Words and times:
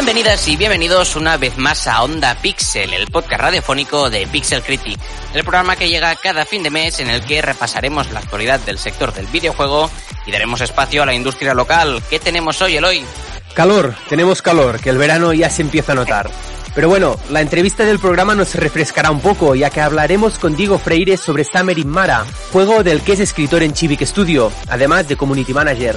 Bienvenidas 0.00 0.48
y 0.48 0.56
bienvenidos 0.56 1.14
una 1.14 1.36
vez 1.36 1.58
más 1.58 1.86
a 1.86 2.02
Onda 2.02 2.34
Pixel, 2.34 2.94
el 2.94 3.08
podcast 3.08 3.42
radiofónico 3.42 4.08
de 4.08 4.26
Pixel 4.26 4.62
Critic, 4.62 4.98
el 5.34 5.42
programa 5.42 5.76
que 5.76 5.90
llega 5.90 6.16
cada 6.16 6.46
fin 6.46 6.62
de 6.62 6.70
mes 6.70 7.00
en 7.00 7.10
el 7.10 7.22
que 7.22 7.42
repasaremos 7.42 8.10
la 8.10 8.20
actualidad 8.20 8.58
del 8.60 8.78
sector 8.78 9.12
del 9.12 9.26
videojuego 9.26 9.90
y 10.24 10.32
daremos 10.32 10.62
espacio 10.62 11.02
a 11.02 11.06
la 11.06 11.12
industria 11.12 11.52
local. 11.52 12.02
¿Qué 12.08 12.18
tenemos 12.18 12.62
hoy, 12.62 12.78
Eloy? 12.78 13.04
Calor, 13.52 13.94
tenemos 14.08 14.40
calor, 14.40 14.80
que 14.80 14.88
el 14.88 14.96
verano 14.96 15.34
ya 15.34 15.50
se 15.50 15.60
empieza 15.60 15.92
a 15.92 15.96
notar. 15.96 16.30
Pero 16.74 16.88
bueno, 16.88 17.20
la 17.28 17.42
entrevista 17.42 17.84
del 17.84 17.98
programa 17.98 18.34
nos 18.34 18.54
refrescará 18.54 19.10
un 19.10 19.20
poco, 19.20 19.54
ya 19.54 19.68
que 19.68 19.82
hablaremos 19.82 20.38
con 20.38 20.56
Diego 20.56 20.78
Freire 20.78 21.18
sobre 21.18 21.44
Summer 21.44 21.78
in 21.78 21.90
Mara, 21.90 22.24
juego 22.52 22.82
del 22.82 23.02
que 23.02 23.12
es 23.12 23.20
escritor 23.20 23.62
en 23.62 23.74
Chivic 23.74 24.06
Studio, 24.06 24.50
además 24.70 25.08
de 25.08 25.18
Community 25.18 25.52
Manager. 25.52 25.94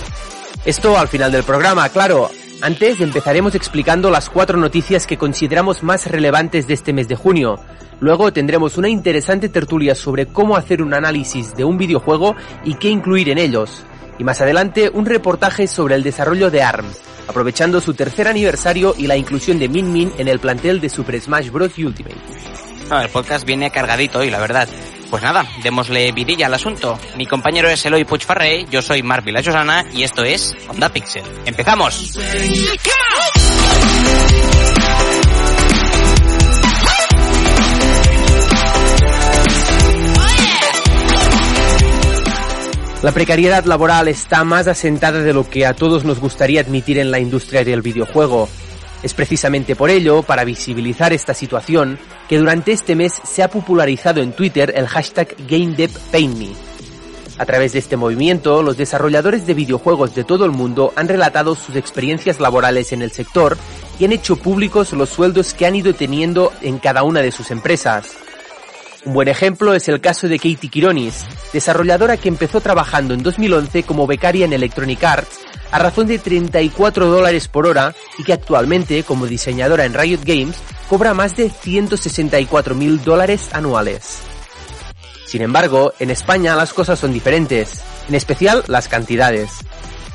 Esto 0.66 0.98
al 0.98 1.08
final 1.08 1.32
del 1.32 1.44
programa, 1.44 1.88
claro. 1.88 2.30
Antes 2.64 3.02
empezaremos 3.02 3.56
explicando 3.56 4.10
las 4.10 4.30
cuatro 4.30 4.58
noticias 4.58 5.06
que 5.06 5.18
consideramos 5.18 5.84
más 5.84 6.10
relevantes 6.10 6.66
de 6.66 6.76
este 6.76 6.94
mes 6.94 7.10
de 7.10 7.18
junio. 7.18 7.60
Luego 8.00 8.32
tendremos 8.32 8.78
una 8.78 8.88
interesante 8.88 9.50
tertulia 9.50 9.96
sobre 9.96 10.28
cómo 10.28 10.56
hacer 10.56 10.82
un 10.82 10.94
análisis 10.94 11.54
de 11.58 11.66
un 11.66 11.78
videojuego 11.78 12.38
y 12.64 12.76
qué 12.76 12.88
incluir 12.88 13.28
en 13.28 13.38
ellos. 13.38 13.84
Y 14.18 14.24
más 14.24 14.40
adelante 14.40 14.90
un 14.94 15.06
reportaje 15.06 15.68
sobre 15.68 15.96
el 15.96 16.04
desarrollo 16.04 16.50
de 16.50 16.64
ARMS, 16.64 17.02
aprovechando 17.28 17.82
su 17.82 17.96
tercer 17.96 18.30
aniversario 18.30 18.96
y 18.98 19.08
la 19.08 19.18
inclusión 19.18 19.60
de 19.60 19.68
Min 19.68 19.92
Min 19.92 20.14
en 20.18 20.30
el 20.30 20.40
plantel 20.40 20.80
de 20.80 20.88
Super 20.88 21.20
Smash 21.20 21.50
Bros. 21.50 21.78
Ultimate. 21.78 22.16
el 23.04 23.10
podcast 23.10 23.46
viene 23.46 23.72
cargadito 23.72 24.20
hoy, 24.20 24.30
la 24.30 24.40
verdad. 24.40 24.70
Pues 25.14 25.22
nada, 25.22 25.46
démosle 25.62 26.12
vidilla 26.12 26.48
al 26.48 26.56
asunto. 26.56 26.98
Mi 27.18 27.28
compañero 27.28 27.70
es 27.70 27.86
Eloy 27.86 28.04
Puigfarrey, 28.04 28.66
yo 28.72 28.82
soy 28.82 29.04
Mark 29.04 29.24
Josana 29.46 29.86
y 29.94 30.02
esto 30.02 30.24
es 30.24 30.56
Onda 30.68 30.90
Pixel. 30.90 31.22
¡Empezamos! 31.46 32.18
La 43.04 43.12
precariedad 43.12 43.66
laboral 43.66 44.08
está 44.08 44.44
más 44.44 44.68
asentada 44.68 45.20
de 45.20 45.32
lo 45.32 45.48
que 45.48 45.68
a 45.68 45.76
todos 45.76 46.06
nos 46.06 46.20
gustaría 46.20 46.62
admitir 46.62 46.98
en 46.98 47.12
la 47.12 47.20
industria 47.20 47.64
del 47.64 47.84
videojuego. 47.84 48.50
Es 49.04 49.14
precisamente 49.14 49.76
por 49.76 49.90
ello, 49.90 50.24
para 50.24 50.46
visibilizar 50.46 51.12
esta 51.12 51.34
situación, 51.34 52.00
que 52.30 52.38
durante 52.38 52.72
este 52.72 52.96
mes 52.96 53.14
se 53.24 53.44
ha 53.44 53.50
popularizado 53.50 54.22
en 54.22 54.32
Twitter 54.32 54.74
el 54.78 54.88
hashtag 54.88 55.36
GameDevPaintMe. 55.46 56.54
A 57.38 57.46
través 57.46 57.74
de 57.74 57.80
este 57.80 57.98
movimiento, 57.98 58.64
los 58.64 58.78
desarrolladores 58.78 59.46
de 59.46 59.56
videojuegos 59.56 60.16
de 60.16 60.24
todo 60.24 60.46
el 60.46 60.52
mundo 60.52 60.94
han 60.96 61.10
relatado 61.10 61.56
sus 61.56 61.76
experiencias 61.76 62.40
laborales 62.40 62.94
en 62.94 63.02
el 63.02 63.12
sector 63.12 63.58
y 64.00 64.06
han 64.06 64.14
hecho 64.14 64.38
públicos 64.38 64.94
los 64.94 65.10
sueldos 65.10 65.54
que 65.54 65.66
han 65.66 65.76
ido 65.76 65.94
teniendo 65.94 66.54
en 66.62 66.80
cada 66.80 67.04
una 67.04 67.22
de 67.22 67.32
sus 67.32 67.52
empresas. 67.52 68.16
Un 69.04 69.14
buen 69.14 69.28
ejemplo 69.28 69.74
es 69.74 69.90
el 69.90 70.00
caso 70.00 70.30
de 70.30 70.38
Katie 70.38 70.70
Kironis, 70.70 71.26
desarrolladora 71.52 72.16
que 72.16 72.30
empezó 72.30 72.62
trabajando 72.62 73.14
en 73.14 73.22
2011 73.22 73.84
como 73.84 74.08
becaria 74.08 74.46
en 74.46 74.54
Electronic 74.54 75.04
Arts 75.04 75.40
a 75.74 75.80
razón 75.80 76.06
de 76.06 76.20
34 76.20 77.08
dólares 77.08 77.48
por 77.48 77.66
hora 77.66 77.96
y 78.20 78.24
que 78.24 78.32
actualmente, 78.32 79.04
como 79.04 79.26
diseñadora 79.26 79.86
en 79.86 79.96
Riot 79.96 80.20
Games, 80.24 80.56
cobra 80.88 81.16
más 81.16 81.36
de 81.36 81.50
164 81.50 82.76
mil 82.76 83.04
dólares 83.04 83.50
anuales. 83.54 84.20
Sin 85.26 85.42
embargo, 85.42 85.92
en 85.98 86.12
España 86.12 86.56
las 86.56 86.74
cosas 86.74 87.00
son 87.00 87.12
diferentes, 87.12 87.82
en 88.08 88.14
especial 88.14 88.64
las 88.68 88.88
cantidades. 88.88 89.50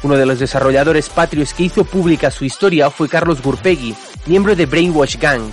Uno 0.04 0.16
de 0.16 0.26
los 0.26 0.38
desarrolladores 0.38 1.08
patrios 1.08 1.52
que 1.54 1.64
hizo 1.64 1.82
pública 1.82 2.30
su 2.30 2.44
historia 2.44 2.88
fue 2.88 3.08
Carlos 3.08 3.42
Gurpegui, 3.42 3.96
miembro 4.26 4.54
de 4.54 4.66
Brainwash 4.66 5.16
Gang, 5.16 5.50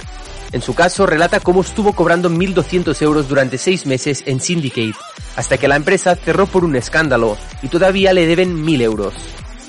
en 0.51 0.61
su 0.61 0.75
caso, 0.75 1.07
relata 1.07 1.39
cómo 1.39 1.61
estuvo 1.61 1.94
cobrando 1.94 2.29
1.200 2.29 3.01
euros 3.01 3.27
durante 3.27 3.57
seis 3.57 3.88
meses 3.88 4.23
en 4.27 4.39
Syndicate, 4.39 4.94
hasta 5.35 5.57
que 5.57 5.67
la 5.67 5.75
empresa 5.75 6.15
cerró 6.15 6.45
por 6.45 6.63
un 6.63 6.75
escándalo 6.75 7.35
y 7.63 7.67
todavía 7.67 8.13
le 8.13 8.27
deben 8.27 8.63
1.000 8.63 8.81
euros. 8.83 9.13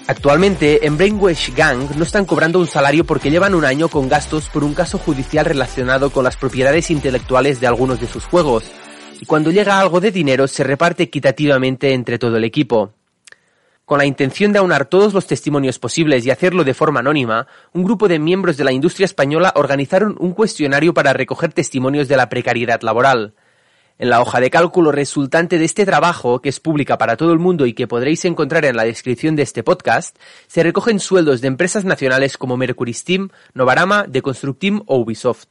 Actualmente, 0.09 0.87
en 0.87 0.97
Brainwash 0.97 1.53
Gang 1.53 1.97
no 1.97 2.05
están 2.05 2.27
cobrando 2.27 2.61
un 2.61 2.69
salario 2.69 3.05
porque 3.05 3.29
llevan 3.29 3.57
un 3.57 3.65
año 3.65 3.89
con 3.89 4.09
gastos 4.09 4.49
por 4.49 4.63
un 4.63 4.73
caso 4.73 4.99
judicial 4.99 5.45
relacionado 5.45 6.11
con 6.11 6.23
las 6.23 6.37
propiedades 6.37 6.93
intelectuales 6.93 7.61
de 7.61 7.67
algunos 7.67 8.01
de 8.01 8.07
sus 8.07 8.25
juegos, 8.25 8.71
y 9.21 9.27
cuando 9.27 9.51
llega 9.51 9.81
algo 9.81 10.01
de 10.01 10.13
dinero 10.13 10.47
se 10.47 10.63
reparte 10.63 11.03
equitativamente 11.03 11.93
entre 11.93 12.21
todo 12.21 12.37
el 12.37 12.45
equipo. 12.45 12.93
Con 13.85 13.99
la 13.99 14.07
intención 14.07 14.53
de 14.53 14.61
aunar 14.61 14.87
todos 14.87 15.13
los 15.13 15.27
testimonios 15.27 15.81
posibles 15.81 16.25
y 16.25 16.31
hacerlo 16.31 16.63
de 16.63 16.75
forma 16.75 17.01
anónima, 17.01 17.49
un 17.73 17.83
grupo 17.83 18.07
de 18.07 18.21
miembros 18.21 18.57
de 18.57 18.65
la 18.65 18.73
industria 18.73 19.07
española 19.07 19.53
organizaron 19.57 20.17
un 20.21 20.33
cuestionario 20.33 20.95
para 20.95 21.15
recoger 21.15 21.53
testimonios 21.53 22.07
de 22.07 22.17
la 22.17 22.29
precariedad 22.29 22.81
laboral. 22.83 23.35
En 23.99 24.11
la 24.11 24.21
hoja 24.21 24.41
de 24.41 24.51
cálculo 24.51 24.93
resultante 24.93 25.59
de 25.59 25.65
este 25.65 25.87
trabajo, 25.87 26.43
que 26.43 26.51
es 26.51 26.61
pública 26.61 26.99
para 26.99 27.17
todo 27.17 27.33
el 27.33 27.39
mundo 27.39 27.65
y 27.65 27.73
que 27.73 27.87
podréis 27.87 28.27
encontrar 28.27 28.67
en 28.67 28.77
la 28.77 28.85
descripción 28.85 29.37
de 29.37 29.43
este 29.43 29.63
podcast, 29.63 30.19
se 30.47 30.63
recogen 30.63 31.01
sueldos 31.01 31.41
de 31.41 31.49
empresas 31.49 31.87
nacionales 31.87 32.37
como 32.37 32.59
Mercury 32.59 32.93
Steam, 32.93 33.31
Novarama, 33.55 34.05
Deconstructim 34.07 34.83
o 34.85 34.99
Ubisoft. 34.99 35.47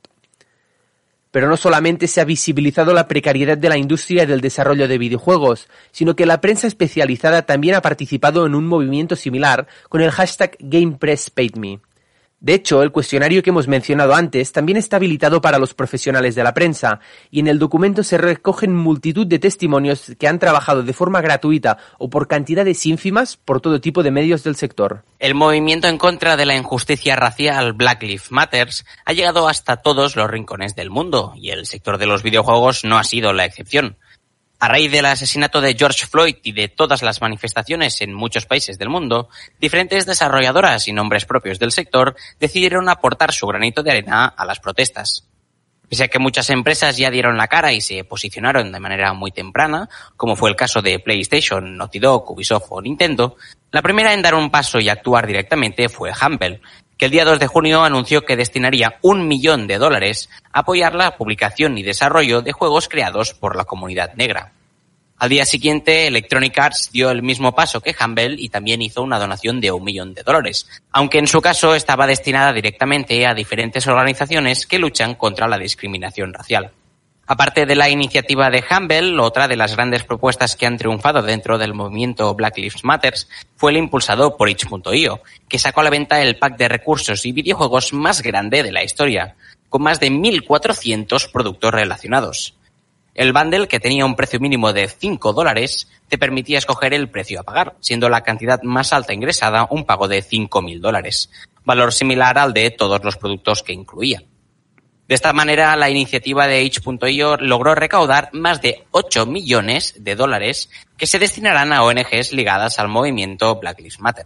Pero 1.32 1.50
no 1.50 1.58
solamente 1.58 2.08
se 2.08 2.22
ha 2.22 2.26
visibilizado 2.26 2.94
la 2.94 3.08
precariedad 3.08 3.58
de 3.58 3.68
la 3.68 3.80
industria 3.80 4.28
del 4.28 4.42
desarrollo 4.42 4.88
de 4.88 5.00
videojuegos, 5.00 5.68
sino 5.92 6.16
que 6.16 6.28
la 6.28 6.40
prensa 6.40 6.68
especializada 6.68 7.48
también 7.48 7.74
ha 7.74 7.82
participado 7.82 8.46
en 8.46 8.54
un 8.54 8.68
movimiento 8.68 9.16
similar 9.16 9.66
con 9.90 10.02
el 10.02 10.12
hashtag 10.12 10.56
GamePressPaidMe. 10.60 11.80
De 12.46 12.54
hecho, 12.54 12.84
el 12.84 12.92
cuestionario 12.92 13.42
que 13.42 13.50
hemos 13.50 13.68
mencionado 13.68 14.14
antes 14.14 14.52
también 14.52 14.78
está 14.78 14.98
habilitado 14.98 15.42
para 15.42 15.58
los 15.58 15.74
profesionales 15.74 16.36
de 16.36 16.44
la 16.44 16.54
prensa, 16.54 17.00
y 17.32 17.40
en 17.40 17.48
el 17.48 17.58
documento 17.58 18.04
se 18.04 18.20
recogen 18.20 18.76
multitud 18.76 19.26
de 19.26 19.40
testimonios 19.40 20.12
que 20.20 20.28
han 20.28 20.38
trabajado 20.38 20.84
de 20.84 20.94
forma 20.94 21.22
gratuita 21.22 21.80
o 21.98 22.08
por 22.12 22.28
cantidades 22.28 22.86
ínfimas 22.86 23.36
por 23.36 23.62
todo 23.62 23.82
tipo 23.82 24.04
de 24.04 24.12
medios 24.12 24.44
del 24.44 24.56
sector. 24.56 25.06
El 25.18 25.34
movimiento 25.34 25.88
en 25.88 25.98
contra 25.98 26.38
de 26.38 26.46
la 26.46 26.56
injusticia 26.56 27.16
racial 27.16 27.74
Black 27.74 28.04
Lives 28.04 28.32
Matters 28.32 28.86
ha 29.06 29.14
llegado 29.14 29.48
hasta 29.48 29.78
todos 29.78 30.16
los 30.16 30.30
rincones 30.30 30.76
del 30.76 30.92
mundo, 30.92 31.34
y 31.36 31.50
el 31.50 31.66
sector 31.66 31.98
de 31.98 32.06
los 32.06 32.22
videojuegos 32.22 32.86
no 32.86 33.00
ha 33.00 33.04
sido 33.04 33.34
la 33.34 33.46
excepción. 33.46 33.98
A 34.60 34.68
raíz 34.68 34.92
del 34.92 35.06
asesinato 35.06 35.60
de 35.60 35.76
George 35.76 36.08
Floyd 36.08 36.38
y 36.44 36.54
de 36.54 36.70
todas 36.70 37.02
las 37.02 37.22
manifestaciones 37.22 38.02
en 38.02 38.14
muchos 38.14 38.46
países 38.46 38.78
del 38.78 38.90
mundo, 38.90 39.30
diferentes 39.60 40.06
desarrolladoras 40.06 40.88
y 40.88 40.94
nombres 40.94 41.26
propios 41.26 41.60
del 41.60 41.72
sector 41.72 42.16
decidieron 42.40 42.88
aportar 42.88 43.34
su 43.34 43.48
granito 43.48 43.84
de 43.84 43.92
arena 43.92 44.26
a 44.26 44.46
las 44.46 44.60
protestas. 44.60 45.28
Pese 45.90 46.06
a 46.06 46.08
que 46.08 46.20
muchas 46.20 46.50
empresas 46.50 46.98
ya 46.98 47.12
dieron 47.12 47.38
la 47.38 47.48
cara 47.48 47.72
y 47.74 47.82
se 47.82 48.04
posicionaron 48.06 48.72
de 48.72 48.80
manera 48.80 49.14
muy 49.14 49.32
temprana, 49.32 49.88
como 50.18 50.36
fue 50.36 50.50
el 50.50 50.56
caso 50.56 50.82
de 50.82 51.00
PlayStation, 51.00 51.78
Naughty 51.78 52.00
Dog, 52.00 52.32
Ubisoft 52.32 52.68
o 52.70 52.82
Nintendo, 52.82 53.36
la 53.72 53.82
primera 53.82 54.14
en 54.14 54.22
dar 54.22 54.36
un 54.36 54.50
paso 54.50 54.80
y 54.80 54.90
actuar 54.90 55.28
directamente 55.28 55.90
fue 55.90 56.12
Humble, 56.12 56.62
que 56.98 57.06
el 57.06 57.12
día 57.12 57.26
2 57.26 57.40
de 57.40 57.48
junio 57.48 57.84
anunció 57.84 58.26
que 58.26 58.36
destinaría 58.36 58.98
un 59.02 59.28
millón 59.28 59.68
de 59.68 59.78
dólares 59.78 60.30
a 60.52 60.60
apoyar 60.60 60.96
la 60.96 61.18
publicación 61.18 61.78
y 61.78 61.84
desarrollo 61.84 62.42
de 62.42 62.52
juegos 62.52 62.88
creados 62.88 63.34
por 63.34 63.56
la 63.56 63.66
comunidad 63.66 64.14
negra. 64.16 64.54
Al 65.18 65.30
día 65.30 65.46
siguiente, 65.46 66.08
Electronic 66.08 66.58
Arts 66.60 66.90
dio 66.92 67.10
el 67.10 67.24
mismo 67.24 67.56
paso 67.56 67.80
que 67.80 67.96
Humble 67.98 68.36
y 68.38 68.50
también 68.50 68.82
hizo 68.82 69.02
una 69.02 69.18
donación 69.18 69.62
de 69.62 69.72
un 69.72 69.84
millón 69.84 70.14
de 70.14 70.24
dólares, 70.24 70.68
aunque 70.92 71.20
en 71.20 71.28
su 71.28 71.40
caso 71.40 71.74
estaba 71.74 72.06
destinada 72.06 72.52
directamente 72.52 73.26
a 73.26 73.34
diferentes 73.34 73.88
organizaciones 73.88 74.68
que 74.68 74.80
luchan 74.80 75.16
contra 75.16 75.48
la 75.48 75.58
discriminación 75.58 76.34
racial. 76.34 76.74
Aparte 77.28 77.66
de 77.66 77.76
la 77.76 77.90
iniciativa 77.90 78.52
de 78.52 78.64
Humble, 78.70 79.20
otra 79.20 79.48
de 79.48 79.56
las 79.56 79.76
grandes 79.76 80.04
propuestas 80.04 80.56
que 80.56 80.68
han 80.68 80.78
triunfado 80.78 81.24
dentro 81.24 81.58
del 81.58 81.74
movimiento 81.74 82.36
Black 82.36 82.58
Lives 82.58 82.84
Matters 82.84 83.28
fue 83.56 83.72
el 83.72 83.78
impulsado 83.78 84.38
por 84.38 84.48
itch.io, 84.48 85.22
que 85.50 85.58
sacó 85.58 85.82
a 85.82 85.86
la 85.86 85.90
venta 85.90 86.22
el 86.22 86.38
pack 86.38 86.56
de 86.58 86.68
recursos 86.68 87.26
y 87.26 87.32
videojuegos 87.32 87.94
más 87.94 88.22
grande 88.22 88.62
de 88.62 88.72
la 88.72 88.84
historia, 88.84 89.36
con 89.70 89.82
más 89.82 90.00
de 90.00 90.12
1.400 90.12 91.32
productos 91.32 91.74
relacionados. 91.74 92.56
El 93.16 93.34
bundle, 93.34 93.68
que 93.68 93.80
tenía 93.80 94.06
un 94.06 94.16
precio 94.16 94.40
mínimo 94.40 94.72
de 94.72 94.88
5 94.88 95.34
dólares, 95.34 95.90
te 96.08 96.20
permitía 96.20 96.60
escoger 96.60 96.94
el 96.94 97.10
precio 97.10 97.40
a 97.40 97.44
pagar, 97.44 97.76
siendo 97.80 98.08
la 98.08 98.22
cantidad 98.22 98.62
más 98.62 98.94
alta 98.94 99.14
ingresada 99.14 99.68
un 99.72 99.86
pago 99.86 100.08
de 100.08 100.22
5.000 100.22 100.80
dólares, 100.80 101.32
valor 101.64 101.92
similar 101.92 102.38
al 102.38 102.54
de 102.54 102.70
todos 102.70 103.04
los 103.04 103.18
productos 103.18 103.64
que 103.64 103.74
incluía. 103.74 104.22
De 105.08 105.14
esta 105.14 105.34
manera, 105.34 105.76
la 105.76 105.90
iniciativa 105.90 106.48
de 106.48 106.66
H.io 106.66 107.38
logró 107.38 107.76
recaudar 107.76 108.30
más 108.34 108.62
de 108.62 108.86
8 108.90 109.28
millones 109.28 109.94
de 110.00 110.16
dólares 110.16 110.70
que 110.98 111.06
se 111.06 111.20
destinarán 111.20 111.74
a 111.74 111.84
ONGs 111.84 112.34
ligadas 112.34 112.80
al 112.80 112.88
movimiento 112.88 113.60
Black 113.60 113.80
Lives 113.80 114.00
Matter. 114.00 114.26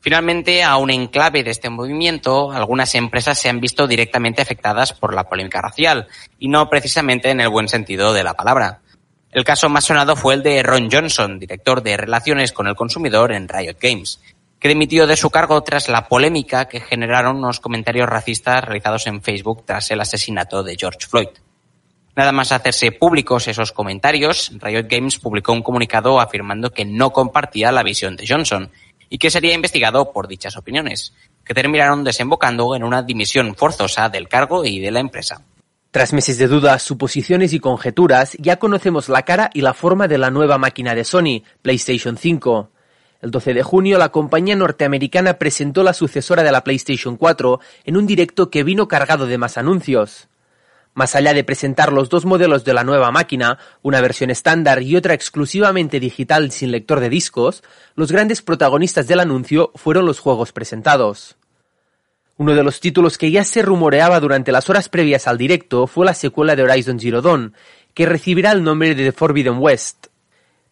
Finalmente, 0.00 0.62
a 0.62 0.76
un 0.76 0.90
enclave 0.90 1.42
de 1.42 1.50
este 1.50 1.68
movimiento, 1.68 2.52
algunas 2.52 2.94
empresas 2.94 3.40
se 3.40 3.48
han 3.48 3.60
visto 3.60 3.88
directamente 3.88 4.40
afectadas 4.40 4.92
por 4.92 5.12
la 5.12 5.28
polémica 5.28 5.60
racial, 5.60 6.06
y 6.38 6.46
no 6.46 6.70
precisamente 6.70 7.30
en 7.30 7.40
el 7.40 7.48
buen 7.48 7.66
sentido 7.66 8.12
de 8.12 8.22
la 8.22 8.34
palabra. 8.34 8.82
El 9.32 9.42
caso 9.42 9.68
más 9.68 9.84
sonado 9.84 10.14
fue 10.14 10.34
el 10.34 10.44
de 10.44 10.62
Ron 10.62 10.88
Johnson, 10.92 11.40
director 11.40 11.82
de 11.82 11.96
Relaciones 11.96 12.52
con 12.52 12.68
el 12.68 12.76
Consumidor 12.76 13.32
en 13.32 13.48
Riot 13.48 13.78
Games, 13.80 14.20
que 14.58 14.68
dimitió 14.68 15.06
de 15.06 15.16
su 15.16 15.30
cargo 15.30 15.62
tras 15.62 15.88
la 15.88 16.08
polémica 16.08 16.66
que 16.66 16.80
generaron 16.80 17.36
unos 17.36 17.60
comentarios 17.60 18.08
racistas 18.08 18.64
realizados 18.64 19.06
en 19.06 19.22
Facebook 19.22 19.64
tras 19.64 19.90
el 19.90 20.00
asesinato 20.00 20.62
de 20.62 20.76
George 20.76 21.06
Floyd. 21.08 21.28
Nada 22.16 22.32
más 22.32 22.50
hacerse 22.50 22.92
públicos 22.92 23.46
esos 23.46 23.72
comentarios, 23.72 24.50
Riot 24.58 24.86
Games 24.88 25.18
publicó 25.18 25.52
un 25.52 25.62
comunicado 25.62 26.18
afirmando 26.18 26.70
que 26.70 26.86
no 26.86 27.12
compartía 27.12 27.70
la 27.72 27.82
visión 27.82 28.16
de 28.16 28.26
Johnson 28.26 28.70
y 29.10 29.18
que 29.18 29.30
sería 29.30 29.54
investigado 29.54 30.12
por 30.12 30.26
dichas 30.26 30.56
opiniones, 30.56 31.12
que 31.44 31.52
terminaron 31.54 32.04
desembocando 32.04 32.74
en 32.74 32.84
una 32.84 33.02
dimisión 33.02 33.54
forzosa 33.54 34.08
del 34.08 34.28
cargo 34.28 34.64
y 34.64 34.80
de 34.80 34.90
la 34.90 35.00
empresa. 35.00 35.42
Tras 35.90 36.12
meses 36.12 36.38
de 36.38 36.48
dudas, 36.48 36.82
suposiciones 36.82 37.52
y 37.52 37.60
conjeturas, 37.60 38.36
ya 38.38 38.56
conocemos 38.58 39.08
la 39.08 39.22
cara 39.22 39.50
y 39.54 39.60
la 39.60 39.74
forma 39.74 40.08
de 40.08 40.18
la 40.18 40.30
nueva 40.30 40.58
máquina 40.58 40.94
de 40.94 41.04
Sony, 41.04 41.42
PlayStation 41.62 42.16
5. 42.16 42.70
El 43.22 43.30
12 43.30 43.54
de 43.54 43.62
junio, 43.62 43.98
la 43.98 44.10
compañía 44.10 44.56
norteamericana 44.56 45.38
presentó 45.38 45.82
la 45.82 45.94
sucesora 45.94 46.42
de 46.42 46.52
la 46.52 46.62
PlayStation 46.64 47.16
4 47.16 47.60
en 47.84 47.96
un 47.96 48.06
directo 48.06 48.50
que 48.50 48.62
vino 48.62 48.88
cargado 48.88 49.26
de 49.26 49.38
más 49.38 49.56
anuncios. 49.56 50.28
Más 50.96 51.14
allá 51.14 51.34
de 51.34 51.44
presentar 51.44 51.92
los 51.92 52.08
dos 52.08 52.24
modelos 52.24 52.64
de 52.64 52.72
la 52.72 52.82
nueva 52.82 53.10
máquina, 53.10 53.58
una 53.82 54.00
versión 54.00 54.30
estándar 54.30 54.82
y 54.82 54.96
otra 54.96 55.12
exclusivamente 55.12 56.00
digital 56.00 56.50
sin 56.52 56.70
lector 56.70 57.00
de 57.00 57.10
discos, 57.10 57.62
los 57.94 58.10
grandes 58.10 58.40
protagonistas 58.40 59.06
del 59.06 59.20
anuncio 59.20 59.72
fueron 59.74 60.06
los 60.06 60.20
juegos 60.20 60.52
presentados. 60.52 61.36
Uno 62.38 62.54
de 62.54 62.62
los 62.62 62.80
títulos 62.80 63.18
que 63.18 63.30
ya 63.30 63.44
se 63.44 63.62
rumoreaba 63.62 64.20
durante 64.20 64.52
las 64.52 64.68
horas 64.68 64.88
previas 64.88 65.26
al 65.26 65.38
directo 65.38 65.86
fue 65.86 66.04
la 66.04 66.14
secuela 66.14 66.56
de 66.56 66.62
Horizon 66.62 67.00
Zero 67.00 67.22
Dawn, 67.22 67.54
que 67.92 68.06
recibirá 68.06 68.52
el 68.52 68.62
nombre 68.62 68.94
de 68.94 69.04
The 69.04 69.12
Forbidden 69.12 69.58
West. 69.58 70.08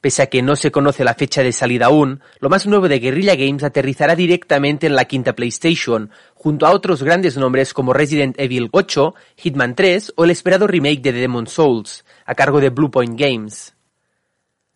Pese 0.05 0.21
a 0.21 0.27
que 0.27 0.43
no 0.43 0.55
se 0.55 0.71
conoce 0.71 1.03
la 1.03 1.15
fecha 1.15 1.43
de 1.43 1.51
salida 1.51 1.87
aún, 1.87 2.21
lo 2.39 2.51
más 2.51 2.67
nuevo 2.67 2.89
de 2.89 2.99
Guerrilla 2.99 3.37
Games 3.37 3.65
aterrizará 3.65 4.15
directamente 4.15 4.87
en 4.87 4.97
la 4.97 5.07
quinta 5.07 5.35
PlayStation, 5.35 6.11
junto 6.35 6.67
a 6.67 6.73
otros 6.73 7.03
grandes 7.03 7.39
nombres 7.39 7.73
como 7.73 7.95
Resident 7.95 8.39
Evil 8.39 8.69
8, 8.73 9.15
Hitman 9.37 9.75
3 9.75 10.13
o 10.17 10.25
el 10.25 10.31
esperado 10.31 10.67
remake 10.67 11.01
de 11.01 11.13
Demon's 11.13 11.53
Souls, 11.53 12.05
a 12.27 12.35
cargo 12.35 12.61
de 12.61 12.69
Bluepoint 12.69 13.19
Games. 13.19 13.75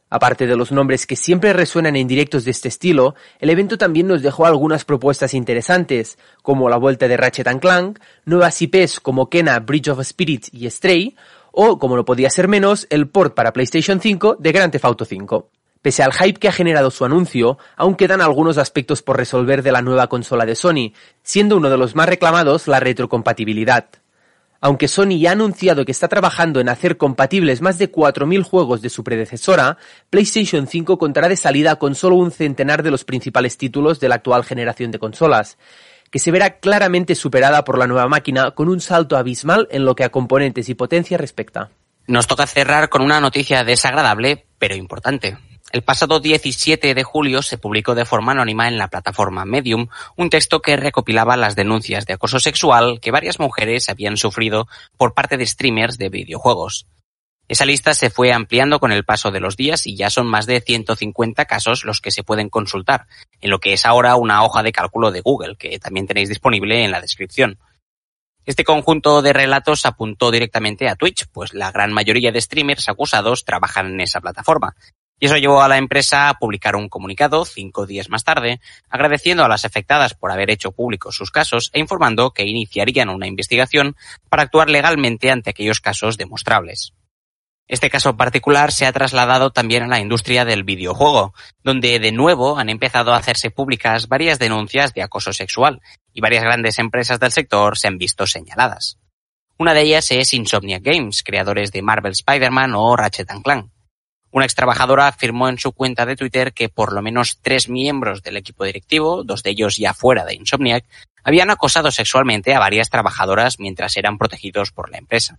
Aparte 0.09 0.47
de 0.47 0.57
los 0.57 0.73
nombres 0.73 1.07
que 1.07 1.17
siempre 1.17 1.53
resuenan 1.53 1.97
en 1.97 2.09
directos 2.09 2.47
de 2.47 2.51
este 2.53 2.69
estilo, 2.69 3.15
el 3.39 3.51
evento 3.51 3.77
también 3.77 4.07
nos 4.07 4.23
dejó 4.23 4.47
algunas 4.47 4.87
propuestas 4.87 5.35
interesantes, 5.35 6.17
como 6.41 6.71
la 6.71 6.79
vuelta 6.79 7.07
de 7.07 7.19
Ratchet 7.19 7.61
Clank, 7.61 7.99
nuevas 8.25 8.63
IPs 8.63 9.01
como 9.01 9.29
Kena, 9.29 9.59
Bridge 9.59 9.89
of 9.89 10.03
Spirits 10.03 10.49
y 10.55 10.71
Stray, 10.71 11.15
o, 11.61 11.81
como 11.81 11.97
no 11.97 12.05
podía 12.05 12.31
ser 12.31 12.47
menos, 12.47 12.87
el 12.89 13.09
port 13.09 13.35
para 13.35 13.53
PlayStation 13.53 14.01
5 14.01 14.37
de 14.39 14.53
Grand 14.53 14.71
Theft 14.71 14.85
Auto 14.85 15.05
5. 15.05 15.51
Pese 15.83 16.05
al 16.05 16.13
hype 16.13 16.39
que 16.39 16.47
ha 16.47 16.53
generado 16.53 16.93
su 16.93 17.05
anuncio, 17.05 17.59
aún 17.77 17.97
quedan 17.97 18.21
algunos 18.21 18.59
aspectos 18.59 19.03
por 19.03 19.17
resolver 19.17 19.65
de 19.65 19.73
la 19.73 19.83
nueva 19.83 20.07
consola 20.07 20.47
de 20.47 20.55
Sony, 20.55 20.93
siendo 21.25 21.57
uno 21.57 21.69
de 21.69 21.77
los 21.77 21.97
más 21.97 22.09
reclamados 22.09 22.69
la 22.69 22.79
retrocompatibilidad. 22.79 23.89
Aunque 24.61 24.87
Sony 24.87 25.19
ya 25.19 25.31
ha 25.31 25.33
anunciado 25.33 25.85
que 25.85 25.91
está 25.91 26.07
trabajando 26.07 26.61
en 26.61 26.69
hacer 26.69 26.97
compatibles 26.97 27.61
más 27.61 27.77
de 27.77 27.91
4.000 27.91 28.45
juegos 28.45 28.81
de 28.81 28.89
su 28.91 29.03
predecesora, 29.03 29.79
PlayStation 30.11 30.69
5 30.69 30.97
contará 30.97 31.29
de 31.29 31.37
salida 31.37 31.75
con 31.77 31.97
solo 31.97 32.15
un 32.15 32.31
centenar 32.31 32.85
de 32.85 32.93
los 32.93 33.05
principales 33.05 33.59
títulos 33.59 33.99
de 33.99 34.09
la 34.09 34.17
actual 34.17 34.45
generación 34.45 34.93
de 34.93 35.01
consolas, 35.01 35.59
que 36.11 36.19
se 36.19 36.31
verá 36.31 36.59
claramente 36.59 37.15
superada 37.15 37.65
por 37.65 37.79
la 37.79 37.87
nueva 37.87 38.09
máquina 38.09 38.53
con 38.53 38.69
un 38.69 38.81
salto 38.81 39.17
abismal 39.17 39.69
en 39.71 39.85
lo 39.85 39.95
que 39.95 40.05
a 40.05 40.11
componentes 40.11 40.69
y 40.69 40.75
potencia 40.75 41.19
respecta. 41.19 41.71
Nos 42.07 42.27
toca 42.27 42.47
cerrar 42.47 42.89
con 42.89 43.03
una 43.03 43.21
noticia 43.21 43.65
desagradable, 43.65 44.47
pero 44.59 44.75
importante. 44.75 45.37
El 45.71 45.83
pasado 45.83 46.19
17 46.19 46.95
de 46.95 47.03
julio 47.05 47.43
se 47.43 47.59
publicó 47.59 47.95
de 47.95 48.07
forma 48.07 48.33
anónima 48.33 48.69
en 48.69 48.79
la 48.79 48.89
plataforma 48.89 49.45
Medium 49.45 49.89
un 50.17 50.31
texto 50.31 50.63
que 50.63 50.79
recopilaba 50.79 51.37
las 51.37 51.57
denuncias 51.57 52.07
de 52.07 52.15
acoso 52.15 52.41
sexual 52.41 53.01
que 53.01 53.11
varias 53.11 53.39
mujeres 53.39 53.91
habían 53.91 54.17
sufrido 54.17 54.67
por 54.97 55.13
parte 55.13 55.37
de 55.37 55.45
streamers 55.45 55.99
de 55.99 56.09
videojuegos. 56.09 56.87
Esa 57.49 57.65
lista 57.65 57.95
se 57.95 58.11
fue 58.11 58.31
ampliando 58.31 58.79
con 58.79 58.93
el 58.93 59.05
paso 59.05 59.31
de 59.31 59.41
los 59.41 59.57
días 59.57 59.87
y 59.87 59.97
ya 59.97 60.11
son 60.11 60.27
más 60.27 60.45
de 60.45 60.61
150 60.61 61.47
casos 61.47 61.85
los 61.87 62.03
que 62.03 62.11
se 62.11 62.23
pueden 62.23 62.51
consultar, 62.51 63.07
en 63.41 63.49
lo 63.49 63.59
que 63.59 63.73
es 63.73 63.87
ahora 63.87 64.17
una 64.17 64.45
hoja 64.45 64.63
de 64.63 64.71
cálculo 64.71 65.11
de 65.11 65.23
Google, 65.23 65.57
que 65.57 65.79
también 65.79 66.07
tenéis 66.07 66.29
disponible 66.29 66.85
en 66.85 66.91
la 66.91 67.01
descripción. 67.01 67.59
Este 68.45 68.65
conjunto 68.65 69.23
de 69.23 69.33
relatos 69.33 69.87
apuntó 69.87 70.31
directamente 70.31 70.91
a 70.91 70.97
Twitch, 70.97 71.27
pues 71.33 71.55
la 71.55 71.73
gran 71.73 71.91
mayoría 71.91 72.33
de 72.33 72.41
streamers 72.41 72.89
acusados 72.91 73.47
trabajan 73.47 73.87
en 73.95 74.01
esa 74.03 74.21
plataforma. 74.21 74.75
Y 75.19 75.27
eso 75.27 75.37
llevó 75.37 75.63
a 75.63 75.69
la 75.69 75.79
empresa 75.79 76.29
a 76.29 76.35
publicar 76.35 76.77
un 76.77 76.91
comunicado 76.91 77.47
cinco 77.47 77.87
días 77.87 78.11
más 78.11 78.25
tarde, 78.25 78.61
agradeciendo 78.91 79.43
a 79.45 79.49
las 79.49 79.65
afectadas 79.65 80.13
por 80.15 80.31
haber 80.31 80.51
hecho 80.51 80.73
públicos 80.73 81.17
sus 81.17 81.31
casos 81.31 81.71
e 81.73 81.81
informando 81.81 82.31
que 82.31 82.45
iniciarían 82.45 83.09
una 83.09 83.27
investigación 83.27 83.97
para 84.29 84.43
actuar 84.43 84.69
legalmente 84.69 85.31
ante 85.31 85.51
aquellos 85.51 85.81
casos 85.81 86.19
demostrables. 86.19 86.93
Este 87.69 87.91
caso 87.91 88.17
particular 88.17 88.73
se 88.73 88.87
ha 88.87 88.93
trasladado 88.93 89.51
también 89.51 89.83
a 89.83 89.89
la 89.89 90.01
industria 90.01 90.47
del 90.47 90.65
videojuego, 90.65 91.35
donde 91.63 91.99
de 91.99 92.13
nuevo 92.13 92.59
han 92.59 92.71
empezado 92.71 93.13
a 93.13 93.19
hacerse 93.19 93.51
públicas 93.51 94.09
varias 94.09 94.39
denuncias 94.39 94.95
de 94.95 95.03
acoso 95.03 95.35
sexual 95.35 95.83
y 96.15 96.23
varias 96.23 96.43
grandes 96.43 96.79
empresas 96.79 97.21
del 97.21 97.31
sector 97.31 97.77
se 97.77 97.89
han 97.89 97.99
visto 97.99 98.27
señaladas. 98.27 98.99
Una 99.59 99.75
de 99.75 99.83
ellas 99.83 100.11
es 100.11 100.33
Insomniac 100.33 100.83
Games, 100.83 101.23
creadores 101.23 101.71
de 101.71 101.83
Marvel 101.83 102.13
Spider-Man 102.13 102.75
o 102.75 102.97
Ratchet 102.97 103.29
Clank. 103.43 103.71
Una 104.31 104.45
ex 104.45 104.55
trabajadora 104.55 105.09
afirmó 105.09 105.49
en 105.49 105.59
su 105.59 105.73
cuenta 105.73 106.07
de 106.07 106.17
Twitter 106.17 106.55
que 106.55 106.71
por 106.71 106.93
lo 106.93 107.03
menos 107.03 107.41
tres 107.43 107.69
miembros 107.69 108.23
del 108.23 108.37
equipo 108.39 108.65
directivo, 108.65 109.25
dos 109.25 109.43
de 109.43 109.51
ellos 109.51 109.77
ya 109.77 109.93
fuera 109.93 110.25
de 110.25 110.35
Insomniac, 110.35 110.85
habían 111.23 111.51
acosado 111.51 111.91
sexualmente 111.91 112.55
a 112.55 112.61
varias 112.61 112.89
trabajadoras 112.89 113.59
mientras 113.59 113.97
eran 113.99 114.17
protegidos 114.17 114.71
por 114.71 114.91
la 114.91 114.99
empresa. 114.99 115.39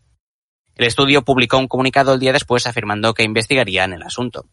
El 0.80 0.86
estudio 0.88 1.24
publicó 1.24 1.58
un 1.58 1.68
comunicado 1.68 2.14
el 2.14 2.22
día 2.22 2.32
después 2.32 2.66
afirmando 2.66 3.14
que 3.14 3.24
investigarían 3.24 3.92
el 3.92 4.02
asunto. 4.02 4.46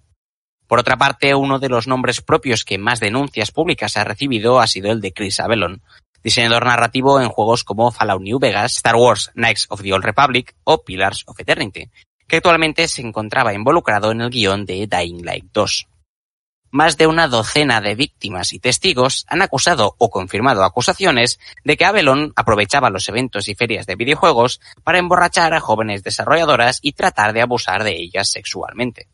Por 0.67 0.81
otra 0.81 0.97
parte, 0.97 1.37
uno 1.37 1.61
de 1.61 1.69
los 1.69 1.87
nombres 1.87 2.21
propios 2.21 2.65
que 2.65 2.79
más 2.79 2.99
denuncias 2.99 3.53
públicas 3.53 3.97
ha 3.97 4.03
recibido 4.03 4.59
ha 4.59 4.67
sido 4.67 4.91
el 4.91 5.01
de 5.01 5.13
Chris 5.13 5.39
Avellon, 5.39 5.83
diseñador 6.25 6.67
narrativo 6.67 7.21
en 7.21 7.29
juegos 7.29 7.63
como 7.63 7.93
Fallout 7.93 8.23
New 8.23 8.41
Vegas, 8.41 8.75
Star 8.75 8.97
Wars 8.97 9.31
Knights 9.35 9.67
of 9.69 9.83
the 9.83 9.93
Old 9.93 10.05
Republic 10.05 10.57
o 10.65 10.83
Pillars 10.83 11.23
of 11.29 11.39
Eternity, 11.39 11.91
que 12.27 12.39
actualmente 12.39 12.89
se 12.89 13.03
encontraba 13.03 13.55
involucrado 13.55 14.11
en 14.11 14.23
el 14.23 14.31
guion 14.31 14.67
de 14.67 14.89
Dying 14.89 15.25
Light 15.25 15.45
2 15.53 15.87
más 16.71 16.97
de 16.97 17.07
una 17.07 17.29
docena 17.29 17.81
de 17.81 17.95
víctimas 17.95 18.53
y 18.53 18.59
testigos 18.59 19.25
han 19.29 19.43
acusado 19.43 19.95
o 19.99 20.11
confirmado 20.11 20.65
acusaciones 20.65 21.39
de 21.65 21.77
que 21.77 21.85
Avalon 21.85 22.33
aprovechaba 22.37 22.91
los 22.91 23.09
eventos 23.09 23.49
y 23.49 23.55
ferias 23.55 23.87
de 23.87 23.97
videojuegos 23.97 24.61
para 24.85 24.99
emborrachar 24.99 25.55
a 25.55 25.61
jóvenes 25.61 26.03
desarrolladoras 26.03 26.81
y 26.83 26.93
tratar 26.93 27.33
de 27.33 27.43
abusar 27.43 27.85
de 27.85 27.97
ellas 27.97 28.31
sexualmente. 28.31 29.09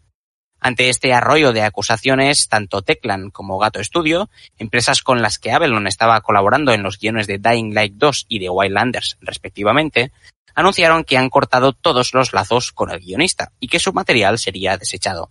Ante 0.64 0.88
este 0.88 1.12
arroyo 1.12 1.52
de 1.52 1.62
acusaciones, 1.62 2.48
tanto 2.48 2.82
Teclan 2.82 3.30
como 3.30 3.58
Gato 3.58 3.82
Studio, 3.82 4.30
empresas 4.58 5.02
con 5.02 5.20
las 5.20 5.38
que 5.38 5.50
Avalon 5.50 5.88
estaba 5.88 6.20
colaborando 6.20 6.72
en 6.72 6.84
los 6.84 7.00
guiones 7.00 7.26
de 7.26 7.38
Dying 7.38 7.74
Light 7.74 7.94
2 7.96 8.26
y 8.28 8.38
de 8.38 8.48
Wildlanders, 8.48 9.18
respectivamente, 9.20 10.12
anunciaron 10.54 11.02
que 11.02 11.18
han 11.18 11.30
cortado 11.30 11.72
todos 11.72 12.14
los 12.14 12.32
lazos 12.32 12.70
con 12.70 12.90
el 12.90 13.00
guionista 13.00 13.52
y 13.58 13.68
que 13.68 13.80
su 13.80 13.92
material 13.92 14.38
sería 14.38 14.76
desechado. 14.76 15.30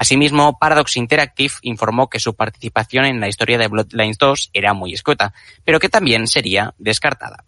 Asimismo, 0.00 0.58
Paradox 0.58 0.96
Interactive 0.96 1.52
informó 1.60 2.08
que 2.08 2.20
su 2.20 2.34
participación 2.34 3.04
en 3.04 3.20
la 3.20 3.28
historia 3.28 3.58
de 3.58 3.68
Bloodlines 3.68 4.16
2 4.16 4.48
era 4.54 4.72
muy 4.72 4.94
escueta, 4.94 5.34
pero 5.62 5.78
que 5.78 5.90
también 5.90 6.26
sería 6.26 6.74
descartada. 6.78 7.44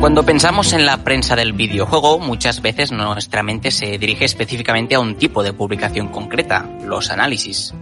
Cuando 0.00 0.24
pensamos 0.24 0.72
en 0.72 0.84
la 0.84 1.04
prensa 1.04 1.36
del 1.36 1.52
videojuego, 1.52 2.18
muchas 2.18 2.62
veces 2.62 2.90
nuestra 2.90 3.44
mente 3.44 3.70
se 3.70 3.96
dirige 3.98 4.24
específicamente 4.24 4.96
a 4.96 5.00
un 5.00 5.14
tipo 5.14 5.44
de 5.44 5.52
publicación 5.52 6.08
concreta, 6.08 6.68
los 6.84 7.12
análisis. 7.12 7.72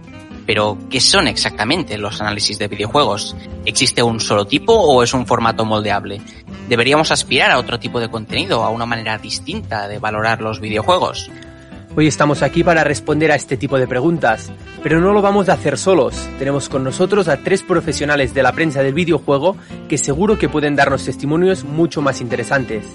Pero, 0.45 0.77
¿qué 0.89 0.99
son 0.99 1.27
exactamente 1.27 1.97
los 1.97 2.19
análisis 2.21 2.57
de 2.57 2.67
videojuegos? 2.67 3.35
¿Existe 3.65 4.03
un 4.03 4.19
solo 4.19 4.45
tipo 4.45 4.73
o 4.73 5.03
es 5.03 5.13
un 5.13 5.25
formato 5.25 5.65
moldeable? 5.65 6.21
¿Deberíamos 6.67 7.11
aspirar 7.11 7.51
a 7.51 7.59
otro 7.59 7.79
tipo 7.79 7.99
de 7.99 8.09
contenido, 8.09 8.63
a 8.63 8.69
una 8.69 8.85
manera 8.85 9.17
distinta 9.17 9.87
de 9.87 9.99
valorar 9.99 10.41
los 10.41 10.59
videojuegos? 10.59 11.29
Hoy 11.93 12.07
estamos 12.07 12.41
aquí 12.41 12.63
para 12.63 12.85
responder 12.85 13.33
a 13.33 13.35
este 13.35 13.57
tipo 13.57 13.77
de 13.77 13.85
preguntas, 13.85 14.49
pero 14.81 15.01
no 15.01 15.11
lo 15.11 15.21
vamos 15.21 15.49
a 15.49 15.53
hacer 15.53 15.77
solos. 15.77 16.15
Tenemos 16.39 16.69
con 16.69 16.85
nosotros 16.85 17.27
a 17.27 17.43
tres 17.43 17.63
profesionales 17.63 18.33
de 18.33 18.43
la 18.43 18.53
prensa 18.53 18.81
del 18.81 18.93
videojuego 18.93 19.57
que 19.89 19.97
seguro 19.97 20.39
que 20.39 20.47
pueden 20.47 20.77
darnos 20.77 21.03
testimonios 21.03 21.65
mucho 21.65 22.01
más 22.01 22.21
interesantes. 22.21 22.85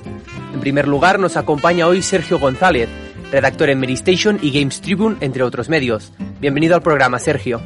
En 0.54 0.60
primer 0.60 0.88
lugar, 0.88 1.18
nos 1.18 1.36
acompaña 1.36 1.86
hoy 1.86 2.00
Sergio 2.00 2.38
González, 2.38 2.88
redactor 3.30 3.71
en 3.71 3.80
Medistation 3.80 4.38
y 4.42 4.50
Games 4.50 4.80
Tribune, 4.80 5.16
entre 5.21 5.42
otros 5.42 5.68
medios. 5.68 6.12
Bienvenido 6.40 6.75
al 6.75 6.83
programa, 6.83 7.18
Sergio. 7.18 7.61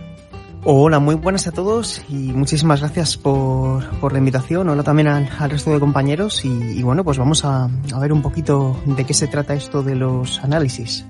Hola, 0.65 0.99
muy 0.99 1.15
buenas 1.15 1.47
a 1.47 1.53
todos 1.53 2.03
y 2.11 2.15
muchísimas 2.15 2.81
gracias 2.81 3.17
por, 3.17 3.89
por 3.99 4.13
la 4.13 4.19
invitación. 4.19 4.69
Hola 4.69 4.83
también 4.83 5.09
al, 5.09 5.51
resto 5.51 5.73
de 5.73 5.81
compañeros 5.81 6.45
y, 6.45 6.49
y, 6.49 6.83
bueno, 6.83 7.03
pues 7.03 7.17
vamos 7.17 7.47
a, 7.47 7.65
a 7.65 7.99
ver 7.99 8.13
un 8.13 8.21
poquito 8.21 8.77
de 8.85 9.05
qué 9.07 9.15
se 9.15 9.27
trata 9.27 9.55
esto 9.55 9.83
de 9.83 9.97
los 9.97 10.39
análisis. 10.45 11.07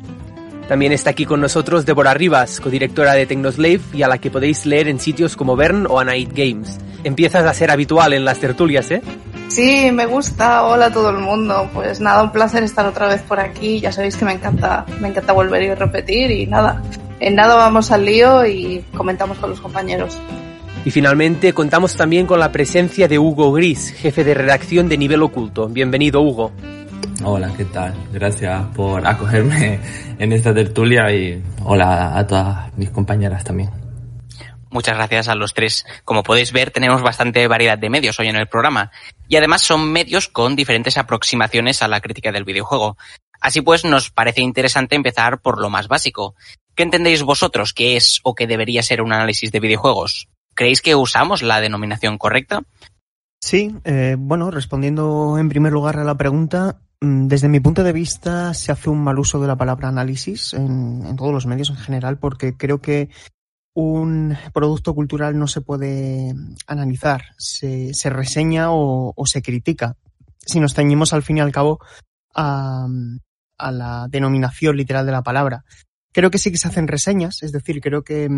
También 0.71 0.93
está 0.93 1.11
aquí 1.11 1.27
con 1.27 1.41
nosotros 1.41 1.85
Débora 1.85 2.15
Rivas, 2.15 2.61
codirectora 2.61 3.15
de 3.15 3.27
Technoslave 3.27 3.81
y 3.93 4.03
a 4.03 4.07
la 4.07 4.19
que 4.19 4.31
podéis 4.31 4.67
leer 4.67 4.87
en 4.87 5.01
sitios 5.01 5.35
como 5.37 5.57
Bern 5.57 5.85
o 5.91 5.99
Anait 5.99 6.31
Games. 6.33 6.79
Empiezas 7.03 7.45
a 7.45 7.53
ser 7.53 7.73
habitual 7.73 8.13
en 8.13 8.25
las 8.25 8.39
tertulias, 8.39 8.89
¿eh? 8.93 9.03
Sí, 9.49 9.91
me 9.91 10.07
gusta. 10.07 10.65
Hola 10.65 10.87
a 10.87 10.93
todo 10.93 11.11
el 11.11 11.19
mundo. 11.19 11.69
Pues 11.75 11.99
nada, 12.01 12.23
un 12.23 12.31
placer 12.31 12.63
estar 12.63 12.87
otra 12.87 13.09
vez 13.09 13.21
por 13.23 13.41
aquí. 13.41 13.81
Ya 13.81 13.91
sabéis 13.91 14.17
que 14.17 14.25
me 14.25 14.35
encanta, 14.35 14.87
me 15.01 15.09
encanta 15.09 15.33
volver 15.33 15.61
y 15.65 15.75
repetir 15.75 16.31
y 16.31 16.47
nada. 16.47 16.81
En 17.19 17.35
nada 17.35 17.57
vamos 17.57 17.91
al 17.91 18.05
lío 18.05 18.47
y 18.47 18.85
comentamos 18.97 19.39
con 19.39 19.51
los 19.51 19.61
compañeros. 19.61 20.17
Y 20.85 20.93
finalmente 20.93 21.53
contamos 21.53 21.97
también 21.97 22.27
con 22.27 22.39
la 22.39 22.53
presencia 22.53 23.09
de 23.09 23.19
Hugo 23.19 23.51
Gris, 23.51 23.91
jefe 23.91 24.23
de 24.23 24.35
redacción 24.35 24.89
de 24.89 24.99
Nivel 24.99 25.25
Oculto. 25.25 25.67
Bienvenido, 25.67 26.21
Hugo. 26.21 26.53
Hola, 27.23 27.53
¿qué 27.55 27.67
tal? 27.67 27.95
Gracias 28.13 28.65
por 28.75 29.07
acogerme 29.07 29.79
en 30.19 30.33
esta 30.33 30.55
tertulia 30.55 31.13
y 31.13 31.43
hola 31.65 32.17
a 32.17 32.27
todas 32.27 32.77
mis 32.79 32.89
compañeras 32.91 33.45
también. 33.45 33.71
Muchas 34.71 34.97
gracias 34.97 35.29
a 35.29 35.35
los 35.35 35.53
tres. 35.53 35.85
Como 36.05 36.23
podéis 36.23 36.53
ver, 36.53 36.71
tenemos 36.71 37.03
bastante 37.03 37.47
variedad 37.47 37.77
de 37.77 37.91
medios 37.91 38.19
hoy 38.21 38.29
en 38.29 38.37
el 38.37 38.47
programa. 38.47 38.91
Y 39.29 39.37
además 39.37 39.63
son 39.63 39.93
medios 39.93 40.29
con 40.29 40.57
diferentes 40.57 40.97
aproximaciones 40.97 41.83
a 41.83 41.89
la 41.89 42.01
crítica 42.01 42.33
del 42.33 42.45
videojuego. 42.45 42.97
Así 43.41 43.61
pues, 43.61 43.85
nos 43.85 44.11
parece 44.11 44.41
interesante 44.41 44.97
empezar 44.97 45.43
por 45.43 45.61
lo 45.61 45.69
más 45.69 45.89
básico. 45.89 46.35
¿Qué 46.75 46.85
entendéis 46.85 47.23
vosotros 47.23 47.75
que 47.75 47.97
es 47.97 48.21
o 48.23 48.35
que 48.35 48.47
debería 48.47 48.83
ser 48.83 49.03
un 49.03 49.13
análisis 49.13 49.53
de 49.53 49.61
videojuegos? 49.61 50.29
¿Creéis 50.55 50.81
que 50.81 50.95
usamos 50.95 51.43
la 51.43 51.61
denominación 51.61 52.17
correcta? 52.17 52.63
Sí, 53.41 53.75
eh, 53.85 54.17
bueno, 54.19 54.51
respondiendo 54.51 55.37
en 55.39 55.49
primer 55.49 55.73
lugar 55.73 55.99
a 55.99 56.05
la 56.05 56.15
pregunta, 56.17 56.81
desde 57.01 57.49
mi 57.49 57.61
punto 57.61 57.83
de 57.83 57.93
vista 57.93 58.53
se 58.53 58.73
hace 58.73 58.91
un 58.91 59.03
mal 59.03 59.19
uso 59.19 59.41
de 59.41 59.49
la 59.49 59.57
palabra 59.57 59.89
análisis 59.89 60.53
en, 60.53 61.17
todos 61.17 61.33
los 61.33 61.47
medios 61.47 61.71
en 61.71 61.77
general 61.77 62.19
porque 62.19 62.57
creo 62.57 62.81
que 62.81 63.09
un 63.75 64.37
producto 64.53 64.95
cultural 64.95 65.39
no 65.39 65.47
se 65.47 65.63
puede 65.63 66.35
analizar, 66.67 67.23
se, 67.39 67.95
se 67.95 68.11
reseña 68.11 68.67
o, 68.71 69.15
se 69.25 69.41
critica. 69.41 69.97
Si 70.39 70.61
nos 70.61 70.75
ceñimos 70.75 71.13
al 71.13 71.23
fin 71.23 71.39
y 71.39 71.41
al 71.41 71.53
cabo 71.53 71.79
a, 72.35 72.87
a, 73.57 73.73
la 73.73 74.07
denominación 74.11 74.77
literal 74.77 75.07
de 75.07 75.13
la 75.13 75.23
palabra. 75.23 75.65
Creo 76.13 76.31
que 76.31 76.39
sí 76.39 76.51
que 76.51 76.59
se 76.59 76.69
hacen 76.69 76.89
reseñas, 76.89 77.43
es 77.43 77.53
decir, 77.53 77.81
creo 77.81 78.03
que, 78.03 78.29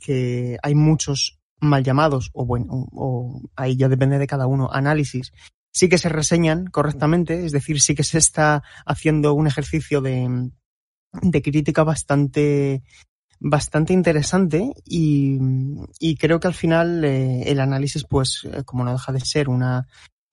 que 0.00 0.56
hay 0.62 0.74
muchos 0.74 1.38
mal 1.60 1.84
llamados, 1.84 2.30
o 2.32 2.46
bueno, 2.46 2.66
o 2.70 3.42
ahí 3.54 3.76
ya 3.76 3.88
depende 3.88 4.18
de 4.18 4.26
cada 4.26 4.46
uno, 4.46 4.70
análisis, 4.72 5.32
sí 5.78 5.88
que 5.88 5.98
se 5.98 6.08
reseñan 6.08 6.66
correctamente, 6.66 7.46
es 7.46 7.52
decir, 7.52 7.80
sí 7.80 7.94
que 7.94 8.02
se 8.02 8.18
está 8.18 8.64
haciendo 8.84 9.32
un 9.34 9.46
ejercicio 9.46 10.00
de, 10.00 10.50
de 11.12 11.42
crítica 11.42 11.84
bastante 11.84 12.82
bastante 13.40 13.92
interesante 13.92 14.72
y, 14.84 15.38
y, 16.00 16.16
creo 16.16 16.40
que 16.40 16.48
al 16.48 16.54
final 16.54 17.04
eh, 17.04 17.44
el 17.46 17.60
análisis, 17.60 18.02
pues, 18.02 18.44
eh, 18.52 18.64
como 18.64 18.82
no 18.82 18.90
deja 18.90 19.12
de 19.12 19.20
ser 19.20 19.48
una 19.48 19.86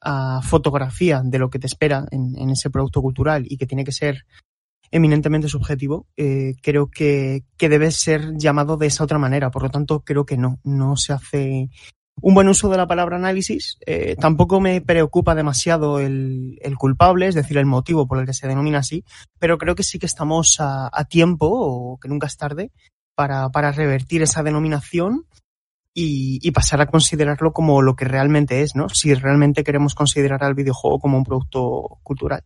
uh, 0.04 0.42
fotografía 0.42 1.22
de 1.24 1.38
lo 1.38 1.52
que 1.52 1.60
te 1.60 1.68
espera 1.68 2.08
en, 2.10 2.36
en, 2.36 2.50
ese 2.50 2.72
producto 2.72 3.04
cultural 3.04 3.46
y 3.48 3.58
que 3.58 3.68
tiene 3.68 3.84
que 3.84 3.92
ser 3.92 4.26
eminentemente 4.90 5.48
subjetivo, 5.48 6.08
eh, 6.18 6.56
creo 6.64 6.90
que, 6.90 7.44
que 7.58 7.70
debe 7.70 7.92
ser 7.92 8.36
llamado 8.38 8.76
de 8.76 8.88
esa 8.88 9.04
otra 9.04 9.20
manera. 9.20 9.52
Por 9.52 9.62
lo 9.62 9.70
tanto, 9.70 10.00
creo 10.00 10.26
que 10.26 10.38
no, 10.38 10.60
no 10.64 10.98
se 10.98 11.14
hace 11.14 11.70
un 12.22 12.34
buen 12.34 12.48
uso 12.48 12.70
de 12.70 12.78
la 12.78 12.88
palabra 12.88 13.18
análisis. 13.18 13.78
Eh, 13.86 14.16
tampoco 14.20 14.60
me 14.60 14.82
preocupa 14.82 15.36
demasiado 15.36 16.00
el, 16.00 16.60
culpable, 16.78 17.28
es 17.28 17.36
decir, 17.36 17.58
el 17.58 17.66
motivo 17.66 18.08
por 18.08 18.20
el 18.20 18.26
que 18.26 18.34
se 18.34 18.48
denomina 18.48 18.80
así, 18.80 19.04
pero 19.40 19.58
creo 19.58 19.76
que 19.76 19.84
sí 19.84 20.00
que 20.00 20.06
estamos 20.06 20.58
a, 20.60 21.06
tiempo, 21.10 21.48
o 21.50 22.00
que 22.00 22.08
nunca 22.08 22.28
es 22.28 22.38
tarde, 22.38 22.72
para, 23.16 23.50
para 23.50 23.72
revertir 23.72 24.22
esa 24.22 24.44
denominación 24.44 25.26
y, 25.94 26.52
pasar 26.52 26.82
a 26.82 26.88
considerarlo 26.88 27.54
como 27.54 27.82
lo 27.82 27.96
que 27.96 28.06
realmente 28.06 28.62
es, 28.62 28.76
¿no? 28.76 28.90
Si 28.90 29.14
realmente 29.14 29.64
queremos 29.64 29.96
considerar 29.96 30.44
al 30.44 30.54
videojuego 30.54 31.00
como 31.00 31.18
un 31.18 31.24
producto 31.24 32.00
cultural. 32.04 32.44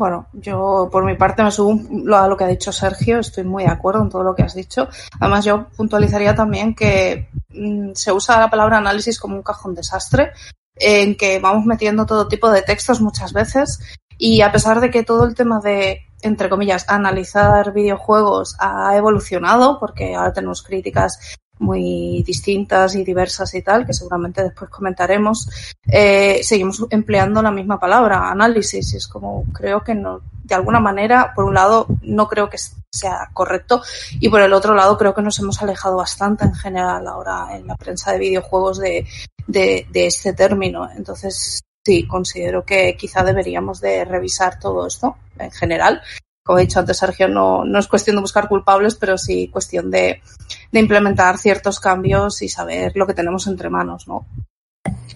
Bueno, 0.00 0.28
yo 0.32 0.88
por 0.90 1.04
mi 1.04 1.14
parte 1.14 1.42
me 1.42 1.50
subo 1.50 1.78
a 2.16 2.26
lo 2.26 2.34
que 2.34 2.44
ha 2.44 2.46
dicho 2.46 2.72
Sergio, 2.72 3.18
estoy 3.18 3.44
muy 3.44 3.64
de 3.64 3.68
acuerdo 3.68 4.02
en 4.02 4.08
todo 4.08 4.22
lo 4.22 4.34
que 4.34 4.42
has 4.42 4.54
dicho. 4.54 4.88
Además, 5.20 5.44
yo 5.44 5.66
puntualizaría 5.76 6.34
también 6.34 6.74
que 6.74 7.28
mmm, 7.50 7.90
se 7.92 8.10
usa 8.10 8.40
la 8.40 8.48
palabra 8.48 8.78
análisis 8.78 9.20
como 9.20 9.36
un 9.36 9.42
cajón 9.42 9.74
desastre, 9.74 10.32
en 10.74 11.18
que 11.18 11.38
vamos 11.38 11.66
metiendo 11.66 12.06
todo 12.06 12.28
tipo 12.28 12.50
de 12.50 12.62
textos 12.62 13.02
muchas 13.02 13.34
veces 13.34 13.78
y 14.16 14.40
a 14.40 14.50
pesar 14.50 14.80
de 14.80 14.88
que 14.88 15.02
todo 15.02 15.26
el 15.26 15.34
tema 15.34 15.60
de 15.60 16.06
entre 16.22 16.48
comillas, 16.48 16.86
analizar 16.88 17.72
videojuegos 17.72 18.56
ha 18.58 18.96
evolucionado, 18.96 19.78
porque 19.78 20.14
ahora 20.14 20.32
tenemos 20.32 20.62
críticas 20.62 21.38
muy 21.60 22.22
distintas 22.26 22.94
y 22.96 23.04
diversas 23.04 23.54
y 23.54 23.62
tal, 23.62 23.86
que 23.86 23.92
seguramente 23.92 24.42
después 24.42 24.70
comentaremos, 24.70 25.48
eh, 25.86 26.40
seguimos 26.42 26.84
empleando 26.90 27.42
la 27.42 27.50
misma 27.50 27.78
palabra, 27.78 28.30
análisis. 28.30 28.94
Es 28.94 29.06
como, 29.06 29.44
creo 29.52 29.84
que 29.84 29.94
no, 29.94 30.22
de 30.42 30.54
alguna 30.54 30.80
manera, 30.80 31.32
por 31.34 31.44
un 31.44 31.54
lado, 31.54 31.86
no 32.02 32.26
creo 32.28 32.50
que 32.50 32.58
sea 32.92 33.30
correcto 33.32 33.82
y 34.18 34.28
por 34.28 34.40
el 34.40 34.52
otro 34.52 34.74
lado, 34.74 34.98
creo 34.98 35.14
que 35.14 35.22
nos 35.22 35.38
hemos 35.38 35.62
alejado 35.62 35.96
bastante 35.96 36.44
en 36.44 36.54
general 36.54 37.06
ahora 37.06 37.56
en 37.56 37.66
la 37.66 37.76
prensa 37.76 38.12
de 38.12 38.18
videojuegos 38.18 38.78
de, 38.78 39.06
de, 39.46 39.86
de 39.90 40.06
este 40.06 40.32
término. 40.32 40.90
Entonces, 40.96 41.60
sí, 41.84 42.06
considero 42.06 42.64
que 42.64 42.96
quizá 42.96 43.22
deberíamos 43.22 43.80
de 43.80 44.04
revisar 44.04 44.58
todo 44.58 44.86
esto 44.86 45.16
en 45.38 45.50
general. 45.50 46.02
Como 46.42 46.58
he 46.58 46.62
dicho 46.62 46.80
antes, 46.80 46.96
Sergio, 46.96 47.28
no, 47.28 47.64
no 47.64 47.78
es 47.78 47.86
cuestión 47.86 48.16
de 48.16 48.22
buscar 48.22 48.48
culpables, 48.48 48.94
pero 48.94 49.18
sí 49.18 49.48
cuestión 49.48 49.90
de, 49.90 50.22
de, 50.72 50.80
implementar 50.80 51.38
ciertos 51.38 51.80
cambios 51.80 52.42
y 52.42 52.48
saber 52.48 52.92
lo 52.94 53.06
que 53.06 53.14
tenemos 53.14 53.46
entre 53.46 53.70
manos, 53.70 54.06
¿no? 54.08 54.26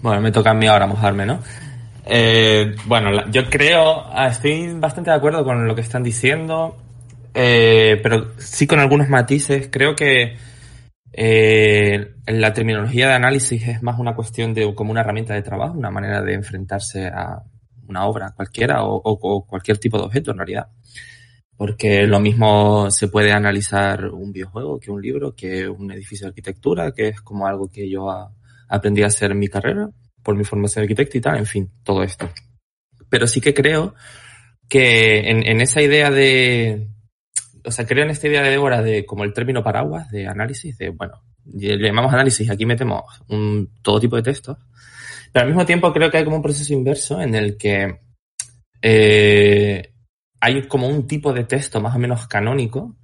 Bueno, 0.03 0.21
me 0.21 0.33
toca 0.33 0.51
a 0.51 0.55
mí 0.55 0.67
ahora 0.67 0.87
mojarme, 0.87 1.27
¿no? 1.27 1.41
Eh, 2.07 2.75
bueno, 2.87 3.31
yo 3.31 3.49
creo, 3.49 4.05
ah, 4.11 4.29
estoy 4.29 4.75
bastante 4.75 5.11
de 5.11 5.17
acuerdo 5.17 5.45
con 5.45 5.67
lo 5.67 5.75
que 5.75 5.81
están 5.81 6.03
diciendo, 6.03 6.77
eh, 7.33 7.99
pero 8.03 8.33
sí 8.39 8.67
con 8.67 8.79
algunos 8.79 9.09
matices. 9.09 9.69
Creo 9.71 9.97
que 9.97 10.37
eh, 11.13 12.15
la 12.27 12.53
terminología 12.53 13.09
de 13.09 13.15
análisis 13.15 13.69
es 13.69 13.83
más 13.83 13.99
una 13.99 14.15
cuestión 14.15 14.53
de 14.53 14.75
como 14.75 14.91
una 14.91 15.01
herramienta 15.01 15.35
de 15.35 15.43
trabajo, 15.43 15.79
una 15.79 15.91
manera 15.91 16.21
de 16.23 16.35
enfrentarse 16.35 17.07
a 17.07 17.43
una 17.89 18.07
obra 18.07 18.33
cualquiera 18.35 18.83
o, 18.83 19.47
cualquier 19.47 19.79
tipo 19.79 19.99
de 19.99 20.05
objeto 20.05 20.31
en 20.33 20.39
realidad. 20.39 20.69
Porque 21.57 22.07
lo 22.07 22.19
mismo 22.19 22.91
se 22.91 23.09
puede 23.09 23.33
analizar 23.33 24.07
un 24.07 24.33
videojuego 24.33 24.81
que 24.81 24.91
un 24.91 25.01
libro, 25.01 25.35
que 25.35 25.69
un 25.69 25.93
edificio 25.93 26.27
de 26.27 26.31
arquitectura, 26.31 26.93
que 26.93 27.09
es 27.09 27.21
como 27.21 27.47
algo 27.47 27.71
que 27.71 27.89
yo 27.89 28.11
a, 28.11 28.33
aprendí 28.69 29.03
a 29.03 29.07
hacer 29.07 29.35
mi 29.35 29.49
carrera 29.49 29.89
por 30.23 30.37
mi 30.37 30.45
formación 30.45 30.83
de 30.83 30.85
arquitecto 30.87 31.19
y 31.19 31.21
tal, 31.21 31.39
en 31.39 31.47
fin, 31.47 31.71
todo 31.85 32.03
esto. 32.03 32.29
Pero 33.09 33.27
sí 33.27 33.41
que 33.41 33.55
creo 33.55 33.95
que 34.69 35.31
en, 35.31 35.47
en 35.47 35.61
esa 35.61 35.81
idea 35.81 36.11
de, 36.11 36.89
o 37.65 37.71
sea, 37.71 37.87
creo 37.87 38.05
en 38.05 38.11
esta 38.11 38.27
idea 38.27 38.43
de 38.43 38.51
Débora 38.51 38.83
de 38.83 39.07
como 39.07 39.25
el 39.25 39.33
término 39.33 39.63
paraguas 39.63 40.11
de 40.11 40.27
análisis, 40.27 40.77
de, 40.79 40.91
bueno, 40.91 41.23
le 41.45 41.79
llamamos 41.79 42.13
análisis, 42.13 42.51
aquí 42.51 42.67
metemos 42.67 43.03
un, 43.29 43.71
todo 43.83 44.01
tipo 44.01 44.17
de 44.17 44.23
textos, 44.23 44.59
pero 45.33 45.45
al 45.45 45.49
mismo 45.49 45.67
tiempo 45.67 45.93
creo 45.93 46.11
que 46.11 46.19
hay 46.19 46.25
como 46.25 46.37
un 46.37 46.43
proceso 46.43 46.73
inverso 46.73 47.21
en 47.21 47.35
el 47.35 47.57
que 47.57 48.01
eh, 48.83 49.94
hay 50.45 50.69
como 50.69 50.89
un 50.89 51.07
tipo 51.07 51.33
de 51.33 51.45
texto 51.45 51.81
más 51.81 51.97
o 51.97 51.99
menos 51.99 52.27
canónico 52.27 52.97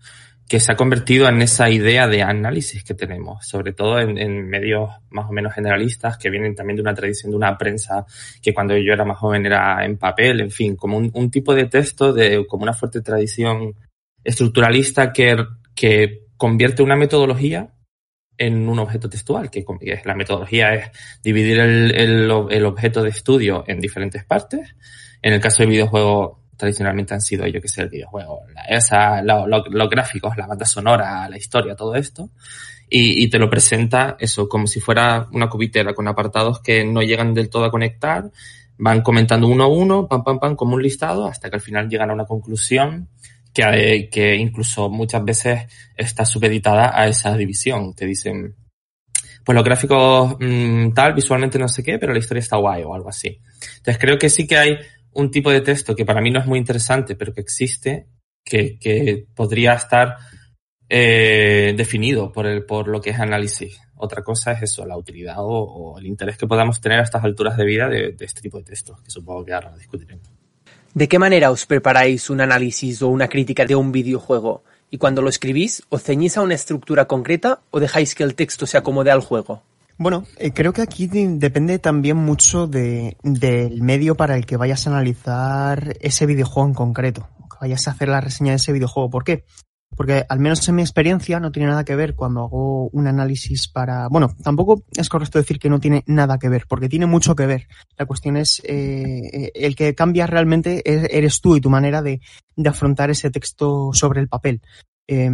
que 0.46 0.60
se 0.60 0.72
ha 0.72 0.76
convertido 0.76 1.26
en 1.26 1.40
esa 1.40 1.70
idea 1.70 2.06
de 2.06 2.22
análisis 2.22 2.84
que 2.84 2.92
tenemos, 2.92 3.46
sobre 3.46 3.72
todo 3.72 3.98
en, 3.98 4.46
medios 4.46 4.90
más 5.08 5.30
o 5.30 5.32
menos 5.32 5.54
generalistas 5.54 6.18
que 6.18 6.28
vienen 6.28 6.54
también 6.54 6.76
de 6.76 6.82
una 6.82 6.92
tradición 6.92 7.30
de 7.30 7.38
una 7.38 7.56
prensa 7.56 8.04
que 8.42 8.52
cuando 8.52 8.76
yo 8.76 8.92
era 8.92 9.06
más 9.06 9.16
joven 9.16 9.46
era 9.46 9.82
en 9.86 9.96
papel, 9.96 10.40
en 10.40 10.50
fin, 10.50 10.76
como 10.76 10.98
un, 10.98 11.10
un 11.14 11.30
tipo 11.30 11.54
de 11.54 11.64
texto 11.64 12.12
de 12.12 12.46
como 12.46 12.64
una 12.64 12.74
fuerte 12.74 13.00
tradición 13.00 13.74
estructuralista 14.22 15.10
que, 15.10 15.36
que 15.74 16.26
convierte 16.36 16.82
una 16.82 16.96
metodología 16.96 17.72
en 18.36 18.68
un 18.68 18.80
objeto 18.80 19.08
textual, 19.08 19.50
que 19.50 19.64
la 20.04 20.14
metodología 20.14 20.74
es 20.74 20.90
dividir 21.22 21.58
el, 21.60 21.94
el, 21.94 22.30
el 22.50 22.64
objeto 22.66 23.02
de 23.02 23.10
estudio 23.10 23.64
en 23.66 23.80
diferentes 23.80 24.24
partes. 24.26 24.76
En 25.22 25.32
el 25.32 25.40
caso 25.40 25.62
del 25.62 25.70
videojuego, 25.70 26.40
tradicionalmente 26.60 27.14
han 27.14 27.20
sido, 27.20 27.46
yo 27.46 27.60
que 27.60 27.68
sé, 27.68 27.82
el 27.82 27.88
videojuego, 27.88 28.42
la, 28.54 28.62
esa, 28.62 29.22
lo, 29.22 29.46
lo, 29.46 29.64
los 29.68 29.90
gráficos, 29.90 30.36
la 30.36 30.46
banda 30.46 30.64
sonora, 30.64 31.28
la 31.28 31.36
historia, 31.36 31.74
todo 31.74 31.94
esto. 31.94 32.30
Y, 32.88 33.24
y, 33.24 33.30
te 33.30 33.38
lo 33.38 33.48
presenta 33.48 34.16
eso 34.18 34.48
como 34.48 34.66
si 34.66 34.80
fuera 34.80 35.28
una 35.32 35.48
cubitera 35.48 35.94
con 35.94 36.08
apartados 36.08 36.60
que 36.60 36.84
no 36.84 37.02
llegan 37.02 37.34
del 37.34 37.48
todo 37.48 37.64
a 37.64 37.70
conectar, 37.70 38.30
van 38.78 39.02
comentando 39.02 39.46
uno 39.46 39.64
a 39.64 39.68
uno, 39.68 40.08
pam, 40.08 40.24
pam, 40.24 40.38
pam, 40.38 40.56
como 40.56 40.74
un 40.74 40.82
listado, 40.82 41.26
hasta 41.26 41.48
que 41.50 41.56
al 41.56 41.62
final 41.62 41.88
llegan 41.88 42.10
a 42.10 42.14
una 42.14 42.24
conclusión 42.24 43.08
que, 43.52 44.08
que 44.10 44.36
incluso 44.36 44.88
muchas 44.88 45.24
veces 45.24 45.66
está 45.96 46.24
supeditada 46.24 46.90
a 46.94 47.06
esa 47.06 47.36
división. 47.36 47.94
Te 47.94 48.06
dicen, 48.06 48.56
pues 49.44 49.54
los 49.54 49.64
gráficos 49.64 50.36
mmm, 50.38 50.92
tal, 50.92 51.14
visualmente 51.14 51.58
no 51.58 51.68
sé 51.68 51.82
qué, 51.82 51.98
pero 51.98 52.12
la 52.12 52.18
historia 52.18 52.40
está 52.40 52.56
guay 52.56 52.82
o 52.82 52.94
algo 52.94 53.08
así. 53.08 53.40
Entonces 53.78 53.98
creo 53.98 54.18
que 54.18 54.30
sí 54.30 54.46
que 54.46 54.56
hay 54.56 54.78
un 55.12 55.30
tipo 55.30 55.50
de 55.50 55.60
texto 55.60 55.94
que 55.94 56.04
para 56.04 56.20
mí 56.20 56.30
no 56.30 56.40
es 56.40 56.46
muy 56.46 56.58
interesante, 56.58 57.14
pero 57.16 57.32
que 57.32 57.40
existe, 57.40 58.06
que, 58.44 58.78
que 58.78 59.26
podría 59.34 59.74
estar 59.74 60.16
eh, 60.88 61.74
definido 61.76 62.32
por, 62.32 62.46
el, 62.46 62.64
por 62.64 62.88
lo 62.88 63.00
que 63.00 63.10
es 63.10 63.18
análisis. 63.18 63.80
Otra 63.96 64.22
cosa 64.22 64.52
es 64.52 64.62
eso, 64.62 64.86
la 64.86 64.96
utilidad 64.96 65.36
o, 65.38 65.98
el 65.98 66.06
interés 66.06 66.38
que 66.38 66.46
podamos 66.46 66.80
tener 66.80 67.00
a 67.00 67.02
estas 67.02 67.22
alturas 67.22 67.56
de 67.56 67.64
vida 67.64 67.88
de, 67.88 68.12
de 68.12 68.24
este 68.24 68.40
tipo 68.40 68.58
de 68.58 68.64
textos, 68.64 69.00
que 69.02 69.10
supongo 69.10 69.44
que 69.44 69.52
ahora 69.52 69.74
discutiremos. 69.76 70.26
¿De 70.94 71.06
qué 71.06 71.18
manera 71.18 71.50
os 71.50 71.66
preparáis 71.66 72.30
un 72.30 72.40
análisis 72.40 73.02
o 73.02 73.08
una 73.08 73.28
crítica 73.28 73.64
de 73.66 73.76
un 73.76 73.92
videojuego? 73.92 74.64
Y 74.90 74.98
cuando 74.98 75.22
lo 75.22 75.28
escribís, 75.28 75.84
¿os 75.88 76.02
ceñís 76.02 76.36
a 76.36 76.42
una 76.42 76.54
estructura 76.54 77.04
concreta 77.04 77.60
o 77.70 77.78
dejáis 77.78 78.16
que 78.16 78.24
el 78.24 78.34
texto 78.34 78.66
se 78.66 78.76
acomode 78.76 79.12
al 79.12 79.20
juego? 79.20 79.62
Bueno, 80.00 80.24
eh, 80.38 80.52
creo 80.52 80.72
que 80.72 80.80
aquí 80.80 81.08
depende 81.08 81.78
también 81.78 82.16
mucho 82.16 82.66
de, 82.66 83.18
del 83.22 83.82
medio 83.82 84.14
para 84.14 84.34
el 84.34 84.46
que 84.46 84.56
vayas 84.56 84.86
a 84.86 84.90
analizar 84.90 85.94
ese 86.00 86.24
videojuego 86.24 86.70
en 86.70 86.74
concreto, 86.74 87.28
que 87.50 87.58
vayas 87.60 87.86
a 87.86 87.90
hacer 87.90 88.08
la 88.08 88.22
reseña 88.22 88.52
de 88.52 88.56
ese 88.56 88.72
videojuego. 88.72 89.10
¿Por 89.10 89.24
qué? 89.24 89.44
Porque 89.94 90.24
al 90.26 90.40
menos 90.40 90.66
en 90.66 90.76
mi 90.76 90.80
experiencia 90.80 91.38
no 91.38 91.52
tiene 91.52 91.68
nada 91.68 91.84
que 91.84 91.96
ver 91.96 92.14
cuando 92.14 92.44
hago 92.44 92.88
un 92.88 93.08
análisis 93.08 93.68
para... 93.68 94.08
Bueno, 94.08 94.34
tampoco 94.42 94.84
es 94.96 95.10
correcto 95.10 95.38
decir 95.38 95.58
que 95.58 95.68
no 95.68 95.80
tiene 95.80 96.02
nada 96.06 96.38
que 96.38 96.48
ver, 96.48 96.64
porque 96.66 96.88
tiene 96.88 97.04
mucho 97.04 97.36
que 97.36 97.44
ver. 97.44 97.68
La 97.98 98.06
cuestión 98.06 98.38
es, 98.38 98.62
eh, 98.64 99.52
el 99.54 99.76
que 99.76 99.94
cambia 99.94 100.26
realmente 100.26 100.80
eres 101.14 101.42
tú 101.42 101.56
y 101.56 101.60
tu 101.60 101.68
manera 101.68 102.00
de 102.00 102.22
afrontar 102.64 103.10
ese 103.10 103.30
texto 103.30 103.90
sobre 103.92 104.22
el 104.22 104.28
papel. 104.28 104.62
Eh, 105.12 105.28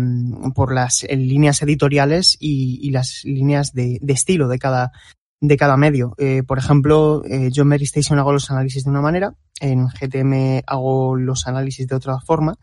por 0.55 0.73
las 0.73 1.07
líneas 1.11 1.61
editoriales 1.61 2.39
y, 2.41 2.91
las 2.93 3.23
líneas 3.25 3.75
de, 3.75 4.01
estilo 4.09 4.49
de 4.49 4.59
cada, 4.59 4.91
de 5.39 5.57
cada 5.59 5.77
medio. 5.77 6.15
Eh, 6.17 6.43
por 6.45 6.57
ejemplo, 6.57 7.23
eh, 7.27 7.51
yo 7.53 7.65
en 7.65 7.69
Mary 7.69 7.85
Station 7.85 8.19
hago 8.19 8.33
los 8.33 8.51
análisis 8.51 8.85
de 8.85 8.91
una 8.91 9.03
manera, 9.03 9.35
en 9.61 9.87
GTM 9.89 10.63
hago 10.67 11.17
los 11.17 11.47
análisis 11.47 11.87
de 11.87 11.95
otra 11.95 12.19
forma 12.21 12.57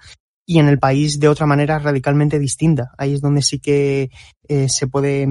y 0.43 0.57
en 0.57 0.67
el 0.67 0.79
país 0.79 1.19
de 1.19 1.27
otra 1.27 1.45
manera 1.45 1.77
radicalmente 1.77 2.39
distinta. 2.39 2.91
Ahí 2.97 3.13
es 3.13 3.21
donde 3.21 3.43
sí 3.43 3.59
que 3.59 4.09
eh, 4.47 4.67
se 4.69 4.87
puede 4.87 5.27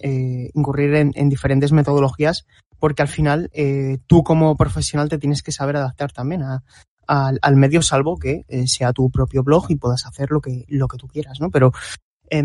eh, 0.00 0.50
incurrir 0.54 0.94
en, 0.94 1.12
en, 1.14 1.28
diferentes 1.28 1.72
metodologías 1.72 2.46
porque 2.78 3.02
al 3.02 3.08
final 3.08 3.50
eh, 3.52 3.98
tú 4.06 4.22
como 4.22 4.56
profesional 4.56 5.08
te 5.08 5.18
tienes 5.18 5.42
que 5.42 5.52
saber 5.52 5.76
adaptar 5.76 6.12
también 6.12 6.42
a, 6.42 6.64
a, 7.08 7.32
al 7.40 7.56
medio 7.56 7.82
salvo 7.82 8.18
que 8.18 8.44
eh, 8.48 8.68
sea 8.68 8.92
tu 8.92 9.10
propio 9.10 9.42
blog 9.42 9.66
y 9.70 9.76
puedas 9.76 10.06
hacer 10.06 10.30
lo 10.30 10.40
que, 10.40 10.64
lo 10.68 10.86
que 10.86 10.98
tú 10.98 11.08
quieras, 11.08 11.40
¿no? 11.40 11.50
Pero 11.50 11.72
eh, 12.30 12.42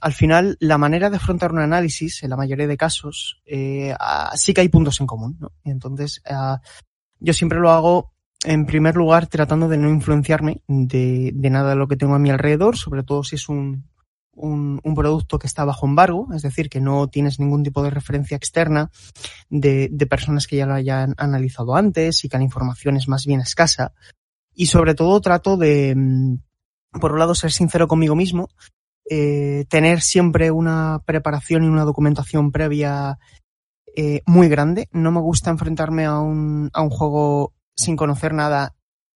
al 0.00 0.12
final 0.12 0.56
la 0.60 0.78
manera 0.78 1.10
de 1.10 1.16
afrontar 1.16 1.50
un 1.50 1.58
análisis 1.58 2.22
en 2.22 2.30
la 2.30 2.36
mayoría 2.36 2.66
de 2.66 2.76
casos 2.76 3.40
eh, 3.46 3.94
sí 4.34 4.54
que 4.54 4.60
hay 4.60 4.68
puntos 4.68 5.00
en 5.00 5.06
común, 5.06 5.36
¿no? 5.40 5.52
Y 5.64 5.70
entonces 5.70 6.22
yo 7.18 7.32
siempre 7.32 7.58
lo 7.58 7.70
hago 7.70 8.12
en 8.44 8.66
primer 8.66 8.94
lugar, 8.94 9.26
tratando 9.26 9.68
de 9.68 9.78
no 9.78 9.88
influenciarme 9.88 10.60
de, 10.68 11.32
de, 11.34 11.50
nada 11.50 11.70
de 11.70 11.76
lo 11.76 11.88
que 11.88 11.96
tengo 11.96 12.14
a 12.14 12.18
mi 12.18 12.28
alrededor, 12.28 12.76
sobre 12.76 13.02
todo 13.02 13.24
si 13.24 13.36
es 13.36 13.48
un, 13.48 13.88
un, 14.36 14.80
producto 14.94 15.38
que 15.38 15.46
está 15.46 15.64
bajo 15.64 15.86
embargo, 15.86 16.28
es 16.34 16.42
decir, 16.42 16.68
que 16.68 16.80
no 16.80 17.08
tienes 17.08 17.40
ningún 17.40 17.62
tipo 17.62 17.82
de 17.82 17.90
referencia 17.90 18.36
externa 18.36 18.90
de, 19.50 19.88
de 19.90 20.06
personas 20.06 20.46
que 20.46 20.56
ya 20.56 20.66
lo 20.66 20.74
hayan 20.74 21.14
analizado 21.16 21.76
antes 21.76 22.24
y 22.24 22.28
que 22.28 22.38
la 22.38 22.44
información 22.44 22.96
es 22.96 23.08
más 23.08 23.26
bien 23.26 23.40
escasa. 23.40 23.92
Y 24.54 24.66
sobre 24.66 24.94
todo 24.94 25.20
trato 25.20 25.56
de, 25.56 25.94
mm, 25.96 26.36
por 27.00 27.12
un 27.12 27.18
lado, 27.18 27.34
ser 27.34 27.52
sincero 27.52 27.88
conmigo 27.88 28.14
mismo, 28.14 28.48
eh, 29.10 29.66
tener 29.68 30.00
siempre 30.00 30.50
una 30.50 31.00
preparación 31.04 31.64
y 31.64 31.66
una 31.66 31.84
documentación 31.84 32.52
previa 32.52 33.18
eh, 33.96 34.22
muy 34.26 34.48
grande. 34.48 34.88
No 34.92 35.10
me 35.12 35.20
gusta 35.20 35.50
enfrentarme 35.50 36.04
a 36.04 36.18
un, 36.18 36.70
a 36.72 36.82
un 36.82 36.90
juego 36.90 37.52
sin 37.76 37.96
conocer 37.96 38.32
nada 38.32 38.74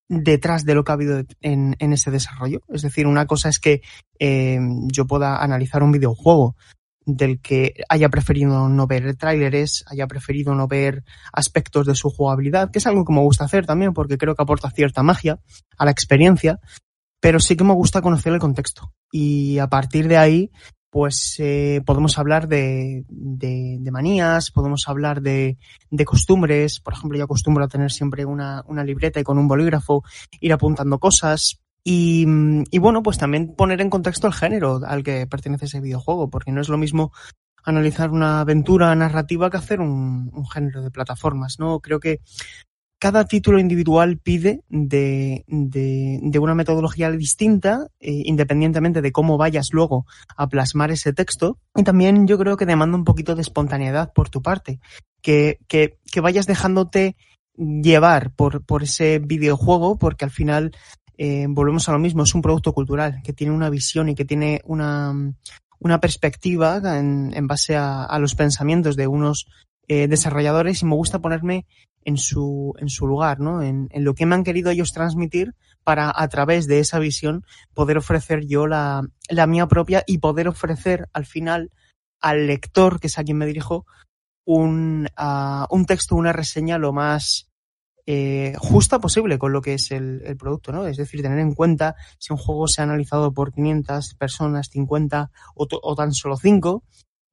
detrás 0.08 0.64
de 0.64 0.74
lo 0.74 0.84
que 0.84 0.92
ha 0.92 0.94
habido 0.94 1.22
en, 1.40 1.76
ese 1.78 2.10
desarrollo. 2.10 2.62
Es 2.68 2.82
decir, 2.82 3.06
una 3.06 3.26
cosa 3.26 3.48
es 3.48 3.58
que 3.58 3.82
eh, 4.18 4.58
yo 4.86 5.06
pueda 5.06 5.42
analizar 5.42 5.82
un 5.82 5.92
videojuego 5.92 6.56
del 7.04 7.40
que 7.40 7.74
haya 7.88 8.08
preferido 8.10 8.68
no 8.68 8.86
ver 8.86 9.16
tráileres, 9.16 9.84
haya 9.88 10.06
preferido 10.06 10.54
no 10.54 10.68
ver 10.68 11.04
aspectos 11.32 11.86
de 11.86 11.94
su 11.94 12.10
jugabilidad, 12.10 12.70
que 12.70 12.78
es 12.78 12.86
algo 12.86 13.04
que 13.04 13.14
me 13.14 13.20
gusta 13.20 13.44
hacer 13.44 13.64
también 13.64 13.94
porque 13.94 14.18
creo 14.18 14.34
que 14.34 14.42
aporta 14.42 14.70
cierta 14.70 15.02
magia 15.02 15.40
a 15.78 15.84
la 15.86 15.90
experiencia, 15.90 16.60
pero 17.20 17.40
sí 17.40 17.56
que 17.56 17.64
me 17.64 17.72
gusta 17.74 18.02
conocer 18.02 18.32
el 18.32 18.38
contexto. 18.38 18.92
Y 19.10 19.58
a 19.58 19.68
partir 19.68 20.06
de 20.06 20.18
ahí, 20.18 20.50
pues 20.90 21.36
eh, 21.38 21.82
podemos 21.84 22.18
hablar 22.18 22.48
de, 22.48 23.04
de, 23.08 23.76
de, 23.80 23.90
manías, 23.90 24.50
podemos 24.50 24.88
hablar 24.88 25.20
de, 25.20 25.58
de, 25.90 26.04
costumbres. 26.04 26.80
Por 26.80 26.94
ejemplo, 26.94 27.18
yo 27.18 27.24
acostumbro 27.24 27.64
a 27.64 27.68
tener 27.68 27.92
siempre 27.92 28.24
una, 28.24 28.62
una, 28.66 28.84
libreta 28.84 29.20
y 29.20 29.24
con 29.24 29.38
un 29.38 29.48
bolígrafo 29.48 30.02
ir 30.40 30.52
apuntando 30.52 30.98
cosas. 30.98 31.60
Y, 31.84 32.26
y, 32.70 32.78
bueno, 32.78 33.02
pues 33.02 33.18
también 33.18 33.54
poner 33.54 33.80
en 33.80 33.90
contexto 33.90 34.26
el 34.26 34.32
género 34.32 34.80
al 34.86 35.02
que 35.02 35.26
pertenece 35.26 35.66
ese 35.66 35.80
videojuego, 35.80 36.30
porque 36.30 36.52
no 36.52 36.60
es 36.60 36.68
lo 36.68 36.78
mismo 36.78 37.12
analizar 37.64 38.10
una 38.10 38.40
aventura 38.40 38.94
narrativa 38.94 39.50
que 39.50 39.58
hacer 39.58 39.80
un, 39.80 40.30
un 40.32 40.48
género 40.48 40.82
de 40.82 40.90
plataformas, 40.90 41.56
¿no? 41.58 41.80
Creo 41.80 42.00
que 42.00 42.20
cada 42.98 43.26
título 43.26 43.58
individual 43.60 44.18
pide 44.18 44.62
de, 44.68 45.44
de, 45.46 46.38
una 46.38 46.54
metodología 46.54 47.10
distinta, 47.12 47.86
eh, 48.00 48.22
independientemente 48.24 49.02
de 49.02 49.12
cómo 49.12 49.38
vayas 49.38 49.68
luego 49.72 50.06
a 50.36 50.48
plasmar 50.48 50.90
ese 50.90 51.12
texto. 51.12 51.58
Y 51.76 51.84
también 51.84 52.26
yo 52.26 52.38
creo 52.38 52.56
que 52.56 52.66
demanda 52.66 52.96
un 52.96 53.04
poquito 53.04 53.34
de 53.34 53.42
espontaneidad 53.42 54.12
por 54.12 54.30
tu 54.30 54.42
parte, 54.42 54.80
que, 55.22 55.58
que, 55.68 55.98
que 56.10 56.20
vayas 56.20 56.46
dejándote 56.46 57.16
llevar 57.56 58.32
por, 58.32 58.82
ese 58.82 59.18
videojuego, 59.18 59.98
porque 59.98 60.24
al 60.24 60.30
final 60.30 60.72
eh, 61.16 61.46
volvemos 61.48 61.88
a 61.88 61.92
lo 61.92 61.98
mismo, 61.98 62.22
es 62.22 62.34
un 62.34 62.42
producto 62.42 62.72
cultural 62.72 63.20
que 63.22 63.32
tiene 63.32 63.52
una 63.52 63.70
visión 63.70 64.08
y 64.08 64.14
que 64.14 64.24
tiene 64.24 64.60
una, 64.64 65.34
perspectiva 66.00 66.80
en, 66.98 67.32
en 67.34 67.46
base 67.46 67.76
a, 67.76 68.16
los 68.20 68.34
pensamientos 68.34 68.96
de 68.96 69.06
unos 69.06 69.46
eh, 69.88 70.06
desarrolladores 70.06 70.82
y 70.82 70.86
me 70.86 70.94
gusta 70.94 71.18
ponerme 71.18 71.66
en 72.04 72.16
su, 72.16 72.74
en 72.78 72.88
su 72.88 73.06
lugar, 73.06 73.40
¿no? 73.40 73.62
En, 73.62 73.88
en, 73.90 74.04
lo 74.04 74.14
que 74.14 74.26
me 74.26 74.34
han 74.34 74.44
querido 74.44 74.70
ellos 74.70 74.92
transmitir 74.92 75.54
para 75.82 76.12
a 76.14 76.28
través 76.28 76.66
de 76.66 76.80
esa 76.80 76.98
visión 76.98 77.44
poder 77.74 77.98
ofrecer 77.98 78.46
yo 78.46 78.66
la, 78.66 79.02
la 79.28 79.46
mía 79.46 79.66
propia 79.66 80.04
y 80.06 80.18
poder 80.18 80.48
ofrecer 80.48 81.08
al 81.12 81.26
final 81.26 81.70
al 82.20 82.46
lector, 82.46 83.00
que 83.00 83.06
es 83.06 83.18
a 83.18 83.24
quien 83.24 83.38
me 83.38 83.46
dirijo, 83.46 83.86
un, 84.44 85.08
uh, 85.18 85.74
un 85.74 85.86
texto, 85.86 86.16
una 86.16 86.32
reseña 86.32 86.78
lo 86.78 86.92
más 86.92 87.48
eh, 88.06 88.54
justa 88.56 88.98
posible 88.98 89.38
con 89.38 89.52
lo 89.52 89.60
que 89.60 89.74
es 89.74 89.90
el, 89.90 90.22
el, 90.24 90.36
producto, 90.38 90.72
¿no? 90.72 90.86
Es 90.86 90.96
decir, 90.96 91.20
tener 91.20 91.38
en 91.38 91.54
cuenta 91.54 91.94
si 92.18 92.32
un 92.32 92.38
juego 92.38 92.66
se 92.66 92.80
ha 92.80 92.84
analizado 92.84 93.32
por 93.32 93.52
500 93.52 94.14
personas, 94.14 94.70
50 94.70 95.30
o, 95.54 95.68
o 95.70 95.94
tan 95.94 96.12
solo 96.12 96.38
5, 96.38 96.82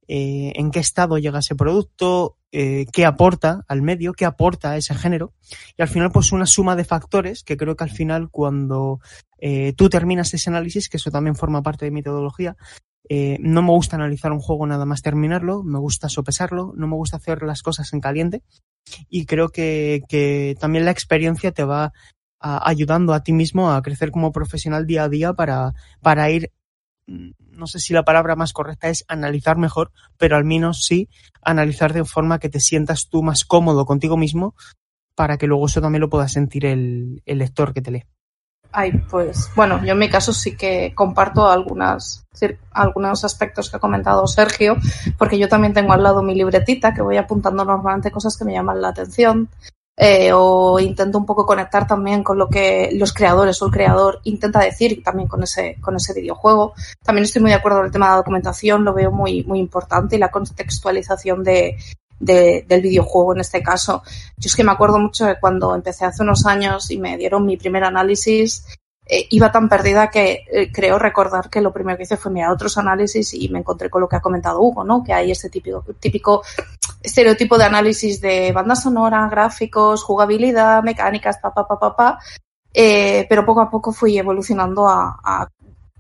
eh, 0.08 0.54
en 0.56 0.72
qué 0.72 0.80
estado 0.80 1.18
llega 1.18 1.40
ese 1.40 1.56
producto, 1.56 2.38
eh, 2.58 2.86
qué 2.94 3.06
aporta 3.06 3.66
al 3.68 3.82
medio, 3.82 4.14
qué 4.14 4.24
aporta 4.24 4.72
a 4.72 4.78
ese 4.78 4.96
género. 4.96 5.34
Y 5.78 5.82
al 5.82 5.90
final, 5.90 6.10
pues 6.14 6.32
una 6.32 6.46
suma 6.46 6.78
de 6.78 6.86
factores 6.86 7.44
que 7.44 7.58
creo 7.58 7.76
que 7.76 7.84
al 7.84 7.90
final 7.90 8.30
cuando 8.30 9.02
eh, 9.40 9.74
tú 9.74 9.90
terminas 9.90 10.34
ese 10.34 10.50
análisis, 10.50 10.88
que 10.88 10.96
eso 10.96 11.12
también 11.12 11.36
forma 11.36 11.62
parte 11.62 11.84
de 11.84 11.92
metodología, 11.92 12.56
eh, 13.10 13.38
no 13.42 13.62
me 13.62 13.72
gusta 13.72 13.98
analizar 13.98 14.32
un 14.32 14.40
juego 14.40 14.66
nada 14.66 14.86
más 14.86 15.02
terminarlo, 15.02 15.64
me 15.64 15.80
gusta 15.80 16.08
sopesarlo, 16.08 16.74
no 16.78 16.88
me 16.88 16.96
gusta 16.96 17.18
hacer 17.18 17.44
las 17.44 17.62
cosas 17.62 17.92
en 17.92 18.00
caliente 18.00 18.42
y 19.10 19.26
creo 19.26 19.50
que, 19.50 20.04
que 20.08 20.56
también 20.58 20.86
la 20.86 20.92
experiencia 20.92 21.52
te 21.52 21.66
va 21.66 21.92
ayudando 22.40 23.14
a 23.14 23.24
ti 23.24 23.34
mismo 23.34 23.72
a 23.72 23.82
crecer 23.82 24.12
como 24.12 24.32
profesional 24.32 24.86
día 24.86 25.04
a 25.04 25.10
día 25.10 25.34
para, 25.34 25.74
para 26.02 26.30
ir 26.30 26.52
no 27.08 27.68
sé 27.68 27.80
si 27.80 27.94
la 27.94 28.04
palabra 28.04 28.36
más 28.36 28.54
correcta 28.54 28.90
es 28.90 29.06
analizar 29.08 29.58
mejor, 29.58 29.92
pero 30.18 30.36
al 30.36 30.44
menos 30.44 30.86
sí 30.86 31.10
analizar 31.42 31.94
de 31.94 32.06
forma 32.06 32.40
que 32.40 32.50
te 32.50 32.60
sientas 32.60 33.08
tú 33.10 33.24
más 33.24 33.46
cómodo 33.46 33.86
contigo 33.86 34.18
mismo 34.18 34.56
para 35.16 35.38
que 35.38 35.48
luego 35.48 35.68
eso 35.68 35.82
también 35.82 36.02
lo 36.02 36.10
pueda 36.10 36.28
sentir 36.28 36.66
el, 36.66 37.22
el 37.26 37.38
lector 37.38 37.74
que 37.74 37.82
te 37.82 37.92
lee. 37.92 38.06
Ay, 38.72 38.92
pues 39.10 39.50
bueno, 39.56 39.82
yo 39.86 39.94
en 39.94 40.00
mi 40.00 40.10
caso 40.10 40.34
sí 40.34 40.58
que 40.58 40.94
comparto 40.94 41.48
algunas, 41.48 42.26
algunos 42.72 43.24
aspectos 43.24 43.70
que 43.70 43.78
ha 43.78 43.80
comentado 43.80 44.28
Sergio, 44.28 44.76
porque 45.18 45.40
yo 45.40 45.48
también 45.48 45.74
tengo 45.74 45.94
al 45.94 46.04
lado 46.04 46.22
mi 46.22 46.36
libretita 46.36 46.94
que 46.94 47.02
voy 47.02 47.16
apuntando 47.16 47.64
normalmente 47.64 48.12
cosas 48.12 48.38
que 48.38 48.44
me 48.44 48.52
llaman 48.52 48.82
la 48.82 48.90
atención. 48.90 49.50
Eh, 49.98 50.32
o 50.34 50.78
intento 50.78 51.18
un 51.18 51.26
poco 51.26 51.46
conectar 51.46 51.88
también 51.88 52.22
con 52.22 52.38
lo 52.38 52.50
que 52.50 52.90
los 52.94 53.14
creadores 53.14 53.62
o 53.62 53.68
el 53.68 53.72
creador 53.72 54.20
intenta 54.26 54.60
decir 54.60 55.02
también 55.02 55.30
con 55.30 55.42
ese, 55.44 55.78
con 55.80 55.96
ese 55.96 56.14
videojuego. 56.14 56.74
También 57.02 57.24
estoy 57.24 57.42
muy 57.42 57.52
de 57.52 57.58
acuerdo 57.58 57.78
con 57.78 57.86
el 57.86 57.92
tema 57.94 58.08
de 58.08 58.12
la 58.12 58.18
documentación, 58.18 58.84
lo 58.84 58.94
veo 58.94 59.12
muy, 59.12 59.44
muy 59.46 59.60
importante 59.60 60.18
y 60.18 60.20
la 60.20 60.32
contextualización 60.32 61.44
de, 61.46 61.78
de, 62.20 62.66
del 62.68 62.82
videojuego 62.82 63.34
en 63.34 63.40
este 63.40 63.64
caso. 63.64 64.04
Yo 64.38 64.48
es 64.48 64.56
que 64.56 64.66
me 64.66 64.72
acuerdo 64.72 65.00
mucho 65.00 65.26
de 65.26 65.40
cuando 65.40 65.74
empecé 65.74 66.04
hace 66.04 66.24
unos 66.24 66.46
años 66.46 66.92
y 66.92 66.98
me 66.98 67.18
dieron 67.18 67.46
mi 67.46 67.56
primer 67.56 67.86
análisis, 67.86 68.66
eh, 69.08 69.28
iba 69.30 69.52
tan 69.52 69.70
perdida 69.70 70.10
que 70.10 70.46
eh, 70.52 70.72
creo 70.72 70.98
recordar 70.98 71.50
que 71.50 71.62
lo 71.62 71.72
primero 71.72 71.98
que 71.98 72.04
hice 72.04 72.18
fue 72.18 72.32
mirar 72.32 72.52
otros 72.52 72.78
análisis 72.78 73.34
y 73.36 73.50
me 73.50 73.60
encontré 73.60 73.90
con 73.90 74.02
lo 74.02 74.10
que 74.10 74.16
ha 74.16 74.22
comentado 74.22 74.62
Hugo, 74.62 74.84
¿no? 74.84 75.04
Que 75.04 75.14
hay 75.14 75.32
este 75.32 75.50
típico, 75.50 75.84
típico 76.00 76.42
estereotipo 77.04 77.58
de 77.58 77.66
análisis 77.66 78.20
de 78.20 78.52
banda 78.52 78.76
sonora, 78.76 79.28
gráficos, 79.30 80.04
jugabilidad, 80.04 80.82
mecánicas, 80.82 81.38
pa, 81.38 81.54
pa, 81.54 81.68
pa, 81.68 81.80
pa, 81.80 81.96
pa. 81.96 82.20
Eh, 82.74 83.26
pero 83.30 83.46
poco 83.46 83.62
a 83.62 83.70
poco 83.70 83.94
fui 83.94 84.18
evolucionando 84.18 84.88
a, 84.88 85.18
a 85.24 85.48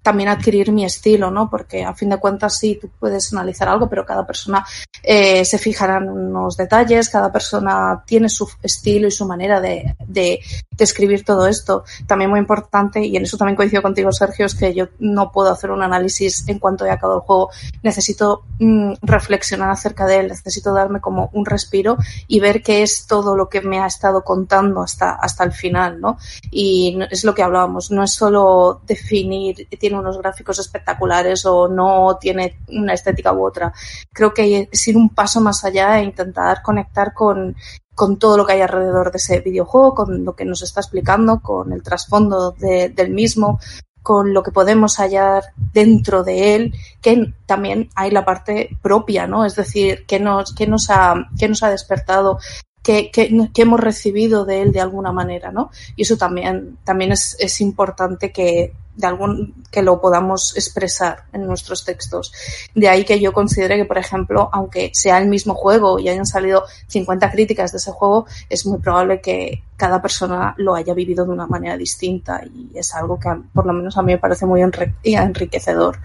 también 0.05 0.29
adquirir 0.29 0.71
mi 0.71 0.85
estilo, 0.85 1.31
¿no? 1.31 1.49
Porque 1.49 1.83
a 1.83 1.95
fin 1.95 2.09
de 2.09 2.17
cuentas 2.17 2.59
sí, 2.59 2.77
tú 2.79 2.91
puedes 2.99 3.33
analizar 3.33 3.67
algo, 3.67 3.89
pero 3.89 4.05
cada 4.05 4.23
persona 4.23 4.63
eh, 5.01 5.43
se 5.43 5.57
fijará 5.57 5.97
en 5.97 6.09
unos 6.09 6.55
detalles, 6.55 7.09
cada 7.09 7.31
persona 7.31 8.03
tiene 8.05 8.29
su 8.29 8.47
estilo 8.61 9.07
y 9.07 9.11
su 9.11 9.25
manera 9.25 9.59
de, 9.59 9.95
de, 10.07 10.39
escribir 10.77 11.25
todo 11.25 11.47
esto. 11.47 11.85
También 12.05 12.29
muy 12.29 12.39
importante, 12.39 13.03
y 13.03 13.17
en 13.17 13.23
eso 13.23 13.35
también 13.35 13.55
coincido 13.55 13.81
contigo, 13.81 14.11
Sergio, 14.11 14.45
es 14.45 14.53
que 14.53 14.75
yo 14.75 14.89
no 14.99 15.31
puedo 15.31 15.49
hacer 15.49 15.71
un 15.71 15.81
análisis 15.81 16.47
en 16.47 16.59
cuanto 16.59 16.85
he 16.85 16.91
acabado 16.91 17.21
el 17.21 17.25
juego. 17.25 17.49
Necesito 17.81 18.43
mm, 18.59 18.93
reflexionar 19.01 19.71
acerca 19.71 20.05
de 20.05 20.19
él, 20.19 20.27
necesito 20.27 20.71
darme 20.71 21.01
como 21.01 21.31
un 21.33 21.47
respiro 21.47 21.97
y 22.27 22.39
ver 22.41 22.61
qué 22.61 22.83
es 22.83 23.07
todo 23.07 23.35
lo 23.35 23.49
que 23.49 23.61
me 23.61 23.79
ha 23.79 23.87
estado 23.87 24.23
contando 24.23 24.81
hasta, 24.81 25.13
hasta 25.13 25.43
el 25.43 25.51
final, 25.51 25.99
¿no? 25.99 26.19
Y 26.51 26.99
es 27.09 27.23
lo 27.23 27.33
que 27.33 27.41
hablábamos, 27.41 27.89
no 27.89 28.03
es 28.03 28.13
solo 28.13 28.81
definir, 28.85 29.67
tiene 29.79 29.94
unos 29.99 30.17
gráficos 30.17 30.59
espectaculares 30.59 31.45
o 31.45 31.67
no 31.67 32.17
tiene 32.19 32.59
una 32.69 32.93
estética 32.93 33.33
u 33.33 33.45
otra. 33.45 33.73
Creo 34.11 34.33
que 34.33 34.69
es 34.71 34.87
ir 34.87 34.97
un 34.97 35.09
paso 35.09 35.41
más 35.41 35.63
allá 35.65 35.99
e 35.99 36.03
intentar 36.03 36.61
conectar 36.61 37.13
con, 37.13 37.55
con 37.93 38.17
todo 38.19 38.37
lo 38.37 38.45
que 38.45 38.53
hay 38.53 38.61
alrededor 38.61 39.11
de 39.11 39.17
ese 39.17 39.39
videojuego, 39.39 39.95
con 39.95 40.25
lo 40.25 40.35
que 40.35 40.45
nos 40.45 40.61
está 40.61 40.81
explicando, 40.81 41.39
con 41.39 41.71
el 41.71 41.81
trasfondo 41.81 42.51
de, 42.51 42.89
del 42.89 43.11
mismo, 43.11 43.59
con 44.03 44.33
lo 44.33 44.43
que 44.43 44.51
podemos 44.51 44.97
hallar 44.97 45.45
dentro 45.73 46.23
de 46.23 46.55
él, 46.55 46.75
que 47.01 47.33
también 47.47 47.89
hay 47.95 48.11
la 48.11 48.23
parte 48.23 48.77
propia, 48.81 49.25
¿no? 49.25 49.45
Es 49.45 49.55
decir, 49.55 50.05
que 50.05 50.19
nos, 50.19 50.53
que 50.53 50.67
nos 50.67 50.91
ha, 50.91 51.15
que 51.39 51.47
nos 51.47 51.63
ha 51.63 51.71
despertado 51.71 52.37
que, 52.83 53.09
que, 53.09 53.49
que, 53.51 53.61
hemos 53.63 53.79
recibido 53.79 54.45
de 54.45 54.61
él 54.61 54.71
de 54.71 54.81
alguna 54.81 55.11
manera, 55.11 55.51
¿no? 55.51 55.71
Y 55.95 56.03
eso 56.03 56.17
también, 56.17 56.77
también 56.83 57.13
es, 57.13 57.35
es 57.39 57.59
importante 57.61 58.31
que, 58.31 58.73
de 58.95 59.07
algún, 59.07 59.63
que 59.71 59.81
lo 59.81 59.99
podamos 60.01 60.55
expresar 60.55 61.25
en 61.33 61.45
nuestros 61.45 61.83
textos. 61.85 62.31
De 62.73 62.89
ahí 62.89 63.05
que 63.05 63.19
yo 63.19 63.33
considere 63.33 63.77
que, 63.77 63.85
por 63.85 63.97
ejemplo, 63.97 64.49
aunque 64.51 64.91
sea 64.93 65.17
el 65.17 65.27
mismo 65.27 65.53
juego 65.53 65.99
y 65.99 66.09
hayan 66.09 66.25
salido 66.25 66.63
50 66.87 67.31
críticas 67.31 67.71
de 67.71 67.77
ese 67.77 67.91
juego, 67.91 68.25
es 68.49 68.65
muy 68.65 68.79
probable 68.79 69.21
que 69.21 69.63
cada 69.77 70.01
persona 70.01 70.53
lo 70.57 70.75
haya 70.75 70.93
vivido 70.93 71.25
de 71.25 71.31
una 71.31 71.47
manera 71.47 71.77
distinta 71.77 72.41
y 72.45 72.77
es 72.77 72.95
algo 72.95 73.19
que 73.19 73.29
por 73.53 73.65
lo 73.65 73.73
menos 73.73 73.97
a 73.97 74.01
mí 74.01 74.13
me 74.13 74.19
parece 74.19 74.45
muy 74.45 74.61
enriquecedor. 75.03 75.99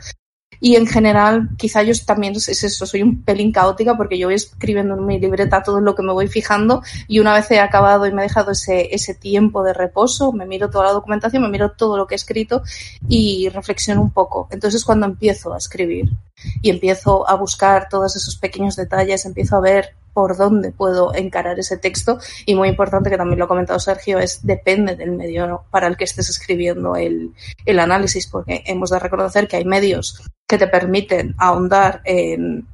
Y 0.60 0.76
en 0.76 0.86
general, 0.86 1.48
quizá 1.56 1.82
yo 1.82 1.94
también 2.04 2.34
es 2.36 2.48
eso, 2.48 2.86
soy 2.86 3.02
un 3.02 3.22
pelín 3.22 3.50
caótica 3.50 3.96
porque 3.96 4.18
yo 4.18 4.28
voy 4.28 4.34
escribiendo 4.34 4.94
en 4.94 5.06
mi 5.06 5.18
libreta 5.18 5.62
todo 5.62 5.80
lo 5.80 5.94
que 5.94 6.02
me 6.02 6.12
voy 6.12 6.28
fijando 6.28 6.82
y 7.08 7.18
una 7.18 7.32
vez 7.32 7.50
he 7.50 7.58
acabado 7.58 8.06
y 8.06 8.12
me 8.12 8.22
he 8.22 8.28
dejado 8.28 8.52
ese, 8.52 8.94
ese 8.94 9.14
tiempo 9.14 9.62
de 9.62 9.72
reposo, 9.72 10.32
me 10.32 10.46
miro 10.46 10.68
toda 10.68 10.86
la 10.86 10.92
documentación, 10.92 11.42
me 11.42 11.48
miro 11.48 11.72
todo 11.72 11.96
lo 11.96 12.06
que 12.06 12.14
he 12.14 12.16
escrito 12.16 12.62
y 13.08 13.48
reflexiono 13.48 14.02
un 14.02 14.10
poco. 14.10 14.48
Entonces 14.50 14.84
cuando 14.84 15.06
empiezo 15.06 15.54
a 15.54 15.58
escribir 15.58 16.10
y 16.62 16.70
empiezo 16.70 17.28
a 17.28 17.34
buscar 17.36 17.88
todos 17.88 18.16
esos 18.16 18.36
pequeños 18.36 18.76
detalles, 18.76 19.24
empiezo 19.24 19.56
a 19.56 19.60
ver 19.60 19.94
por 20.12 20.36
dónde 20.36 20.72
puedo 20.72 21.14
encarar 21.14 21.58
ese 21.58 21.76
texto 21.76 22.18
y 22.46 22.54
muy 22.54 22.68
importante 22.68 23.10
que 23.10 23.16
también 23.16 23.38
lo 23.38 23.44
ha 23.44 23.48
comentado 23.48 23.78
Sergio 23.78 24.18
es 24.18 24.44
depende 24.44 24.96
del 24.96 25.12
medio 25.12 25.64
para 25.70 25.86
el 25.86 25.96
que 25.96 26.04
estés 26.04 26.28
escribiendo 26.28 26.96
el, 26.96 27.32
el 27.64 27.78
análisis 27.78 28.26
porque 28.26 28.62
hemos 28.66 28.90
de 28.90 28.98
reconocer 28.98 29.48
que 29.48 29.56
hay 29.56 29.64
medios 29.64 30.22
que 30.48 30.58
te 30.58 30.66
permiten 30.66 31.34
ahondar 31.38 32.00
en 32.04 32.66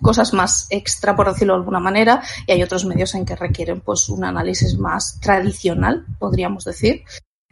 cosas 0.00 0.32
más 0.32 0.66
extra, 0.70 1.16
por 1.16 1.28
decirlo 1.28 1.54
de 1.54 1.60
alguna 1.60 1.80
manera, 1.80 2.22
y 2.46 2.52
hay 2.52 2.62
otros 2.62 2.84
medios 2.84 3.14
en 3.14 3.24
que 3.24 3.36
requieren 3.36 3.80
pues 3.80 4.08
un 4.08 4.24
análisis 4.24 4.78
más 4.78 5.18
tradicional, 5.20 6.04
podríamos 6.18 6.64
decir. 6.64 7.04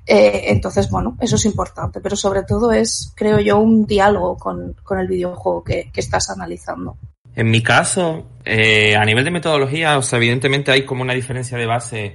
Eh, 0.06 0.44
entonces, 0.48 0.90
bueno, 0.90 1.16
eso 1.20 1.36
es 1.36 1.46
importante, 1.46 2.00
pero 2.00 2.16
sobre 2.16 2.42
todo 2.42 2.72
es, 2.72 3.12
creo 3.16 3.38
yo, 3.38 3.58
un 3.58 3.86
diálogo 3.86 4.36
con, 4.36 4.74
con 4.82 4.98
el 4.98 5.08
videojuego 5.08 5.64
que, 5.64 5.90
que 5.92 6.00
estás 6.00 6.28
analizando. 6.30 6.98
En 7.36 7.50
mi 7.50 7.62
caso, 7.62 8.38
eh, 8.44 8.96
a 8.96 9.04
nivel 9.04 9.24
de 9.24 9.30
metodología, 9.30 9.98
o 9.98 10.02
sea, 10.02 10.18
evidentemente 10.18 10.70
hay 10.70 10.84
como 10.84 11.02
una 11.02 11.14
diferencia 11.14 11.58
de 11.58 11.66
base 11.66 12.14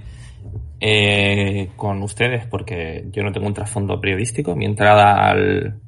eh, 0.79 1.71
con 1.75 2.01
ustedes, 2.01 2.45
porque 2.45 3.05
yo 3.11 3.23
no 3.23 3.31
tengo 3.31 3.47
un 3.47 3.53
trasfondo 3.53 3.99
periodístico. 3.99 4.55
Mi 4.55 4.65
entrada 4.65 5.29
al, 5.29 5.81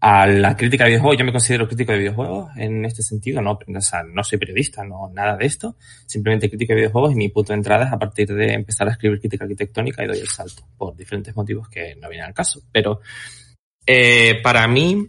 a 0.00 0.26
la 0.26 0.56
crítica 0.56 0.84
de 0.84 0.90
videojuegos, 0.90 1.18
yo 1.18 1.24
me 1.24 1.32
considero 1.32 1.68
crítico 1.68 1.92
de 1.92 1.98
videojuegos 1.98 2.50
en 2.56 2.84
este 2.86 3.02
sentido, 3.02 3.42
no, 3.42 3.52
o 3.52 3.80
sea, 3.80 4.02
no 4.02 4.24
soy 4.24 4.38
periodista, 4.38 4.82
no 4.82 5.10
nada 5.12 5.36
de 5.36 5.44
esto, 5.44 5.76
simplemente 6.06 6.48
crítica 6.48 6.72
de 6.72 6.80
videojuegos 6.80 7.12
y 7.12 7.16
mi 7.16 7.28
punto 7.28 7.52
entrada 7.52 7.86
es 7.86 7.92
a 7.92 7.98
partir 7.98 8.28
de 8.28 8.54
empezar 8.54 8.88
a 8.88 8.92
escribir 8.92 9.20
crítica 9.20 9.44
arquitectónica 9.44 10.02
y 10.02 10.06
doy 10.06 10.18
el 10.18 10.28
salto, 10.28 10.62
por 10.76 10.96
diferentes 10.96 11.36
motivos 11.36 11.68
que 11.68 11.94
no 11.96 12.08
vienen 12.08 12.28
al 12.28 12.34
caso. 12.34 12.62
Pero 12.72 13.00
eh, 13.86 14.40
para 14.42 14.66
mí, 14.68 15.06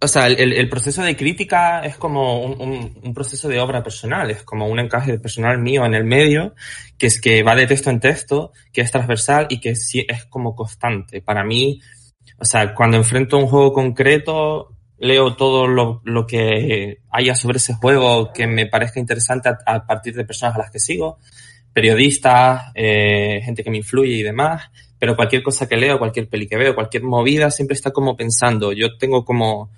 o 0.00 0.06
sea, 0.08 0.28
el, 0.28 0.52
el, 0.52 0.68
proceso 0.68 1.02
de 1.02 1.16
crítica 1.16 1.80
es 1.84 1.96
como 1.96 2.44
un, 2.44 2.60
un, 2.60 3.00
un, 3.02 3.14
proceso 3.14 3.48
de 3.48 3.58
obra 3.58 3.82
personal, 3.82 4.30
es 4.30 4.44
como 4.44 4.68
un 4.68 4.78
encaje 4.78 5.18
personal 5.18 5.58
mío 5.58 5.84
en 5.84 5.94
el 5.94 6.04
medio, 6.04 6.54
que 6.96 7.08
es 7.08 7.20
que 7.20 7.42
va 7.42 7.56
de 7.56 7.66
texto 7.66 7.90
en 7.90 7.98
texto, 7.98 8.52
que 8.72 8.80
es 8.80 8.92
transversal 8.92 9.48
y 9.50 9.58
que 9.60 9.74
sí 9.74 10.06
es 10.08 10.24
como 10.26 10.54
constante. 10.54 11.20
Para 11.20 11.42
mí, 11.42 11.80
o 12.38 12.44
sea, 12.44 12.74
cuando 12.74 12.96
enfrento 12.96 13.38
un 13.38 13.48
juego 13.48 13.72
concreto, 13.72 14.76
leo 14.98 15.34
todo 15.34 15.66
lo, 15.66 16.00
lo 16.04 16.26
que 16.26 16.98
haya 17.10 17.34
sobre 17.34 17.56
ese 17.56 17.74
juego 17.74 18.32
que 18.32 18.46
me 18.46 18.66
parezca 18.66 19.00
interesante 19.00 19.48
a, 19.48 19.58
a 19.66 19.86
partir 19.86 20.14
de 20.14 20.24
personas 20.24 20.54
a 20.54 20.58
las 20.58 20.70
que 20.70 20.78
sigo, 20.78 21.18
periodistas, 21.72 22.72
eh, 22.74 23.40
gente 23.44 23.64
que 23.64 23.70
me 23.70 23.78
influye 23.78 24.14
y 24.14 24.22
demás, 24.22 24.70
pero 24.98 25.14
cualquier 25.16 25.42
cosa 25.42 25.68
que 25.68 25.76
leo, 25.76 25.98
cualquier 25.98 26.28
peli 26.28 26.48
que 26.48 26.56
veo, 26.56 26.74
cualquier 26.74 27.04
movida, 27.04 27.50
siempre 27.50 27.74
está 27.74 27.92
como 27.92 28.16
pensando. 28.16 28.72
Yo 28.72 28.96
tengo 28.96 29.24
como 29.24 29.70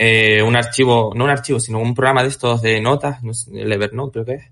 eh, 0.00 0.40
un 0.44 0.54
archivo, 0.54 1.12
no 1.16 1.24
un 1.24 1.30
archivo, 1.30 1.58
sino 1.58 1.80
un 1.80 1.92
programa 1.92 2.22
de 2.22 2.28
estos 2.28 2.62
de 2.62 2.80
notas, 2.80 3.20
no 3.24 3.34
sé, 3.34 3.50
el 3.52 3.72
Evernote 3.72 4.12
creo 4.12 4.24
que 4.24 4.34
es, 4.34 4.44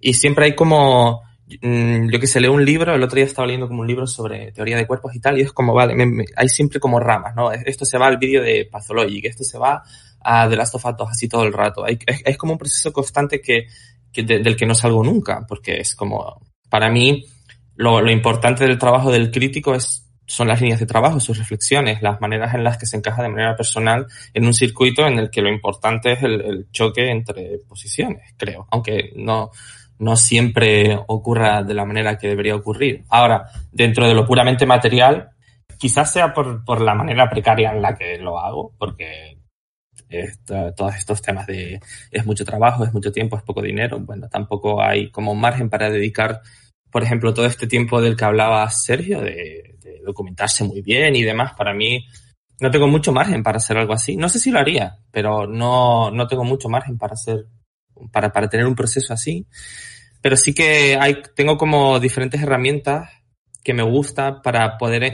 y 0.00 0.14
siempre 0.14 0.46
hay 0.46 0.54
como, 0.54 1.20
mmm, 1.60 2.08
yo 2.08 2.18
que 2.18 2.26
sé, 2.26 2.40
leo 2.40 2.54
un 2.54 2.64
libro, 2.64 2.94
el 2.94 3.02
otro 3.02 3.16
día 3.16 3.26
estaba 3.26 3.46
leyendo 3.46 3.68
como 3.68 3.82
un 3.82 3.86
libro 3.86 4.06
sobre 4.06 4.52
teoría 4.52 4.78
de 4.78 4.86
cuerpos 4.86 5.14
y 5.14 5.20
tal, 5.20 5.38
y 5.38 5.42
es 5.42 5.52
como, 5.52 5.74
vale, 5.74 5.94
me, 5.94 6.06
me, 6.06 6.24
hay 6.34 6.48
siempre 6.48 6.80
como 6.80 6.98
ramas, 6.98 7.34
¿no? 7.36 7.52
Esto 7.52 7.84
se 7.84 7.98
va 7.98 8.06
al 8.06 8.16
vídeo 8.16 8.42
de 8.42 8.66
Pathologic, 8.72 9.26
esto 9.26 9.44
se 9.44 9.58
va 9.58 9.82
a 10.20 10.48
The 10.48 10.56
Last 10.56 10.74
of 10.76 10.86
así 10.86 11.28
todo 11.28 11.44
el 11.44 11.52
rato. 11.52 11.86
Es, 11.86 11.98
es, 12.24 12.38
como 12.38 12.52
un 12.52 12.58
proceso 12.58 12.90
constante 12.90 13.42
que, 13.42 13.66
que 14.10 14.22
de, 14.22 14.38
del 14.38 14.56
que 14.56 14.64
no 14.64 14.74
salgo 14.74 15.04
nunca, 15.04 15.44
porque 15.46 15.76
es 15.78 15.94
como, 15.94 16.40
para 16.70 16.90
mí, 16.90 17.22
lo 17.74 18.10
importante 18.10 18.64
del 18.64 18.78
trabajo 18.78 19.12
del 19.12 19.30
crítico 19.30 19.74
es 19.74 20.05
son 20.26 20.48
las 20.48 20.60
líneas 20.60 20.80
de 20.80 20.86
trabajo, 20.86 21.20
sus 21.20 21.38
reflexiones, 21.38 22.02
las 22.02 22.20
maneras 22.20 22.54
en 22.54 22.64
las 22.64 22.78
que 22.78 22.86
se 22.86 22.96
encaja 22.96 23.22
de 23.22 23.28
manera 23.28 23.56
personal 23.56 24.06
en 24.34 24.44
un 24.44 24.54
circuito 24.54 25.06
en 25.06 25.18
el 25.18 25.30
que 25.30 25.40
lo 25.40 25.48
importante 25.48 26.12
es 26.12 26.22
el, 26.22 26.66
choque 26.72 27.10
entre 27.10 27.58
posiciones, 27.68 28.34
creo, 28.36 28.66
aunque 28.70 29.12
no, 29.16 29.50
no 29.98 30.16
siempre 30.16 30.98
ocurra 31.06 31.62
de 31.62 31.74
la 31.74 31.84
manera 31.84 32.18
que 32.18 32.28
debería 32.28 32.56
ocurrir. 32.56 33.04
Ahora, 33.08 33.46
dentro 33.70 34.06
de 34.06 34.14
lo 34.14 34.26
puramente 34.26 34.66
material, 34.66 35.30
quizás 35.78 36.12
sea 36.12 36.34
por, 36.34 36.64
por 36.64 36.80
la 36.80 36.94
manera 36.94 37.30
precaria 37.30 37.72
en 37.72 37.80
la 37.80 37.94
que 37.94 38.18
lo 38.18 38.38
hago, 38.38 38.72
porque 38.78 39.38
todos 40.76 40.94
estos 40.94 41.20
temas 41.22 41.46
de 41.46 41.80
es 42.10 42.26
mucho 42.26 42.44
trabajo, 42.44 42.84
es 42.84 42.92
mucho 42.92 43.12
tiempo, 43.12 43.36
es 43.36 43.42
poco 43.42 43.62
dinero, 43.62 43.98
bueno, 44.00 44.28
tampoco 44.28 44.82
hay 44.82 45.10
como 45.10 45.34
margen 45.34 45.68
para 45.68 45.90
dedicar, 45.90 46.42
por 46.90 47.02
ejemplo, 47.02 47.34
todo 47.34 47.46
este 47.46 47.66
tiempo 47.66 48.00
del 48.00 48.16
que 48.16 48.24
hablaba 48.24 48.68
Sergio, 48.70 49.20
de, 49.20 49.75
documentarse 50.06 50.64
muy 50.64 50.80
bien 50.80 51.14
y 51.14 51.22
demás, 51.22 51.52
para 51.56 51.74
mí 51.74 52.06
no 52.60 52.70
tengo 52.70 52.88
mucho 52.88 53.12
margen 53.12 53.42
para 53.42 53.58
hacer 53.58 53.76
algo 53.76 53.92
así. 53.92 54.16
No 54.16 54.28
sé 54.28 54.38
si 54.38 54.50
lo 54.50 54.58
haría, 54.58 54.98
pero 55.10 55.46
no, 55.46 56.10
no 56.10 56.26
tengo 56.26 56.44
mucho 56.44 56.68
margen 56.68 56.96
para 56.96 57.14
hacer, 57.14 57.46
para, 58.10 58.32
para 58.32 58.48
tener 58.48 58.66
un 58.66 58.74
proceso 58.74 59.12
así. 59.12 59.46
Pero 60.22 60.36
sí 60.36 60.54
que 60.54 60.96
hay, 60.98 61.22
tengo 61.34 61.56
como 61.58 62.00
diferentes 62.00 62.42
herramientas 62.42 63.10
que 63.62 63.74
me 63.74 63.82
gusta 63.82 64.42
para 64.42 64.78
poder 64.78 65.12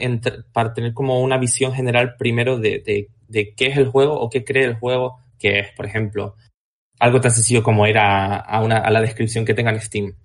para 0.52 0.74
tener 0.74 0.92
como 0.92 1.20
una 1.20 1.38
visión 1.38 1.72
general 1.72 2.16
primero 2.18 2.59
de, 2.59 3.09
de, 3.28 3.55
qué 3.55 3.66
es 3.66 3.78
el 3.78 3.88
juego 3.88 4.20
o 4.20 4.28
qué 4.28 4.44
cree 4.44 4.64
el 4.64 4.74
juego 4.74 5.18
que 5.38 5.59
es, 5.59 5.72
por 5.72 5.87
ejemplo, 5.87 6.37
algo 7.00 7.20
tan 7.20 7.31
sencillo 7.31 7.62
como 7.62 7.87
ir 7.87 7.98
a, 7.98 8.37
a, 8.37 8.62
una, 8.62 8.76
a 8.76 8.90
la 8.90 9.00
descripción 9.00 9.44
que 9.44 9.55
tenga 9.55 9.70
en 9.70 9.81
Steam. 9.81 10.16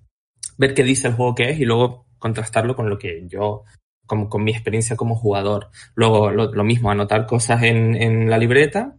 Ver 0.57 0.73
qué 0.73 0.83
dice 0.83 1.07
el 1.07 1.13
juego 1.13 1.33
que 1.33 1.49
es 1.49 1.59
y 1.59 1.65
luego 1.65 2.05
contrastarlo 2.19 2.75
con 2.75 2.89
lo 2.89 2.97
que 2.97 3.23
yo, 3.27 3.63
con, 4.07 4.27
con 4.27 4.43
mi 4.43 4.51
experiencia 4.51 4.95
como 4.95 5.15
jugador. 5.15 5.69
Luego 5.93 6.31
lo, 6.31 6.51
lo 6.51 6.63
mismo, 6.63 6.89
anotar 6.89 7.27
cosas 7.27 7.61
en, 7.63 7.95
en 7.95 8.29
la 8.29 8.39
libreta. 8.39 8.95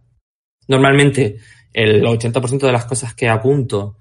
Normalmente 0.67 1.37
el 1.73 2.03
80% 2.03 2.59
de 2.59 2.71
las 2.71 2.85
cosas 2.85 3.13
que 3.13 3.27
apunto 3.27 3.97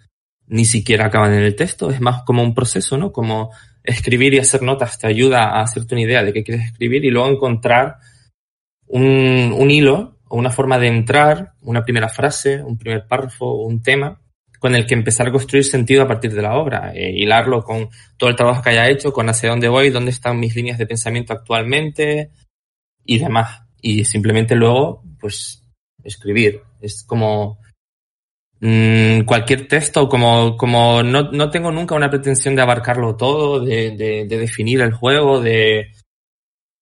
ni 0.46 0.64
siquiera 0.64 1.06
acaban 1.06 1.34
en 1.34 1.42
el 1.42 1.56
texto, 1.56 1.90
es 1.90 2.00
más 2.00 2.22
como 2.22 2.42
un 2.42 2.54
proceso, 2.54 2.96
¿no? 2.96 3.12
Como 3.12 3.50
escribir 3.84 4.34
y 4.34 4.38
hacer 4.38 4.62
notas 4.62 4.98
te 4.98 5.06
ayuda 5.06 5.44
a 5.44 5.62
hacerte 5.62 5.94
una 5.94 6.02
idea 6.02 6.22
de 6.22 6.32
qué 6.32 6.42
quieres 6.44 6.66
escribir 6.66 7.04
y 7.04 7.10
luego 7.10 7.28
encontrar 7.28 7.96
un, 8.86 9.54
un 9.56 9.70
hilo 9.70 10.18
o 10.28 10.38
una 10.38 10.50
forma 10.50 10.78
de 10.78 10.88
entrar, 10.88 11.52
una 11.62 11.84
primera 11.84 12.08
frase, 12.08 12.62
un 12.62 12.78
primer 12.78 13.06
párrafo, 13.06 13.56
un 13.56 13.82
tema 13.82 14.20
con 14.58 14.74
el 14.74 14.86
que 14.86 14.94
empezar 14.94 15.28
a 15.28 15.32
construir 15.32 15.64
sentido 15.64 16.02
a 16.02 16.08
partir 16.08 16.32
de 16.34 16.42
la 16.42 16.56
obra, 16.56 16.92
e 16.94 17.10
hilarlo 17.10 17.62
con 17.62 17.88
todo 18.16 18.30
el 18.30 18.36
trabajo 18.36 18.62
que 18.62 18.70
haya 18.70 18.88
hecho, 18.88 19.12
con 19.12 19.28
hacia 19.28 19.50
dónde 19.50 19.68
voy, 19.68 19.90
dónde 19.90 20.10
están 20.10 20.40
mis 20.40 20.54
líneas 20.54 20.78
de 20.78 20.86
pensamiento 20.86 21.32
actualmente 21.32 22.30
y 23.04 23.18
demás. 23.18 23.62
Y 23.80 24.04
simplemente 24.04 24.54
luego, 24.54 25.02
pues, 25.20 25.64
escribir. 26.04 26.62
Es 26.80 27.04
como 27.04 27.58
Mm, 28.60 29.22
cualquier 29.22 29.68
texto, 29.68 30.08
como, 30.08 30.56
como 30.56 31.02
no, 31.02 31.30
no 31.30 31.50
tengo 31.50 31.70
nunca 31.70 31.94
una 31.94 32.10
pretensión 32.10 32.56
de 32.56 32.62
abarcarlo 32.62 33.16
todo, 33.16 33.60
de, 33.60 33.92
de, 33.92 34.26
de 34.26 34.38
definir 34.38 34.80
el 34.80 34.92
juego, 34.92 35.40
de, 35.40 35.92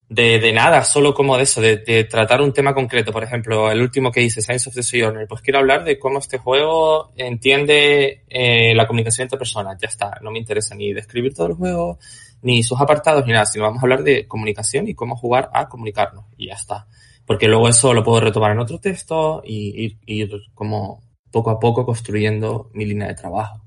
de, 0.08 0.38
de, 0.38 0.52
nada, 0.52 0.84
solo 0.84 1.12
como 1.12 1.36
de 1.36 1.42
eso, 1.42 1.60
de, 1.60 1.78
de, 1.78 2.04
tratar 2.04 2.40
un 2.40 2.52
tema 2.52 2.74
concreto. 2.74 3.12
Por 3.12 3.24
ejemplo, 3.24 3.70
el 3.70 3.80
último 3.80 4.12
que 4.12 4.22
hice, 4.22 4.40
Science 4.40 4.68
of 4.68 4.74
the 4.74 4.82
Sojourner, 4.82 5.26
pues 5.26 5.42
quiero 5.42 5.58
hablar 5.58 5.84
de 5.84 5.98
cómo 5.98 6.18
este 6.18 6.38
juego 6.38 7.12
entiende 7.16 8.24
eh, 8.28 8.74
la 8.74 8.86
comunicación 8.86 9.24
entre 9.24 9.38
personas. 9.38 9.76
Ya 9.80 9.88
está, 9.88 10.18
no 10.22 10.30
me 10.30 10.38
interesa 10.38 10.74
ni 10.74 10.92
describir 10.92 11.34
todo 11.34 11.48
el 11.48 11.54
juego, 11.54 11.98
ni 12.42 12.62
sus 12.62 12.80
apartados, 12.80 13.26
ni 13.26 13.32
nada, 13.32 13.46
sino 13.46 13.64
vamos 13.64 13.82
a 13.82 13.86
hablar 13.86 14.04
de 14.04 14.28
comunicación 14.28 14.86
y 14.88 14.94
cómo 14.94 15.16
jugar 15.16 15.50
a 15.52 15.68
comunicarnos. 15.68 16.26
Y 16.36 16.48
ya 16.48 16.54
está. 16.54 16.86
Porque 17.26 17.48
luego 17.48 17.68
eso 17.68 17.92
lo 17.92 18.04
puedo 18.04 18.20
retomar 18.20 18.52
en 18.52 18.60
otro 18.60 18.78
texto 18.78 19.42
y 19.44 19.84
ir, 19.84 19.98
ir 20.06 20.30
como 20.54 21.02
poco 21.32 21.50
a 21.50 21.58
poco 21.58 21.84
construyendo 21.84 22.70
mi 22.74 22.84
línea 22.84 23.08
de 23.08 23.14
trabajo. 23.14 23.62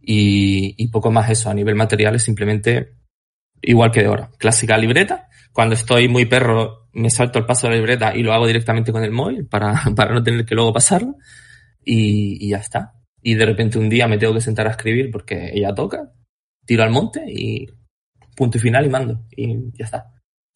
Y, 0.00 0.74
y 0.76 0.88
poco 0.88 1.10
más 1.10 1.28
eso, 1.28 1.50
a 1.50 1.54
nivel 1.54 1.74
material 1.74 2.14
es 2.14 2.22
simplemente 2.22 2.92
igual 3.62 3.90
que 3.90 4.02
de 4.02 4.06
ahora. 4.06 4.30
Clásica 4.38 4.78
libreta. 4.78 5.28
Cuando 5.56 5.74
estoy 5.74 6.06
muy 6.06 6.26
perro, 6.26 6.90
me 6.92 7.08
salto 7.08 7.38
el 7.38 7.46
paso 7.46 7.66
de 7.66 7.70
la 7.70 7.76
libreta 7.78 8.14
y 8.14 8.22
lo 8.22 8.34
hago 8.34 8.46
directamente 8.46 8.92
con 8.92 9.02
el 9.02 9.10
móvil 9.10 9.46
para, 9.46 9.84
para 9.96 10.12
no 10.12 10.22
tener 10.22 10.44
que 10.44 10.54
luego 10.54 10.70
pasarlo. 10.70 11.14
Y, 11.82 12.44
y 12.44 12.50
ya 12.50 12.58
está. 12.58 12.92
Y 13.22 13.36
de 13.36 13.46
repente 13.46 13.78
un 13.78 13.88
día 13.88 14.06
me 14.06 14.18
tengo 14.18 14.34
que 14.34 14.42
sentar 14.42 14.66
a 14.66 14.72
escribir 14.72 15.10
porque 15.10 15.52
ella 15.54 15.74
toca, 15.74 16.12
tiro 16.66 16.82
al 16.82 16.90
monte 16.90 17.24
y 17.26 17.66
punto 18.36 18.58
y 18.58 18.60
final 18.60 18.84
y 18.84 18.90
mando. 18.90 19.24
Y 19.34 19.56
ya 19.78 19.86
está 19.86 20.04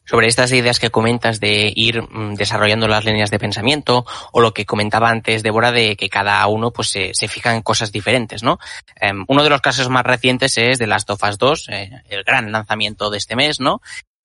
sobre 0.05 0.27
estas 0.27 0.51
ideas 0.51 0.81
que 0.81 0.91
comentas 0.91 1.39
de 1.39 1.73
ir 1.75 2.03
mm, 2.03 2.35
desarrollando 2.35 2.89
las 2.89 3.05
líneas 3.05 3.31
de 3.31 3.39
pensamiento 3.39 4.05
o 4.33 4.41
lo 4.41 4.53
que 4.53 4.67
comentaba 4.67 5.09
antes 5.09 5.45
Débora 5.45 5.71
de 5.71 5.97
que 5.97 6.09
cada 6.09 6.45
uno 6.49 6.73
pues 6.73 6.89
se, 6.89 7.15
se 7.15 7.29
fija 7.29 7.55
en 7.55 7.63
cosas 7.63 7.93
diferentes, 7.93 8.43
¿no? 8.43 8.59
Eh, 9.01 9.13
uno 9.29 9.45
de 9.45 9.51
los 9.51 9.61
casos 9.61 9.89
más 9.89 10.05
recientes 10.05 10.59
es 10.59 10.81
de 10.81 10.89
Last 10.89 11.09
of 11.11 11.23
Us 11.23 11.39
2, 11.39 11.69
eh, 11.69 11.91
el 12.09 12.25
gran 12.25 12.51
lanzamiento 12.51 13.09
de 13.09 13.19
este 13.19 13.37
mes, 13.37 13.61
¿no? 13.61 13.81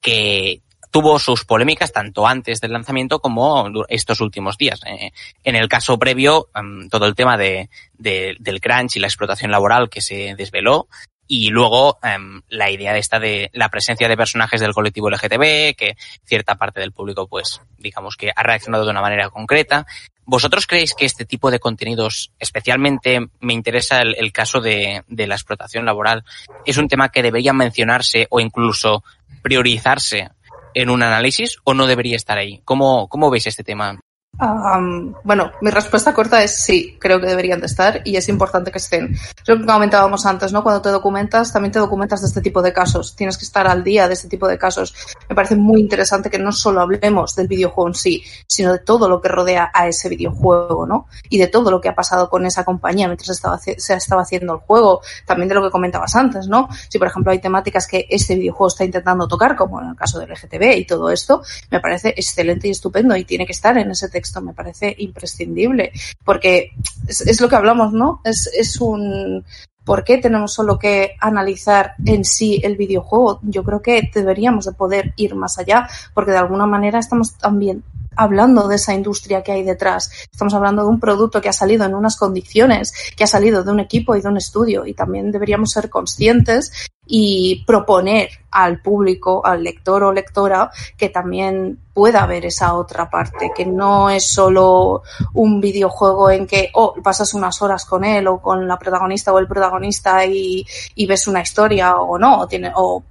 Que 0.05 0.61
tuvo 0.91 1.19
sus 1.19 1.43
polémicas 1.43 1.91
tanto 1.91 2.25
antes 2.25 2.61
del 2.61 2.71
lanzamiento 2.71 3.19
como 3.19 3.69
estos 3.89 4.21
últimos 4.21 4.57
días. 4.57 4.79
Eh, 4.85 5.11
en 5.43 5.55
el 5.55 5.67
caso 5.67 5.99
previo, 5.99 6.47
um, 6.57 6.87
todo 6.87 7.05
el 7.05 7.15
tema 7.15 7.35
de, 7.37 7.69
de, 7.97 8.37
del 8.39 8.61
crunch 8.61 8.95
y 8.95 8.99
la 8.99 9.07
explotación 9.07 9.51
laboral 9.51 9.89
que 9.89 10.01
se 10.01 10.35
desveló 10.37 10.87
y 11.27 11.49
luego 11.49 11.97
um, 12.03 12.41
la 12.49 12.69
idea 12.71 12.93
de 12.93 12.99
esta 12.99 13.19
de 13.19 13.49
la 13.53 13.69
presencia 13.69 14.07
de 14.07 14.17
personajes 14.17 14.61
del 14.61 14.73
colectivo 14.73 15.09
LGTB, 15.09 15.75
que 15.75 15.97
cierta 16.23 16.55
parte 16.55 16.79
del 16.79 16.91
público, 16.91 17.27
pues, 17.27 17.61
digamos 17.77 18.15
que 18.15 18.31
ha 18.35 18.43
reaccionado 18.43 18.85
de 18.85 18.91
una 18.91 19.01
manera 19.01 19.29
concreta. 19.29 19.85
¿Vosotros 20.27 20.65
creéis 20.65 20.95
que 20.95 21.05
este 21.05 21.25
tipo 21.25 21.51
de 21.51 21.59
contenidos, 21.59 22.31
especialmente 22.39 23.27
me 23.41 23.53
interesa 23.53 24.01
el, 24.01 24.31
caso 24.31 24.59
de, 24.59 25.03
la 25.07 25.35
explotación 25.35 25.85
laboral, 25.85 26.23
es 26.65 26.77
un 26.77 26.87
tema 26.87 27.09
que 27.09 27.21
debería 27.21 27.53
mencionarse 27.53 28.27
o 28.31 28.39
incluso 28.39 29.03
priorizarse 29.45 30.31
en 30.73 30.89
un 30.89 31.03
análisis 31.03 31.57
o 31.63 31.75
no 31.75 31.85
debería 31.85 32.15
estar 32.15 32.35
ahí? 32.35 32.61
¿Cómo, 32.65 33.07
cómo 33.07 33.29
veis 33.29 33.45
este 33.45 33.63
tema? 33.63 33.99
Um, 34.37 35.13
bueno, 35.23 35.51
mi 35.61 35.71
respuesta 35.71 36.13
corta 36.13 36.43
es 36.43 36.57
sí, 36.57 36.97
creo 36.99 37.21
que 37.21 37.27
deberían 37.27 37.61
de 37.61 37.67
estar 37.67 38.01
y 38.03 38.17
es 38.17 38.27
importante 38.27 38.69
que 38.69 38.79
estén. 38.79 39.13
Es 39.13 39.47
lo 39.47 39.57
que 39.57 39.65
comentábamos 39.65 40.25
antes, 40.25 40.51
¿no? 40.51 40.61
Cuando 40.61 40.81
te 40.81 40.89
documentas, 40.89 41.53
también 41.53 41.71
te 41.71 41.79
documentas 41.79 42.21
de 42.21 42.27
este 42.27 42.41
tipo 42.41 42.61
de 42.61 42.73
casos. 42.73 43.15
Tienes 43.15 43.37
que 43.37 43.45
estar 43.45 43.65
al 43.65 43.83
día 43.83 44.07
de 44.07 44.13
este 44.13 44.27
tipo 44.27 44.47
de 44.47 44.57
casos. 44.57 44.93
Me 45.29 45.35
parece 45.35 45.55
muy 45.55 45.79
interesante 45.79 46.29
que 46.29 46.37
no 46.37 46.51
solo 46.51 46.81
hablemos 46.81 47.35
del 47.35 47.47
videojuego 47.47 47.87
en 47.87 47.93
sí, 47.93 48.23
sino 48.45 48.73
de 48.73 48.79
todo 48.79 49.07
lo 49.07 49.21
que 49.21 49.29
rodea 49.29 49.71
a 49.73 49.87
ese 49.87 50.09
videojuego, 50.09 50.85
¿no? 50.85 51.07
Y 51.29 51.37
de 51.37 51.47
todo 51.47 51.71
lo 51.71 51.79
que 51.79 51.87
ha 51.87 51.95
pasado 51.95 52.29
con 52.29 52.45
esa 52.45 52.65
compañía 52.65 53.07
mientras 53.07 53.29
estaba, 53.29 53.57
se 53.57 53.75
estaba 53.93 54.23
haciendo 54.23 54.55
el 54.55 54.59
juego. 54.59 55.01
También 55.25 55.47
de 55.47 55.55
lo 55.55 55.63
que 55.63 55.71
comentabas 55.71 56.13
antes, 56.15 56.47
¿no? 56.47 56.67
Si, 56.89 56.99
por 56.99 57.07
ejemplo, 57.07 57.31
hay 57.31 57.39
temáticas 57.39 57.87
que 57.87 58.05
este 58.09 58.35
videojuego 58.35 58.67
está 58.67 58.83
intentando 58.83 59.29
tocar, 59.29 59.55
como 59.55 59.81
en 59.81 59.89
el 59.89 59.95
caso 59.95 60.19
del 60.19 60.29
LGTB 60.29 60.77
y 60.77 60.85
todo 60.85 61.09
esto, 61.09 61.41
me 61.71 61.79
parece 61.79 62.09
excelente 62.09 62.67
y 62.67 62.71
estupendo 62.71 63.15
y 63.15 63.23
tiene 63.23 63.45
que 63.45 63.53
estar 63.53 63.77
en 63.77 63.91
ese 63.91 64.09
texto 64.09 64.24
texto 64.25 64.41
me 64.41 64.53
parece 64.53 64.95
imprescindible, 64.97 65.91
porque 66.23 66.71
es, 67.07 67.21
es 67.21 67.39
lo 67.39 67.47
que 67.47 67.55
hablamos, 67.55 67.93
¿no? 67.93 68.21
Es, 68.23 68.49
es 68.57 68.81
un, 68.81 69.45
¿Por 69.83 70.03
qué 70.03 70.17
tenemos 70.17 70.51
solo 70.51 70.79
que 70.79 71.11
analizar 71.21 71.93
en 72.03 72.25
sí 72.25 72.59
el 72.63 72.75
videojuego? 72.75 73.39
Yo 73.43 73.63
creo 73.63 73.83
que 73.83 74.09
deberíamos 74.11 74.65
de 74.65 74.73
poder 74.73 75.13
ir 75.15 75.35
más 75.35 75.59
allá, 75.59 75.87
porque 76.15 76.31
de 76.31 76.37
alguna 76.37 76.65
manera 76.65 76.97
estamos 76.97 77.37
también 77.37 77.83
hablando 78.15 78.67
de 78.67 78.75
esa 78.75 78.93
industria 78.93 79.43
que 79.43 79.51
hay 79.51 79.63
detrás. 79.63 80.11
Estamos 80.31 80.53
hablando 80.53 80.83
de 80.83 80.89
un 80.89 80.99
producto 80.99 81.41
que 81.41 81.49
ha 81.49 81.53
salido 81.53 81.85
en 81.85 81.95
unas 81.95 82.17
condiciones, 82.17 82.93
que 83.15 83.23
ha 83.23 83.27
salido 83.27 83.63
de 83.63 83.71
un 83.71 83.79
equipo 83.79 84.15
y 84.15 84.21
de 84.21 84.29
un 84.29 84.37
estudio 84.37 84.85
y 84.85 84.93
también 84.93 85.31
deberíamos 85.31 85.71
ser 85.71 85.89
conscientes 85.89 86.71
y 87.07 87.63
proponer 87.65 88.29
al 88.51 88.81
público, 88.81 89.45
al 89.45 89.63
lector 89.63 90.03
o 90.03 90.11
lectora, 90.11 90.71
que 90.97 91.09
también 91.09 91.79
pueda 91.93 92.25
ver 92.25 92.45
esa 92.45 92.73
otra 92.73 93.09
parte, 93.09 93.51
que 93.55 93.65
no 93.65 94.09
es 94.09 94.27
solo 94.27 95.03
un 95.33 95.61
videojuego 95.61 96.29
en 96.29 96.47
que 96.47 96.69
oh, 96.73 96.95
pasas 97.03 97.33
unas 97.33 97.61
horas 97.61 97.85
con 97.85 98.03
él 98.03 98.27
o 98.27 98.41
con 98.41 98.67
la 98.67 98.79
protagonista 98.79 99.33
o 99.33 99.39
el 99.39 99.47
protagonista 99.47 100.25
y, 100.25 100.65
y 100.95 101.05
ves 101.05 101.27
una 101.27 101.41
historia 101.41 101.95
o 101.97 102.17
no, 102.17 102.39
o, 102.39 102.47
tiene, 102.47 102.71
o 102.75 103.03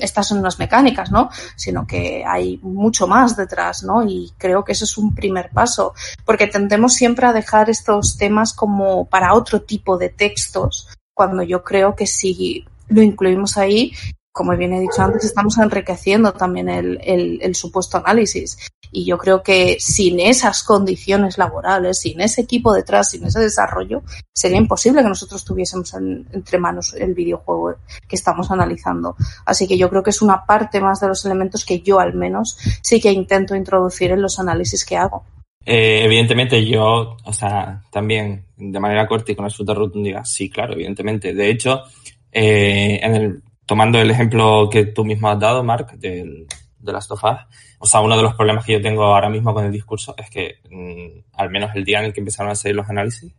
estas 0.00 0.28
son 0.28 0.38
unas 0.38 0.58
mecánicas, 0.58 1.10
¿no? 1.10 1.30
Sino 1.56 1.86
que 1.86 2.24
hay 2.26 2.58
mucho 2.62 3.06
más 3.06 3.36
detrás, 3.36 3.82
¿no? 3.82 4.02
Y 4.02 4.32
creo 4.38 4.64
que 4.64 4.72
eso 4.72 4.84
es 4.84 4.98
un 4.98 5.14
primer 5.14 5.50
paso, 5.50 5.94
porque 6.24 6.46
tendemos 6.46 6.94
siempre 6.94 7.26
a 7.26 7.32
dejar 7.32 7.70
estos 7.70 8.16
temas 8.16 8.52
como 8.52 9.06
para 9.06 9.34
otro 9.34 9.62
tipo 9.62 9.98
de 9.98 10.08
textos, 10.08 10.88
cuando 11.14 11.42
yo 11.42 11.64
creo 11.64 11.94
que 11.94 12.06
si 12.06 12.64
lo 12.88 13.02
incluimos 13.02 13.56
ahí, 13.56 13.92
como 14.38 14.56
bien 14.56 14.72
he 14.72 14.80
dicho 14.80 15.02
antes, 15.02 15.24
estamos 15.24 15.58
enriqueciendo 15.58 16.32
también 16.32 16.68
el, 16.68 17.54
supuesto 17.56 17.96
análisis. 17.96 18.56
Y 18.92 19.04
yo 19.04 19.18
creo 19.18 19.42
que 19.42 19.78
sin 19.80 20.20
esas 20.20 20.62
condiciones 20.62 21.38
laborales, 21.38 21.98
sin 21.98 22.20
ese 22.20 22.42
equipo 22.42 22.72
detrás, 22.72 23.10
sin 23.10 23.24
ese 23.24 23.40
desarrollo, 23.40 24.02
sería 24.32 24.58
imposible 24.58 25.02
que 25.02 25.08
nosotros 25.08 25.44
tuviésemos 25.44 25.92
en, 25.94 26.24
entre 26.32 26.56
manos 26.56 26.94
el 26.94 27.14
videojuego 27.14 27.74
que 28.08 28.14
estamos 28.14 28.48
analizando. 28.52 29.16
Así 29.44 29.66
que 29.66 29.76
yo 29.76 29.90
creo 29.90 30.04
que 30.04 30.10
es 30.10 30.22
una 30.22 30.46
parte 30.46 30.80
más 30.80 31.00
de 31.00 31.08
los 31.08 31.24
elementos 31.24 31.64
que 31.64 31.80
yo 31.80 31.98
al 31.98 32.14
menos 32.14 32.56
sí 32.80 33.00
que 33.00 33.10
intento 33.10 33.56
introducir 33.56 34.12
en 34.12 34.22
los 34.22 34.38
análisis 34.38 34.84
que 34.84 34.96
hago. 34.96 35.24
Eh, 35.66 36.04
evidentemente 36.04 36.64
yo, 36.64 37.16
o 37.24 37.32
sea, 37.32 37.82
también 37.90 38.44
de 38.56 38.78
manera 38.78 39.08
corta 39.08 39.32
y 39.32 39.34
con 39.34 39.46
absoluta 39.46 39.74
rotundidad, 39.74 40.22
sí, 40.22 40.48
claro, 40.48 40.74
evidentemente. 40.74 41.34
De 41.34 41.50
hecho, 41.50 41.82
eh, 42.30 43.00
en 43.02 43.14
el, 43.16 43.42
tomando 43.68 44.00
el 44.00 44.10
ejemplo 44.10 44.70
que 44.70 44.86
tú 44.86 45.04
mismo 45.04 45.28
has 45.28 45.38
dado, 45.38 45.62
Mark, 45.62 45.98
del, 45.98 46.46
de 46.78 46.92
las 46.92 47.06
tofas, 47.06 47.46
o 47.78 47.86
sea, 47.86 48.00
uno 48.00 48.16
de 48.16 48.22
los 48.22 48.34
problemas 48.34 48.64
que 48.64 48.72
yo 48.72 48.80
tengo 48.80 49.04
ahora 49.04 49.28
mismo 49.28 49.52
con 49.52 49.66
el 49.66 49.70
discurso 49.70 50.14
es 50.16 50.30
que, 50.30 50.54
mmm, 50.70 51.20
al 51.34 51.50
menos 51.50 51.70
el 51.74 51.84
día 51.84 51.98
en 51.98 52.06
el 52.06 52.12
que 52.14 52.20
empezaron 52.20 52.50
a 52.50 52.54
salir 52.54 52.74
los 52.74 52.88
análisis, 52.88 53.36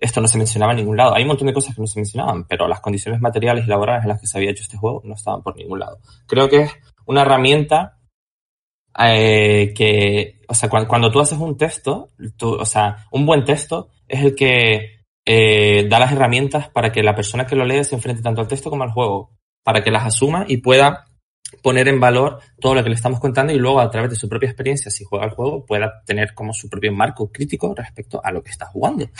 esto 0.00 0.20
no 0.22 0.28
se 0.28 0.38
mencionaba 0.38 0.72
en 0.72 0.78
ningún 0.78 0.96
lado. 0.96 1.14
Hay 1.14 1.22
un 1.22 1.28
montón 1.28 1.46
de 1.46 1.52
cosas 1.52 1.74
que 1.74 1.82
no 1.82 1.86
se 1.86 1.98
mencionaban, 1.98 2.46
pero 2.46 2.66
las 2.66 2.80
condiciones 2.80 3.20
materiales 3.20 3.66
y 3.66 3.68
laborales 3.68 4.04
en 4.04 4.08
las 4.08 4.20
que 4.20 4.26
se 4.26 4.38
había 4.38 4.50
hecho 4.50 4.62
este 4.62 4.78
juego 4.78 5.02
no 5.04 5.14
estaban 5.14 5.42
por 5.42 5.56
ningún 5.56 5.78
lado. 5.78 5.98
Creo 6.26 6.48
que 6.48 6.62
es 6.62 6.72
una 7.04 7.22
herramienta 7.22 7.98
eh, 8.98 9.74
que, 9.76 10.40
o 10.48 10.54
sea, 10.54 10.70
cuando, 10.70 10.88
cuando, 10.88 11.10
tú 11.10 11.20
haces 11.20 11.38
un 11.38 11.58
texto, 11.58 12.12
tú, 12.38 12.54
o 12.54 12.64
sea, 12.64 13.06
un 13.10 13.26
buen 13.26 13.44
texto 13.44 13.90
es 14.08 14.24
el 14.24 14.34
que 14.34 15.00
eh, 15.26 15.86
da 15.88 15.98
las 15.98 16.12
herramientas 16.12 16.70
para 16.70 16.92
que 16.92 17.02
la 17.02 17.14
persona 17.14 17.46
que 17.46 17.56
lo 17.56 17.66
lee 17.66 17.84
se 17.84 17.94
enfrente 17.94 18.22
tanto 18.22 18.40
al 18.40 18.48
texto 18.48 18.70
como 18.70 18.84
al 18.84 18.92
juego, 18.92 19.35
para 19.66 19.82
que 19.82 19.90
las 19.90 20.06
asuma 20.06 20.44
y 20.46 20.58
pueda 20.58 21.06
poner 21.60 21.88
en 21.88 21.98
valor 21.98 22.38
todo 22.60 22.76
lo 22.76 22.84
que 22.84 22.88
le 22.88 22.94
estamos 22.94 23.18
contando 23.18 23.52
y 23.52 23.58
luego 23.58 23.80
a 23.80 23.90
través 23.90 24.10
de 24.10 24.16
su 24.16 24.28
propia 24.28 24.48
experiencia, 24.48 24.92
si 24.92 25.02
juega 25.02 25.24
el 25.24 25.32
juego, 25.32 25.66
pueda 25.66 26.04
tener 26.06 26.34
como 26.34 26.52
su 26.52 26.70
propio 26.70 26.92
marco 26.92 27.32
crítico 27.32 27.74
respecto 27.74 28.20
a 28.22 28.30
lo 28.30 28.44
que 28.44 28.52
está 28.52 28.66
jugando. 28.66 29.10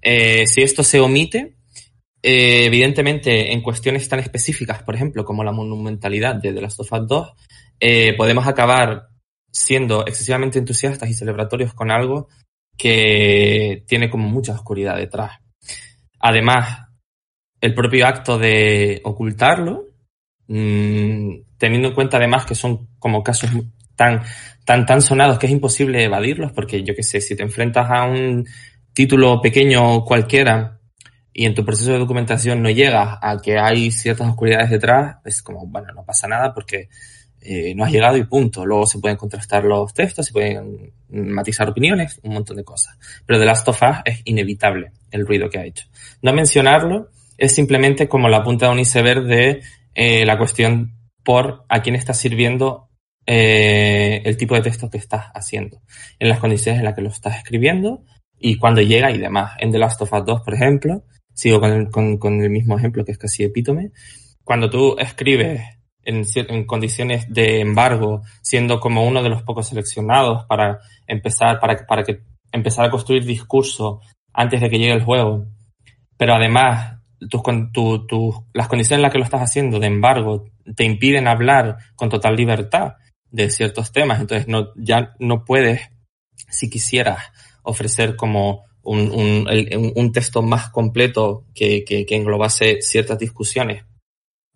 Eh, 0.00 0.46
si 0.46 0.62
esto 0.62 0.84
se 0.84 1.00
omite, 1.00 1.56
eh, 2.22 2.66
evidentemente 2.66 3.52
en 3.52 3.60
cuestiones 3.60 4.08
tan 4.08 4.20
específicas, 4.20 4.84
por 4.84 4.94
ejemplo, 4.94 5.24
como 5.24 5.42
la 5.42 5.50
monumentalidad 5.50 6.36
de 6.36 6.52
The 6.52 6.60
Last 6.60 6.78
of 6.78 6.92
Us 6.92 7.08
2, 7.08 7.32
eh, 7.80 8.14
podemos 8.16 8.46
acabar 8.46 9.08
siendo 9.50 10.06
excesivamente 10.06 10.60
entusiastas 10.60 11.10
y 11.10 11.14
celebratorios 11.14 11.74
con 11.74 11.90
algo 11.90 12.28
que 12.76 13.82
tiene 13.88 14.08
como 14.08 14.28
mucha 14.28 14.52
oscuridad 14.52 14.96
detrás. 14.96 15.40
Además, 16.20 16.88
el 17.60 17.74
propio 17.74 18.06
acto 18.06 18.38
de 18.38 19.00
ocultarlo, 19.04 19.87
teniendo 20.48 21.88
en 21.88 21.94
cuenta 21.94 22.16
además 22.16 22.46
que 22.46 22.54
son 22.54 22.88
como 22.98 23.22
casos 23.22 23.50
tan, 23.94 24.22
tan, 24.64 24.86
tan 24.86 25.02
sonados 25.02 25.38
que 25.38 25.46
es 25.46 25.52
imposible 25.52 26.02
evadirlos, 26.02 26.52
porque 26.52 26.82
yo 26.82 26.94
qué 26.94 27.02
sé, 27.02 27.20
si 27.20 27.36
te 27.36 27.42
enfrentas 27.42 27.90
a 27.90 28.04
un 28.04 28.46
título 28.94 29.40
pequeño 29.42 30.04
cualquiera 30.04 30.78
y 31.32 31.44
en 31.44 31.54
tu 31.54 31.64
proceso 31.64 31.92
de 31.92 31.98
documentación 31.98 32.62
no 32.62 32.70
llegas 32.70 33.18
a 33.20 33.36
que 33.42 33.58
hay 33.58 33.90
ciertas 33.90 34.28
oscuridades 34.28 34.70
detrás, 34.70 35.16
es 35.24 35.42
como, 35.42 35.66
bueno, 35.66 35.92
no 35.94 36.04
pasa 36.04 36.26
nada 36.26 36.52
porque 36.52 36.88
eh, 37.40 37.74
no 37.74 37.84
has 37.84 37.92
llegado 37.92 38.16
y 38.16 38.24
punto. 38.24 38.66
Luego 38.66 38.86
se 38.86 38.98
pueden 38.98 39.16
contrastar 39.16 39.64
los 39.64 39.94
textos, 39.94 40.26
se 40.26 40.32
pueden 40.32 40.92
matizar 41.08 41.68
opiniones, 41.68 42.18
un 42.22 42.34
montón 42.34 42.56
de 42.56 42.64
cosas. 42.64 42.98
Pero 43.24 43.38
de 43.38 43.46
Last 43.46 43.68
of 43.68 43.80
Us 43.82 43.98
es 44.04 44.20
inevitable 44.24 44.92
el 45.10 45.26
ruido 45.26 45.48
que 45.48 45.58
ha 45.58 45.64
hecho. 45.64 45.86
No 46.22 46.32
mencionarlo 46.32 47.10
es 47.36 47.54
simplemente 47.54 48.08
como 48.08 48.28
la 48.28 48.42
punta 48.42 48.66
de 48.66 48.72
un 48.72 48.80
iceberg 48.80 49.24
de 49.24 49.62
eh, 50.00 50.24
la 50.24 50.38
cuestión 50.38 50.94
por 51.24 51.64
a 51.68 51.82
quién 51.82 51.96
está 51.96 52.14
sirviendo 52.14 52.88
eh, 53.26 54.22
el 54.24 54.36
tipo 54.36 54.54
de 54.54 54.60
texto 54.60 54.88
que 54.88 54.96
estás 54.96 55.26
haciendo, 55.34 55.82
en 56.20 56.28
las 56.28 56.38
condiciones 56.38 56.78
en 56.78 56.84
las 56.84 56.94
que 56.94 57.02
lo 57.02 57.08
estás 57.08 57.38
escribiendo 57.38 58.04
y 58.38 58.58
cuando 58.58 58.80
llega 58.80 59.10
y 59.10 59.18
demás. 59.18 59.56
En 59.58 59.72
The 59.72 59.78
Last 59.80 60.00
of 60.00 60.12
Us 60.12 60.24
2, 60.24 60.42
por 60.42 60.54
ejemplo, 60.54 61.02
sigo 61.34 61.58
con 61.58 61.72
el, 61.72 61.90
con, 61.90 62.40
el 62.40 62.48
mismo 62.48 62.78
ejemplo 62.78 63.04
que 63.04 63.10
es 63.10 63.18
casi 63.18 63.42
epítome, 63.42 63.90
cuando 64.44 64.70
tú 64.70 64.94
escribes 65.00 65.62
en, 66.04 66.22
en, 66.34 66.64
condiciones 66.64 67.26
de 67.28 67.60
embargo, 67.60 68.22
siendo 68.40 68.78
como 68.78 69.04
uno 69.04 69.20
de 69.20 69.30
los 69.30 69.42
pocos 69.42 69.66
seleccionados 69.66 70.44
para 70.46 70.78
empezar, 71.08 71.58
para, 71.58 71.84
para 71.88 72.04
que 72.04 72.20
empezar 72.52 72.84
a 72.84 72.90
construir 72.90 73.24
discurso 73.24 74.00
antes 74.32 74.60
de 74.60 74.70
que 74.70 74.78
llegue 74.78 74.92
el 74.92 75.02
juego. 75.02 75.44
Pero 76.16 76.34
además, 76.34 76.97
tus, 77.28 77.42
tu, 77.72 78.06
tu, 78.06 78.46
las 78.52 78.68
condiciones 78.68 78.98
en 78.98 79.02
las 79.02 79.12
que 79.12 79.18
lo 79.18 79.24
estás 79.24 79.42
haciendo 79.42 79.78
de 79.78 79.86
embargo 79.86 80.46
te 80.76 80.84
impiden 80.84 81.28
hablar 81.28 81.78
con 81.96 82.08
total 82.08 82.36
libertad 82.36 82.94
de 83.30 83.50
ciertos 83.50 83.92
temas. 83.92 84.20
Entonces 84.20 84.48
no, 84.48 84.68
ya 84.76 85.14
no 85.18 85.44
puedes, 85.44 85.80
si 86.48 86.70
quisieras, 86.70 87.22
ofrecer 87.62 88.16
como 88.16 88.64
un, 88.82 89.10
un, 89.10 89.92
un 89.94 90.12
texto 90.12 90.42
más 90.42 90.70
completo 90.70 91.44
que, 91.54 91.84
que, 91.84 92.06
que 92.06 92.16
englobase 92.16 92.80
ciertas 92.80 93.18
discusiones 93.18 93.84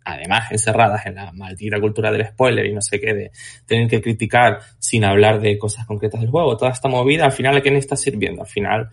además 0.05 0.51
encerradas 0.51 1.07
en 1.07 1.15
la 1.15 1.33
maldita 1.33 1.81
cultura 1.81 2.11
del 2.11 2.27
spoiler 2.27 2.67
y 2.67 2.73
no 2.73 2.81
sé 2.81 3.01
qué, 3.01 3.15
de 3.15 3.31
tener 3.67 3.89
que 3.89 4.01
criticar 4.01 4.61
sin 4.79 5.05
hablar 5.05 5.41
de 5.41 5.59
cosas 5.59 5.87
concretas 5.87 6.21
del 6.21 6.31
juego. 6.31 6.57
Toda 6.57 6.73
esta 6.73 6.89
movida, 6.89 7.25
al 7.25 7.33
final, 7.33 7.57
¿a 7.57 7.61
quién 7.61 7.77
está 7.77 7.97
sirviendo? 7.97 8.43
Al 8.43 8.49
final, 8.49 8.91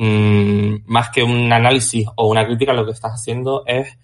mmm, 0.00 0.82
más 0.86 1.10
que 1.10 1.22
un 1.22 1.52
análisis 1.52 2.06
o 2.16 2.28
una 2.28 2.46
crítica, 2.46 2.72
lo 2.72 2.86
que 2.86 2.92
estás 2.92 3.12
haciendo 3.12 3.64
es 3.66 3.98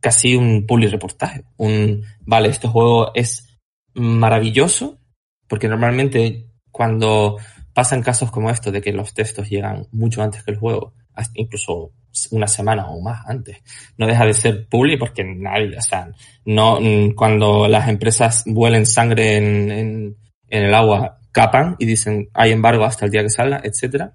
casi 0.00 0.34
un 0.34 0.66
public 0.66 0.90
reportaje. 0.90 1.44
Un, 1.58 2.04
vale, 2.20 2.48
este 2.48 2.68
juego 2.68 3.12
es 3.14 3.58
maravilloso, 3.94 4.98
porque 5.46 5.68
normalmente 5.68 6.46
cuando 6.70 7.36
pasan 7.74 8.02
casos 8.02 8.30
como 8.30 8.50
estos 8.50 8.72
de 8.72 8.80
que 8.80 8.92
los 8.92 9.12
textos 9.12 9.50
llegan 9.50 9.86
mucho 9.92 10.22
antes 10.22 10.42
que 10.42 10.52
el 10.52 10.58
juego, 10.58 10.94
incluso 11.34 11.92
una 12.30 12.46
semana 12.46 12.88
o 12.88 13.02
más 13.02 13.26
antes. 13.26 13.58
No 13.98 14.06
deja 14.06 14.24
de 14.24 14.32
ser 14.32 14.66
publi 14.68 14.96
porque 14.96 15.22
nadie, 15.22 15.76
o 15.76 15.82
sea, 15.82 16.08
no, 16.46 16.80
mm, 16.80 17.14
cuando 17.14 17.68
las 17.68 17.88
empresas 17.88 18.42
vuelen 18.46 18.86
sangre 18.86 19.36
en, 19.36 19.70
en, 19.70 20.16
en 20.48 20.64
el 20.64 20.74
agua, 20.74 21.18
capan 21.30 21.76
y 21.78 21.84
dicen 21.84 22.30
hay 22.32 22.52
embargo 22.52 22.86
hasta 22.86 23.04
el 23.04 23.10
día 23.10 23.22
que 23.22 23.28
salga, 23.28 23.60
etcétera. 23.62 24.14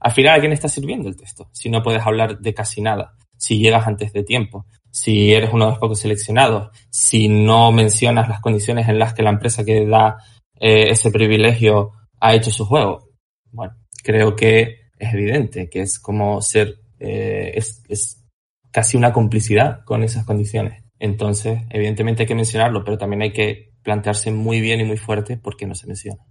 Al 0.00 0.12
final, 0.12 0.36
¿a 0.36 0.40
quién 0.40 0.52
está 0.52 0.68
sirviendo 0.68 1.08
el 1.08 1.16
texto? 1.16 1.48
Si 1.52 1.68
no 1.70 1.82
puedes 1.82 2.04
hablar 2.04 2.38
de 2.38 2.54
casi 2.54 2.80
nada, 2.80 3.14
si 3.36 3.58
llegas 3.58 3.86
antes 3.86 4.12
de 4.12 4.22
tiempo, 4.22 4.66
si 4.90 5.32
eres 5.32 5.50
uno 5.52 5.66
de 5.66 5.70
los 5.72 5.78
pocos 5.78 6.00
seleccionados, 6.00 6.70
si 6.90 7.28
no 7.28 7.72
mencionas 7.72 8.28
las 8.28 8.40
condiciones 8.40 8.88
en 8.88 8.98
las 8.98 9.14
que 9.14 9.22
la 9.22 9.30
empresa 9.30 9.64
que 9.64 9.86
da 9.86 10.18
eh, 10.58 10.90
ese 10.90 11.10
privilegio 11.10 11.92
ha 12.20 12.34
hecho 12.34 12.50
su 12.50 12.64
juego. 12.64 13.10
Bueno, 13.50 13.74
creo 14.02 14.34
que 14.34 14.88
es 14.98 15.14
evidente 15.14 15.68
que 15.70 15.82
es 15.82 15.98
como 15.98 16.40
ser 16.42 16.80
eh, 16.98 17.52
es, 17.54 17.84
es 17.88 18.24
casi 18.70 18.96
una 18.96 19.12
complicidad 19.12 19.84
con 19.84 20.02
esas 20.02 20.24
condiciones. 20.24 20.84
Entonces, 20.98 21.60
evidentemente 21.70 22.22
hay 22.22 22.26
que 22.26 22.34
mencionarlo, 22.34 22.84
pero 22.84 22.98
también 22.98 23.22
hay 23.22 23.32
que 23.32 23.72
plantearse 23.82 24.32
muy 24.32 24.60
bien 24.60 24.80
y 24.80 24.84
muy 24.84 24.96
fuerte 24.96 25.36
por 25.36 25.56
qué 25.56 25.66
no 25.66 25.74
se 25.74 25.86
menciona. 25.86 26.24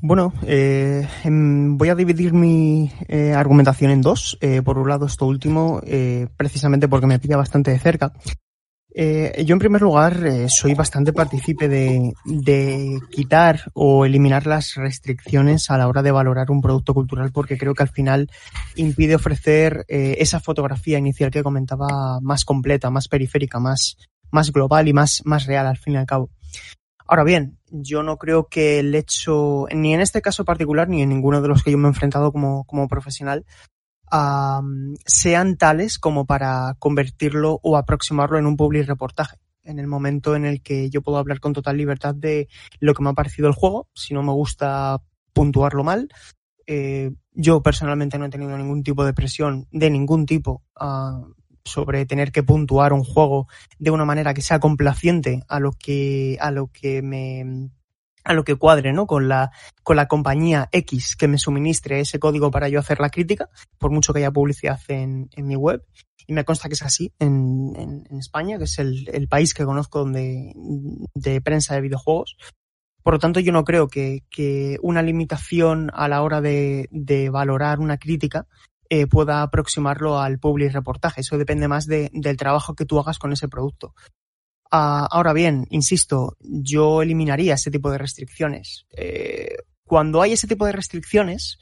Bueno, 0.00 0.32
eh, 0.42 1.08
voy 1.24 1.88
a 1.88 1.94
dividir 1.94 2.32
mi 2.32 2.92
eh, 3.08 3.32
argumentación 3.32 3.90
en 3.90 4.02
dos. 4.02 4.38
Eh, 4.40 4.62
por 4.62 4.78
un 4.78 4.88
lado, 4.88 5.06
esto 5.06 5.26
último, 5.26 5.80
eh, 5.84 6.28
precisamente 6.36 6.88
porque 6.88 7.06
me 7.06 7.18
pilla 7.18 7.36
bastante 7.36 7.70
de 7.70 7.78
cerca. 7.78 8.12
Yo, 8.94 9.52
en 9.52 9.58
primer 9.60 9.80
lugar, 9.80 10.48
soy 10.48 10.74
bastante 10.74 11.12
partícipe 11.12 11.68
de, 11.68 13.00
quitar 13.12 13.70
o 13.72 14.04
eliminar 14.04 14.44
las 14.44 14.74
restricciones 14.74 15.70
a 15.70 15.78
la 15.78 15.86
hora 15.86 16.02
de 16.02 16.10
valorar 16.10 16.50
un 16.50 16.60
producto 16.60 16.94
cultural, 16.94 17.30
porque 17.30 17.56
creo 17.56 17.74
que 17.74 17.84
al 17.84 17.90
final 17.90 18.28
impide 18.74 19.14
ofrecer 19.14 19.84
esa 19.86 20.40
fotografía 20.40 20.98
inicial 20.98 21.30
que 21.30 21.44
comentaba 21.44 22.18
más 22.22 22.44
completa, 22.44 22.90
más 22.90 23.06
periférica, 23.06 23.60
más, 23.60 23.98
más 24.32 24.50
global 24.50 24.88
y 24.88 24.92
más 24.92 25.46
real 25.46 25.68
al 25.68 25.78
fin 25.78 25.94
y 25.94 25.98
al 25.98 26.06
cabo. 26.06 26.30
Ahora 27.06 27.22
bien, 27.22 27.57
yo 27.70 28.02
no 28.02 28.16
creo 28.16 28.48
que 28.48 28.78
el 28.78 28.94
hecho, 28.94 29.66
ni 29.72 29.94
en 29.94 30.00
este 30.00 30.22
caso 30.22 30.44
particular, 30.44 30.88
ni 30.88 31.02
en 31.02 31.08
ninguno 31.08 31.40
de 31.42 31.48
los 31.48 31.62
que 31.62 31.70
yo 31.70 31.78
me 31.78 31.86
he 31.86 31.88
enfrentado 31.88 32.32
como, 32.32 32.64
como 32.64 32.88
profesional, 32.88 33.44
um, 34.12 34.94
sean 35.04 35.56
tales 35.56 35.98
como 35.98 36.26
para 36.26 36.74
convertirlo 36.78 37.60
o 37.62 37.76
aproximarlo 37.76 38.38
en 38.38 38.46
un 38.46 38.56
public 38.56 38.86
reportaje. 38.86 39.36
En 39.62 39.78
el 39.78 39.86
momento 39.86 40.34
en 40.34 40.44
el 40.44 40.62
que 40.62 40.88
yo 40.88 41.02
puedo 41.02 41.18
hablar 41.18 41.40
con 41.40 41.52
total 41.52 41.76
libertad 41.76 42.14
de 42.14 42.48
lo 42.80 42.94
que 42.94 43.02
me 43.02 43.10
ha 43.10 43.14
parecido 43.14 43.48
el 43.48 43.54
juego, 43.54 43.88
si 43.94 44.14
no 44.14 44.22
me 44.22 44.32
gusta 44.32 45.02
puntuarlo 45.32 45.84
mal. 45.84 46.08
Eh, 46.66 47.12
yo 47.32 47.62
personalmente 47.62 48.18
no 48.18 48.26
he 48.26 48.30
tenido 48.30 48.56
ningún 48.56 48.82
tipo 48.82 49.04
de 49.04 49.14
presión 49.14 49.66
de 49.70 49.90
ningún 49.90 50.26
tipo 50.26 50.62
uh, 50.80 51.32
sobre 51.68 52.06
tener 52.06 52.32
que 52.32 52.42
puntuar 52.42 52.92
un 52.92 53.04
juego 53.04 53.46
de 53.78 53.90
una 53.90 54.04
manera 54.04 54.34
que 54.34 54.42
sea 54.42 54.58
complaciente 54.60 55.44
a 55.48 55.60
lo 55.60 55.72
que 55.72 56.36
a 56.40 56.50
lo 56.50 56.68
que 56.68 57.02
me 57.02 57.70
a 58.28 58.34
lo 58.34 58.44
que 58.44 58.56
cuadre, 58.56 58.92
¿no? 58.92 59.06
Con 59.06 59.26
la, 59.28 59.50
con 59.82 59.96
la 59.96 60.06
compañía 60.06 60.68
X 60.70 61.16
que 61.16 61.28
me 61.28 61.38
suministre 61.38 62.00
ese 62.00 62.18
código 62.18 62.50
para 62.50 62.68
yo 62.68 62.78
hacer 62.78 63.00
la 63.00 63.08
crítica, 63.08 63.48
por 63.78 63.90
mucho 63.90 64.12
que 64.12 64.18
haya 64.18 64.30
publicidad 64.30 64.78
en, 64.88 65.30
en 65.34 65.46
mi 65.46 65.56
web. 65.56 65.82
Y 66.26 66.34
me 66.34 66.44
consta 66.44 66.68
que 66.68 66.74
es 66.74 66.82
así 66.82 67.10
en, 67.18 67.72
en, 67.74 68.18
España, 68.18 68.58
que 68.58 68.64
es 68.64 68.78
el, 68.78 69.08
el, 69.14 69.28
país 69.28 69.54
que 69.54 69.64
conozco 69.64 70.00
donde, 70.00 70.52
de 71.14 71.40
prensa 71.40 71.74
de 71.74 71.80
videojuegos. 71.80 72.36
Por 73.02 73.14
lo 73.14 73.18
tanto, 73.18 73.40
yo 73.40 73.50
no 73.50 73.64
creo 73.64 73.88
que, 73.88 74.24
que 74.28 74.76
una 74.82 75.00
limitación 75.00 75.90
a 75.94 76.06
la 76.06 76.20
hora 76.20 76.42
de, 76.42 76.88
de 76.90 77.30
valorar 77.30 77.80
una 77.80 77.96
crítica 77.96 78.46
eh, 78.90 79.06
pueda 79.06 79.42
aproximarlo 79.42 80.18
al 80.18 80.38
public 80.38 80.72
reportaje. 80.72 81.20
Eso 81.20 81.36
depende 81.36 81.68
más 81.68 81.86
de, 81.86 82.10
del 82.12 82.36
trabajo 82.36 82.74
que 82.74 82.86
tú 82.86 82.98
hagas 82.98 83.18
con 83.18 83.32
ese 83.32 83.48
producto. 83.48 83.94
Uh, 84.70 85.08
ahora 85.10 85.32
bien, 85.32 85.66
insisto, 85.70 86.36
yo 86.40 87.02
eliminaría 87.02 87.54
ese 87.54 87.70
tipo 87.70 87.90
de 87.90 87.98
restricciones. 87.98 88.86
Eh, 88.96 89.56
cuando 89.84 90.20
hay 90.20 90.32
ese 90.32 90.46
tipo 90.46 90.66
de 90.66 90.72
restricciones, 90.72 91.58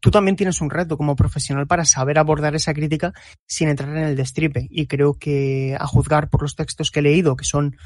tú 0.00 0.10
también 0.10 0.36
tienes 0.36 0.60
un 0.60 0.68
reto 0.68 0.98
como 0.98 1.16
profesional 1.16 1.66
para 1.66 1.86
saber 1.86 2.18
abordar 2.18 2.54
esa 2.54 2.74
crítica 2.74 3.14
sin 3.46 3.68
entrar 3.68 3.96
en 3.96 4.04
el 4.04 4.16
destripe. 4.16 4.66
Y 4.70 4.86
creo 4.86 5.14
que, 5.14 5.76
a 5.78 5.86
juzgar 5.86 6.28
por 6.28 6.42
los 6.42 6.56
textos 6.56 6.90
que 6.90 7.00
he 7.00 7.02
leído, 7.02 7.36
que 7.36 7.44
son, 7.44 7.76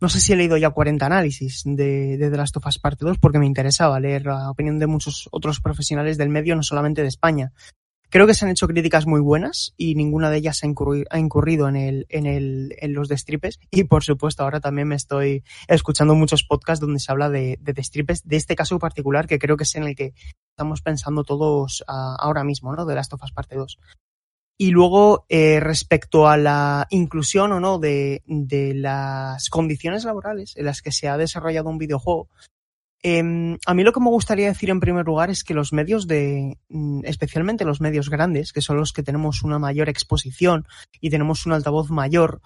no 0.00 0.08
sé 0.08 0.20
si 0.20 0.32
he 0.32 0.36
leído 0.36 0.56
ya 0.56 0.70
40 0.70 1.06
análisis 1.06 1.62
de, 1.64 2.16
de 2.18 2.30
The 2.30 2.36
Last 2.36 2.56
of 2.56 2.66
Us 2.66 2.80
Parte 2.80 3.04
2, 3.04 3.18
porque 3.18 3.38
me 3.38 3.46
interesaba 3.46 4.00
leer 4.00 4.26
la 4.26 4.50
opinión 4.50 4.80
de 4.80 4.88
muchos 4.88 5.28
otros 5.30 5.60
profesionales 5.60 6.18
del 6.18 6.28
medio, 6.28 6.56
no 6.56 6.64
solamente 6.64 7.02
de 7.02 7.08
España. 7.08 7.52
Creo 8.10 8.26
que 8.26 8.32
se 8.32 8.44
han 8.44 8.50
hecho 8.50 8.66
críticas 8.66 9.06
muy 9.06 9.20
buenas 9.20 9.74
y 9.76 9.94
ninguna 9.94 10.30
de 10.30 10.38
ellas 10.38 10.62
ha 10.62 10.66
incurrido, 11.18 11.68
en, 11.68 11.76
el, 11.76 12.06
en, 12.08 12.24
el, 12.24 12.74
en 12.78 12.94
los 12.94 13.08
destripes. 13.08 13.60
Y 13.70 13.84
por 13.84 14.02
supuesto, 14.02 14.42
ahora 14.42 14.60
también 14.60 14.88
me 14.88 14.94
estoy 14.94 15.44
escuchando 15.66 16.14
muchos 16.14 16.42
podcasts 16.42 16.80
donde 16.80 17.00
se 17.00 17.12
habla 17.12 17.28
de, 17.28 17.58
de 17.60 17.72
destripes, 17.74 18.26
de 18.26 18.36
este 18.36 18.56
caso 18.56 18.78
particular 18.78 19.26
que 19.26 19.38
creo 19.38 19.58
que 19.58 19.64
es 19.64 19.74
en 19.74 19.84
el 19.84 19.94
que 19.94 20.14
estamos 20.50 20.80
pensando 20.80 21.22
todos 21.22 21.82
uh, 21.82 22.16
ahora 22.18 22.44
mismo, 22.44 22.74
¿no? 22.74 22.86
De 22.86 22.94
Last 22.94 23.12
of 23.12 23.22
Us 23.22 23.32
Parte 23.32 23.56
2. 23.56 23.78
Y 24.60 24.70
luego, 24.70 25.26
eh, 25.28 25.60
respecto 25.60 26.28
a 26.28 26.36
la 26.36 26.86
inclusión 26.90 27.52
o 27.52 27.60
no 27.60 27.78
de, 27.78 28.22
de 28.26 28.74
las 28.74 29.50
condiciones 29.50 30.04
laborales 30.04 30.56
en 30.56 30.64
las 30.64 30.82
que 30.82 30.90
se 30.92 31.08
ha 31.08 31.16
desarrollado 31.16 31.68
un 31.68 31.78
videojuego, 31.78 32.28
Eh, 33.02 33.56
a 33.66 33.74
mí 33.74 33.84
lo 33.84 33.92
que 33.92 34.00
me 34.00 34.10
gustaría 34.10 34.48
decir 34.48 34.70
en 34.70 34.80
primer 34.80 35.06
lugar 35.06 35.30
es 35.30 35.44
que 35.44 35.54
los 35.54 35.72
medios 35.72 36.06
de, 36.06 36.58
mm, 36.68 37.02
especialmente 37.04 37.64
los 37.64 37.80
medios 37.80 38.10
grandes, 38.10 38.52
que 38.52 38.60
son 38.60 38.76
los 38.76 38.92
que 38.92 39.02
tenemos 39.02 39.42
una 39.42 39.58
mayor 39.58 39.88
exposición 39.88 40.66
y 41.00 41.10
tenemos 41.10 41.46
un 41.46 41.52
altavoz 41.52 41.90
mayor, 41.90 42.40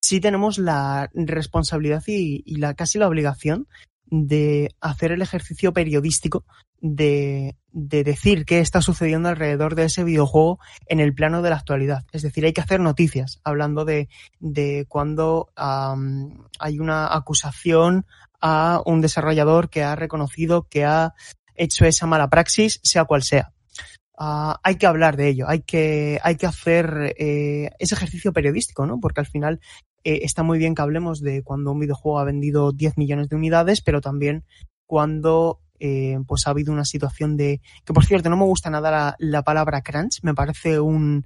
sí 0.00 0.20
tenemos 0.20 0.58
la 0.58 1.10
responsabilidad 1.14 2.02
y, 2.06 2.56
la 2.56 2.74
casi 2.74 2.98
la 2.98 3.08
obligación 3.08 3.68
de 4.06 4.74
hacer 4.80 5.12
el 5.12 5.22
ejercicio 5.22 5.72
periodístico 5.72 6.44
de, 6.80 7.56
de, 7.72 8.04
decir 8.04 8.44
qué 8.44 8.58
está 8.60 8.82
sucediendo 8.82 9.30
alrededor 9.30 9.74
de 9.74 9.84
ese 9.84 10.04
videojuego 10.04 10.58
en 10.86 11.00
el 11.00 11.14
plano 11.14 11.40
de 11.40 11.50
la 11.50 11.56
actualidad. 11.56 12.04
Es 12.12 12.20
decir, 12.22 12.44
hay 12.44 12.52
que 12.52 12.60
hacer 12.60 12.80
noticias 12.80 13.40
hablando 13.44 13.86
de, 13.86 14.08
de 14.40 14.84
cuando 14.88 15.48
hay 15.56 16.78
una 16.78 17.14
acusación 17.14 18.04
a 18.46 18.82
un 18.84 19.00
desarrollador 19.00 19.70
que 19.70 19.82
ha 19.82 19.96
reconocido 19.96 20.68
que 20.68 20.84
ha 20.84 21.14
hecho 21.54 21.86
esa 21.86 22.06
mala 22.06 22.28
praxis, 22.28 22.78
sea 22.82 23.06
cual 23.06 23.22
sea. 23.22 23.54
Uh, 24.18 24.52
hay 24.62 24.76
que 24.76 24.86
hablar 24.86 25.16
de 25.16 25.28
ello, 25.28 25.48
hay 25.48 25.62
que, 25.62 26.20
hay 26.22 26.36
que 26.36 26.46
hacer 26.46 27.14
eh, 27.18 27.70
ese 27.78 27.94
ejercicio 27.94 28.34
periodístico, 28.34 28.84
¿no? 28.84 29.00
Porque 29.00 29.20
al 29.20 29.26
final 29.26 29.60
eh, 30.04 30.20
está 30.22 30.42
muy 30.42 30.58
bien 30.58 30.74
que 30.74 30.82
hablemos 30.82 31.22
de 31.22 31.42
cuando 31.42 31.72
un 31.72 31.80
videojuego 31.80 32.18
ha 32.18 32.24
vendido 32.24 32.70
10 32.70 32.98
millones 32.98 33.30
de 33.30 33.36
unidades, 33.36 33.80
pero 33.80 34.02
también 34.02 34.44
cuando 34.86 35.60
eh, 35.80 36.18
pues 36.26 36.46
ha 36.46 36.50
habido 36.50 36.70
una 36.70 36.84
situación 36.84 37.38
de 37.38 37.62
que 37.82 37.94
por 37.94 38.04
cierto 38.04 38.28
no 38.28 38.36
me 38.36 38.44
gusta 38.44 38.68
nada 38.68 38.90
la, 38.90 39.16
la 39.18 39.42
palabra 39.42 39.80
crunch 39.80 40.20
me 40.22 40.34
parece 40.34 40.78
un 40.78 41.24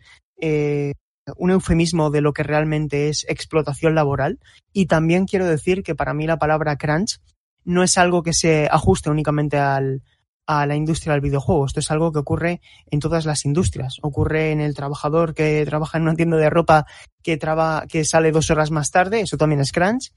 un 1.37 1.51
eufemismo 1.51 2.11
de 2.11 2.20
lo 2.20 2.33
que 2.33 2.43
realmente 2.43 3.09
es 3.09 3.24
explotación 3.29 3.95
laboral 3.95 4.39
y 4.72 4.87
también 4.87 5.26
quiero 5.26 5.47
decir 5.47 5.83
que 5.83 5.95
para 5.95 6.14
mí 6.14 6.26
la 6.26 6.39
palabra 6.39 6.76
crunch 6.76 7.20
no 7.64 7.83
es 7.83 7.99
algo 7.99 8.22
que 8.22 8.33
se 8.33 8.68
ajuste 8.70 9.11
únicamente 9.11 9.59
al, 9.59 10.03
a 10.47 10.64
la 10.64 10.74
industria 10.74 11.12
del 11.12 11.20
videojuego. 11.20 11.66
Esto 11.66 11.81
es 11.81 11.91
algo 11.91 12.11
que 12.11 12.18
ocurre 12.18 12.61
en 12.91 13.01
todas 13.01 13.26
las 13.26 13.45
industrias. 13.45 13.99
Ocurre 14.01 14.53
en 14.53 14.61
el 14.61 14.74
trabajador 14.74 15.35
que 15.35 15.64
trabaja 15.66 15.99
en 15.99 16.05
una 16.05 16.14
tienda 16.14 16.39
de 16.39 16.49
ropa 16.49 16.87
que, 17.22 17.37
traba, 17.37 17.85
que 17.87 18.05
sale 18.05 18.33
dos 18.33 18.51
horas 18.51 18.70
más 18.70 18.91
tarde, 18.91 19.20
eso 19.20 19.37
también 19.37 19.61
es 19.61 19.72
crunch, 19.72 20.12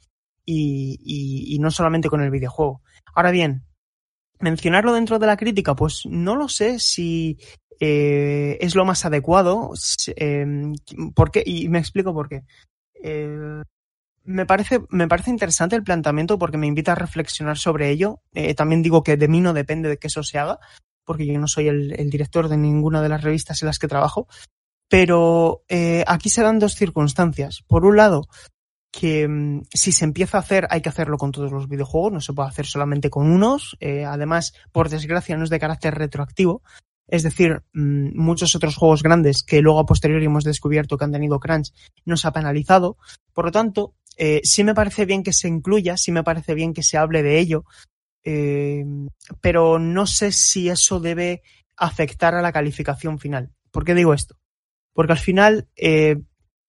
y, 0.45 0.97
y, 1.03 1.53
y 1.55 1.59
no 1.59 1.69
solamente 1.69 2.09
con 2.09 2.21
el 2.21 2.31
videojuego. 2.31 2.81
Ahora 3.13 3.31
bien, 3.31 3.65
mencionarlo 4.39 4.93
dentro 4.93 5.19
de 5.19 5.27
la 5.27 5.37
crítica, 5.37 5.75
pues 5.75 6.03
no 6.05 6.35
lo 6.35 6.47
sé 6.47 6.79
si 6.79 7.37
eh, 7.83 8.59
es 8.61 8.75
lo 8.75 8.85
más 8.85 9.03
adecuado. 9.05 9.71
Eh, 10.15 10.45
¿Por 11.15 11.31
qué? 11.31 11.41
Y 11.43 11.67
me 11.67 11.79
explico 11.79 12.13
por 12.13 12.29
qué. 12.29 12.43
Eh, 13.03 13.63
me 14.23 14.45
parece, 14.45 14.81
me 14.89 15.07
parece 15.07 15.31
interesante 15.31 15.75
el 15.75 15.83
planteamiento 15.83 16.37
porque 16.37 16.59
me 16.59 16.67
invita 16.67 16.91
a 16.91 16.95
reflexionar 16.95 17.57
sobre 17.57 17.89
ello. 17.89 18.21
Eh, 18.35 18.53
también 18.53 18.83
digo 18.83 19.01
que 19.01 19.17
de 19.17 19.27
mí 19.27 19.41
no 19.41 19.53
depende 19.53 19.89
de 19.89 19.97
que 19.97 20.07
eso 20.07 20.21
se 20.21 20.37
haga, 20.37 20.59
porque 21.03 21.25
yo 21.25 21.39
no 21.39 21.47
soy 21.47 21.69
el, 21.69 22.09
director 22.11 22.49
de 22.49 22.57
ninguna 22.57 23.01
de 23.01 23.09
las 23.09 23.23
revistas 23.23 23.59
en 23.63 23.65
las 23.65 23.79
que 23.79 23.87
trabajo. 23.87 24.27
Pero 24.87 25.63
aquí 26.05 26.29
se 26.29 26.43
dan 26.43 26.59
dos 26.59 26.75
circunstancias. 26.75 27.63
Por 27.65 27.85
un 27.85 27.97
lado, 27.97 28.27
que 28.91 29.27
mmm, 29.27 29.63
si 29.73 29.91
se 29.91 30.05
empieza 30.05 30.37
a 30.37 30.41
hacer, 30.41 30.67
hay 30.69 30.81
que 30.81 30.89
hacerlo 30.89 31.17
con 31.17 31.31
todos 31.31 31.51
los 31.51 31.67
videojuegos, 31.67 32.13
no 32.13 32.21
se 32.21 32.33
puede 32.33 32.49
hacer 32.49 32.67
solamente 32.67 33.09
con 33.09 33.31
unos. 33.31 33.75
Además, 33.81 34.53
por 34.71 34.89
desgracia, 34.89 35.35
no 35.35 35.45
es 35.45 35.49
de 35.49 35.59
carácter 35.59 35.95
retroactivo. 35.95 36.61
Es 37.11 37.23
decir, 37.23 37.61
mmm, 37.73 38.09
muchos 38.15 38.55
otros 38.55 38.75
juegos 38.75 39.03
grandes 39.03 39.43
que 39.43 39.61
luego 39.61 39.79
a 39.79 39.85
posteriori 39.85 40.25
hemos 40.25 40.45
descubierto 40.45 40.97
que 40.97 41.03
han 41.03 41.11
tenido 41.11 41.39
crunch 41.39 41.73
no 42.05 42.15
se 42.17 42.27
ha 42.27 42.31
penalizado. 42.31 42.97
Por 43.33 43.45
lo 43.45 43.51
tanto, 43.51 43.93
eh, 44.17 44.39
sí 44.43 44.63
me 44.63 44.73
parece 44.73 45.05
bien 45.05 45.21
que 45.21 45.33
se 45.33 45.49
incluya, 45.49 45.97
sí 45.97 46.11
me 46.11 46.23
parece 46.23 46.55
bien 46.55 46.73
que 46.73 46.83
se 46.83 46.97
hable 46.97 47.21
de 47.21 47.37
ello, 47.37 47.65
eh, 48.23 48.85
pero 49.41 49.77
no 49.77 50.07
sé 50.07 50.31
si 50.31 50.69
eso 50.69 51.01
debe 51.01 51.43
afectar 51.75 52.33
a 52.33 52.41
la 52.41 52.53
calificación 52.53 53.19
final. 53.19 53.51
¿Por 53.71 53.83
qué 53.83 53.93
digo 53.93 54.13
esto? 54.13 54.37
Porque 54.93 55.11
al 55.11 55.19
final 55.19 55.67
eh, 55.75 56.15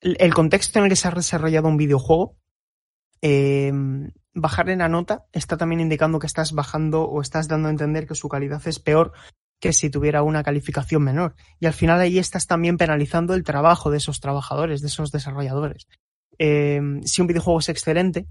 el 0.01 0.35
contexto 0.35 0.79
en 0.79 0.87
el 0.87 0.91
que 0.91 0.97
se 0.97 1.07
ha 1.07 1.13
desarrollado 1.13 1.69
un 1.69 1.77
videojuego, 1.77 2.37
eh, 3.21 3.73
bajarle 4.35 4.77
la 4.77 4.89
nota 4.89 5.27
está 5.33 5.57
también 5.57 5.81
indicando 5.81 6.19
que 6.19 6.27
estás 6.27 6.53
bajando 6.53 7.05
o 7.05 7.21
estás 7.21 7.47
dando 7.47 7.69
a 7.69 7.71
entender 7.71 8.07
que 8.07 8.17
su 8.17 8.29
calidad 8.29 8.63
es 8.67 8.81
peor 8.81 9.13
que 9.63 9.73
si 9.73 9.91
tuviera 9.91 10.25
una 10.25 10.43
calificación 10.43 11.05
menor. 11.05 11.37
Y 11.61 11.67
al 11.67 11.73
final 11.73 12.01
ahí 12.01 12.19
estás 12.19 12.49
también 12.49 12.77
penalizando 12.77 13.33
el 13.33 13.45
trabajo 13.45 13.93
de 13.93 13.99
esos 13.99 14.19
trabajadores, 14.19 14.81
de 14.81 14.89
esos 14.89 15.13
desarrolladores. 15.13 15.87
Eh, 16.37 16.81
si 17.05 17.21
un 17.21 17.29
videojuego 17.29 17.61
es 17.61 17.69
excelente 17.69 18.27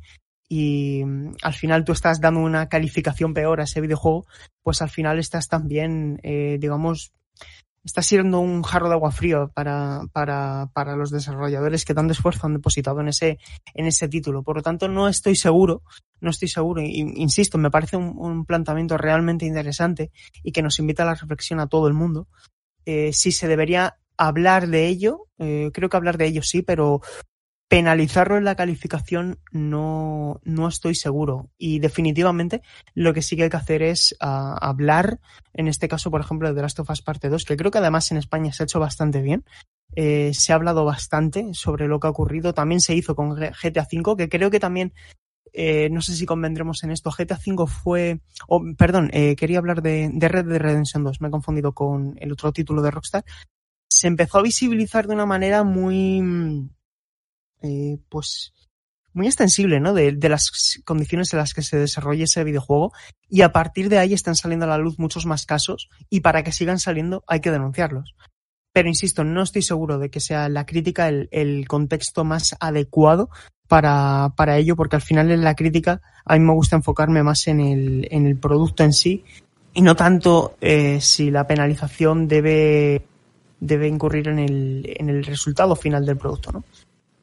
y 0.49 1.03
al 1.41 1.53
final 1.53 1.86
tú 1.86 1.93
estás 1.93 2.19
dando 2.19 2.41
una 2.41 2.67
calificación 2.67 3.34
peor 3.34 3.61
a 3.61 3.63
ese 3.63 3.79
videojuego, 3.79 4.25
pues 4.61 4.82
al 4.82 4.89
final 4.89 5.19
estás 5.19 5.47
también, 5.47 6.19
eh, 6.21 6.57
digamos, 6.59 7.13
está 7.84 8.01
siendo 8.01 8.39
un 8.39 8.61
jarro 8.63 8.88
de 8.88 8.93
agua 8.93 9.11
frío 9.11 9.51
para, 9.53 10.01
para, 10.13 10.69
para 10.73 10.95
los 10.95 11.09
desarrolladores 11.09 11.86
que 11.86 11.93
tanto 11.93 12.13
esfuerzo 12.13 12.47
han 12.47 12.53
depositado 12.53 13.01
en 13.01 13.07
ese, 13.07 13.39
en 13.73 13.86
ese 13.88 14.07
título. 14.07 14.43
Por 14.43 14.57
lo 14.57 14.61
tanto, 14.61 14.88
no 14.88 15.07
estoy 15.07 15.36
seguro, 15.36 15.84
no 16.19 16.29
estoy 16.29 16.47
seguro, 16.47 16.82
insisto, 16.82 17.57
me 17.57 17.71
parece 17.71 17.97
un, 17.97 18.13
un, 18.17 18.45
planteamiento 18.45 18.97
realmente 18.97 19.45
interesante 19.45 20.11
y 20.43 20.51
que 20.51 20.61
nos 20.61 20.79
invita 20.79 21.03
a 21.03 21.07
la 21.07 21.15
reflexión 21.15 21.59
a 21.59 21.67
todo 21.67 21.88
el 21.88 21.93
mundo. 21.93 22.27
Eh, 22.86 23.13
si 23.13 23.32
se 23.32 23.47
debería 23.47 23.97
hablar 24.17 24.67
de 24.67 24.88
ello, 24.88 25.27
eh, 25.39 25.71
creo 25.73 25.89
que 25.89 25.97
hablar 25.97 26.17
de 26.17 26.27
ello 26.27 26.43
sí, 26.43 26.61
pero 26.61 27.01
penalizarlo 27.72 28.36
en 28.36 28.43
la 28.43 28.55
calificación 28.55 29.39
no, 29.53 30.41
no 30.43 30.67
estoy 30.67 30.93
seguro. 30.93 31.51
Y 31.57 31.80
definitivamente 31.80 32.61
lo 32.95 33.13
que 33.13 33.22
sí 33.22 33.38
que 33.38 33.43
hay 33.43 33.49
que 33.49 33.55
hacer 33.55 33.82
es 33.82 34.11
uh, 34.22 34.59
hablar, 34.59 35.22
en 35.53 35.69
este 35.69 35.88
caso, 35.88 36.11
por 36.11 36.19
ejemplo, 36.19 36.49
de 36.49 36.53
The 36.53 36.63
Last 36.63 36.80
of 36.80 36.89
Us 36.89 37.01
Parte 37.01 37.30
2, 37.30 37.45
que 37.45 37.55
creo 37.55 37.72
que 37.72 37.78
además 37.78 38.11
en 38.11 38.17
España 38.17 38.51
se 38.51 38.63
ha 38.63 38.65
hecho 38.65 38.82
bastante 38.82 39.22
bien. 39.22 39.45
Eh, 39.95 40.34
se 40.34 40.51
ha 40.51 40.55
hablado 40.55 40.84
bastante 40.84 41.53
sobre 41.53 41.88
lo 41.88 42.01
que 42.01 42.07
ha 42.07 42.09
ocurrido. 42.09 42.53
También 42.53 42.82
se 42.82 42.93
hizo 42.93 43.15
con 43.15 43.36
GTA 43.36 43.88
V, 43.89 44.17
que 44.17 44.28
creo 44.28 44.51
que 44.51 44.59
también, 44.59 44.91
eh, 45.53 45.88
no 45.91 46.01
sé 46.01 46.13
si 46.13 46.26
convendremos 46.26 46.84
en 46.84 46.91
esto, 46.91 47.09
GTA 47.09 47.39
V 47.39 47.67
fue, 47.67 48.19
oh, 48.49 48.61
perdón, 48.78 49.09
eh, 49.13 49.38
quería 49.38 49.59
hablar 49.59 49.82
de, 49.82 50.09
de 50.11 50.28
Red 50.28 50.47
Dead 50.47 50.59
Redemption 50.59 51.05
2, 51.05 51.22
me 51.22 51.30
he 51.30 51.32
confundido 51.32 51.72
con 51.72 52.17
el 52.19 52.34
otro 52.34 52.51
título 52.51 52.82
de 52.82 52.91
Rockstar. 52.91 53.24
Se 53.89 54.07
empezó 54.07 54.39
a 54.39 54.43
visibilizar 54.43 55.07
de 55.07 55.13
una 55.13 55.26
manera 55.26 55.63
muy 55.63 56.69
eh, 57.62 57.97
pues 58.09 58.53
muy 59.14 59.28
extensible, 59.28 59.80
¿no? 59.80 59.93
De, 59.93 60.18
las 60.30 60.82
condiciones 60.86 61.34
en 61.34 61.39
las 61.39 61.53
que 61.53 61.62
se 61.62 61.78
desarrolla 61.78 62.24
ese 62.24 62.43
videojuego 62.43 62.93
y 63.30 63.41
a 63.41 63.51
partir 63.51 63.89
de 63.89 63.99
ahí 63.99 64.14
están 64.14 64.36
saliendo 64.36 64.66
a 64.66 64.70
la 64.70 64.78
luz 64.78 64.99
muchos 64.99 65.26
más 65.26 65.45
casos 65.45 65.89
y 66.09 66.22
para 66.22 66.43
que 66.43 66.51
sigan 66.51 66.80
saliendo 66.80 67.24
hay 67.28 67.41
que 67.41 67.51
denunciarlos. 67.51 68.16
Pero 68.74 68.88
insisto, 68.88 69.26
no 69.26 69.43
estoy 69.43 69.64
seguro 69.64 69.99
de 69.99 70.09
que 70.09 70.22
sea 70.22 70.47
la 70.47 70.66
crítica 70.66 71.09
el, 71.09 71.28
el 71.32 71.68
contexto 71.68 72.24
más 72.24 72.55
adecuado 72.62 73.30
para, 73.68 74.34
para 74.38 74.57
ello, 74.57 74.76
porque 74.78 74.95
al 74.95 75.01
final 75.01 75.30
en 75.30 75.43
la 75.43 75.55
crítica 75.55 76.01
a 76.26 76.36
mí 76.36 76.39
me 76.39 76.53
gusta 76.53 76.78
enfocarme 76.78 77.22
más 77.24 77.47
en 77.47 77.59
el, 77.59 78.07
en 78.12 78.26
el 78.26 78.38
producto 78.38 78.84
en 78.84 78.93
sí 78.93 79.26
y 79.74 79.82
no 79.82 79.95
tanto 79.95 80.55
eh, 80.62 80.99
si 81.01 81.32
la 81.32 81.47
penalización 81.47 82.28
debe, 82.28 83.05
debe 83.59 83.88
incurrir 83.88 84.28
en 84.28 84.39
el, 84.39 84.93
en 84.97 85.09
el 85.09 85.24
resultado 85.24 85.76
final 85.76 86.05
del 86.05 86.18
producto, 86.18 86.51
¿no? 86.51 86.64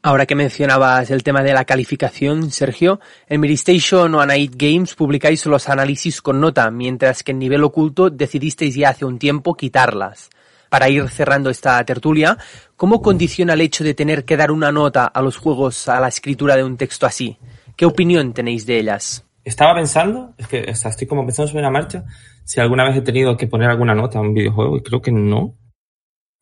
Ahora 0.01 0.25
que 0.25 0.35
mencionabas 0.35 1.11
el 1.11 1.23
tema 1.23 1.43
de 1.43 1.53
la 1.53 1.65
calificación, 1.65 2.51
Sergio, 2.51 3.01
en 3.27 3.41
Miristation 3.41 4.15
o 4.15 4.21
Anait 4.21 4.53
Games 4.55 4.95
publicáis 4.95 5.45
los 5.45 5.67
análisis 5.67 6.21
con 6.21 6.39
nota, 6.39 6.71
mientras 6.71 7.21
que 7.21 7.31
en 7.31 7.39
nivel 7.39 7.65
oculto 7.65 8.09
decidisteis 8.09 8.75
ya 8.75 8.89
hace 8.89 9.03
un 9.03 9.19
tiempo 9.19 9.55
quitarlas. 9.55 10.29
Para 10.69 10.87
ir 10.87 11.09
cerrando 11.09 11.49
esta 11.49 11.83
tertulia, 11.83 12.37
¿cómo 12.77 13.01
condiciona 13.01 13.55
el 13.55 13.61
hecho 13.61 13.83
de 13.83 13.93
tener 13.93 14.23
que 14.23 14.37
dar 14.37 14.51
una 14.51 14.71
nota 14.71 15.03
a 15.05 15.21
los 15.21 15.35
juegos 15.35 15.89
a 15.89 15.99
la 15.99 16.07
escritura 16.07 16.55
de 16.55 16.63
un 16.63 16.77
texto 16.77 17.05
así? 17.05 17.37
¿Qué 17.75 17.85
opinión 17.85 18.31
tenéis 18.31 18.65
de 18.65 18.79
ellas? 18.79 19.25
Estaba 19.43 19.75
pensando, 19.75 20.33
es 20.37 20.47
que 20.47 20.63
estoy 20.69 21.07
como 21.07 21.25
pensando 21.25 21.49
sobre 21.49 21.63
la 21.63 21.71
marcha, 21.71 22.05
si 22.45 22.61
alguna 22.61 22.85
vez 22.85 22.95
he 22.95 23.01
tenido 23.01 23.35
que 23.35 23.47
poner 23.47 23.69
alguna 23.69 23.95
nota 23.95 24.19
a 24.19 24.21
un 24.21 24.33
videojuego 24.33 24.77
y 24.77 24.81
creo 24.81 25.01
que 25.01 25.11
no 25.11 25.55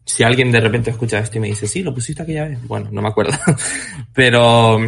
si 0.07 0.23
alguien 0.23 0.51
de 0.51 0.61
repente 0.61 0.89
escucha 0.89 1.19
esto 1.19 1.37
y 1.37 1.41
me 1.41 1.47
dice, 1.47 1.67
sí, 1.67 1.83
lo 1.83 1.93
pusiste 1.93 2.23
aquella 2.23 2.45
vez, 2.45 2.65
bueno, 2.65 2.89
no 2.91 3.01
me 3.01 3.09
acuerdo. 3.09 3.33
Pero, 4.13 4.79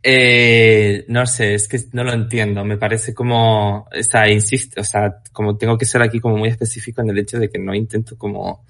eh, 0.00 1.04
no 1.08 1.26
sé, 1.26 1.54
es 1.54 1.66
que 1.66 1.80
no 1.92 2.04
lo 2.04 2.12
entiendo. 2.12 2.64
Me 2.64 2.78
parece 2.78 3.12
como, 3.12 3.80
o 3.80 4.02
sea, 4.02 4.30
insisto, 4.30 4.80
o 4.80 4.84
sea, 4.84 5.22
como 5.32 5.56
tengo 5.56 5.76
que 5.76 5.86
ser 5.86 6.02
aquí 6.02 6.20
como 6.20 6.36
muy 6.36 6.50
específico 6.50 7.02
en 7.02 7.10
el 7.10 7.18
hecho 7.18 7.38
de 7.40 7.50
que 7.50 7.58
no 7.58 7.74
intento 7.74 8.16
como 8.16 8.64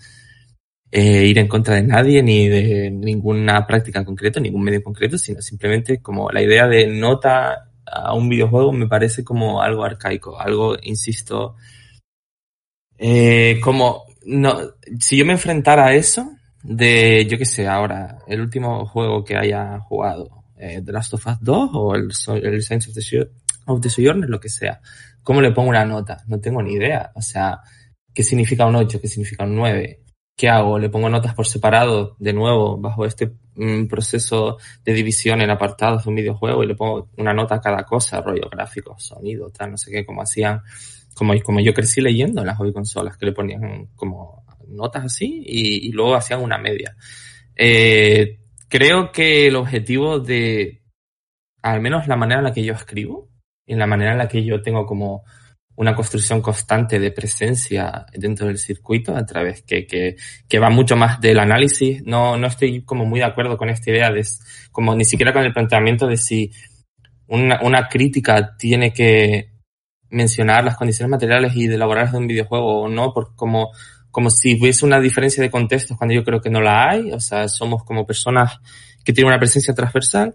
eh, 0.90 1.26
ir 1.26 1.38
en 1.38 1.48
contra 1.48 1.74
de 1.74 1.82
nadie 1.82 2.22
ni 2.22 2.48
de 2.48 2.90
ninguna 2.90 3.66
práctica 3.66 3.98
en 3.98 4.06
concreto, 4.06 4.40
ningún 4.40 4.62
medio 4.62 4.78
en 4.78 4.84
concreto, 4.84 5.18
sino 5.18 5.42
simplemente 5.42 6.00
como 6.00 6.30
la 6.30 6.42
idea 6.42 6.66
de 6.66 6.86
nota 6.86 7.68
a 7.84 8.14
un 8.14 8.28
videojuego 8.30 8.72
me 8.72 8.88
parece 8.88 9.22
como 9.22 9.60
algo 9.60 9.84
arcaico, 9.84 10.40
algo, 10.40 10.76
insisto, 10.82 11.56
eh, 12.96 13.60
como 13.62 14.07
no, 14.24 14.58
si 14.98 15.16
yo 15.16 15.24
me 15.24 15.32
enfrentara 15.32 15.86
a 15.86 15.94
eso, 15.94 16.30
de, 16.62 17.26
yo 17.28 17.38
qué 17.38 17.44
sé, 17.44 17.66
ahora, 17.66 18.18
el 18.26 18.40
último 18.40 18.86
juego 18.86 19.24
que 19.24 19.36
haya 19.36 19.78
jugado, 19.80 20.44
eh, 20.56 20.82
The 20.84 20.92
Last 20.92 21.14
of 21.14 21.26
Us 21.26 21.38
2 21.40 21.70
o 21.72 21.94
el, 21.94 22.10
el 22.42 22.62
Science 22.62 22.90
of 22.90 22.94
the, 22.94 23.30
of 23.66 23.80
the 23.80 23.90
Sojourner, 23.90 24.28
lo 24.28 24.40
que 24.40 24.48
sea, 24.48 24.80
¿cómo 25.22 25.40
le 25.40 25.52
pongo 25.52 25.70
una 25.70 25.84
nota? 25.84 26.22
No 26.26 26.40
tengo 26.40 26.62
ni 26.62 26.74
idea. 26.74 27.12
O 27.14 27.22
sea, 27.22 27.60
¿qué 28.12 28.22
significa 28.22 28.66
un 28.66 28.76
8? 28.76 29.00
¿Qué 29.00 29.08
significa 29.08 29.44
un 29.44 29.56
9? 29.56 30.02
¿Qué 30.36 30.48
hago? 30.48 30.78
¿Le 30.78 30.88
pongo 30.88 31.08
notas 31.08 31.34
por 31.34 31.46
separado, 31.46 32.16
de 32.18 32.32
nuevo, 32.32 32.76
bajo 32.78 33.04
este 33.04 33.32
mm, 33.56 33.86
proceso 33.86 34.56
de 34.84 34.92
división 34.92 35.40
en 35.40 35.50
apartados 35.50 36.04
de 36.04 36.10
un 36.10 36.16
videojuego 36.16 36.62
y 36.62 36.66
le 36.66 36.74
pongo 36.74 37.10
una 37.16 37.32
nota 37.32 37.56
a 37.56 37.60
cada 37.60 37.84
cosa, 37.84 38.20
rollo 38.20 38.48
gráfico, 38.50 38.94
sonido, 38.98 39.50
tal, 39.50 39.72
no 39.72 39.76
sé 39.76 39.90
qué, 39.90 40.06
como 40.06 40.22
hacían 40.22 40.62
como, 41.18 41.34
como 41.42 41.60
yo 41.60 41.74
crecí 41.74 42.00
leyendo 42.00 42.40
en 42.40 42.46
las 42.46 42.56
hobby 42.56 42.72
consolas, 42.72 43.16
que 43.16 43.26
le 43.26 43.32
ponían 43.32 43.88
como 43.96 44.44
notas 44.68 45.06
así 45.06 45.42
y, 45.44 45.92
luego 45.92 46.14
hacían 46.14 46.42
una 46.42 46.58
media. 46.58 46.96
Eh, 47.56 48.38
creo 48.68 49.10
que 49.10 49.48
el 49.48 49.56
objetivo 49.56 50.20
de, 50.20 50.82
al 51.62 51.80
menos 51.80 52.06
la 52.06 52.16
manera 52.16 52.40
en 52.40 52.44
la 52.44 52.52
que 52.52 52.64
yo 52.64 52.74
escribo, 52.74 53.28
en 53.66 53.78
la 53.78 53.86
manera 53.86 54.12
en 54.12 54.18
la 54.18 54.28
que 54.28 54.44
yo 54.44 54.62
tengo 54.62 54.86
como 54.86 55.24
una 55.76 55.94
construcción 55.94 56.40
constante 56.40 56.98
de 56.98 57.12
presencia 57.12 58.06
dentro 58.12 58.46
del 58.46 58.58
circuito 58.58 59.16
a 59.16 59.24
través 59.24 59.62
que, 59.62 59.86
que, 59.86 60.16
que 60.48 60.58
va 60.58 60.70
mucho 60.70 60.96
más 60.96 61.20
del 61.20 61.38
análisis. 61.38 62.02
No, 62.04 62.36
no 62.36 62.48
estoy 62.48 62.82
como 62.82 63.04
muy 63.04 63.20
de 63.20 63.26
acuerdo 63.26 63.56
con 63.56 63.68
esta 63.68 63.90
idea 63.90 64.10
de, 64.10 64.24
como 64.72 64.94
ni 64.94 65.04
siquiera 65.04 65.32
con 65.32 65.44
el 65.44 65.52
planteamiento 65.52 66.06
de 66.06 66.16
si 66.16 66.50
una, 67.28 67.60
una 67.62 67.88
crítica 67.88 68.56
tiene 68.56 68.92
que 68.92 69.57
mencionar 70.10 70.64
las 70.64 70.76
condiciones 70.76 71.10
materiales 71.10 71.54
y 71.54 71.66
de 71.66 71.74
elaborar 71.74 72.10
de 72.10 72.18
un 72.18 72.26
videojuego 72.26 72.82
o 72.82 72.88
no, 72.88 73.12
por, 73.12 73.34
como, 73.34 73.70
como 74.10 74.30
si 74.30 74.58
hubiese 74.58 74.84
una 74.84 75.00
diferencia 75.00 75.42
de 75.42 75.50
contextos 75.50 75.96
cuando 75.96 76.14
yo 76.14 76.24
creo 76.24 76.40
que 76.40 76.50
no 76.50 76.60
la 76.60 76.90
hay. 76.90 77.12
O 77.12 77.20
sea, 77.20 77.48
somos 77.48 77.84
como 77.84 78.06
personas 78.06 78.58
que 79.04 79.12
tienen 79.12 79.28
una 79.28 79.38
presencia 79.38 79.74
transversal 79.74 80.34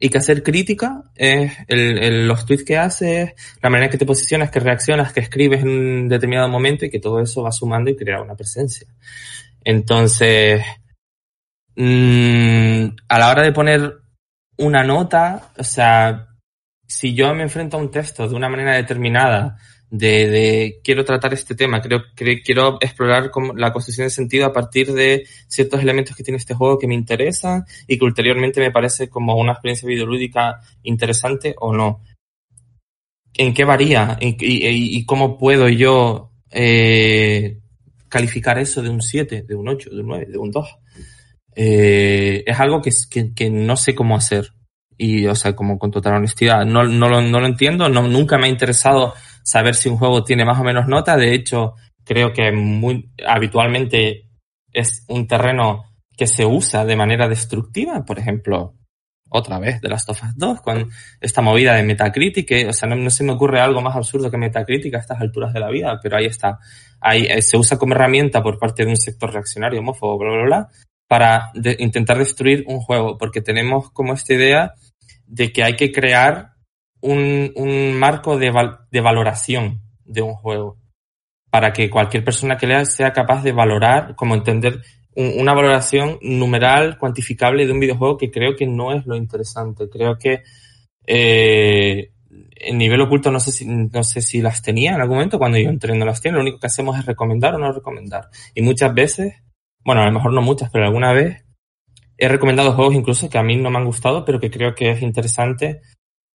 y 0.00 0.08
que 0.08 0.18
hacer 0.18 0.42
crítica 0.42 1.02
es 1.14 1.52
el, 1.68 1.98
el, 1.98 2.28
los 2.28 2.44
tweets 2.44 2.64
que 2.64 2.76
haces, 2.76 3.32
la 3.62 3.70
manera 3.70 3.90
que 3.90 3.98
te 3.98 4.06
posicionas, 4.06 4.50
que 4.50 4.60
reaccionas, 4.60 5.12
que 5.12 5.20
escribes 5.20 5.62
en 5.62 5.68
un 5.68 6.08
determinado 6.08 6.48
momento 6.48 6.84
y 6.84 6.90
que 6.90 7.00
todo 7.00 7.20
eso 7.20 7.42
va 7.42 7.52
sumando 7.52 7.90
y 7.90 7.96
crea 7.96 8.20
una 8.20 8.34
presencia. 8.34 8.86
Entonces, 9.62 10.62
mmm, 11.76 12.86
a 13.08 13.18
la 13.18 13.30
hora 13.30 13.42
de 13.42 13.52
poner 13.52 13.94
una 14.58 14.82
nota, 14.84 15.52
o 15.56 15.64
sea, 15.64 16.28
si 16.94 17.12
yo 17.12 17.34
me 17.34 17.42
enfrento 17.42 17.76
a 17.76 17.80
un 17.80 17.90
texto 17.90 18.28
de 18.28 18.36
una 18.36 18.48
manera 18.48 18.76
determinada, 18.76 19.58
de, 19.90 20.80
quiero 20.84 21.04
tratar 21.04 21.34
este 21.34 21.56
tema, 21.56 21.82
quiero 21.82 22.78
explorar 22.80 23.32
la 23.56 23.72
construcción 23.72 24.06
de 24.06 24.10
sentido 24.10 24.46
a 24.46 24.52
partir 24.52 24.92
de 24.92 25.26
ciertos 25.48 25.82
elementos 25.82 26.14
que 26.14 26.22
tiene 26.22 26.38
este 26.38 26.54
juego 26.54 26.78
que 26.78 26.86
me 26.86 26.94
interesan 26.94 27.64
y 27.88 27.98
que 27.98 28.04
ulteriormente 28.04 28.60
me 28.60 28.70
parece 28.70 29.08
como 29.08 29.36
una 29.36 29.52
experiencia 29.52 29.88
videolúdica 29.88 30.60
interesante 30.84 31.56
o 31.58 31.74
no. 31.74 32.00
¿En 33.36 33.52
qué 33.54 33.64
varía? 33.64 34.16
¿Y, 34.20 35.04
cómo 35.04 35.36
puedo 35.36 35.68
yo 35.68 36.30
eh, 36.52 37.58
calificar 38.08 38.60
eso 38.60 38.82
de 38.82 38.90
un 38.90 39.02
7, 39.02 39.42
de 39.42 39.54
un 39.56 39.68
8, 39.68 39.90
de 39.90 40.00
un 40.00 40.06
9, 40.06 40.26
de 40.26 40.38
un 40.38 40.50
2? 40.52 40.76
Eh, 41.56 42.44
es 42.46 42.60
algo 42.60 42.80
que 42.80 43.50
no 43.50 43.76
sé 43.76 43.96
cómo 43.96 44.16
hacer 44.16 44.52
y, 44.96 45.26
o 45.26 45.34
sea, 45.34 45.54
como 45.54 45.78
con 45.78 45.90
total 45.90 46.14
honestidad, 46.14 46.64
no, 46.64 46.84
no, 46.84 47.08
lo, 47.08 47.20
no 47.20 47.40
lo 47.40 47.46
entiendo, 47.46 47.88
no, 47.88 48.02
nunca 48.02 48.38
me 48.38 48.46
ha 48.46 48.50
interesado 48.50 49.14
saber 49.42 49.74
si 49.74 49.88
un 49.88 49.96
juego 49.96 50.24
tiene 50.24 50.44
más 50.44 50.58
o 50.58 50.64
menos 50.64 50.86
nota, 50.86 51.16
de 51.16 51.34
hecho, 51.34 51.74
creo 52.04 52.32
que 52.32 52.52
muy 52.52 53.10
habitualmente 53.26 54.28
es 54.72 55.04
un 55.08 55.26
terreno 55.26 55.84
que 56.16 56.26
se 56.26 56.44
usa 56.44 56.84
de 56.84 56.96
manera 56.96 57.28
destructiva, 57.28 58.04
por 58.04 58.18
ejemplo, 58.18 58.74
otra 59.36 59.58
vez 59.58 59.80
de 59.80 59.88
las 59.88 60.06
Tofas 60.06 60.36
2, 60.36 60.60
con 60.60 60.88
esta 61.20 61.42
movida 61.42 61.74
de 61.74 61.82
Metacritic, 61.82 62.68
o 62.68 62.72
sea, 62.72 62.88
no, 62.88 62.94
no, 62.94 63.10
se 63.10 63.24
me 63.24 63.32
ocurre 63.32 63.60
algo 63.60 63.80
más 63.80 63.96
absurdo 63.96 64.30
que 64.30 64.38
Metacritic 64.38 64.94
a 64.94 64.98
estas 64.98 65.20
alturas 65.20 65.52
de 65.52 65.60
la 65.60 65.70
vida, 65.70 65.98
pero 66.00 66.16
ahí 66.16 66.26
está. 66.26 66.58
Ahí 67.00 67.26
eh, 67.28 67.42
se 67.42 67.56
usa 67.56 67.76
como 67.76 67.94
herramienta 67.94 68.42
por 68.42 68.58
parte 68.58 68.84
de 68.84 68.90
un 68.90 68.96
sector 68.96 69.32
reaccionario, 69.32 69.80
homófobo, 69.80 70.18
bla, 70.18 70.30
bla, 70.30 70.44
bla, 70.44 70.68
para 71.08 71.50
de, 71.54 71.76
intentar 71.80 72.16
destruir 72.16 72.64
un 72.68 72.78
juego, 72.80 73.18
porque 73.18 73.40
tenemos 73.40 73.90
como 73.90 74.14
esta 74.14 74.34
idea 74.34 74.74
de 75.34 75.52
que 75.52 75.64
hay 75.64 75.74
que 75.74 75.90
crear 75.90 76.52
un, 77.00 77.52
un 77.56 77.92
marco 77.94 78.38
de, 78.38 78.50
val 78.50 78.78
de 78.90 79.00
valoración 79.00 79.82
de 80.04 80.22
un 80.22 80.34
juego 80.34 80.78
para 81.50 81.72
que 81.72 81.90
cualquier 81.90 82.24
persona 82.24 82.56
que 82.56 82.68
lea 82.68 82.84
sea 82.84 83.12
capaz 83.12 83.42
de 83.42 83.52
valorar, 83.52 84.14
como 84.14 84.34
entender 84.34 84.80
un, 85.16 85.40
una 85.40 85.52
valoración 85.52 86.18
numeral, 86.22 86.98
cuantificable 86.98 87.66
de 87.66 87.72
un 87.72 87.80
videojuego 87.80 88.16
que 88.16 88.30
creo 88.30 88.54
que 88.56 88.66
no 88.66 88.92
es 88.92 89.04
lo 89.06 89.16
interesante. 89.16 89.88
Creo 89.88 90.16
que 90.18 90.42
eh, 91.06 92.12
en 92.56 92.78
nivel 92.78 93.00
oculto 93.00 93.30
no 93.30 93.40
sé 93.40 93.50
si 93.50 93.66
no 93.66 94.04
sé 94.04 94.22
si 94.22 94.40
las 94.40 94.62
tenía 94.62 94.94
en 94.94 95.00
algún 95.00 95.16
momento 95.16 95.38
cuando 95.38 95.58
yo 95.58 95.68
entré 95.68 95.96
no 95.96 96.06
las 96.06 96.20
tiene, 96.20 96.36
lo 96.36 96.42
único 96.42 96.58
que 96.60 96.68
hacemos 96.68 96.96
es 96.98 97.06
recomendar 97.06 97.54
o 97.56 97.58
no 97.58 97.72
recomendar. 97.72 98.28
Y 98.54 98.62
muchas 98.62 98.94
veces, 98.94 99.34
bueno, 99.84 100.02
a 100.02 100.06
lo 100.06 100.12
mejor 100.12 100.32
no 100.32 100.42
muchas, 100.42 100.70
pero 100.70 100.84
alguna 100.84 101.12
vez 101.12 101.43
he 102.16 102.28
recomendado 102.28 102.72
juegos 102.72 102.94
incluso 102.94 103.28
que 103.28 103.38
a 103.38 103.42
mí 103.42 103.56
no 103.56 103.70
me 103.70 103.78
han 103.78 103.84
gustado, 103.84 104.24
pero 104.24 104.40
que 104.40 104.50
creo 104.50 104.74
que 104.74 104.90
es 104.90 105.02
interesante 105.02 105.80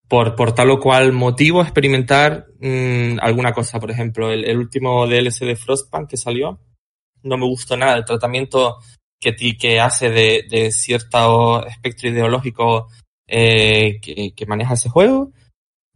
por, 0.08 0.34
por 0.34 0.52
tal 0.52 0.70
o 0.70 0.80
cual 0.80 1.12
motivo 1.12 1.62
experimentar 1.62 2.46
mmm, 2.58 3.18
alguna 3.20 3.52
cosa. 3.52 3.78
Por 3.78 3.90
ejemplo, 3.90 4.32
el, 4.32 4.58
último 4.58 5.06
DLC 5.06 5.46
de 5.46 5.56
Frostpunk 5.56 6.10
que 6.10 6.16
salió, 6.16 6.58
no 7.22 7.38
me 7.38 7.46
gustó 7.46 7.76
nada. 7.76 7.96
El 7.96 8.04
tratamiento 8.04 8.78
que, 9.20 9.34
que 9.56 9.80
hace 9.80 10.10
de, 10.10 10.72
cierto 10.72 11.64
espectro 11.64 12.08
ideológico 12.08 12.88
eh, 13.28 14.00
que, 14.00 14.46
maneja 14.46 14.74
ese 14.74 14.88
juego. 14.88 15.32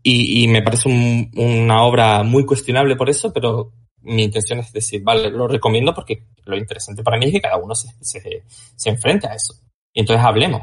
Y, 0.07 0.47
me 0.49 0.63
parece 0.63 0.89
un, 0.89 1.31
una 1.35 1.83
obra 1.83 2.23
muy 2.23 2.45
cuestionable 2.45 2.95
por 2.95 3.09
eso, 3.11 3.33
pero 3.33 3.73
mi 4.03 4.23
intención 4.23 4.59
es 4.61 4.71
decir, 4.71 5.03
vale, 5.03 5.31
lo 5.31 5.49
recomiendo 5.49 5.95
porque 5.95 6.27
lo 6.45 6.57
interesante 6.57 7.03
para 7.03 7.17
mí 7.17 7.25
es 7.25 7.33
que 7.33 7.41
cada 7.41 7.57
uno 7.57 7.75
se, 7.75 7.89
se, 8.01 8.45
se 8.77 8.91
enfrente 8.91 9.27
a 9.27 9.35
eso. 9.35 9.55
Y 9.95 10.01
entonces 10.01 10.25
hablemos. 10.25 10.61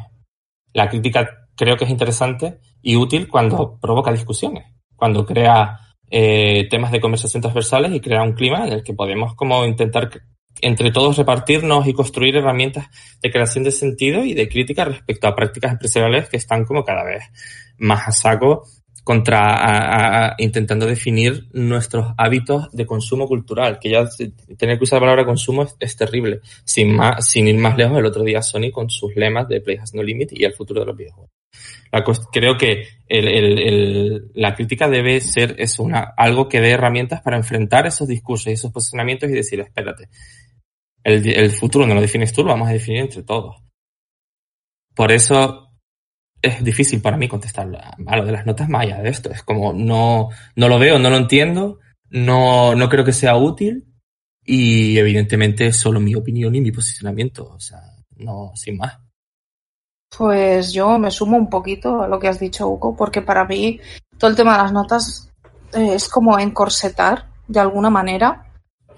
La 0.74 0.88
crítica 0.90 1.48
creo 1.56 1.76
que 1.78 1.86
es 1.86 1.90
interesante 1.90 2.60
y 2.82 2.96
útil 2.96 3.28
cuando 3.28 3.80
provoca 3.82 4.12
discusiones, 4.12 4.66
cuando 4.96 5.26
crea 5.26 5.80
eh, 6.10 6.68
temas 6.70 6.92
de 6.92 7.02
conversación 7.02 7.42
transversales 7.42 7.94
y 7.94 8.02
crea 8.02 8.22
un 8.22 8.34
clima 8.34 8.68
en 8.68 8.74
el 8.74 8.84
que 8.84 8.94
podemos 8.94 9.34
como 9.34 9.66
intentar 9.66 10.10
entre 10.62 10.92
todos 10.92 11.18
repartirnos 11.18 11.88
y 11.88 11.94
construir 11.94 12.36
herramientas 12.36 12.88
de 13.22 13.32
creación 13.32 13.64
de 13.64 13.72
sentido 13.72 14.24
y 14.26 14.34
de 14.34 14.50
crítica 14.50 14.84
respecto 14.84 15.28
a 15.28 15.36
prácticas 15.36 15.72
empresariales 15.72 16.30
que 16.30 16.38
están 16.38 16.66
como 16.66 16.84
cada 16.84 17.04
vez 17.06 17.24
más 17.78 18.08
a 18.08 18.12
saco 18.12 18.64
contra 19.04 19.56
a, 19.56 20.28
a, 20.28 20.36
intentando 20.38 20.86
definir 20.86 21.48
nuestros 21.54 22.14
hábitos 22.18 22.72
de 22.72 22.86
consumo 22.86 23.28
cultural, 23.28 23.80
que 23.80 23.90
ya 23.90 24.08
tener 24.58 24.78
que 24.78 24.84
usar 24.84 24.98
la 24.98 25.08
palabra 25.08 25.26
consumo 25.26 25.64
es, 25.64 25.76
es, 25.80 25.96
terrible. 25.96 26.42
Sin 26.64 26.96
más, 26.96 27.28
sin 27.28 27.48
ir 27.48 27.58
más 27.58 27.78
lejos, 27.78 27.98
el 27.98 28.06
otro 28.06 28.24
día 28.24 28.42
Sony 28.42 28.72
con 28.72 28.90
sus 28.90 29.16
lemas 29.16 29.48
de 29.48 29.62
Play 29.62 29.78
has 29.78 29.94
no 29.94 30.04
limit 30.04 30.34
y 30.34 30.44
el 30.44 30.54
futuro 30.54 30.82
de 30.82 30.86
los 30.86 30.98
videojuegos. 30.98 31.32
creo 32.32 32.58
que 32.58 32.88
la 34.36 34.56
crítica 34.56 34.88
debe 34.88 35.20
ser 35.20 35.56
eso, 35.58 35.84
una, 35.84 36.14
algo 36.16 36.48
que 36.48 36.62
dé 36.62 36.72
herramientas 36.72 37.22
para 37.22 37.38
enfrentar 37.38 37.88
esos 37.88 38.08
discursos 38.08 38.48
y 38.48 38.52
esos 38.52 38.72
posicionamientos 38.72 39.30
y 39.30 39.34
decir, 39.34 39.60
espérate, 39.62 40.10
el, 41.04 41.28
el 41.28 41.52
futuro 41.52 41.88
no 41.88 41.96
lo 41.96 42.02
defines 42.02 42.32
tú, 42.34 42.44
lo 42.44 42.50
vamos 42.50 42.70
a 42.70 42.74
definir 42.74 43.02
entre 43.02 43.24
todos. 43.24 43.56
Por 44.94 45.12
eso 45.12 45.71
es 46.42 46.64
difícil 46.64 47.02
para 47.02 47.18
mí 47.18 47.28
contestar 47.28 47.68
a 48.06 48.18
lo 48.18 48.26
de 48.26 48.32
las 48.32 48.46
notas 48.46 48.70
mayas 48.70 49.04
de 49.04 49.10
esto. 49.10 49.32
Es 49.32 49.44
como 49.44 49.74
no, 49.74 50.30
no 50.56 50.68
lo 50.68 50.80
veo, 50.80 51.00
no 51.00 51.10
lo 51.10 51.18
entiendo, 51.18 51.80
no, 52.10 52.76
no 52.76 52.90
creo 52.90 53.06
que 53.06 53.14
sea 53.14 53.36
útil 53.36 53.86
y 54.44 54.98
evidentemente 54.98 55.68
es 55.68 55.78
solo 55.78 56.00
mi 56.00 56.16
opinión 56.16 56.56
y 56.56 56.62
mi 56.62 56.72
posicionamiento. 56.72 57.50
O 57.54 57.60
sea, 57.60 57.80
no, 58.18 58.52
sin 58.56 58.78
más. 58.78 59.00
Pues 60.18 60.74
yo 60.74 60.98
me 61.00 61.12
sumo 61.12 61.38
un 61.38 61.50
poquito 61.50 62.02
a 62.02 62.08
lo 62.08 62.20
que 62.20 62.28
has 62.28 62.40
dicho, 62.40 62.68
Hugo, 62.68 62.96
porque 62.96 63.22
para 63.22 63.46
mí 63.46 63.80
todo 64.18 64.30
el 64.30 64.36
tema 64.36 64.58
de 64.58 64.64
las 64.64 64.74
notas 64.74 65.32
eh, 65.74 65.94
es 65.94 66.10
como 66.10 66.38
encorsetar 66.38 67.30
de 67.48 67.60
alguna 67.60 67.90
manera. 67.90 68.52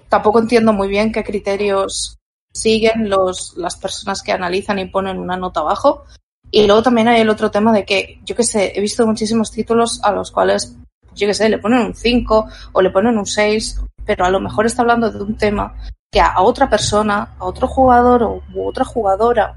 Tampoco 0.08 0.40
entiendo 0.40 0.72
muy 0.72 0.88
bien 0.88 1.12
qué 1.12 1.22
criterios 1.22 2.18
siguen 2.52 3.08
los, 3.08 3.56
las 3.56 3.76
personas 3.76 4.22
que 4.22 4.32
analizan 4.32 4.78
y 4.78 4.86
ponen 4.86 5.18
una 5.18 5.36
nota 5.36 5.60
abajo. 5.60 6.04
Y 6.50 6.66
luego 6.66 6.82
también 6.82 7.08
hay 7.08 7.20
el 7.20 7.30
otro 7.30 7.50
tema 7.50 7.72
de 7.72 7.84
que, 7.84 8.20
yo 8.24 8.36
qué 8.36 8.44
sé, 8.44 8.72
he 8.74 8.80
visto 8.80 9.06
muchísimos 9.06 9.50
títulos 9.50 10.00
a 10.02 10.12
los 10.12 10.30
cuales, 10.30 10.76
yo 11.14 11.26
qué 11.26 11.34
sé, 11.34 11.48
le 11.48 11.58
ponen 11.58 11.80
un 11.80 11.94
5 11.94 12.46
o 12.72 12.82
le 12.82 12.90
ponen 12.90 13.18
un 13.18 13.26
6, 13.26 13.80
pero 14.04 14.24
a 14.24 14.30
lo 14.30 14.40
mejor 14.40 14.66
está 14.66 14.82
hablando 14.82 15.10
de 15.10 15.22
un 15.22 15.36
tema 15.36 15.74
que 16.10 16.20
a 16.20 16.40
otra 16.42 16.70
persona, 16.70 17.34
a 17.38 17.44
otro 17.44 17.66
jugador 17.66 18.22
o 18.22 18.42
u 18.54 18.68
otra 18.68 18.84
jugadora 18.84 19.56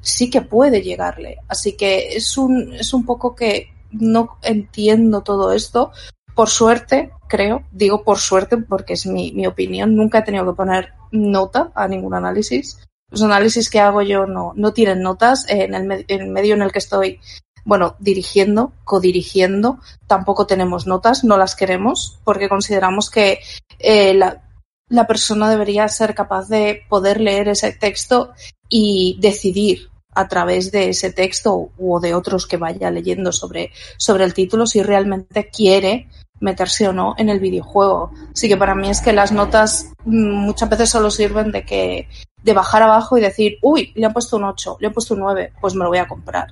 sí 0.00 0.30
que 0.30 0.40
puede 0.40 0.80
llegarle. 0.80 1.38
Así 1.48 1.76
que 1.76 2.16
es 2.16 2.36
un, 2.38 2.72
es 2.72 2.94
un 2.94 3.04
poco 3.04 3.34
que 3.34 3.68
no 3.90 4.38
entiendo 4.42 5.22
todo 5.22 5.52
esto. 5.52 5.92
Por 6.34 6.48
suerte, 6.48 7.10
creo, 7.28 7.64
digo 7.72 8.04
por 8.04 8.18
suerte 8.18 8.56
porque 8.56 8.94
es 8.94 9.06
mi, 9.06 9.32
mi 9.32 9.46
opinión, 9.46 9.96
nunca 9.96 10.20
he 10.20 10.22
tenido 10.22 10.46
que 10.46 10.56
poner 10.56 10.92
nota 11.10 11.72
a 11.74 11.88
ningún 11.88 12.14
análisis. 12.14 12.78
Los 13.10 13.22
análisis 13.22 13.70
que 13.70 13.80
hago 13.80 14.02
yo 14.02 14.26
no, 14.26 14.52
no 14.56 14.72
tienen 14.72 15.02
notas. 15.02 15.46
En 15.48 15.74
el, 15.74 16.04
en 16.08 16.20
el 16.20 16.28
medio 16.28 16.54
en 16.54 16.62
el 16.62 16.72
que 16.72 16.78
estoy, 16.78 17.20
bueno, 17.64 17.96
dirigiendo, 17.98 18.72
codirigiendo, 18.84 19.78
tampoco 20.06 20.46
tenemos 20.46 20.86
notas, 20.86 21.24
no 21.24 21.36
las 21.36 21.54
queremos, 21.56 22.18
porque 22.24 22.48
consideramos 22.48 23.10
que 23.10 23.40
eh, 23.78 24.14
la, 24.14 24.42
la 24.88 25.06
persona 25.06 25.50
debería 25.50 25.88
ser 25.88 26.14
capaz 26.14 26.48
de 26.48 26.82
poder 26.88 27.20
leer 27.20 27.48
ese 27.48 27.72
texto 27.72 28.32
y 28.68 29.18
decidir 29.20 29.90
a 30.14 30.26
través 30.26 30.72
de 30.72 30.88
ese 30.88 31.12
texto 31.12 31.70
o 31.78 32.00
de 32.00 32.14
otros 32.14 32.46
que 32.46 32.56
vaya 32.56 32.90
leyendo 32.90 33.30
sobre, 33.32 33.70
sobre 33.98 34.24
el 34.24 34.34
título 34.34 34.66
si 34.66 34.82
realmente 34.82 35.48
quiere 35.48 36.08
meterse 36.40 36.88
o 36.88 36.92
no 36.92 37.14
en 37.18 37.28
el 37.28 37.40
videojuego. 37.40 38.12
Así 38.32 38.48
que 38.48 38.56
para 38.56 38.74
mí 38.74 38.88
es 38.90 39.00
que 39.00 39.12
las 39.12 39.32
notas 39.32 39.92
mm, 40.04 40.32
muchas 40.32 40.68
veces 40.68 40.90
solo 40.90 41.10
sirven 41.10 41.52
de 41.52 41.64
que 41.64 42.08
de 42.42 42.52
bajar 42.52 42.82
abajo 42.82 43.18
y 43.18 43.20
decir, 43.20 43.58
uy, 43.62 43.92
le 43.94 44.06
han 44.06 44.12
puesto 44.12 44.36
un 44.36 44.44
8, 44.44 44.78
le 44.80 44.86
han 44.86 44.92
puesto 44.92 45.14
un 45.14 45.20
9, 45.20 45.52
pues 45.60 45.74
me 45.74 45.84
lo 45.84 45.90
voy 45.90 45.98
a 45.98 46.08
comprar. 46.08 46.48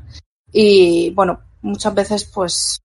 Y 0.53 1.11
bueno, 1.11 1.41
muchas 1.63 1.95
veces, 1.95 2.25
pues, 2.25 2.81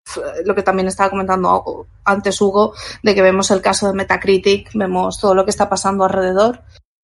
lo 0.45 0.55
que 0.55 0.63
también 0.63 0.87
estaba 0.87 1.09
comentando 1.09 1.87
antes 2.03 2.41
Hugo, 2.41 2.73
de 3.03 3.15
que 3.15 3.21
vemos 3.21 3.51
el 3.51 3.61
caso 3.61 3.87
de 3.87 3.93
Metacritic, 3.93 4.71
vemos 4.73 5.19
todo 5.19 5.35
lo 5.35 5.45
que 5.45 5.51
está 5.51 5.69
pasando 5.69 6.03
alrededor. 6.03 6.61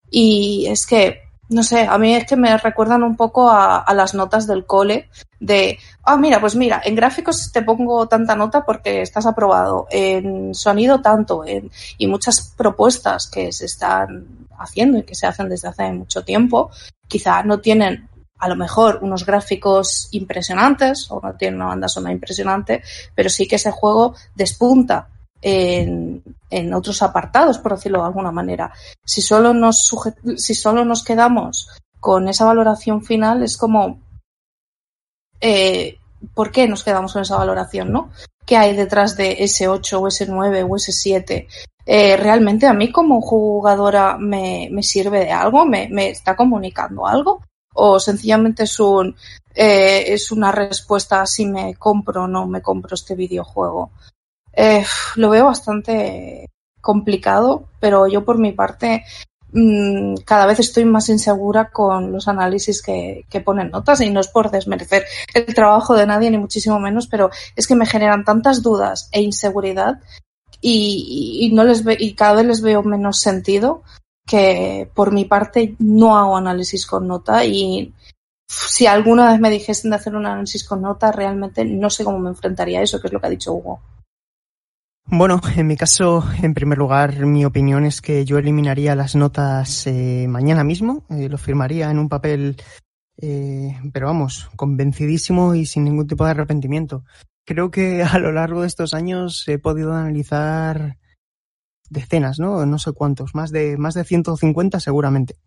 Y 0.09 0.65
es 0.67 0.85
que 0.87 1.27
no 1.49 1.63
sé, 1.63 1.81
a 1.81 1.97
mí 1.97 2.13
es 2.13 2.25
que 2.25 2.35
me 2.35 2.57
recuerdan 2.57 3.03
un 3.03 3.15
poco 3.15 3.49
a, 3.49 3.85
las 3.93 4.13
notas 4.13 4.47
del 4.47 4.65
cole 4.65 5.09
de, 5.39 5.79
ah, 6.03 6.17
mira, 6.17 6.41
pues 6.41 6.55
mira, 6.55 6.81
en 6.83 6.95
gráficos 6.95 7.51
te 7.53 7.61
pongo 7.61 8.07
tanta 8.07 8.35
nota 8.35 8.65
porque 8.65 9.01
estás 9.01 9.25
aprobado, 9.25 9.87
en 9.89 10.53
sonido 10.53 11.01
tanto, 11.01 11.45
en, 11.45 11.71
y 11.97 12.07
muchas 12.07 12.53
propuestas 12.57 13.27
que 13.27 13.51
se 13.53 13.65
están 13.65 14.36
haciendo 14.59 14.97
y 14.97 15.03
que 15.03 15.15
se 15.15 15.27
hacen 15.27 15.49
desde 15.49 15.67
hace 15.67 15.91
mucho 15.91 16.23
tiempo, 16.23 16.71
quizá 17.07 17.43
no 17.43 17.59
tienen 17.59 18.09
a 18.39 18.47
lo 18.47 18.55
mejor 18.55 18.99
unos 19.01 19.25
gráficos 19.25 20.09
impresionantes 20.11 21.07
o 21.09 21.19
no 21.21 21.35
tienen 21.35 21.55
una 21.57 21.69
banda 21.69 21.87
sonora 21.87 22.13
impresionante, 22.13 22.83
pero 23.15 23.29
sí 23.29 23.47
que 23.47 23.55
ese 23.55 23.71
juego 23.71 24.15
despunta 24.35 25.09
en, 25.41 26.23
en, 26.49 26.73
otros 26.73 27.01
apartados, 27.01 27.57
por 27.57 27.75
decirlo 27.75 27.99
de 27.99 28.07
alguna 28.07 28.31
manera. 28.31 28.71
Si 29.03 29.21
solo 29.21 29.53
nos 29.53 29.91
si 30.37 30.55
solo 30.55 30.85
nos 30.85 31.03
quedamos 31.03 31.69
con 31.99 32.27
esa 32.27 32.45
valoración 32.45 33.03
final, 33.03 33.43
es 33.43 33.57
como 33.57 33.99
eh, 35.41 35.97
¿por 36.33 36.51
qué 36.51 36.67
nos 36.67 36.83
quedamos 36.83 37.13
con 37.13 37.21
esa 37.21 37.37
valoración, 37.37 37.91
no? 37.91 38.11
¿Qué 38.45 38.57
hay 38.57 38.75
detrás 38.75 39.17
de 39.17 39.43
ese 39.43 39.67
8 39.67 39.99
o 39.99 40.07
ese 40.07 40.25
9 40.25 40.63
o 40.63 40.75
ese 40.75 40.91
7? 40.91 41.47
Eh, 41.89 42.17
¿Realmente 42.17 42.67
a 42.67 42.73
mí 42.73 42.91
como 42.91 43.21
jugadora 43.21 44.17
me, 44.17 44.67
me 44.69 44.83
sirve 44.83 45.19
de 45.19 45.31
algo? 45.31 45.65
¿Me, 45.65 45.87
¿Me, 45.87 46.09
está 46.09 46.35
comunicando 46.35 47.07
algo? 47.07 47.41
¿O 47.75 47.97
sencillamente 47.97 48.63
es 48.63 48.77
un 48.81 49.15
eh, 49.55 50.03
es 50.13 50.33
una 50.33 50.51
respuesta 50.51 51.21
a 51.21 51.25
si 51.25 51.45
me 51.45 51.75
compro 51.75 52.25
o 52.25 52.27
no 52.27 52.45
me 52.45 52.61
compro 52.61 52.95
este 52.95 53.15
videojuego? 53.15 53.91
Eh, 54.51 54.83
lo 55.15 55.29
veo 55.29 55.45
bastante 55.45 56.49
complicado, 56.81 57.69
pero 57.79 58.05
yo 58.07 58.25
por 58.25 58.37
mi 58.37 58.51
parte 58.51 59.05
mmm, 59.53 60.15
cada 60.25 60.45
vez 60.45 60.59
estoy 60.59 60.83
más 60.83 61.07
insegura 61.07 61.69
con 61.71 62.11
los 62.11 62.27
análisis 62.27 62.81
que, 62.81 63.25
que, 63.29 63.39
ponen 63.39 63.71
notas 63.71 64.01
y 64.01 64.09
no 64.09 64.19
es 64.19 64.27
por 64.27 64.51
desmerecer 64.51 65.05
el 65.33 65.55
trabajo 65.55 65.95
de 65.95 66.05
nadie 66.05 66.31
ni 66.31 66.37
muchísimo 66.37 66.79
menos, 66.81 67.07
pero 67.07 67.29
es 67.55 67.65
que 67.65 67.75
me 67.75 67.85
generan 67.85 68.25
tantas 68.25 68.61
dudas 68.61 69.07
e 69.13 69.21
inseguridad 69.21 70.01
y, 70.61 71.51
no 71.53 71.63
les 71.63 71.83
ve, 71.83 71.97
y 71.99 72.13
cada 72.13 72.35
vez 72.35 72.45
les 72.45 72.61
veo 72.61 72.83
menos 72.83 73.19
sentido 73.19 73.83
que 74.25 74.89
por 74.93 75.13
mi 75.13 75.25
parte 75.25 75.75
no 75.79 76.17
hago 76.17 76.37
análisis 76.37 76.85
con 76.85 77.07
nota 77.07 77.45
y 77.45 77.93
si 78.47 78.85
alguna 78.85 79.31
vez 79.31 79.39
me 79.39 79.49
dijesen 79.49 79.91
de 79.91 79.97
hacer 79.97 80.15
un 80.15 80.25
análisis 80.25 80.63
con 80.63 80.81
nota, 80.81 81.11
realmente 81.11 81.65
no 81.65 81.89
sé 81.89 82.03
cómo 82.03 82.19
me 82.19 82.29
enfrentaría 82.29 82.79
a 82.79 82.83
eso, 82.83 82.99
que 82.99 83.07
es 83.07 83.13
lo 83.13 83.19
que 83.19 83.27
ha 83.27 83.31
dicho 83.31 83.53
Hugo. 83.53 83.79
Bueno, 85.09 85.39
en 85.55 85.67
mi 85.67 85.77
caso, 85.77 86.23
en 86.41 86.53
primer 86.53 86.77
lugar, 86.77 87.25
mi 87.25 87.45
opinión 87.45 87.85
es 87.85 88.01
que 88.01 88.25
yo 88.25 88.37
eliminaría 88.37 88.95
las 88.95 89.15
notas 89.15 89.87
eh, 89.87 90.25
mañana 90.27 90.65
mismo, 90.65 91.05
eh, 91.09 91.29
lo 91.29 91.37
firmaría 91.37 91.89
en 91.89 91.99
un 91.99 92.09
papel, 92.09 92.57
eh, 93.17 93.77
pero 93.93 94.07
vamos, 94.07 94.49
convencidísimo 94.57 95.55
y 95.55 95.65
sin 95.65 95.85
ningún 95.85 96.07
tipo 96.07 96.25
de 96.25 96.31
arrepentimiento. 96.31 97.05
Creo 97.47 97.71
que 97.71 98.03
a 98.03 98.19
lo 98.19 98.31
largo 98.31 98.61
de 98.61 98.67
estos 98.67 98.93
años 98.93 99.47
he 99.47 99.57
podido 99.57 99.93
analizar 99.93 100.97
decenas, 101.89 102.39
¿no? 102.39 102.65
No 102.65 102.77
sé 102.77 102.91
cuántos, 102.91 103.33
más 103.33 103.51
de, 103.51 103.77
más 103.77 103.93
de 103.93 104.03
150 104.03 104.79
seguramente. 104.79 105.39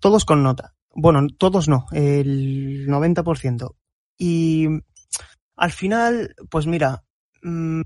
Todos 0.00 0.24
con 0.24 0.42
nota. 0.42 0.74
Bueno, 0.94 1.26
todos 1.38 1.68
no, 1.68 1.86
el 1.92 2.86
90%. 2.86 3.74
Y 4.18 4.68
al 5.56 5.72
final, 5.72 6.34
pues 6.50 6.66
mira, 6.66 7.04
mmm, 7.42 7.82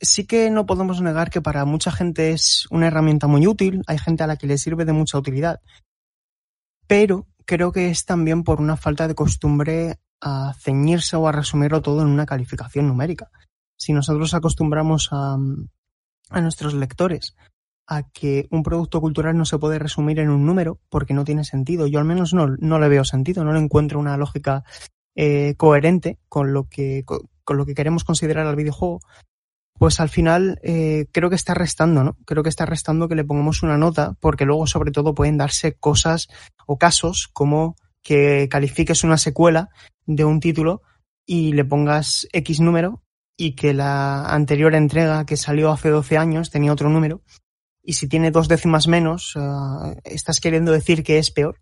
sí 0.00 0.26
que 0.26 0.50
no 0.50 0.66
podemos 0.66 1.00
negar 1.00 1.30
que 1.30 1.40
para 1.40 1.64
mucha 1.64 1.92
gente 1.92 2.32
es 2.32 2.66
una 2.70 2.88
herramienta 2.88 3.26
muy 3.26 3.46
útil, 3.46 3.82
hay 3.86 3.98
gente 3.98 4.24
a 4.24 4.26
la 4.26 4.36
que 4.36 4.46
le 4.46 4.58
sirve 4.58 4.84
de 4.84 4.92
mucha 4.92 5.18
utilidad, 5.18 5.60
pero 6.86 7.28
creo 7.44 7.70
que 7.70 7.90
es 7.90 8.04
también 8.04 8.44
por 8.44 8.60
una 8.60 8.76
falta 8.76 9.06
de 9.08 9.14
costumbre 9.14 9.98
a 10.22 10.54
ceñirse 10.54 11.16
o 11.16 11.26
a 11.26 11.32
resumirlo 11.32 11.82
todo 11.82 12.00
en 12.00 12.08
una 12.08 12.24
calificación 12.24 12.86
numérica. 12.86 13.30
Si 13.76 13.92
nosotros 13.92 14.32
acostumbramos 14.32 15.08
a, 15.10 15.36
a 16.30 16.40
nuestros 16.40 16.74
lectores 16.74 17.34
a 17.88 18.04
que 18.04 18.46
un 18.50 18.62
producto 18.62 19.00
cultural 19.00 19.36
no 19.36 19.44
se 19.44 19.58
puede 19.58 19.80
resumir 19.80 20.20
en 20.20 20.30
un 20.30 20.46
número 20.46 20.78
porque 20.88 21.14
no 21.14 21.24
tiene 21.24 21.44
sentido, 21.44 21.88
yo 21.88 21.98
al 21.98 22.04
menos 22.04 22.32
no, 22.32 22.46
no 22.58 22.78
le 22.78 22.88
veo 22.88 23.04
sentido, 23.04 23.44
no 23.44 23.52
le 23.52 23.58
encuentro 23.58 23.98
una 23.98 24.16
lógica 24.16 24.64
eh, 25.16 25.54
coherente 25.56 26.18
con 26.28 26.52
lo 26.52 26.68
que 26.68 27.04
con, 27.04 27.56
lo 27.56 27.66
que 27.66 27.74
queremos 27.74 28.04
considerar 28.04 28.46
al 28.46 28.56
videojuego, 28.56 29.00
pues 29.78 29.98
al 29.98 30.08
final 30.08 30.60
eh, 30.62 31.06
creo 31.12 31.28
que 31.28 31.36
está 31.36 31.54
restando, 31.54 32.04
¿no? 32.04 32.16
Creo 32.24 32.44
que 32.44 32.48
está 32.48 32.64
restando 32.64 33.08
que 33.08 33.16
le 33.16 33.24
pongamos 33.24 33.62
una 33.62 33.76
nota, 33.76 34.16
porque 34.20 34.44
luego 34.44 34.66
sobre 34.66 34.92
todo 34.92 35.14
pueden 35.14 35.36
darse 35.36 35.74
cosas 35.74 36.28
o 36.66 36.78
casos 36.78 37.28
como 37.32 37.76
que 38.02 38.48
califiques 38.48 39.04
una 39.04 39.18
secuela 39.18 39.68
de 40.06 40.24
un 40.24 40.40
título 40.40 40.82
y 41.26 41.52
le 41.52 41.64
pongas 41.64 42.28
X 42.32 42.60
número 42.60 43.02
y 43.36 43.54
que 43.54 43.74
la 43.74 44.26
anterior 44.26 44.74
entrega 44.74 45.24
que 45.26 45.36
salió 45.36 45.70
hace 45.70 45.88
12 45.88 46.18
años 46.18 46.50
tenía 46.50 46.72
otro 46.72 46.88
número 46.88 47.22
y 47.82 47.94
si 47.94 48.08
tiene 48.08 48.30
dos 48.30 48.48
décimas 48.48 48.86
menos, 48.86 49.34
uh, 49.36 49.96
estás 50.04 50.40
queriendo 50.40 50.72
decir 50.72 51.02
que 51.02 51.18
es 51.18 51.30
peor. 51.30 51.60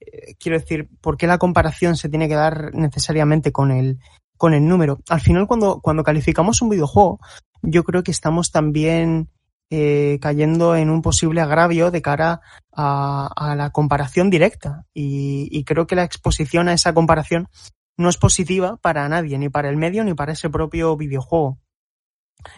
Eh, 0.00 0.36
quiero 0.38 0.58
decir, 0.58 0.88
¿por 1.00 1.16
qué 1.16 1.26
la 1.26 1.38
comparación 1.38 1.96
se 1.96 2.08
tiene 2.08 2.28
que 2.28 2.36
dar 2.36 2.72
necesariamente 2.72 3.50
con 3.50 3.72
el, 3.72 3.98
con 4.36 4.54
el 4.54 4.66
número? 4.66 5.00
Al 5.08 5.20
final, 5.20 5.48
cuando, 5.48 5.80
cuando 5.80 6.04
calificamos 6.04 6.62
un 6.62 6.68
videojuego, 6.68 7.18
yo 7.62 7.82
creo 7.82 8.04
que 8.04 8.12
estamos 8.12 8.52
también 8.52 9.30
eh, 9.70 10.18
cayendo 10.20 10.76
en 10.76 10.90
un 10.90 11.02
posible 11.02 11.40
agravio 11.40 11.90
de 11.90 12.02
cara 12.02 12.40
a, 12.72 13.28
a 13.34 13.56
la 13.56 13.70
comparación 13.70 14.30
directa. 14.30 14.86
Y, 14.94 15.48
y, 15.50 15.64
creo 15.64 15.88
que 15.88 15.96
la 15.96 16.04
exposición 16.04 16.68
a 16.68 16.74
esa 16.74 16.94
comparación 16.94 17.48
no 17.96 18.08
es 18.08 18.16
positiva 18.16 18.76
para 18.76 19.08
nadie, 19.08 19.38
ni 19.38 19.48
para 19.48 19.70
el 19.70 19.76
medio 19.76 20.04
ni 20.04 20.14
para 20.14 20.32
ese 20.32 20.50
propio 20.50 20.96
videojuego. 20.96 21.58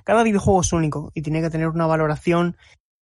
Cada 0.04 0.22
videojuego 0.22 0.60
es 0.60 0.72
único 0.72 1.12
y 1.14 1.22
tiene 1.22 1.40
que 1.40 1.50
tener 1.50 1.68
una 1.68 1.86
valoración 1.86 2.56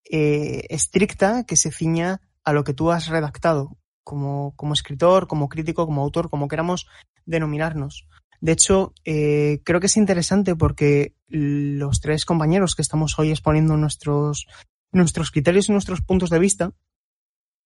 eh, 0.09 0.65
estricta 0.69 1.45
que 1.45 1.55
se 1.55 1.71
ciña 1.71 2.21
a 2.43 2.53
lo 2.53 2.63
que 2.63 2.73
tú 2.73 2.91
has 2.91 3.07
redactado, 3.07 3.77
como, 4.03 4.53
como 4.55 4.73
escritor, 4.73 5.27
como 5.27 5.49
crítico, 5.49 5.85
como 5.85 6.03
autor, 6.03 6.29
como 6.29 6.47
queramos 6.47 6.87
denominarnos. 7.25 8.07
De 8.41 8.51
hecho, 8.51 8.93
eh, 9.05 9.61
creo 9.63 9.79
que 9.79 9.87
es 9.87 9.97
interesante 9.97 10.55
porque 10.55 11.15
los 11.27 12.01
tres 12.01 12.25
compañeros 12.25 12.75
que 12.75 12.81
estamos 12.81 13.17
hoy 13.17 13.31
exponiendo 13.31 13.77
nuestros, 13.77 14.45
nuestros 14.91 15.31
criterios 15.31 15.69
y 15.69 15.71
nuestros 15.71 16.01
puntos 16.01 16.29
de 16.29 16.39
vista, 16.39 16.71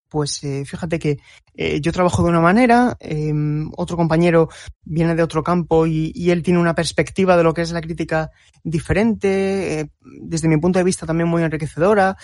pues 0.09 0.43
eh, 0.43 0.65
fíjate 0.65 0.99
que 0.99 1.19
eh, 1.53 1.79
yo 1.81 1.91
trabajo 1.91 2.23
de 2.23 2.29
una 2.29 2.41
manera, 2.41 2.97
em, 2.99 3.71
otro 3.77 3.95
compañero 3.95 4.49
viene 4.83 5.15
de 5.15 5.23
otro 5.23 5.43
campo 5.43 5.85
y, 5.85 6.11
y, 6.15 6.31
él 6.31 6.43
tiene 6.43 6.59
una 6.59 6.75
perspectiva 6.75 7.37
de 7.37 7.43
lo 7.43 7.53
que 7.53 7.61
es 7.61 7.71
la 7.71 7.81
crítica 7.81 8.31
diferente, 8.63 9.79
eh, 9.79 9.91
desde 10.01 10.47
mi 10.47 10.57
punto 10.57 10.79
de 10.79 10.85
vista 10.85 11.05
también 11.05 11.29
muy 11.29 11.43
enriquecedora. 11.43 12.17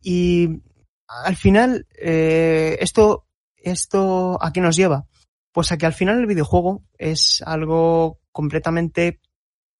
Y 0.00 0.62
al 1.06 1.36
final, 1.36 1.86
esto, 1.96 3.26
esto, 3.56 4.38
¿a 4.42 4.52
qué 4.52 4.60
nos 4.60 4.76
lleva? 4.76 5.06
Pues 5.52 5.70
a 5.70 5.76
que 5.76 5.86
al 5.86 5.92
final 5.92 6.18
el 6.18 6.26
videojuego 6.26 6.82
es 6.98 7.42
algo 7.46 8.18
completamente 8.32 9.20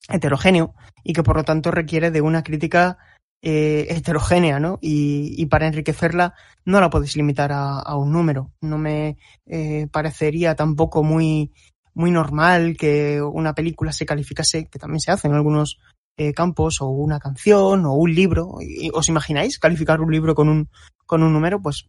heterogéneo 0.09 0.75
y 1.03 1.13
que 1.13 1.23
por 1.23 1.37
lo 1.37 1.45
tanto 1.45 1.71
requiere 1.71 2.11
de 2.11 2.21
una 2.21 2.43
crítica 2.43 2.99
eh, 3.43 3.87
heterogénea, 3.91 4.61
¿no? 4.61 4.79
Y, 4.81 5.35
y, 5.37 5.47
para 5.47 5.67
enriquecerla 5.67 6.35
no 6.65 6.81
la 6.81 6.91
puedes 6.91 7.17
limitar 7.17 7.51
a, 7.51 7.81
a 7.81 7.97
un 7.97 8.13
número. 8.13 8.53
No 8.61 8.79
me 8.79 9.19
eh, 9.47 9.89
parecería 9.91 10.55
tampoco 10.55 11.03
muy, 11.03 11.53
muy 11.93 12.13
normal 12.13 12.77
que 12.79 13.21
una 13.21 13.53
película 13.53 13.93
se 13.93 14.07
calificase, 14.07 14.67
que 14.67 14.79
también 14.79 15.01
se 15.01 15.11
hace 15.11 15.27
en 15.27 15.35
algunos 15.35 15.79
eh, 16.17 16.33
campos, 16.33 16.81
o 16.81 16.87
una 16.87 17.19
canción, 17.19 17.85
o 17.85 17.95
un 17.95 18.15
libro. 18.15 18.59
¿Os 18.93 19.09
imagináis 19.09 19.59
calificar 19.59 20.01
un 20.01 20.13
libro 20.13 20.35
con 20.35 20.49
un, 20.49 20.69
con 21.05 21.25
un 21.25 21.33
número? 21.33 21.61
Pues 21.61 21.89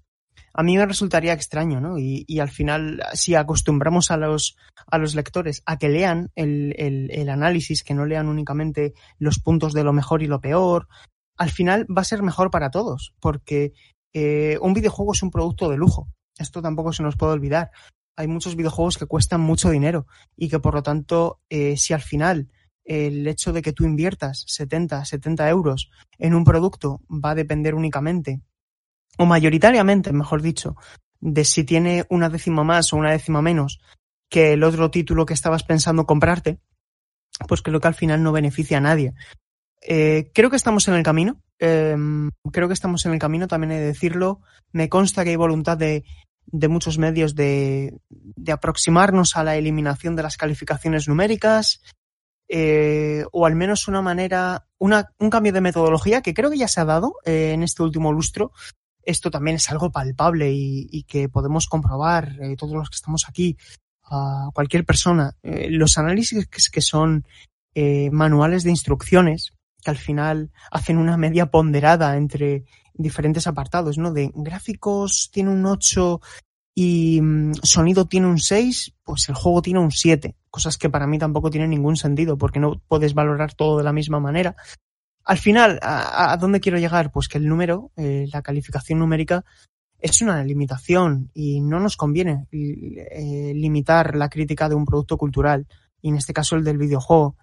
a 0.56 0.64
mí 0.64 0.78
me 0.78 0.86
resultaría 0.86 1.34
extraño, 1.34 1.80
¿no? 1.82 1.98
Y, 2.00 2.26
y, 2.28 2.40
al 2.40 2.50
final, 2.50 3.04
si 3.14 3.36
acostumbramos 3.36 4.12
a 4.12 4.18
los, 4.18 4.56
a 4.88 4.98
los 4.98 5.16
lectores 5.16 5.64
a 5.66 5.78
que 5.78 5.90
lean 5.90 6.32
el, 6.36 6.74
el, 6.78 7.12
el, 7.12 7.30
análisis, 7.30 7.84
que 7.84 7.94
no 7.94 8.06
lean 8.06 8.28
únicamente 8.28 8.94
los 9.20 9.40
puntos 9.40 9.74
de 9.74 9.84
lo 9.84 9.94
mejor 9.94 10.22
y 10.24 10.28
lo 10.28 10.42
peor, 10.42 10.88
al 11.38 11.50
final 11.50 11.86
va 11.86 12.02
a 12.02 12.06
ser 12.06 12.24
mejor 12.24 12.52
para 12.52 12.72
todos, 12.72 13.14
porque 13.20 13.74
eh, 14.14 14.58
un 14.62 14.74
videojuego 14.74 15.14
es 15.14 15.24
un 15.24 15.32
producto 15.32 15.70
de 15.70 15.78
lujo. 15.78 16.08
Esto 16.38 16.62
tampoco 16.62 16.94
se 16.94 17.04
nos 17.04 17.16
puede 17.16 17.34
olvidar. 17.34 17.72
Hay 18.16 18.28
muchos 18.28 18.56
videojuegos 18.56 18.98
que 18.98 19.08
cuestan 19.08 19.42
mucho 19.42 19.70
dinero 19.70 20.06
y 20.36 20.50
que 20.50 20.60
por 20.60 20.76
lo 20.76 20.84
tanto, 20.84 21.40
eh, 21.50 21.78
si 21.78 21.94
al 21.94 22.02
final 22.02 22.50
el 22.86 23.26
hecho 23.28 23.54
de 23.54 23.62
que 23.62 23.74
tú 23.74 23.86
inviertas 23.86 24.44
70, 24.48 25.06
70 25.06 25.50
euros 25.50 25.90
en 26.18 26.36
un 26.36 26.44
producto 26.44 27.02
va 27.10 27.32
a 27.32 27.36
depender 27.36 27.76
únicamente, 27.76 28.42
o 29.18 29.26
mayoritariamente, 29.26 30.12
mejor 30.12 30.42
dicho, 30.42 30.76
de 31.20 31.46
si 31.46 31.64
tiene 31.64 32.06
una 32.10 32.30
décima 32.30 32.64
más 32.64 32.92
o 32.92 32.98
una 32.98 33.12
décima 33.12 33.42
menos 33.42 33.80
que 34.30 34.54
el 34.54 34.64
otro 34.64 34.92
título 34.92 35.26
que 35.26 35.34
estabas 35.34 35.64
pensando 35.64 36.06
comprarte, 36.06 36.60
pues 37.48 37.62
creo 37.62 37.80
que 37.80 37.88
al 37.88 37.94
final 37.94 38.22
no 38.22 38.32
beneficia 38.32 38.78
a 38.78 38.82
nadie. 38.82 39.14
Eh, 39.86 40.32
creo 40.34 40.50
que 40.50 40.56
estamos 40.56 40.88
en 40.88 40.96
el 40.96 41.04
camino. 41.04 41.42
Eh, 41.60 41.96
creo 42.52 42.68
que 42.68 42.74
estamos 42.74 43.06
en 43.06 43.14
el 43.14 43.20
camino, 43.20 43.48
también 43.48 43.72
he 43.72 43.80
de 43.80 43.86
decirlo. 43.88 44.42
Me 44.72 44.90
consta 44.90 45.24
que 45.24 45.32
hay 45.32 45.36
voluntad 45.36 45.78
de, 45.78 46.04
de 46.46 46.68
muchos 46.68 46.98
medios 46.98 47.36
de, 47.36 47.98
de, 48.10 48.52
aproximarnos 48.52 49.36
a 49.36 49.44
la 49.44 49.56
eliminación 49.56 50.16
de 50.16 50.24
las 50.24 50.38
calificaciones 50.38 51.08
numéricas. 51.08 51.82
Eh, 52.50 53.24
o 53.32 53.46
al 53.46 53.56
menos 53.56 53.88
una 53.88 54.02
manera, 54.02 54.68
una, 54.78 55.12
un 55.18 55.30
cambio 55.30 55.54
de 55.54 55.62
metodología 55.62 56.22
que 56.22 56.34
creo 56.34 56.52
que 56.52 56.58
ya 56.58 56.68
se 56.68 56.82
ha 56.82 56.86
dado 56.86 57.16
eh, 57.26 57.52
en 57.54 57.64
este 57.64 57.84
último 57.84 58.12
lustro. 58.12 58.52
Esto 59.02 59.32
también 59.32 59.56
es 59.56 59.70
algo 59.72 59.92
palpable 59.92 60.52
y, 60.52 60.88
y 60.92 61.04
que 61.04 61.30
podemos 61.30 61.68
comprobar 61.68 62.38
eh, 62.42 62.56
todos 62.58 62.74
los 62.74 62.90
que 62.90 62.96
estamos 62.96 63.28
aquí, 63.28 63.58
a 64.04 64.50
cualquier 64.54 64.86
persona. 64.86 65.36
los 65.42 65.98
análisis 65.98 66.48
que 66.48 66.82
son 66.82 67.26
manuales 68.12 68.64
de 68.64 68.70
instrucciones 68.70 69.54
que 69.84 69.92
al 69.92 69.98
final 69.98 70.52
hacen 70.72 70.98
una 70.98 71.18
media 71.18 71.48
ponderada 71.48 72.18
entre 72.18 72.66
diferentes 72.94 73.48
apartados, 73.48 73.98
¿no? 73.98 74.12
De 74.12 74.32
gráficos 74.34 75.30
tiene 75.32 75.50
un 75.50 75.66
8 75.66 76.22
y 76.76 77.22
mm, 77.22 77.54
sonido 77.64 78.06
tiene 78.06 78.28
un 78.28 78.40
6, 78.40 78.94
pues 79.04 79.30
el 79.30 79.36
juego 79.36 79.62
tiene 79.62 79.80
un 79.80 79.92
7. 79.92 80.36
Cosas 80.50 80.78
que 80.78 80.90
para 80.90 81.08
mí 81.08 81.20
tampoco 81.20 81.50
tienen 81.50 81.72
ningún 81.72 81.98
sentido 81.98 82.38
porque 82.38 82.60
no 82.60 82.82
puedes 82.88 83.14
valorar 83.14 83.54
todo 83.54 83.78
de 83.78 83.84
la 83.84 83.94
misma 83.94 84.20
manera. 84.20 84.56
Al 85.26 85.38
final, 85.38 85.80
¿a, 85.82 86.36
dónde 86.38 86.60
quiero 86.60 86.78
llegar? 86.78 87.12
Pues 87.12 87.28
que 87.28 87.38
el 87.38 87.48
número, 87.48 87.92
eh, 87.96 88.28
la 88.32 88.42
calificación 88.42 89.00
numérica, 89.00 89.46
es 90.00 90.22
una 90.22 90.44
limitación 90.44 91.32
y 91.34 91.62
no 91.62 91.80
nos 91.80 91.96
conviene 91.96 92.46
eh, 92.52 93.54
limitar 93.56 94.16
la 94.16 94.30
crítica 94.30 94.68
de 94.68 94.76
un 94.76 94.84
producto 94.84 95.18
cultural, 95.18 95.66
y 96.02 96.10
en 96.10 96.18
este 96.18 96.34
caso 96.34 96.58
el 96.58 96.66
del 96.66 96.78
videojuego 96.78 97.38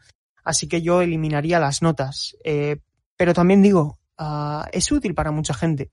así 0.44 0.68
que 0.68 0.82
yo 0.82 1.02
eliminaría 1.02 1.58
las 1.58 1.82
notas. 1.82 2.36
Eh, 2.44 2.78
pero 3.16 3.34
también 3.34 3.62
digo, 3.62 3.98
uh, 4.18 4.64
es 4.72 4.90
útil 4.92 5.14
para 5.14 5.30
mucha 5.30 5.54
gente. 5.54 5.90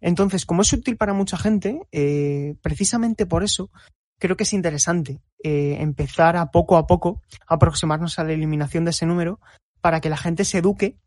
Entonces, 0.00 0.46
como 0.46 0.62
es 0.62 0.72
útil 0.72 0.96
para 0.96 1.12
mucha 1.12 1.36
gente, 1.36 1.80
eh, 1.92 2.54
precisamente 2.62 3.26
por 3.26 3.44
eso 3.44 3.70
creo 4.18 4.36
que 4.36 4.44
es 4.44 4.52
interesante 4.52 5.20
eh, 5.42 5.76
empezar 5.80 6.36
a 6.36 6.50
poco 6.50 6.76
a 6.76 6.86
poco 6.86 7.22
a 7.46 7.54
aproximarnos 7.54 8.18
a 8.18 8.24
la 8.24 8.32
eliminación 8.32 8.84
de 8.84 8.90
ese 8.90 9.06
número 9.06 9.40
para 9.80 10.00
que 10.00 10.10
la 10.10 10.16
gente 10.16 10.44
se 10.44 10.58
eduque 10.58 10.98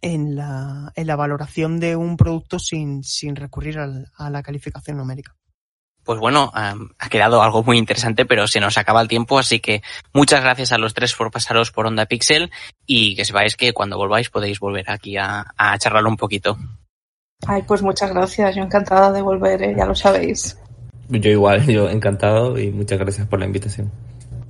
en 0.00 0.34
la, 0.34 0.92
en 0.96 1.06
la 1.06 1.16
valoración 1.16 1.78
de 1.78 1.96
un 1.96 2.16
producto 2.16 2.58
sin, 2.58 3.04
sin 3.04 3.36
recurrir 3.36 3.78
a 3.78 4.30
la 4.30 4.42
calificación 4.42 4.96
numérica. 4.96 5.36
Pues 6.04 6.18
bueno, 6.18 6.52
um, 6.54 6.88
ha 6.98 7.08
quedado 7.08 7.42
algo 7.42 7.62
muy 7.62 7.78
interesante, 7.78 8.24
pero 8.24 8.46
se 8.46 8.60
nos 8.60 8.78
acaba 8.78 9.02
el 9.02 9.08
tiempo, 9.08 9.38
así 9.38 9.60
que 9.60 9.82
muchas 10.12 10.42
gracias 10.42 10.72
a 10.72 10.78
los 10.78 10.94
tres 10.94 11.14
por 11.14 11.30
pasaros 11.30 11.70
por 11.70 11.86
Onda 11.86 12.06
Pixel 12.06 12.50
y 12.86 13.14
que 13.16 13.24
sepáis 13.24 13.56
que 13.56 13.72
cuando 13.72 13.96
volváis 13.96 14.30
podéis 14.30 14.60
volver 14.60 14.90
aquí 14.90 15.16
a, 15.16 15.46
a 15.56 15.78
charlarlo 15.78 16.08
un 16.08 16.16
poquito. 16.16 16.56
Ay, 17.46 17.62
pues 17.66 17.82
muchas 17.82 18.12
gracias, 18.12 18.54
yo 18.56 18.62
encantada 18.62 19.12
de 19.12 19.22
volver, 19.22 19.62
¿eh? 19.62 19.74
ya 19.76 19.86
lo 19.86 19.94
sabéis. 19.94 20.58
Yo 21.08 21.30
igual, 21.30 21.66
yo 21.66 21.88
encantado 21.88 22.58
y 22.58 22.70
muchas 22.70 22.98
gracias 22.98 23.26
por 23.26 23.38
la 23.38 23.46
invitación. 23.46 23.90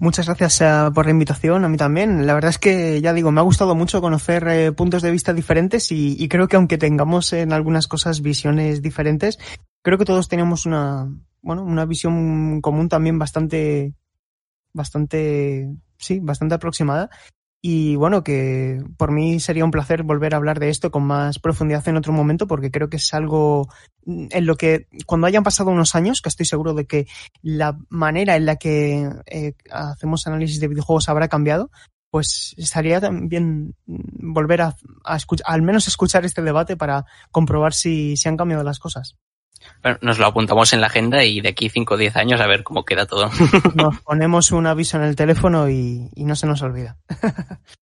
Muchas 0.01 0.25
gracias 0.25 0.63
uh, 0.63 0.95
por 0.95 1.05
la 1.05 1.11
invitación, 1.11 1.63
a 1.63 1.69
mí 1.69 1.77
también. 1.77 2.27
La 2.27 2.33
verdad 2.33 2.49
es 2.49 2.59
que, 2.59 3.03
ya 3.03 3.13
digo, 3.13 3.33
me 3.33 3.41
ha 3.41 3.45
gustado 3.45 3.75
mucho 3.75 4.01
conocer 4.01 4.49
eh, 4.49 4.73
puntos 4.73 5.03
de 5.03 5.11
vista 5.11 5.35
diferentes 5.35 5.93
y, 5.93 6.17
y, 6.19 6.29
creo 6.29 6.49
que 6.49 6.57
aunque 6.57 6.79
tengamos 6.79 7.35
en 7.35 7.53
algunas 7.53 7.87
cosas 7.87 8.23
visiones 8.23 8.81
diferentes, 8.81 9.39
creo 9.83 9.99
que 9.99 10.07
todos 10.07 10.27
tenemos 10.27 10.65
una, 10.65 11.07
bueno, 11.43 11.63
una 11.65 11.85
visión 11.85 12.63
común 12.63 12.89
también 12.89 13.19
bastante, 13.19 13.95
bastante, 14.73 15.69
sí, 15.99 16.19
bastante 16.21 16.55
aproximada. 16.55 17.11
Y 17.63 17.97
bueno, 17.97 18.25
que 18.25 18.83
por 18.97 19.13
mí 19.13 19.39
sería 19.39 19.67
un 19.67 19.71
placer 19.71 20.03
volver 20.03 20.33
a 20.33 20.39
hablar 20.39 20.59
de 20.59 20.71
esto 20.71 20.91
con 20.91 21.05
más 21.05 21.39
profundidad 21.39 21.87
en 21.89 21.99
otro 21.99 22.13
momento, 22.13 22.47
porque 22.47 22.71
creo 22.71 22.89
que 22.89 22.97
es 22.97 23.13
algo 23.13 23.69
en 24.07 24.47
lo 24.47 24.57
que 24.57 24.89
cuando 25.05 25.27
hayan 25.27 25.43
pasado 25.43 25.71
unos 25.71 25.95
años, 25.95 26.23
que 26.23 26.31
estoy 26.31 26.47
seguro 26.47 26.73
de 26.73 26.87
que 26.87 27.07
la 27.43 27.77
manera 27.91 28.37
en 28.37 28.47
la 28.47 28.57
que 28.57 29.11
eh, 29.27 29.55
hacemos 29.71 30.27
análisis 30.27 30.59
de 30.59 30.69
videojuegos 30.69 31.11
habrá 31.11 31.29
cambiado, 31.29 31.71
pues 32.11 32.55
estaría 32.57 32.99
también 33.01 33.75
volver 33.87 34.63
a, 34.63 34.77
escuchar, 35.15 35.47
al 35.49 35.63
menos 35.63 35.87
escuchar 35.87 36.25
este 36.25 36.43
debate 36.43 36.77
para 36.77 37.05
comprobar 37.31 37.75
si, 37.75 38.17
si 38.17 38.29
han 38.29 38.39
cambiado 38.39 38.65
las 38.65 38.79
cosas. 38.79 39.17
Bueno, 39.83 39.99
nos 40.03 40.19
lo 40.19 40.27
apuntamos 40.27 40.73
en 40.73 40.81
la 40.81 40.89
agenda 40.89 41.25
y 41.25 41.41
de 41.41 41.51
aquí 41.51 41.69
5 41.69 41.95
o 41.95 41.97
10 41.97 42.17
años 42.17 42.41
a 42.41 42.47
ver 42.47 42.63
cómo 42.63 42.85
queda 42.85 43.07
todo. 43.07 43.31
Nos 43.75 44.01
ponemos 44.05 44.53
un 44.53 44.67
aviso 44.67 44.97
en 44.97 45.05
el 45.05 45.17
teléfono 45.17 45.69
y, 45.69 46.11
y 46.15 46.25
no 46.25 46.37
se 46.37 46.47
nos 46.47 46.63
olvida. 46.63 46.97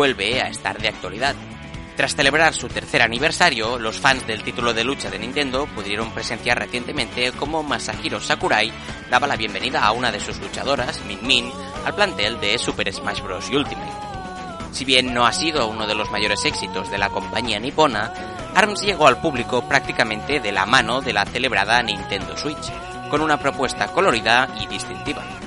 vuelve 0.00 0.40
a 0.40 0.48
estar 0.48 0.80
de 0.80 0.88
actualidad. 0.88 1.34
Tras 1.94 2.16
celebrar 2.16 2.54
su 2.54 2.68
tercer 2.68 3.02
aniversario, 3.02 3.78
los 3.78 4.00
fans 4.00 4.26
del 4.26 4.42
título 4.42 4.72
de 4.72 4.82
lucha 4.82 5.10
de 5.10 5.18
Nintendo 5.18 5.66
pudieron 5.74 6.10
presenciar 6.12 6.58
recientemente 6.58 7.32
cómo 7.32 7.62
Masahiro 7.62 8.18
Sakurai 8.18 8.72
daba 9.10 9.26
la 9.26 9.36
bienvenida 9.36 9.84
a 9.84 9.92
una 9.92 10.10
de 10.10 10.18
sus 10.18 10.38
luchadoras, 10.38 11.04
Min 11.04 11.18
Min, 11.20 11.52
al 11.84 11.94
plantel 11.94 12.40
de 12.40 12.56
Super 12.56 12.90
Smash 12.90 13.20
Bros. 13.20 13.50
Ultimate. 13.50 13.92
Si 14.72 14.86
bien 14.86 15.12
no 15.12 15.26
ha 15.26 15.34
sido 15.34 15.68
uno 15.68 15.86
de 15.86 15.94
los 15.94 16.10
mayores 16.10 16.46
éxitos 16.46 16.90
de 16.90 16.96
la 16.96 17.10
compañía 17.10 17.60
nipona, 17.60 18.10
ARMS 18.54 18.80
llegó 18.80 19.06
al 19.06 19.20
público 19.20 19.68
prácticamente 19.68 20.40
de 20.40 20.50
la 20.50 20.64
mano 20.64 21.02
de 21.02 21.12
la 21.12 21.26
celebrada 21.26 21.82
Nintendo 21.82 22.38
Switch, 22.38 22.72
con 23.10 23.20
una 23.20 23.38
propuesta 23.38 23.88
colorida 23.88 24.48
y 24.58 24.66
distintiva. 24.66 25.39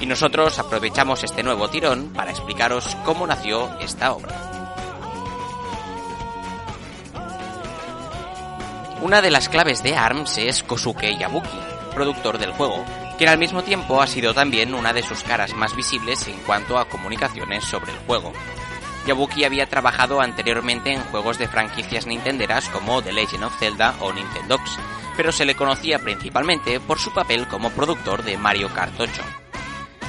Y 0.00 0.06
nosotros 0.06 0.58
aprovechamos 0.58 1.24
este 1.24 1.42
nuevo 1.42 1.68
tirón 1.68 2.12
para 2.14 2.30
explicaros 2.30 2.96
cómo 3.04 3.26
nació 3.26 3.68
esta 3.80 4.12
obra. 4.12 4.48
Una 9.00 9.22
de 9.22 9.30
las 9.30 9.48
claves 9.48 9.82
de 9.82 9.96
ARMS 9.96 10.38
es 10.38 10.62
Kosuke 10.64 11.16
Yabuki, 11.16 11.60
productor 11.94 12.38
del 12.38 12.52
juego, 12.52 12.84
quien 13.16 13.30
al 13.30 13.38
mismo 13.38 13.62
tiempo 13.62 14.02
ha 14.02 14.06
sido 14.08 14.34
también 14.34 14.74
una 14.74 14.92
de 14.92 15.02
sus 15.02 15.22
caras 15.22 15.54
más 15.54 15.74
visibles 15.76 16.26
en 16.26 16.36
cuanto 16.40 16.78
a 16.78 16.88
comunicaciones 16.88 17.64
sobre 17.64 17.92
el 17.92 17.98
juego. 18.00 18.32
Yabuki 19.06 19.44
había 19.44 19.66
trabajado 19.66 20.20
anteriormente 20.20 20.92
en 20.92 21.02
juegos 21.04 21.38
de 21.38 21.48
franquicias 21.48 22.06
nintenderas 22.06 22.68
como 22.68 23.00
The 23.00 23.12
Legend 23.12 23.44
of 23.44 23.58
Zelda 23.58 23.94
o 24.00 24.12
Nintendox, 24.12 24.78
pero 25.16 25.32
se 25.32 25.44
le 25.44 25.54
conocía 25.54 25.98
principalmente 25.98 26.78
por 26.80 26.98
su 26.98 27.12
papel 27.12 27.48
como 27.48 27.70
productor 27.70 28.22
de 28.22 28.36
Mario 28.36 28.68
Kart 28.74 28.98
8. 28.98 29.22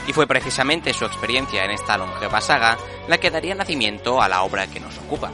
Y 0.10 0.14
fue 0.14 0.26
precisamente 0.26 0.91
su 0.91 1.05
experiencia 1.05 1.64
en 1.64 1.70
esta 1.70 1.95
longeva 1.95 2.41
saga 2.41 2.80
la 3.07 3.20
que 3.20 3.30
daría 3.30 3.53
nacimiento 3.53 4.20
a 4.20 4.28
la 4.28 4.41
obra 4.41 4.66
que 4.66 4.80
nos 4.80 4.97
ocupa. 4.97 5.30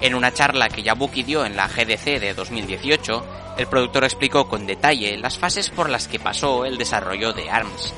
En 0.00 0.14
una 0.14 0.32
charla 0.32 0.68
que 0.68 0.84
Yabuki 0.84 1.24
dio 1.24 1.44
en 1.44 1.56
la 1.56 1.66
GDC 1.66 2.20
de 2.20 2.34
2018, 2.34 3.54
el 3.58 3.66
productor 3.66 4.04
explicó 4.04 4.48
con 4.48 4.64
detalle 4.64 5.18
las 5.18 5.38
fases 5.38 5.70
por 5.70 5.90
las 5.90 6.06
que 6.06 6.20
pasó 6.20 6.64
el 6.64 6.78
desarrollo 6.78 7.32
de 7.32 7.50
ARMS. 7.50 7.92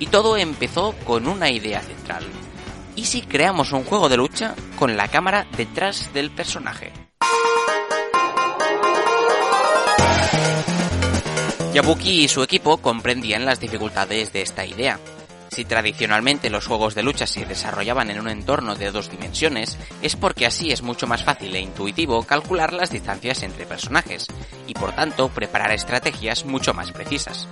Y 0.00 0.08
todo 0.08 0.36
empezó 0.36 0.92
con 1.04 1.28
una 1.28 1.52
idea 1.52 1.80
central, 1.82 2.26
¿Y 2.96 3.04
si 3.04 3.22
creamos 3.22 3.70
un 3.70 3.84
juego 3.84 4.08
de 4.08 4.16
lucha 4.16 4.56
con 4.76 4.96
la 4.96 5.06
cámara 5.06 5.46
detrás 5.56 6.12
del 6.12 6.32
personaje? 6.32 6.92
Yabuki 11.72 12.24
y 12.24 12.28
su 12.28 12.42
equipo 12.42 12.76
comprendían 12.76 13.46
las 13.46 13.58
dificultades 13.58 14.30
de 14.30 14.42
esta 14.42 14.66
idea. 14.66 15.00
Si 15.50 15.64
tradicionalmente 15.64 16.50
los 16.50 16.66
juegos 16.66 16.94
de 16.94 17.02
lucha 17.02 17.26
se 17.26 17.46
desarrollaban 17.46 18.10
en 18.10 18.20
un 18.20 18.28
entorno 18.28 18.74
de 18.74 18.90
dos 18.90 19.10
dimensiones, 19.10 19.78
es 20.02 20.14
porque 20.14 20.44
así 20.44 20.70
es 20.70 20.82
mucho 20.82 21.06
más 21.06 21.24
fácil 21.24 21.56
e 21.56 21.60
intuitivo 21.60 22.22
calcular 22.24 22.74
las 22.74 22.90
distancias 22.90 23.42
entre 23.42 23.64
personajes, 23.64 24.26
y 24.66 24.74
por 24.74 24.92
tanto 24.92 25.30
preparar 25.30 25.72
estrategias 25.72 26.44
mucho 26.44 26.74
más 26.74 26.92
precisas. 26.92 27.48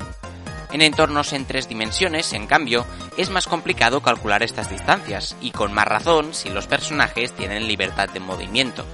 En 0.71 0.83
entornos 0.83 1.33
en 1.33 1.47
tres 1.47 1.67
dimensiones, 1.67 2.35
en 2.35 2.47
cambio, 2.47 2.85
es 3.17 3.31
más 3.31 3.47
complicado 3.47 4.03
calcular 4.03 4.43
estas 4.43 4.69
distancias, 4.69 5.35
y 5.41 5.51
con 5.51 5.73
más 5.73 5.89
razón 5.89 6.35
si 6.35 6.51
los 6.51 6.67
personajes 6.67 7.33
tienen 7.33 7.67
libertad 7.67 8.11
de 8.11 8.21
movimiento. 8.21 8.85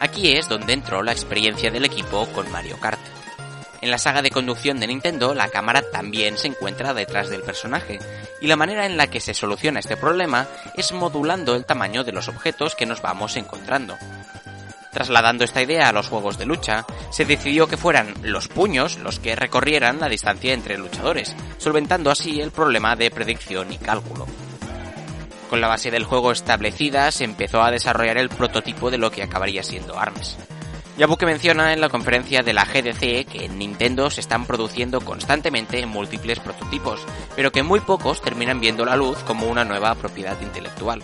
Aquí 0.00 0.32
es 0.32 0.48
donde 0.48 0.72
entró 0.72 1.04
la 1.04 1.12
experiencia 1.12 1.70
del 1.70 1.84
equipo 1.84 2.26
con 2.34 2.50
Mario 2.50 2.78
Kart. 2.80 3.00
En 3.80 3.90
la 3.90 3.98
saga 3.98 4.22
de 4.22 4.30
conducción 4.30 4.80
de 4.80 4.86
Nintendo, 4.86 5.34
la 5.34 5.48
cámara 5.48 5.82
también 5.90 6.38
se 6.38 6.48
encuentra 6.48 6.94
detrás 6.94 7.28
del 7.28 7.42
personaje, 7.42 7.98
y 8.40 8.46
la 8.46 8.56
manera 8.56 8.86
en 8.86 8.96
la 8.96 9.08
que 9.08 9.20
se 9.20 9.34
soluciona 9.34 9.80
este 9.80 9.96
problema 9.96 10.46
es 10.74 10.92
modulando 10.92 11.54
el 11.54 11.64
tamaño 11.64 12.04
de 12.04 12.12
los 12.12 12.28
objetos 12.28 12.74
que 12.74 12.86
nos 12.86 13.02
vamos 13.02 13.36
encontrando. 13.36 13.96
Trasladando 14.92 15.44
esta 15.44 15.60
idea 15.60 15.90
a 15.90 15.92
los 15.92 16.08
juegos 16.08 16.38
de 16.38 16.46
lucha, 16.46 16.86
se 17.10 17.26
decidió 17.26 17.68
que 17.68 17.76
fueran 17.76 18.14
los 18.22 18.48
puños 18.48 18.96
los 18.98 19.20
que 19.20 19.36
recorrieran 19.36 20.00
la 20.00 20.08
distancia 20.08 20.54
entre 20.54 20.78
luchadores, 20.78 21.36
solventando 21.58 22.10
así 22.10 22.40
el 22.40 22.50
problema 22.50 22.96
de 22.96 23.10
predicción 23.10 23.70
y 23.72 23.76
cálculo. 23.76 24.26
Con 25.50 25.60
la 25.60 25.68
base 25.68 25.90
del 25.90 26.04
juego 26.04 26.32
establecida, 26.32 27.10
se 27.10 27.24
empezó 27.24 27.62
a 27.62 27.70
desarrollar 27.70 28.16
el 28.16 28.30
prototipo 28.30 28.90
de 28.90 28.98
lo 28.98 29.10
que 29.10 29.22
acabaría 29.22 29.62
siendo 29.62 29.98
ARMS. 29.98 30.38
Que 31.16 31.26
menciona 31.26 31.72
en 31.72 31.80
la 31.80 31.88
conferencia 31.88 32.42
de 32.42 32.52
la 32.52 32.64
GDC 32.64 33.26
que 33.26 33.44
en 33.44 33.58
Nintendo 33.58 34.10
se 34.10 34.20
están 34.20 34.44
produciendo 34.44 35.00
constantemente 35.00 35.86
múltiples 35.86 36.40
prototipos, 36.40 37.00
pero 37.36 37.52
que 37.52 37.62
muy 37.62 37.80
pocos 37.80 38.20
terminan 38.20 38.60
viendo 38.60 38.84
la 38.84 38.96
luz 38.96 39.18
como 39.24 39.46
una 39.46 39.64
nueva 39.64 39.94
propiedad 39.94 40.40
intelectual. 40.40 41.02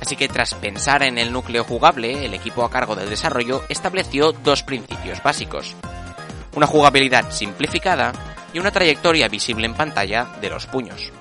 Así 0.00 0.16
que 0.16 0.28
tras 0.28 0.54
pensar 0.54 1.02
en 1.02 1.18
el 1.18 1.32
núcleo 1.32 1.64
jugable, 1.64 2.24
el 2.24 2.34
equipo 2.34 2.64
a 2.64 2.70
cargo 2.70 2.96
del 2.96 3.10
desarrollo 3.10 3.62
estableció 3.68 4.32
dos 4.32 4.62
principios 4.62 5.22
básicos. 5.22 5.76
Una 6.56 6.66
jugabilidad 6.66 7.30
simplificada 7.30 8.12
y 8.52 8.58
una 8.58 8.70
trayectoria 8.70 9.28
visible 9.28 9.66
en 9.66 9.74
pantalla 9.74 10.28
de 10.40 10.50
los 10.50 10.66
puños. 10.66 11.12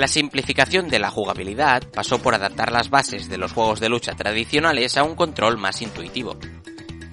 La 0.00 0.08
simplificación 0.08 0.88
de 0.88 0.98
la 0.98 1.10
jugabilidad 1.10 1.82
pasó 1.92 2.22
por 2.22 2.34
adaptar 2.34 2.72
las 2.72 2.88
bases 2.88 3.28
de 3.28 3.36
los 3.36 3.52
juegos 3.52 3.80
de 3.80 3.90
lucha 3.90 4.14
tradicionales 4.14 4.96
a 4.96 5.02
un 5.02 5.14
control 5.14 5.58
más 5.58 5.82
intuitivo. 5.82 6.38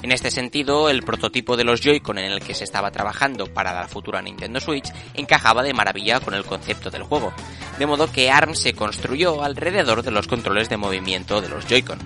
En 0.01 0.13
este 0.13 0.31
sentido, 0.31 0.89
el 0.89 1.03
prototipo 1.03 1.57
de 1.57 1.65
los 1.65 1.81
Joy-Con 1.81 2.17
en 2.17 2.31
el 2.31 2.39
que 2.39 2.53
se 2.53 2.63
estaba 2.63 2.89
trabajando 2.89 3.47
para 3.47 3.73
la 3.73 3.89
futura 3.89 4.21
Nintendo 4.21 4.61
Switch 4.61 4.89
encajaba 5.15 5.63
de 5.63 5.73
maravilla 5.73 6.21
con 6.21 6.33
el 6.33 6.45
concepto 6.45 6.89
del 6.89 7.03
juego, 7.03 7.33
de 7.77 7.85
modo 7.85 8.09
que 8.09 8.31
ARM 8.31 8.55
se 8.55 8.71
construyó 8.71 9.43
alrededor 9.43 10.01
de 10.01 10.11
los 10.11 10.29
controles 10.29 10.69
de 10.69 10.77
movimiento 10.77 11.41
de 11.41 11.49
los 11.49 11.67
Joy-Con. 11.67 11.99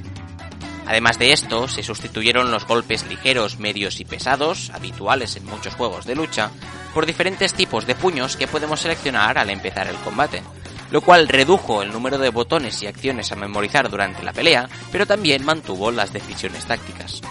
Además 0.87 1.19
de 1.19 1.31
esto, 1.31 1.67
se 1.67 1.83
sustituyeron 1.83 2.49
los 2.49 2.65
golpes 2.65 3.05
ligeros, 3.07 3.59
medios 3.59 3.99
y 3.99 4.05
pesados, 4.05 4.71
habituales 4.71 5.35
en 5.35 5.45
muchos 5.45 5.75
juegos 5.75 6.07
de 6.07 6.15
lucha, 6.15 6.49
por 6.95 7.05
diferentes 7.05 7.53
tipos 7.53 7.85
de 7.85 7.93
puños 7.93 8.35
que 8.35 8.47
podemos 8.47 8.79
seleccionar 8.79 9.37
al 9.37 9.51
empezar 9.51 9.87
el 9.87 9.95
combate, 9.97 10.41
lo 10.91 11.01
cual 11.01 11.27
redujo 11.27 11.81
el 11.81 11.91
número 11.91 12.17
de 12.17 12.29
botones 12.29 12.81
y 12.83 12.87
acciones 12.87 13.31
a 13.31 13.35
memorizar 13.35 13.89
durante 13.89 14.23
la 14.23 14.33
pelea, 14.33 14.69
pero 14.91 15.05
también 15.05 15.43
mantuvo 15.43 15.89
las 15.91 16.13
decisiones 16.13 16.65
tácticas. 16.65 17.21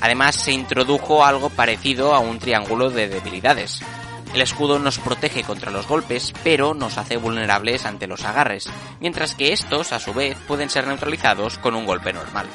Además 0.00 0.34
se 0.34 0.52
introdujo 0.52 1.24
algo 1.24 1.50
parecido 1.50 2.14
a 2.14 2.18
un 2.18 2.38
triángulo 2.38 2.90
de 2.90 3.08
debilidades. 3.08 3.80
El 4.34 4.42
escudo 4.42 4.78
nos 4.78 4.98
protege 4.98 5.44
contra 5.44 5.70
los 5.70 5.86
golpes, 5.86 6.32
pero 6.42 6.74
nos 6.74 6.98
hace 6.98 7.16
vulnerables 7.16 7.86
ante 7.86 8.06
los 8.06 8.24
agarres, 8.24 8.68
mientras 9.00 9.34
que 9.34 9.52
estos, 9.52 9.92
a 9.92 10.00
su 10.00 10.12
vez, 10.12 10.36
pueden 10.48 10.68
ser 10.68 10.86
neutralizados 10.86 11.58
con 11.58 11.74
un 11.74 11.86
golpe 11.86 12.12
normal. 12.12 12.46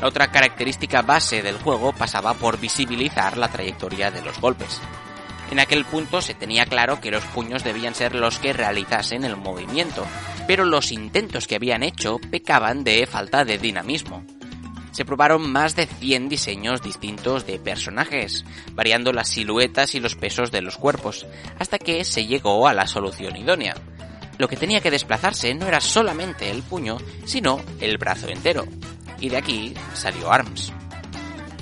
La 0.00 0.08
otra 0.08 0.30
característica 0.30 1.00
base 1.00 1.42
del 1.42 1.58
juego 1.58 1.92
pasaba 1.92 2.34
por 2.34 2.60
visibilizar 2.60 3.38
la 3.38 3.48
trayectoria 3.48 4.10
de 4.10 4.20
los 4.20 4.38
golpes. 4.40 4.80
En 5.50 5.60
aquel 5.60 5.84
punto 5.84 6.20
se 6.20 6.34
tenía 6.34 6.66
claro 6.66 7.00
que 7.00 7.10
los 7.10 7.24
puños 7.24 7.62
debían 7.62 7.94
ser 7.94 8.14
los 8.14 8.38
que 8.38 8.52
realizasen 8.52 9.24
el 9.24 9.36
movimiento, 9.36 10.06
pero 10.46 10.64
los 10.64 10.92
intentos 10.92 11.46
que 11.46 11.56
habían 11.56 11.82
hecho 11.82 12.18
pecaban 12.30 12.84
de 12.84 13.06
falta 13.06 13.44
de 13.44 13.58
dinamismo 13.58 14.24
se 14.96 15.04
probaron 15.04 15.52
más 15.52 15.76
de 15.76 15.84
100 15.84 16.30
diseños 16.30 16.80
distintos 16.80 17.46
de 17.46 17.58
personajes, 17.58 18.46
variando 18.72 19.12
las 19.12 19.28
siluetas 19.28 19.94
y 19.94 20.00
los 20.00 20.14
pesos 20.14 20.50
de 20.50 20.62
los 20.62 20.78
cuerpos, 20.78 21.26
hasta 21.58 21.78
que 21.78 22.02
se 22.06 22.24
llegó 22.24 22.66
a 22.66 22.72
la 22.72 22.86
solución 22.86 23.36
idónea. 23.36 23.74
Lo 24.38 24.48
que 24.48 24.56
tenía 24.56 24.80
que 24.80 24.90
desplazarse 24.90 25.54
no 25.54 25.66
era 25.66 25.82
solamente 25.82 26.50
el 26.50 26.62
puño, 26.62 26.96
sino 27.26 27.60
el 27.78 27.98
brazo 27.98 28.28
entero. 28.28 28.64
Y 29.20 29.28
de 29.28 29.36
aquí 29.36 29.74
salió 29.92 30.32
ARMS. 30.32 30.72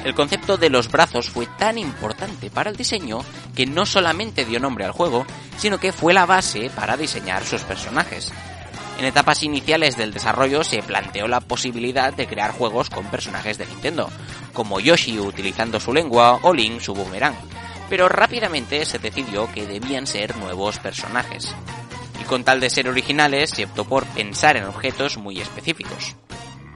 El 0.05 0.15
concepto 0.15 0.57
de 0.57 0.71
los 0.71 0.91
brazos 0.91 1.31
fue 1.31 1.47
tan 1.59 1.79
importante 1.79 2.51
para 2.51 2.71
el 2.71 2.77
diseño 2.77 3.21
que 3.57 3.67
no 3.67 3.87
solamente 3.87 4.45
dio 4.45 4.61
nombre 4.61 4.85
al 4.85 4.93
juego, 4.93 5.27
sino 5.59 5.79
que 5.79 5.93
fue 5.93 6.13
la 6.13 6.27
base 6.27 6.71
para 6.71 6.97
diseñar 6.97 7.45
sus 7.45 7.63
personajes, 7.63 8.33
en 8.99 9.07
etapas 9.07 9.43
iniciales 9.43 9.97
del 9.97 10.13
desarrollo 10.13 10.63
se 10.63 10.83
planteó 10.83 11.27
la 11.27 11.41
posibilidad 11.41 12.13
de 12.13 12.27
crear 12.27 12.53
juegos 12.53 12.91
con 12.91 13.07
personajes 13.07 13.59
de 13.59 13.67
Nintendo, 13.67 14.09
como 14.53 14.79
Yoshi 14.79 15.19
utilizando 15.19 15.81
su 15.81 15.93
lengua 15.93 16.39
o 16.43 16.55
Link 16.55 16.81
su 16.81 16.95
boomerang, 16.95 17.35
pero 17.91 18.09
rápidamente 18.09 18.85
se 18.85 19.01
decidió 19.01 19.51
que 19.53 19.67
debían 19.67 20.07
ser 20.07 20.37
nuevos 20.37 20.79
personajes. 20.79 21.55
Y 22.21 22.25
con 22.25 22.45
tal 22.45 22.61
de 22.61 22.71
ser 22.71 22.89
originales 22.89 23.51
se 23.51 23.65
optó 23.65 23.85
por 23.85 24.07
pensar 24.07 24.57
en 24.57 24.65
objetos 24.65 25.17
muy 25.19 25.41
específicos. 25.41 26.15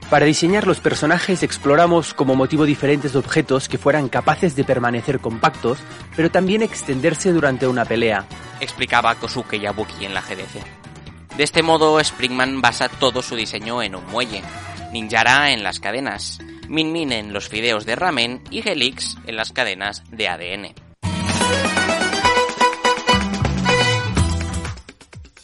Para 0.09 0.25
diseñar 0.25 0.65
los 0.65 0.79
personajes 0.79 1.43
exploramos 1.43 2.15
como 2.15 2.35
motivo 2.35 2.65
diferentes 2.65 3.15
objetos 3.15 3.69
que 3.69 3.77
fueran 3.77 4.09
capaces 4.09 4.55
de 4.55 4.63
permanecer 4.63 5.19
compactos, 5.19 5.77
pero 6.15 6.31
también 6.31 6.63
extenderse 6.63 7.31
durante 7.31 7.67
una 7.67 7.85
pelea, 7.85 8.25
explicaba 8.59 9.13
Kosuke 9.15 9.59
Yabuki 9.59 10.05
en 10.05 10.15
la 10.15 10.21
GDC. 10.21 11.37
De 11.37 11.43
este 11.43 11.61
modo, 11.61 11.99
Springman 11.99 12.59
basa 12.59 12.89
todo 12.89 13.21
su 13.21 13.35
diseño 13.35 13.83
en 13.83 13.95
un 13.95 14.05
muelle, 14.07 14.41
Ninjara 14.91 15.51
en 15.51 15.63
las 15.63 15.79
cadenas, 15.79 16.39
Min 16.67 16.91
Min 16.91 17.11
en 17.11 17.31
los 17.31 17.47
fideos 17.47 17.85
de 17.85 17.95
ramen 17.95 18.41
y 18.49 18.67
Helix 18.67 19.15
en 19.27 19.35
las 19.35 19.51
cadenas 19.51 20.03
de 20.09 20.27
ADN. 20.27 20.88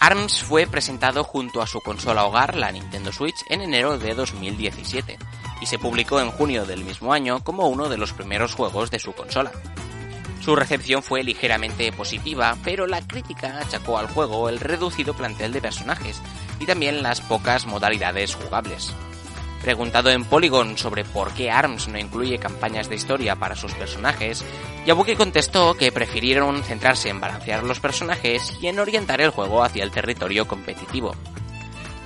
ARMS 0.06 0.43
fue 0.43 0.68
presentado 0.68 1.24
junto 1.24 1.64
a 1.64 1.66
su 1.66 1.82
consola 1.82 2.26
hogar, 2.26 2.56
la 2.56 2.72
Nintendo 2.72 3.12
Switch, 3.12 3.43
en 3.49 3.62
enero 3.62 3.97
de 3.97 4.14
2017, 4.14 5.18
y 5.62 5.66
se 5.66 5.80
publicó 5.80 6.22
en 6.22 6.30
junio 6.30 6.68
del 6.68 6.84
mismo 6.84 7.12
año 7.12 7.43
como 7.43 7.68
uno 7.70 7.89
de 7.89 7.97
los 7.97 8.14
primeros 8.14 8.53
juegos 8.53 8.91
de 8.91 8.99
su 8.99 9.14
consola. 9.14 9.51
Su 10.41 10.56
recepción 10.56 11.01
fue 11.01 11.24
ligeramente 11.24 11.91
positiva, 11.91 12.56
pero 12.64 12.86
la 12.86 13.01
crítica 13.01 13.58
achacó 13.58 13.97
al 13.97 14.06
juego 14.06 14.47
el 14.47 14.60
reducido 14.60 15.16
plantel 15.16 15.53
de 15.53 15.62
personajes 15.62 16.22
y 16.60 16.68
también 16.68 17.01
las 17.01 17.22
pocas 17.22 17.66
modalidades 17.66 18.36
jugables. 18.36 18.93
Preguntado 19.66 20.11
en 20.11 20.26
Polygon 20.26 20.78
sobre 20.78 21.03
por 21.03 21.34
qué 21.34 21.49
ARMS 21.49 21.88
no 21.88 21.97
incluye 21.97 22.38
campañas 22.38 22.88
de 22.88 22.93
historia 22.93 23.36
para 23.36 23.55
sus 23.55 23.74
personajes, 23.74 24.45
Yabuki 24.86 25.16
contestó 25.16 25.74
que 25.74 25.91
prefirieron 25.91 26.61
centrarse 26.61 27.09
en 27.09 27.20
balancear 27.20 27.63
los 27.63 27.80
personajes 27.80 28.55
y 28.61 28.68
en 28.68 28.78
orientar 28.78 29.22
el 29.22 29.32
juego 29.32 29.63
hacia 29.63 29.84
el 29.84 29.89
territorio 29.89 30.47
competitivo. 30.47 31.16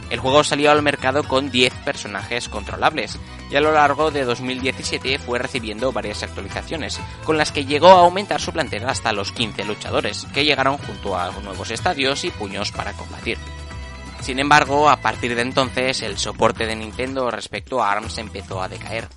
El 0.09 0.21
juego 0.21 0.45
salió 0.45 0.71
al 0.71 0.81
mercado 0.81 1.25
con 1.25 1.51
10 1.51 1.73
personajes 1.83 2.47
controlables 2.47 3.19
y 3.51 3.57
a 3.57 3.61
lo 3.61 3.73
largo 3.73 4.09
de 4.09 4.23
2017 4.23 5.19
fue 5.19 5.37
recibiendo 5.37 5.91
varias 5.91 6.23
actualizaciones, 6.23 6.97
con 7.25 7.37
las 7.37 7.51
que 7.51 7.65
llegó 7.65 7.89
a 7.89 7.99
aumentar 7.99 8.39
su 8.39 8.53
plantel 8.53 8.87
hasta 8.87 9.11
los 9.11 9.33
15 9.33 9.65
luchadores, 9.65 10.25
que 10.33 10.45
llegaron 10.45 10.77
junto 10.77 11.19
a 11.19 11.29
nuevos 11.41 11.71
estadios 11.71 12.23
y 12.23 12.31
puños 12.31 12.71
para 12.71 12.93
combatir. 12.93 13.37
Sin 14.21 14.39
embargo, 14.39 14.89
a 14.89 14.97
partir 14.97 15.35
de 15.35 15.41
entonces 15.41 16.01
el 16.01 16.17
soporte 16.17 16.65
de 16.65 16.75
Nintendo 16.75 17.31
respecto 17.31 17.81
a 17.81 17.91
ARMS 17.91 18.17
empezó 18.17 18.61
a 18.61 18.67
decaer. 18.67 19.07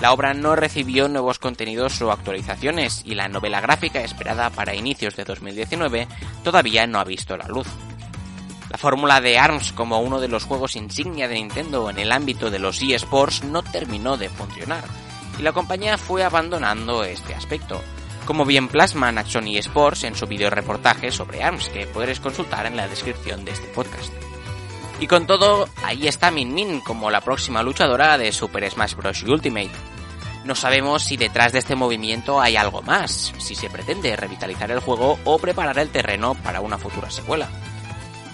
La 0.00 0.12
obra 0.12 0.34
no 0.34 0.56
recibió 0.56 1.08
nuevos 1.08 1.38
contenidos 1.38 2.00
o 2.02 2.10
actualizaciones 2.10 3.02
y 3.04 3.14
la 3.14 3.28
novela 3.28 3.60
gráfica 3.60 4.00
esperada 4.00 4.50
para 4.50 4.74
inicios 4.74 5.14
de 5.16 5.24
2019 5.24 6.08
todavía 6.42 6.86
no 6.86 6.98
ha 6.98 7.04
visto 7.04 7.36
la 7.36 7.46
luz. 7.46 7.68
La 8.70 8.78
fórmula 8.78 9.20
de 9.20 9.38
ARMS 9.38 9.72
como 9.72 10.00
uno 10.00 10.18
de 10.18 10.28
los 10.28 10.44
juegos 10.44 10.76
insignia 10.76 11.28
de 11.28 11.34
Nintendo 11.34 11.90
en 11.90 11.98
el 11.98 12.10
ámbito 12.10 12.50
de 12.50 12.58
los 12.58 12.80
eSports 12.80 13.44
no 13.44 13.62
terminó 13.62 14.16
de 14.16 14.30
funcionar, 14.30 14.82
y 15.38 15.42
la 15.42 15.52
compañía 15.52 15.98
fue 15.98 16.24
abandonando 16.24 17.04
este 17.04 17.34
aspecto, 17.34 17.82
como 18.24 18.44
bien 18.44 18.68
plasman 18.68 19.18
Action 19.18 19.46
eSports 19.48 20.04
en 20.04 20.14
su 20.14 20.26
video 20.26 20.50
reportaje 20.50 21.10
sobre 21.10 21.42
ARMS 21.42 21.68
que 21.68 21.86
podréis 21.86 22.20
consultar 22.20 22.66
en 22.66 22.76
la 22.76 22.88
descripción 22.88 23.44
de 23.44 23.52
este 23.52 23.68
podcast. 23.68 24.12
Y 25.00 25.06
con 25.06 25.26
todo, 25.26 25.68
ahí 25.84 26.06
está 26.06 26.30
Min 26.30 26.54
Min 26.54 26.80
como 26.80 27.10
la 27.10 27.20
próxima 27.20 27.62
luchadora 27.62 28.18
de 28.18 28.32
Super 28.32 28.70
Smash 28.70 28.94
Bros. 28.94 29.22
Ultimate. 29.24 29.70
No 30.44 30.54
sabemos 30.54 31.04
si 31.04 31.16
detrás 31.16 31.52
de 31.52 31.58
este 31.58 31.76
movimiento 31.76 32.40
hay 32.40 32.56
algo 32.56 32.82
más, 32.82 33.32
si 33.38 33.54
se 33.54 33.70
pretende 33.70 34.16
revitalizar 34.16 34.70
el 34.70 34.80
juego 34.80 35.18
o 35.24 35.38
preparar 35.38 35.78
el 35.78 35.88
terreno 35.88 36.34
para 36.34 36.60
una 36.60 36.78
futura 36.78 37.10
secuela 37.10 37.48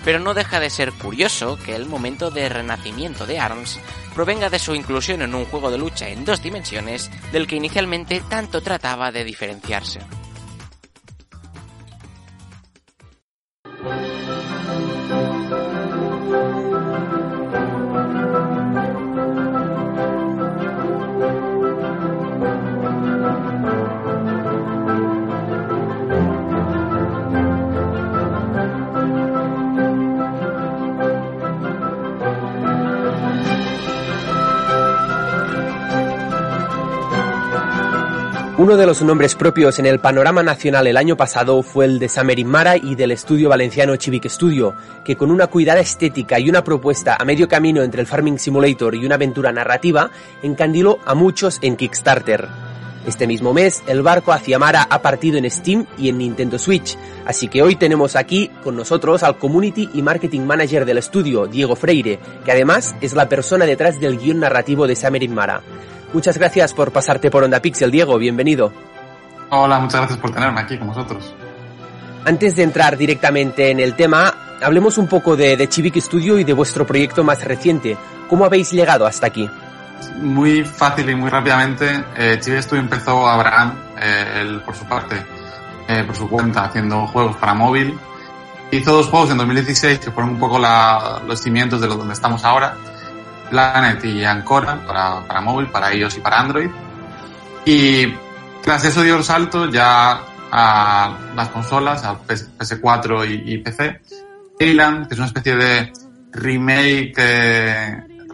pero 0.09 0.21
no 0.21 0.33
deja 0.33 0.59
de 0.59 0.71
ser 0.71 0.95
curioso 0.95 1.59
que 1.63 1.77
el 1.77 1.85
momento 1.85 2.31
de 2.31 2.49
renacimiento 2.49 3.27
de 3.27 3.39
ARMS 3.39 3.79
provenga 4.15 4.49
de 4.49 4.59
su 4.59 4.75
inclusión 4.75 5.21
en 5.21 5.35
un 5.35 5.45
juego 5.45 5.71
de 5.71 5.77
lucha 5.77 6.09
en 6.09 6.25
dos 6.25 6.41
dimensiones 6.41 7.11
del 7.31 7.47
que 7.47 7.57
inicialmente 7.57 8.23
tanto 8.27 8.63
trataba 8.63 9.13
de 9.13 9.23
diferenciarse. 9.23 10.01
Uno 38.59 38.77
de 38.77 38.87
los 38.87 39.03
nombres 39.03 39.37
propios 39.37 39.79
en 39.79 39.87
el 39.87 40.01
panorama 40.01 40.43
nacional 40.43 40.89
el 40.89 40.97
año 40.97 41.17
pasado 41.17 41.63
fue 41.63 41.85
el 41.85 42.01
de 42.01 42.09
Samerin 42.09 42.49
Mara 42.49 42.77
y 42.77 42.97
del 42.97 43.13
estudio 43.13 43.49
valenciano 43.49 43.95
Chivic 43.95 44.27
Studio, 44.27 44.75
que 45.05 45.15
con 45.15 45.31
una 45.31 45.47
cuidada 45.47 45.79
estética 45.79 46.41
y 46.41 46.51
una 46.51 46.65
propuesta 46.65 47.17
a 47.17 47.25
medio 47.25 47.47
camino 47.47 47.85
entre 47.85 48.01
el 48.01 48.09
Farming 48.09 48.37
Simulator 48.41 48.97
y 48.97 49.07
una 49.07 49.15
aventura 49.15 49.53
narrativa, 49.53 50.11
encandiló 50.43 50.99
a 51.07 51.15
muchos 51.15 51.61
en 51.63 51.77
Kickstarter. 51.77 52.49
Este 53.07 53.29
mismo 53.29 53.55
mes, 53.55 53.85
el 53.87 54.03
barco 54.03 54.33
hacia 54.33 54.59
Mara 54.59 54.89
ha 54.91 55.03
partido 55.03 55.39
en 55.39 55.49
Steam 55.49 55.87
y 55.97 56.09
en 56.09 56.19
Nintendo 56.19 56.59
Switch, 56.59 56.99
así 57.27 57.47
que 57.47 57.63
hoy 57.63 57.77
tenemos 57.77 58.17
aquí 58.17 58.51
con 58.65 58.75
nosotros 58.75 59.23
al 59.23 59.39
Community 59.39 59.89
y 59.95 60.03
Marketing 60.03 60.41
Manager 60.41 60.85
del 60.85 60.99
estudio, 60.99 61.47
Diego 61.47 61.77
Freire, 61.77 62.19
que 62.45 62.51
además 62.51 62.97
es 63.01 63.13
la 63.13 63.29
persona 63.29 63.67
detrás 63.67 64.01
del 64.01 64.19
guion 64.19 64.41
narrativo 64.41 64.89
de 64.89 64.97
Samerin 64.97 65.33
Mara. 65.33 65.63
Muchas 66.13 66.39
gracias 66.39 66.73
por 66.73 66.91
pasarte 66.91 67.31
por 67.31 67.45
Onda 67.45 67.61
Pixel, 67.61 67.91
Diego, 67.91 68.17
bienvenido. 68.17 68.73
Hola, 69.51 69.79
muchas 69.79 70.01
gracias 70.01 70.19
por 70.19 70.31
tenerme 70.31 70.61
aquí 70.61 70.79
con 70.79 70.89
vosotros. 70.89 71.35
Antes 72.25 72.57
de 72.57 72.63
entrar 72.63 72.97
directamente 72.97 73.71
en 73.71 73.79
el 73.79 73.95
tema, 73.95 74.35
hablemos 74.63 74.97
un 74.97 75.07
poco 75.07 75.37
de, 75.37 75.57
de 75.57 75.69
Chivic 75.69 75.97
Studio 76.01 76.39
y 76.39 76.45
de 76.45 76.55
vuestro 76.55 76.87
proyecto 76.87 77.25
más 77.25 77.45
reciente. 77.45 77.97
¿Cómo 78.29 78.47
habéis 78.47 78.73
llegado 78.73 79.07
hasta 79.07 79.27
aquí? 79.27 79.49
Muy 80.23 80.65
fácil 80.65 81.11
y 81.11 81.15
muy 81.15 81.29
rápidamente. 81.29 82.05
Eh, 82.17 82.39
Chivic 82.41 82.63
Studio 82.63 82.83
empezó 82.83 83.29
Abraham, 83.29 83.75
eh, 84.01 84.41
él 84.41 84.63
por 84.63 84.75
su 84.75 84.87
parte, 84.87 85.17
eh, 85.89 86.05
por 86.05 86.17
su 86.17 86.29
cuenta, 86.29 86.65
haciendo 86.65 87.07
juegos 87.07 87.37
para 87.37 87.53
móvil. 87.53 87.99
Hizo 88.71 88.93
dos 88.93 89.09
juegos 89.09 89.31
en 89.31 89.39
2016 89.39 89.99
que 89.99 90.11
fueron 90.11 90.33
un 90.33 90.39
poco 90.39 90.59
la, 90.59 91.21
los 91.27 91.41
cimientos 91.41 91.81
de 91.83 91.87
lo 91.87 91.97
donde 91.97 92.15
estamos 92.15 92.45
ahora 92.45 92.77
Planet 93.51 94.05
y 94.05 94.25
Ancora 94.25 94.85
para, 94.87 95.27
para 95.27 95.41
móvil, 95.41 95.69
para 95.69 95.95
iOS 95.95 96.19
y 96.19 96.21
para 96.21 96.41
Android. 96.41 96.71
Y 97.65 98.15
tras 98.63 98.85
eso 98.85 99.03
dio 99.03 99.17
el 99.17 99.25
salto 99.25 99.71
ya 99.71 100.21
a 100.51 101.19
las 101.35 101.49
consolas, 101.49 102.05
a 102.05 102.19
PS4 102.19 103.45
y, 103.45 103.59
PC. 103.59 104.01
Island, 104.61 105.07
que 105.07 105.15
es 105.15 105.19
una 105.19 105.27
especie 105.27 105.57
de 105.57 105.93
remake, 106.33 107.15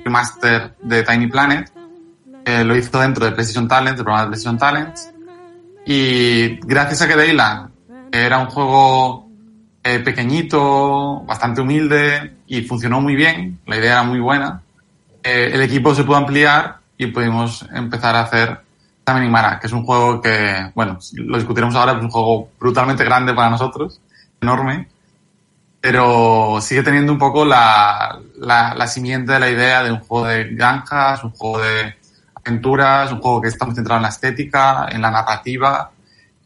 remaster 0.04 0.74
de 0.82 1.02
Tiny 1.02 1.26
Planet, 1.26 1.70
eh, 2.44 2.64
lo 2.64 2.76
hizo 2.76 2.98
dentro 3.00 3.24
de 3.24 3.32
PlayStation 3.32 3.68
Talent, 3.68 3.98
el 3.98 4.04
programa 4.04 4.22
de 4.22 4.28
PlayStation 4.28 4.58
Talent. 4.58 4.96
Y 5.86 6.56
gracias 6.66 7.02
a 7.02 7.08
que 7.08 7.16
Dayland 7.16 7.70
era 8.10 8.38
un 8.38 8.46
juego 8.46 9.28
eh, 9.82 9.98
pequeñito, 9.98 11.22
bastante 11.26 11.60
humilde 11.60 12.36
y 12.46 12.62
funcionó 12.62 13.00
muy 13.00 13.14
bien, 13.16 13.60
la 13.66 13.76
idea 13.76 13.92
era 13.92 14.02
muy 14.02 14.20
buena, 14.20 14.62
eh, 15.24 15.50
el 15.54 15.62
equipo 15.62 15.94
se 15.94 16.04
pudo 16.04 16.16
ampliar 16.16 16.76
y 16.98 17.06
pudimos 17.06 17.66
empezar 17.72 18.14
a 18.14 18.20
hacer 18.20 18.60
Tamen 19.02 19.30
Mara, 19.30 19.58
que 19.58 19.66
es 19.66 19.72
un 19.72 19.84
juego 19.84 20.20
que, 20.20 20.70
bueno, 20.74 20.98
lo 21.14 21.38
discutiremos 21.38 21.74
ahora, 21.74 21.92
es 21.92 22.02
un 22.02 22.10
juego 22.10 22.50
brutalmente 22.60 23.04
grande 23.04 23.32
para 23.32 23.48
nosotros, 23.48 24.02
enorme, 24.40 24.86
pero 25.80 26.58
sigue 26.60 26.82
teniendo 26.82 27.10
un 27.10 27.18
poco 27.18 27.44
la, 27.44 28.18
la, 28.36 28.74
la 28.74 28.86
simiente 28.86 29.32
de 29.32 29.40
la 29.40 29.50
idea 29.50 29.82
de 29.82 29.92
un 29.92 30.00
juego 30.00 30.26
de 30.26 30.44
granjas, 30.54 31.24
un 31.24 31.30
juego 31.30 31.58
de 31.60 31.94
aventuras, 32.34 33.10
un 33.10 33.20
juego 33.20 33.40
que 33.40 33.48
está 33.48 33.64
muy 33.64 33.74
centrado 33.74 33.98
en 33.98 34.02
la 34.02 34.08
estética, 34.10 34.88
en 34.90 35.00
la 35.00 35.10
narrativa, 35.10 35.90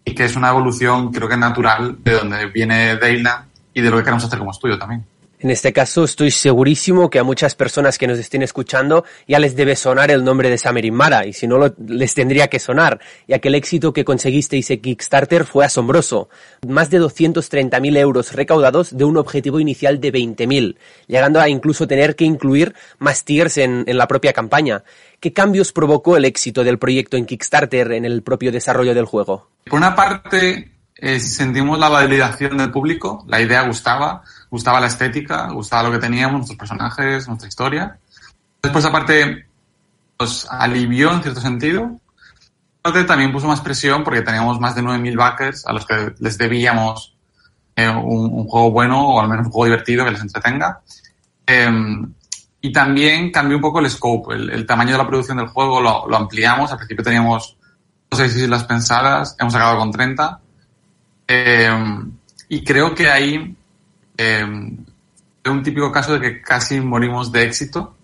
y 0.04 0.14
que 0.14 0.24
es 0.24 0.36
una 0.36 0.50
evolución, 0.50 1.12
creo 1.12 1.28
que 1.28 1.36
natural, 1.36 1.96
de 2.02 2.12
donde 2.12 2.46
viene 2.46 2.96
Dayland 2.96 3.46
y 3.74 3.80
de 3.80 3.90
lo 3.90 3.98
que 3.98 4.04
queremos 4.04 4.24
hacer 4.24 4.38
como 4.38 4.52
estudio 4.52 4.78
también. 4.78 5.04
En 5.40 5.50
este 5.50 5.72
caso 5.72 6.02
estoy 6.02 6.32
segurísimo 6.32 7.10
que 7.10 7.20
a 7.20 7.24
muchas 7.24 7.54
personas 7.54 7.96
que 7.96 8.08
nos 8.08 8.18
estén 8.18 8.42
escuchando 8.42 9.04
ya 9.28 9.38
les 9.38 9.54
debe 9.54 9.76
sonar 9.76 10.10
el 10.10 10.24
nombre 10.24 10.50
de 10.50 10.58
Samerin 10.58 10.94
Mara 10.94 11.26
y 11.26 11.32
si 11.32 11.46
no 11.46 11.72
les 11.86 12.14
tendría 12.14 12.48
que 12.48 12.58
sonar, 12.58 12.98
ya 13.28 13.38
que 13.38 13.46
el 13.46 13.54
éxito 13.54 13.92
que 13.92 14.04
conseguisteis 14.04 14.68
en 14.72 14.80
Kickstarter 14.80 15.44
fue 15.44 15.64
asombroso. 15.64 16.28
Más 16.66 16.90
de 16.90 17.00
230.000 17.00 17.96
euros 17.98 18.32
recaudados 18.32 18.96
de 18.96 19.04
un 19.04 19.16
objetivo 19.16 19.60
inicial 19.60 20.00
de 20.00 20.12
20.000, 20.12 20.76
llegando 21.06 21.40
a 21.40 21.48
incluso 21.48 21.86
tener 21.86 22.16
que 22.16 22.24
incluir 22.24 22.74
más 22.98 23.24
tiers 23.24 23.58
en, 23.58 23.84
en 23.86 23.96
la 23.96 24.08
propia 24.08 24.32
campaña. 24.32 24.82
¿Qué 25.20 25.32
cambios 25.32 25.72
provocó 25.72 26.16
el 26.16 26.24
éxito 26.24 26.64
del 26.64 26.80
proyecto 26.80 27.16
en 27.16 27.26
Kickstarter 27.26 27.92
en 27.92 28.04
el 28.04 28.22
propio 28.22 28.50
desarrollo 28.50 28.92
del 28.92 29.04
juego? 29.04 29.48
Por 29.64 29.78
una 29.78 29.94
parte, 29.94 30.72
eh, 31.00 31.20
sentimos 31.20 31.78
la 31.78 31.88
validación 31.88 32.56
del 32.56 32.72
público, 32.72 33.24
la 33.28 33.40
idea 33.40 33.62
gustaba, 33.62 34.24
gustaba 34.50 34.80
la 34.80 34.86
estética, 34.86 35.48
gustaba 35.50 35.84
lo 35.84 35.92
que 35.92 35.98
teníamos, 35.98 36.38
nuestros 36.38 36.58
personajes, 36.58 37.28
nuestra 37.28 37.48
historia. 37.48 37.98
Después, 38.62 38.84
aparte, 38.84 39.46
nos 40.18 40.46
alivió 40.50 41.12
en 41.12 41.22
cierto 41.22 41.40
sentido. 41.40 42.00
Aparte, 42.82 43.04
también 43.04 43.32
puso 43.32 43.46
más 43.46 43.60
presión 43.60 44.04
porque 44.04 44.22
teníamos 44.22 44.60
más 44.60 44.74
de 44.74 44.82
9.000 44.82 45.16
backers 45.16 45.66
a 45.66 45.72
los 45.72 45.86
que 45.86 46.14
les 46.18 46.38
debíamos 46.38 47.16
eh, 47.76 47.88
un, 47.88 48.32
un, 48.32 48.48
juego 48.48 48.70
bueno 48.70 49.08
o 49.08 49.20
al 49.20 49.28
menos 49.28 49.46
un 49.46 49.52
juego 49.52 49.66
divertido 49.66 50.04
que 50.04 50.12
les 50.12 50.20
entretenga. 50.20 50.80
Eh, 51.46 51.70
y 52.60 52.72
también 52.72 53.30
cambió 53.30 53.56
un 53.56 53.62
poco 53.62 53.78
el 53.78 53.88
scope, 53.88 54.34
el, 54.34 54.50
el, 54.50 54.66
tamaño 54.66 54.92
de 54.92 54.98
la 54.98 55.06
producción 55.06 55.36
del 55.36 55.46
juego 55.46 55.80
lo, 55.80 56.06
lo 56.08 56.16
ampliamos. 56.16 56.72
Al 56.72 56.78
principio 56.78 57.04
teníamos 57.04 57.56
seis 58.10 58.36
islas 58.36 58.64
pensadas, 58.64 59.36
hemos 59.38 59.54
acabado 59.54 59.78
con 59.78 59.92
30 59.92 60.40
eh, 61.28 61.70
y 62.48 62.64
creo 62.64 62.94
que 62.94 63.08
ahí 63.08 63.54
eh, 64.18 64.44
es 65.42 65.50
un 65.50 65.62
típico 65.62 65.90
caso 65.90 66.18
de 66.18 66.20
que 66.20 66.42
casi 66.42 66.80
morimos 66.80 67.32
de 67.32 67.44
éxito, 67.44 67.94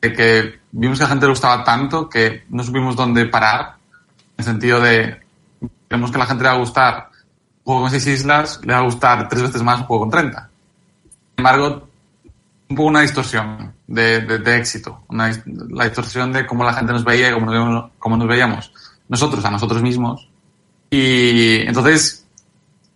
de 0.00 0.12
que 0.12 0.60
vimos 0.70 0.98
que 0.98 1.04
la 1.04 1.08
gente 1.08 1.26
le 1.26 1.32
gustaba 1.32 1.64
tanto 1.64 2.08
que 2.08 2.44
no 2.50 2.62
supimos 2.62 2.94
dónde 2.94 3.26
parar, 3.26 3.76
en 4.36 4.38
el 4.38 4.44
sentido 4.44 4.80
de, 4.80 5.18
creemos 5.88 6.12
que 6.12 6.18
la 6.18 6.26
gente 6.26 6.44
le 6.44 6.50
va 6.50 6.56
a 6.56 6.58
gustar 6.58 7.10
un 7.64 7.64
juego 7.64 7.80
con 7.80 7.90
seis 7.90 8.06
islas, 8.06 8.60
le 8.62 8.72
va 8.74 8.80
a 8.80 8.84
gustar 8.84 9.28
tres 9.28 9.42
veces 9.42 9.62
más 9.62 9.80
un 9.80 9.86
juego 9.86 10.02
con 10.02 10.10
30. 10.10 10.50
Sin 11.00 11.38
embargo, 11.38 11.88
un 12.68 12.76
poco 12.76 12.88
una 12.88 13.00
distorsión 13.00 13.74
de, 13.86 14.58
éxito, 14.58 15.04
la 15.08 15.84
distorsión 15.84 16.32
de 16.32 16.46
cómo 16.46 16.64
la 16.64 16.74
gente 16.74 16.92
nos 16.92 17.04
veía 17.04 17.32
cómo 17.32 18.16
nos 18.16 18.28
veíamos 18.28 18.72
nosotros 19.08 19.44
a 19.44 19.50
nosotros 19.50 19.82
mismos. 19.82 20.28
Y 20.90 21.66
entonces, 21.66 22.25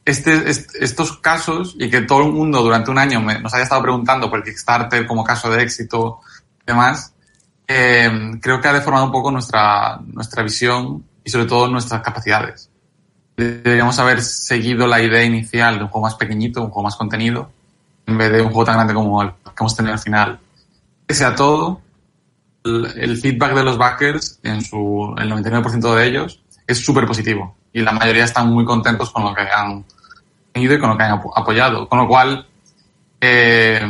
este, 0.04 0.50
este, 0.50 0.84
estos 0.84 1.18
casos 1.18 1.76
y 1.78 1.90
que 1.90 2.02
todo 2.02 2.22
el 2.26 2.32
mundo 2.32 2.62
durante 2.62 2.90
un 2.90 2.98
año 2.98 3.20
me, 3.20 3.38
nos 3.38 3.52
haya 3.54 3.64
estado 3.64 3.82
preguntando 3.82 4.30
por 4.30 4.38
el 4.38 4.44
Kickstarter 4.44 5.06
como 5.06 5.24
caso 5.24 5.50
de 5.50 5.62
éxito 5.62 6.20
y 6.62 6.66
demás, 6.66 7.12
eh, 7.68 8.10
creo 8.40 8.60
que 8.60 8.68
ha 8.68 8.72
deformado 8.72 9.06
un 9.06 9.12
poco 9.12 9.30
nuestra, 9.30 10.00
nuestra 10.06 10.42
visión 10.42 11.04
y 11.22 11.30
sobre 11.30 11.46
todo 11.46 11.68
nuestras 11.68 12.02
capacidades. 12.02 12.70
Deberíamos 13.36 13.98
haber 13.98 14.22
seguido 14.22 14.86
la 14.86 15.00
idea 15.00 15.22
inicial 15.22 15.78
de 15.78 15.84
un 15.84 15.90
juego 15.90 16.06
más 16.06 16.14
pequeñito, 16.16 16.62
un 16.62 16.70
juego 16.70 16.84
más 16.84 16.96
contenido, 16.96 17.50
en 18.06 18.18
vez 18.18 18.32
de 18.32 18.42
un 18.42 18.48
juego 18.48 18.64
tan 18.64 18.74
grande 18.74 18.94
como 18.94 19.22
el 19.22 19.30
que 19.30 19.60
hemos 19.60 19.76
tenido 19.76 19.94
al 19.94 20.00
final. 20.00 20.40
Pese 21.06 21.24
a 21.24 21.34
todo, 21.34 21.80
el, 22.64 22.86
el 22.98 23.16
feedback 23.16 23.54
de 23.54 23.62
los 23.62 23.78
backers, 23.78 24.40
en 24.42 24.62
su, 24.62 25.14
el 25.16 25.30
99% 25.30 25.94
de 25.94 26.06
ellos, 26.06 26.42
es 26.66 26.84
súper 26.84 27.06
positivo. 27.06 27.56
Y 27.72 27.82
la 27.82 27.92
mayoría 27.92 28.24
están 28.24 28.48
muy 28.48 28.64
contentos 28.64 29.10
con 29.10 29.24
lo 29.24 29.34
que 29.34 29.42
han 29.42 29.84
tenido 30.52 30.74
y 30.74 30.80
con 30.80 30.90
lo 30.90 30.96
que 30.96 31.04
han 31.04 31.12
apo 31.12 31.36
apoyado. 31.36 31.88
Con 31.88 31.98
lo 32.00 32.08
cual, 32.08 32.46
eh, 33.20 33.80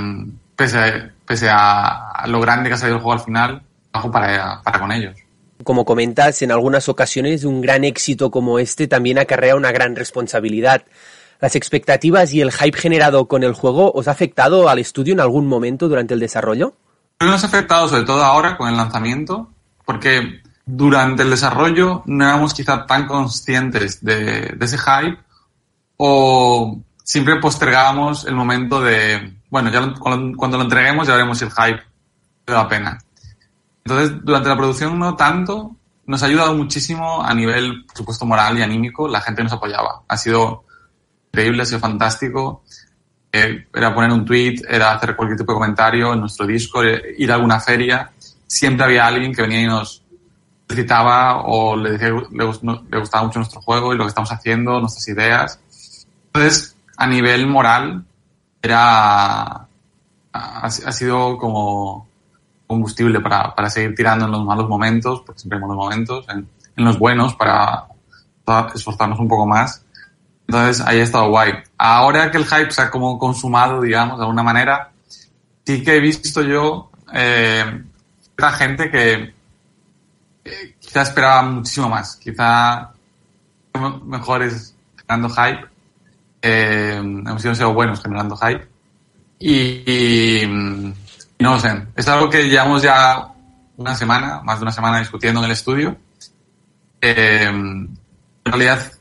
pese, 0.55 0.78
a, 0.78 1.11
pese 1.24 1.49
a 1.51 2.24
lo 2.26 2.41
grande 2.41 2.68
que 2.68 2.74
ha 2.74 2.78
salido 2.78 2.97
el 2.97 3.03
juego 3.03 3.18
al 3.18 3.24
final, 3.24 3.62
trabajo 3.91 4.11
para, 4.11 4.61
para 4.62 4.78
con 4.78 4.93
ellos. 4.93 5.16
Como 5.64 5.85
comentas, 5.85 6.41
en 6.43 6.53
algunas 6.53 6.89
ocasiones 6.89 7.45
un 7.45 7.61
gran 7.61 7.85
éxito 7.85 8.31
como 8.31 8.59
este 8.59 8.89
también 8.89 9.18
acarrea 9.18 9.57
una 9.57 9.72
gran 9.72 9.95
responsabilidad. 9.95 10.85
¿Las 11.41 11.57
expectativas 11.57 12.35
y 12.35 12.43
el 12.43 12.53
hype 12.53 12.78
generado 12.78 13.26
con 13.26 13.45
el 13.45 13.55
juego 13.55 13.93
os 13.93 14.09
ha 14.09 14.11
afectado 14.11 14.68
al 14.68 14.78
estudio 14.78 15.14
en 15.14 15.20
algún 15.20 15.47
momento 15.47 15.89
durante 15.89 16.14
el 16.14 16.20
desarrollo? 16.20 16.74
Nos 17.20 17.45
ha 17.45 17.47
afectado 17.47 17.89
sobre 17.89 18.05
todo 18.05 18.22
ahora 18.22 18.57
con 18.57 18.68
el 18.68 18.76
lanzamiento, 18.76 19.51
porque 19.85 20.43
durante 20.77 21.23
el 21.23 21.31
desarrollo 21.31 22.03
no 22.07 22.25
éramos 22.25 22.55
quizá 22.55 22.87
tan 22.87 23.07
conscientes 23.07 24.05
de, 24.05 24.55
de 24.57 24.64
ese 24.64 24.79
hype 24.79 25.18
o 25.97 26.81
siempre 27.03 27.37
postergábamos 27.37 28.25
el 28.25 28.35
momento 28.35 28.81
de, 28.81 29.35
bueno, 29.51 29.71
ya 29.71 29.81
lo, 29.81 29.95
cuando, 29.99 30.57
lo 30.57 30.62
entreguemos 30.62 31.07
ya 31.07 31.14
veremos 31.14 31.39
si 31.39 31.45
el 31.45 31.51
hype 31.51 31.83
vale 32.47 32.62
la 32.62 32.68
pena. 32.68 32.99
Entonces, 33.85 34.18
durante 34.23 34.49
la 34.49 34.57
producción 34.57 34.99
no 34.99 35.16
tanto, 35.16 35.77
nos 36.07 36.23
ha 36.23 36.27
ayudado 36.27 36.55
muchísimo 36.55 37.23
a 37.23 37.35
nivel, 37.35 37.85
por 37.85 37.97
supuesto, 37.97 38.27
moral 38.27 38.59
y 38.59 38.62
anímico, 38.62 39.09
la 39.09 39.21
gente 39.21 39.43
nos 39.43 39.53
apoyaba. 39.53 40.03
Ha 40.07 40.16
sido 40.16 40.64
increíble, 41.33 41.62
ha 41.62 41.66
sido 41.66 41.81
fantástico. 41.81 42.62
Eh, 43.33 43.66
era 43.75 43.95
poner 43.95 44.12
un 44.12 44.25
tweet, 44.25 44.62
era 44.68 44.93
hacer 44.93 45.16
cualquier 45.16 45.39
tipo 45.39 45.53
de 45.53 45.59
comentario 45.59 46.12
en 46.12 46.21
nuestro 46.21 46.47
Discord, 46.47 46.89
ir 47.18 47.31
a 47.31 47.35
alguna 47.35 47.61
feria. 47.61 48.11
Siempre 48.47 48.85
había 48.85 49.07
alguien 49.07 49.35
que 49.35 49.43
venía 49.43 49.62
y 49.62 49.66
nos 49.66 49.99
felicitaba 50.71 51.43
o 51.43 51.77
le, 51.77 51.93
decía, 51.93 52.09
le, 52.09 52.45
le 52.91 52.99
gustaba 52.99 53.25
mucho 53.25 53.39
nuestro 53.41 53.61
juego 53.61 53.93
y 53.93 53.97
lo 53.97 54.05
que 54.05 54.09
estamos 54.09 54.31
haciendo, 54.31 54.81
nuestras 54.81 55.07
ideas. 55.09 55.61
Entonces, 56.27 56.77
a 56.97 57.07
nivel 57.07 57.47
moral, 57.47 58.05
era, 58.62 59.43
ha, 59.43 59.66
ha 60.33 60.93
sido 60.93 61.37
como 61.39 62.09
combustible 62.66 63.21
para, 63.21 63.55
para, 63.55 63.68
seguir 63.68 63.95
tirando 63.97 64.27
en 64.27 64.31
los 64.31 64.45
malos 64.45 64.68
momentos, 64.68 65.23
porque 65.27 65.41
siempre 65.41 65.57
hay 65.57 65.62
malos 65.62 65.77
momentos, 65.77 66.27
en, 66.29 66.49
en, 66.77 66.85
los 66.85 66.99
buenos 66.99 67.35
para 67.35 67.87
esforzarnos 68.75 69.18
un 69.18 69.29
poco 69.29 69.47
más. 69.47 69.85
Entonces 70.47 70.85
ahí 70.87 71.01
ha 71.01 71.03
estado 71.03 71.31
guay. 71.31 71.53
Ahora 71.79 72.31
que 72.31 72.39
el 72.39 72.47
hype 72.47 72.71
se 72.71 72.83
ha 72.83 72.91
como 72.91 73.18
consumado, 73.18 73.81
digamos, 73.81 74.18
de 74.18 74.25
alguna 74.25 74.43
manera, 74.43 74.93
sí 75.64 75.83
que 75.83 75.97
he 75.97 76.01
visto 76.01 76.43
yo 76.43 76.91
eh, 77.12 77.83
gente 78.49 78.91
que 78.91 79.35
quizá 80.78 81.03
esperaba 81.03 81.43
muchísimo 81.43 81.88
más. 81.88 82.16
Quizá 82.16 82.93
mejores 84.05 84.74
generando 84.97 85.28
hype. 85.30 85.68
Eh, 86.43 86.97
hemos 86.97 87.43
sido 87.43 87.74
buenos 87.74 88.03
generando 88.03 88.36
hype. 88.36 88.68
Y, 89.38 89.82
y 89.86 90.95
no 91.38 91.59
sé. 91.59 91.86
Es 91.97 92.09
algo 92.09 92.28
que 92.28 92.49
llevamos 92.49 92.82
ya 92.82 93.28
una 93.76 93.95
semana, 93.95 94.43
más 94.43 94.59
de 94.59 94.64
una 94.64 94.72
semana 94.72 94.99
discutiendo 94.99 95.41
en 95.41 95.47
el 95.47 95.53
estudio. 95.53 95.97
Eh, 97.01 97.47
en 97.47 97.99
realidad, 98.45 98.93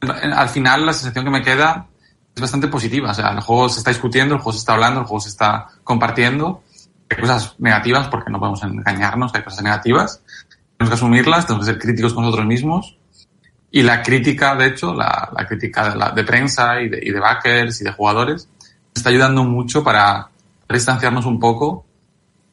al 0.00 0.48
final 0.48 0.86
la 0.86 0.92
sensación 0.92 1.24
que 1.24 1.30
me 1.30 1.42
queda 1.42 1.86
es 2.34 2.40
bastante 2.40 2.68
positiva. 2.68 3.10
O 3.10 3.14
sea, 3.14 3.30
el 3.30 3.40
juego 3.40 3.68
se 3.68 3.78
está 3.78 3.90
discutiendo, 3.90 4.34
el 4.34 4.40
juego 4.40 4.52
se 4.52 4.58
está 4.58 4.74
hablando, 4.74 5.00
el 5.00 5.06
juego 5.06 5.20
se 5.20 5.28
está 5.28 5.68
compartiendo. 5.84 6.62
Hay 7.10 7.16
cosas 7.16 7.54
negativas, 7.58 8.08
porque 8.08 8.30
no 8.30 8.38
podemos 8.38 8.62
engañarnos, 8.62 9.34
hay 9.34 9.42
cosas 9.42 9.62
negativas. 9.62 10.22
Tenemos 10.78 10.90
que 10.90 10.94
asumirlas, 10.94 11.46
tenemos 11.46 11.66
que 11.66 11.72
ser 11.72 11.80
críticos 11.80 12.14
con 12.14 12.24
nosotros 12.24 12.46
mismos. 12.46 12.96
Y 13.70 13.82
la 13.82 14.02
crítica, 14.02 14.54
de 14.54 14.68
hecho, 14.68 14.94
la, 14.94 15.28
la 15.36 15.46
crítica 15.46 15.90
de, 15.90 15.96
la, 15.96 16.10
de 16.10 16.24
prensa 16.24 16.80
y 16.80 16.88
de, 16.88 17.00
y 17.02 17.10
de 17.10 17.20
backers 17.20 17.80
y 17.82 17.84
de 17.84 17.92
jugadores, 17.92 18.48
está 18.94 19.10
ayudando 19.10 19.44
mucho 19.44 19.84
para 19.84 20.30
distanciarnos 20.68 21.26
un 21.26 21.38
poco 21.38 21.84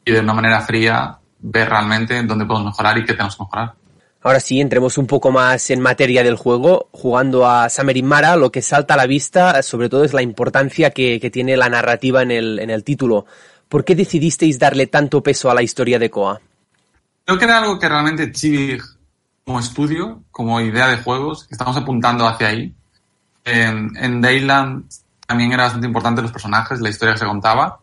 y 0.04 0.12
de 0.12 0.20
una 0.20 0.34
manera 0.34 0.60
fría 0.60 1.18
ver 1.38 1.68
realmente 1.68 2.22
dónde 2.22 2.44
podemos 2.44 2.72
mejorar 2.72 2.98
y 2.98 3.04
qué 3.04 3.12
tenemos 3.12 3.36
que 3.36 3.44
mejorar. 3.44 3.74
Ahora 4.22 4.40
sí, 4.40 4.60
entremos 4.60 4.98
un 4.98 5.06
poco 5.06 5.30
más 5.30 5.70
en 5.70 5.80
materia 5.80 6.24
del 6.24 6.34
juego. 6.34 6.88
Jugando 6.90 7.46
a 7.46 7.68
Summer 7.68 7.96
lo 8.36 8.50
que 8.50 8.60
salta 8.60 8.94
a 8.94 8.96
la 8.96 9.06
vista 9.06 9.62
sobre 9.62 9.88
todo 9.88 10.02
es 10.02 10.12
la 10.12 10.22
importancia 10.22 10.90
que, 10.90 11.20
que 11.20 11.30
tiene 11.30 11.56
la 11.56 11.68
narrativa 11.68 12.22
en 12.22 12.32
el, 12.32 12.58
en 12.58 12.70
el, 12.70 12.82
título. 12.82 13.26
¿Por 13.68 13.84
qué 13.84 13.94
decidisteis 13.94 14.58
darle 14.58 14.88
tanto 14.88 15.22
peso 15.22 15.48
a 15.48 15.54
la 15.54 15.62
historia 15.62 16.00
de 16.00 16.10
Koa? 16.10 16.40
Creo 17.26 17.38
que 17.38 17.44
era 17.44 17.58
algo 17.58 17.78
que 17.78 17.88
realmente 17.88 18.32
Chivig, 18.32 18.82
como 19.44 19.60
estudio, 19.60 20.22
como 20.30 20.58
idea 20.62 20.88
de 20.88 21.02
juegos, 21.02 21.46
estamos 21.50 21.76
apuntando 21.76 22.26
hacia 22.26 22.48
ahí. 22.48 22.74
En, 23.44 23.94
en 23.96 24.22
Dayland 24.22 24.88
también 25.26 25.52
era 25.52 25.64
bastante 25.64 25.86
importante 25.86 26.22
los 26.22 26.32
personajes, 26.32 26.80
la 26.80 26.88
historia 26.88 27.12
que 27.14 27.20
se 27.20 27.26
contaba 27.26 27.80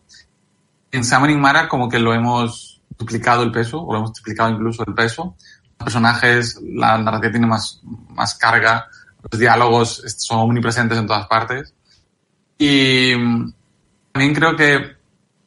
en 0.94 1.04
Summoning 1.04 1.40
Mara 1.40 1.68
como 1.68 1.88
que 1.88 1.98
lo 1.98 2.14
hemos 2.14 2.80
duplicado 2.96 3.42
el 3.42 3.50
peso, 3.50 3.82
o 3.82 3.92
lo 3.92 3.98
hemos 3.98 4.12
duplicado 4.12 4.50
incluso 4.50 4.84
el 4.86 4.94
peso. 4.94 5.34
Los 5.78 5.86
personajes, 5.86 6.60
la 6.62 6.96
narrativa 6.98 7.32
tiene 7.32 7.48
más, 7.48 7.80
más 8.10 8.36
carga, 8.36 8.86
los 9.28 9.40
diálogos 9.40 10.04
son 10.16 10.38
omnipresentes 10.38 10.96
en 10.96 11.08
todas 11.08 11.26
partes. 11.26 11.74
Y 12.56 13.12
también 14.12 14.34
creo 14.34 14.54
que 14.54 14.96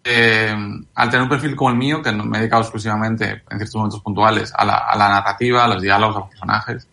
eh, 0.09 0.55
al 0.95 1.09
tener 1.09 1.23
un 1.23 1.29
perfil 1.29 1.55
como 1.55 1.69
el 1.69 1.75
mío, 1.75 2.01
que 2.01 2.11
me 2.13 2.37
he 2.37 2.39
dedicado 2.39 2.61
exclusivamente 2.61 3.43
en 3.49 3.57
ciertos 3.57 3.75
momentos 3.75 4.01
puntuales 4.01 4.53
a 4.55 4.63
la, 4.63 4.77
a 4.77 4.97
la 4.97 5.09
narrativa, 5.09 5.65
a 5.65 5.67
los 5.67 5.81
diálogos, 5.81 6.15
a 6.15 6.19
los 6.19 6.29
personajes, 6.29 6.87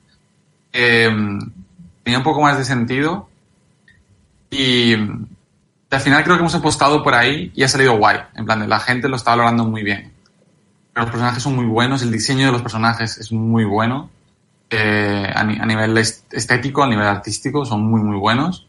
eh, 0.73 1.09
tenía 2.03 2.19
un 2.19 2.25
poco 2.25 2.43
más 2.43 2.59
de 2.59 2.65
sentido 2.65 3.29
y 4.51 4.95
al 4.95 6.01
final 6.01 6.25
creo 6.25 6.37
que 6.37 6.41
hemos 6.41 6.55
apostado 6.57 7.05
por 7.05 7.15
ahí 7.15 7.53
y 7.55 7.63
ha 7.63 7.69
salido 7.69 7.97
guay. 7.97 8.19
En 8.35 8.45
plan, 8.45 8.69
la 8.69 8.81
gente 8.81 9.09
lo 9.09 9.15
está 9.15 9.31
valorando 9.31 9.65
muy 9.65 9.85
bien. 9.85 10.13
Los 10.95 11.07
personajes 11.07 11.43
son 11.43 11.55
muy 11.55 11.67
buenos, 11.67 12.03
el 12.03 12.11
diseño 12.11 12.47
de 12.47 12.53
los 12.53 12.63
personajes 12.63 13.19
es 13.19 13.31
muy 13.31 13.65
bueno. 13.65 14.11
Eh, 14.71 15.31
a, 15.33 15.41
a, 15.41 15.67
nivel 15.67 15.97
estético, 15.99 16.83
a 16.83 16.89
nivel 16.89 17.07
artístico, 17.07 17.65
son 17.65 17.85
muy, 17.85 18.01
muy 18.03 18.19
buenos. 18.19 18.67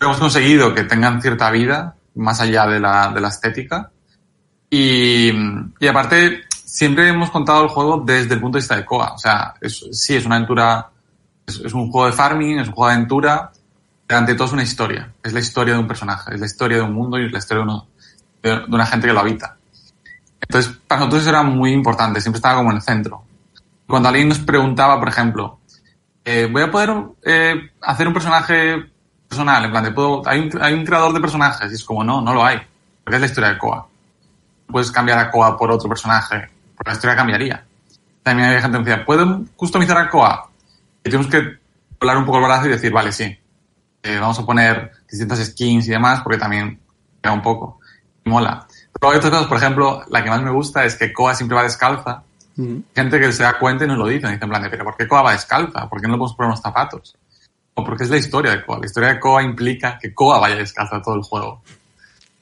Hemos 0.00 0.18
conseguido 0.18 0.74
que 0.74 0.82
tengan 0.82 1.22
cierta 1.22 1.50
vida, 1.52 1.94
más 2.16 2.40
allá 2.40 2.66
de 2.66 2.80
la, 2.80 3.10
de 3.12 3.20
la 3.20 3.28
estética. 3.28 3.90
Y, 4.68 5.30
y, 5.78 5.86
aparte, 5.86 6.44
siempre 6.50 7.08
hemos 7.08 7.30
contado 7.30 7.62
el 7.62 7.68
juego 7.68 8.02
desde 8.04 8.34
el 8.34 8.40
punto 8.40 8.58
de 8.58 8.62
vista 8.62 8.76
de 8.76 8.84
Koa. 8.84 9.12
O 9.14 9.18
sea, 9.18 9.54
es, 9.60 9.86
sí, 9.92 10.16
es 10.16 10.26
una 10.26 10.36
aventura, 10.36 10.90
es, 11.46 11.60
es 11.60 11.72
un 11.72 11.90
juego 11.90 12.06
de 12.06 12.12
farming, 12.12 12.58
es 12.58 12.68
un 12.68 12.74
juego 12.74 12.88
de 12.88 12.94
aventura, 12.96 13.52
ante 14.08 14.34
todo 14.34 14.46
es 14.46 14.52
una 14.52 14.62
historia. 14.62 15.12
Es 15.22 15.32
la 15.32 15.40
historia 15.40 15.74
de 15.74 15.80
un 15.80 15.86
personaje, 15.86 16.34
es 16.34 16.40
la 16.40 16.46
historia 16.46 16.78
de 16.78 16.82
un 16.82 16.94
mundo 16.94 17.18
y 17.18 17.26
es 17.26 17.32
la 17.32 17.38
historia 17.38 17.64
de, 17.64 17.70
uno, 17.70 17.88
de 18.42 18.74
una 18.74 18.86
gente 18.86 19.06
que 19.06 19.12
lo 19.12 19.20
habita. 19.20 19.56
Entonces, 20.40 20.78
para 20.86 21.00
nosotros 21.00 21.22
eso 21.22 21.30
era 21.30 21.42
muy 21.42 21.72
importante, 21.72 22.20
siempre 22.20 22.38
estaba 22.38 22.56
como 22.56 22.70
en 22.70 22.76
el 22.76 22.82
centro. 22.82 23.24
Cuando 23.86 24.08
alguien 24.08 24.28
nos 24.28 24.38
preguntaba, 24.38 24.98
por 24.98 25.08
ejemplo, 25.08 25.60
eh, 26.24 26.48
voy 26.50 26.62
a 26.62 26.70
poder 26.70 26.92
eh, 27.24 27.70
hacer 27.80 28.08
un 28.08 28.12
personaje 28.12 28.90
personal, 29.28 29.64
en 29.64 29.70
plan, 29.70 29.84
de, 29.84 29.92
¿puedo, 29.92 30.22
hay, 30.26 30.40
un, 30.40 30.62
hay 30.62 30.74
un 30.74 30.84
creador 30.84 31.12
de 31.12 31.20
personajes, 31.20 31.70
y 31.70 31.74
es 31.74 31.84
como, 31.84 32.04
no, 32.04 32.20
no 32.20 32.34
lo 32.34 32.44
hay, 32.44 32.60
porque 33.02 33.16
es 33.16 33.20
la 33.20 33.26
historia 33.26 33.50
de 33.50 33.58
Koa. 33.58 33.86
Puedes 34.66 34.90
cambiar 34.90 35.18
a 35.18 35.30
Koa 35.30 35.56
por 35.56 35.70
otro 35.70 35.88
personaje, 35.88 36.48
porque 36.76 36.90
la 36.90 36.94
historia 36.94 37.16
cambiaría. 37.16 37.64
También 38.22 38.48
hay 38.48 38.60
gente 38.60 38.78
que 38.78 38.84
decía, 38.84 39.04
¿puedo 39.04 39.44
customizar 39.56 39.98
a 39.98 40.10
Koa? 40.10 40.48
Y 41.04 41.10
tenemos 41.10 41.30
que 41.30 41.58
hablar 42.00 42.18
un 42.18 42.24
poco 42.24 42.38
el 42.38 42.44
brazo 42.44 42.66
y 42.66 42.70
decir, 42.70 42.92
vale, 42.92 43.12
sí, 43.12 43.38
eh, 44.02 44.18
vamos 44.20 44.38
a 44.38 44.46
poner 44.46 44.92
distintas 45.08 45.44
skins 45.44 45.86
y 45.88 45.90
demás, 45.90 46.20
porque 46.22 46.38
también 46.38 46.80
queda 47.22 47.32
un 47.32 47.42
poco 47.42 47.80
y 48.24 48.30
mola. 48.30 48.66
Pero 48.92 49.10
hay 49.10 49.18
otras 49.18 49.32
cosas, 49.32 49.46
por 49.46 49.58
ejemplo, 49.58 50.02
la 50.08 50.22
que 50.22 50.30
más 50.30 50.42
me 50.42 50.50
gusta 50.50 50.84
es 50.84 50.96
que 50.96 51.12
Koa 51.12 51.34
siempre 51.34 51.56
va 51.56 51.62
descalza. 51.62 52.22
Gente 52.94 53.20
que 53.20 53.32
se 53.32 53.42
da 53.42 53.58
cuenta 53.58 53.84
y 53.84 53.86
nos 53.86 53.98
lo 53.98 54.06
dice, 54.06 54.26
dice 54.28 54.42
en 54.42 54.48
plan 54.48 54.66
pero 54.70 54.84
¿por 54.84 54.96
qué 54.96 55.06
Koa 55.06 55.22
va 55.22 55.32
descalza? 55.32 55.88
¿Por 55.88 56.00
qué 56.00 56.06
no 56.06 56.14
le 56.14 56.18
podemos 56.18 56.34
poner 56.34 56.48
unos 56.48 56.62
zapatos? 56.62 57.16
Porque 57.84 58.04
es 58.04 58.10
la 58.10 58.16
historia 58.16 58.52
de 58.52 58.64
Koa. 58.64 58.78
La 58.78 58.86
historia 58.86 59.08
de 59.10 59.20
Koa 59.20 59.42
implica 59.42 59.98
que 59.98 60.14
Koa 60.14 60.38
vaya 60.38 60.56
descalza 60.56 61.02
todo 61.02 61.16
el 61.16 61.22
juego. 61.22 61.62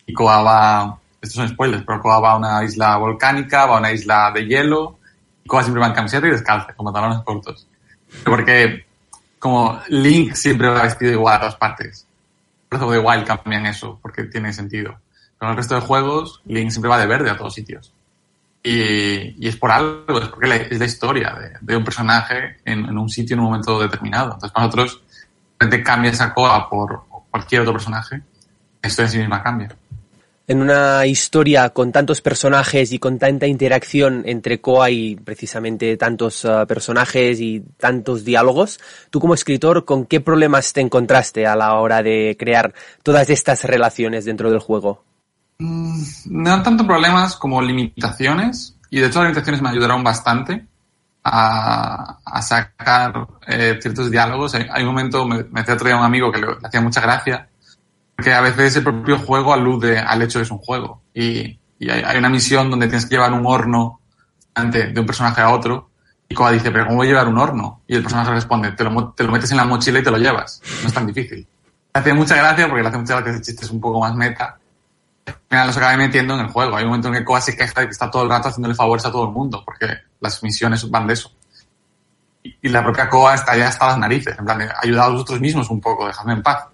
Y 0.06 0.12
Koa 0.12 0.42
va, 0.42 0.98
estos 1.20 1.36
son 1.36 1.48
spoilers, 1.48 1.82
pero 1.84 2.00
Koa 2.00 2.20
va 2.20 2.32
a 2.32 2.36
una 2.36 2.62
isla 2.62 2.96
volcánica, 2.98 3.66
va 3.66 3.76
a 3.76 3.80
una 3.80 3.92
isla 3.92 4.30
de 4.32 4.46
hielo, 4.46 4.98
y 5.42 5.48
Koa 5.48 5.62
siempre 5.62 5.80
va 5.80 5.88
en 5.88 5.94
camiseta 5.94 6.26
y 6.28 6.30
descalza, 6.30 6.72
con 6.74 6.84
pantalones 6.84 7.18
cortos. 7.24 7.66
Porque 8.24 8.86
como 9.40 9.80
Link 9.88 10.34
siempre 10.34 10.68
va 10.68 10.82
vestido 10.82 11.12
igual 11.12 11.36
a 11.36 11.40
todas 11.40 11.56
partes. 11.56 12.06
Breath 12.70 12.84
of 12.84 12.92
the 12.92 12.98
Wild 12.98 13.26
cambian 13.26 13.66
eso, 13.66 13.98
porque 14.00 14.24
tiene 14.24 14.52
sentido. 14.52 14.96
Pero 15.38 15.50
en 15.50 15.50
el 15.50 15.56
resto 15.56 15.74
de 15.74 15.80
juegos, 15.80 16.42
Link 16.46 16.70
siempre 16.70 16.90
va 16.90 16.98
de 16.98 17.06
verde 17.06 17.30
a 17.30 17.36
todos 17.36 17.52
sitios. 17.52 17.92
Y, 18.62 19.44
y 19.44 19.48
es 19.48 19.56
por 19.56 19.70
algo, 19.72 20.18
es 20.20 20.28
porque 20.28 20.68
es 20.70 20.78
la 20.78 20.84
historia 20.86 21.34
de, 21.34 21.52
de 21.60 21.76
un 21.76 21.84
personaje 21.84 22.56
en, 22.64 22.86
en 22.86 22.96
un 22.96 23.10
sitio 23.10 23.34
en 23.34 23.40
un 23.40 23.46
momento 23.46 23.78
determinado. 23.80 24.32
Entonces, 24.32 24.52
para 24.52 24.66
nosotros, 24.66 25.02
repente 25.58 25.82
cambia 25.82 26.10
esa 26.10 26.32
Koa 26.32 26.68
por 26.68 27.04
cualquier 27.30 27.62
otro 27.62 27.72
personaje, 27.72 28.22
historia 28.82 29.06
en 29.06 29.12
sí 29.12 29.18
misma 29.18 29.42
cambia. 29.42 29.76
En 30.46 30.60
una 30.60 31.06
historia 31.06 31.70
con 31.70 31.90
tantos 31.90 32.20
personajes 32.20 32.92
y 32.92 32.98
con 32.98 33.18
tanta 33.18 33.46
interacción 33.46 34.24
entre 34.26 34.60
Koa 34.60 34.90
y 34.90 35.16
precisamente 35.16 35.96
tantos 35.96 36.44
eh, 36.44 36.66
personajes 36.68 37.40
y 37.40 37.60
tantos 37.78 38.26
diálogos, 38.26 38.78
tú 39.08 39.20
como 39.20 39.32
escritor, 39.32 39.86
¿con 39.86 40.04
qué 40.04 40.20
problemas 40.20 40.74
te 40.74 40.82
encontraste 40.82 41.46
a 41.46 41.56
la 41.56 41.74
hora 41.74 42.02
de 42.02 42.36
crear 42.38 42.74
todas 43.02 43.30
estas 43.30 43.64
relaciones 43.64 44.26
dentro 44.26 44.50
del 44.50 44.60
juego? 44.60 45.02
No 45.58 46.50
dan 46.50 46.62
tanto 46.62 46.86
problemas 46.86 47.36
como 47.36 47.62
limitaciones, 47.62 48.76
y 48.90 49.00
de 49.00 49.06
hecho 49.06 49.20
las 49.20 49.28
limitaciones 49.28 49.62
me 49.62 49.70
ayudaron 49.70 50.04
bastante 50.04 50.66
a, 51.24 52.18
a 52.24 52.42
sacar 52.42 53.26
eh, 53.46 53.78
ciertos 53.80 54.10
diálogos. 54.10 54.54
Hay, 54.54 54.82
un 54.82 54.88
momento, 54.88 55.26
me, 55.26 55.44
me 55.44 55.60
decía 55.60 55.74
otro 55.74 55.86
día 55.86 55.96
un 55.96 56.04
amigo 56.04 56.30
que 56.30 56.40
le, 56.40 56.46
le 56.46 56.56
hacía 56.62 56.80
mucha 56.82 57.00
gracia, 57.00 57.48
que 58.16 58.32
a 58.32 58.42
veces 58.42 58.76
el 58.76 58.84
propio 58.84 59.18
juego 59.18 59.54
alude 59.54 59.98
al 59.98 60.22
hecho 60.22 60.38
de 60.38 60.42
que 60.42 60.46
es 60.46 60.50
un 60.50 60.58
juego. 60.58 61.02
Y, 61.14 61.58
y 61.78 61.90
hay, 61.90 62.02
hay 62.04 62.18
una 62.18 62.28
misión 62.28 62.70
donde 62.70 62.86
tienes 62.86 63.06
que 63.06 63.14
llevar 63.14 63.32
un 63.32 63.46
horno 63.46 64.00
ante, 64.54 64.88
de 64.88 65.00
un 65.00 65.06
personaje 65.06 65.40
a 65.40 65.50
otro, 65.50 65.90
y 66.28 66.34
Koa 66.34 66.52
dice, 66.52 66.70
pero 66.70 66.84
¿cómo 66.86 66.98
voy 66.98 67.06
a 67.06 67.10
llevar 67.10 67.28
un 67.28 67.38
horno? 67.38 67.82
Y 67.86 67.96
el 67.96 68.02
personaje 68.02 68.30
responde, 68.30 68.72
te 68.72 68.84
lo, 68.84 69.12
te 69.12 69.24
lo 69.24 69.32
metes 69.32 69.50
en 69.50 69.56
la 69.56 69.64
mochila 69.64 69.98
y 69.98 70.02
te 70.02 70.10
lo 70.10 70.18
llevas. 70.18 70.62
No 70.82 70.88
es 70.88 70.94
tan 70.94 71.06
difícil. 71.06 71.38
Le 71.38 72.00
hacía 72.00 72.14
mucha 72.14 72.36
gracia 72.36 72.66
porque 72.66 72.82
le 72.82 72.88
hace 72.88 72.98
mucha 72.98 73.14
gracia 73.14 73.32
ese 73.32 73.42
chiste 73.42 73.64
es 73.64 73.70
un 73.70 73.80
poco 73.80 74.00
más 74.00 74.14
meta, 74.14 74.58
al 75.26 75.34
final 75.48 75.66
los 75.68 75.76
acabé 75.76 75.96
metiendo 75.96 76.34
en 76.34 76.40
el 76.40 76.48
juego. 76.48 76.76
Hay 76.76 76.84
un 76.84 76.90
momento 76.90 77.08
en 77.08 77.14
que 77.14 77.24
Koa 77.24 77.40
se 77.40 77.56
queja 77.56 77.80
de 77.80 77.86
que 77.86 77.92
está 77.92 78.10
todo 78.10 78.24
el 78.24 78.28
rato 78.28 78.48
haciéndole 78.48 78.74
favores 78.74 79.06
a 79.06 79.12
todo 79.12 79.24
el 79.24 79.30
mundo, 79.30 79.62
porque 79.64 79.86
las 80.24 80.42
misiones 80.42 80.90
van 80.90 81.06
de 81.06 81.14
eso. 81.14 81.30
Y, 82.42 82.56
y 82.62 82.68
la 82.68 82.82
propia 82.82 83.08
Koa 83.08 83.34
está 83.34 83.56
ya 83.56 83.68
hasta 83.68 83.86
las 83.86 83.98
narices, 83.98 84.36
en 84.38 84.44
plan, 84.44 84.58
de, 84.58 84.68
ayudad 84.82 85.06
a 85.06 85.10
vosotros 85.10 85.40
mismos 85.40 85.70
un 85.70 85.80
poco, 85.80 86.06
dejadme 86.06 86.32
en 86.32 86.42
paz. 86.42 86.64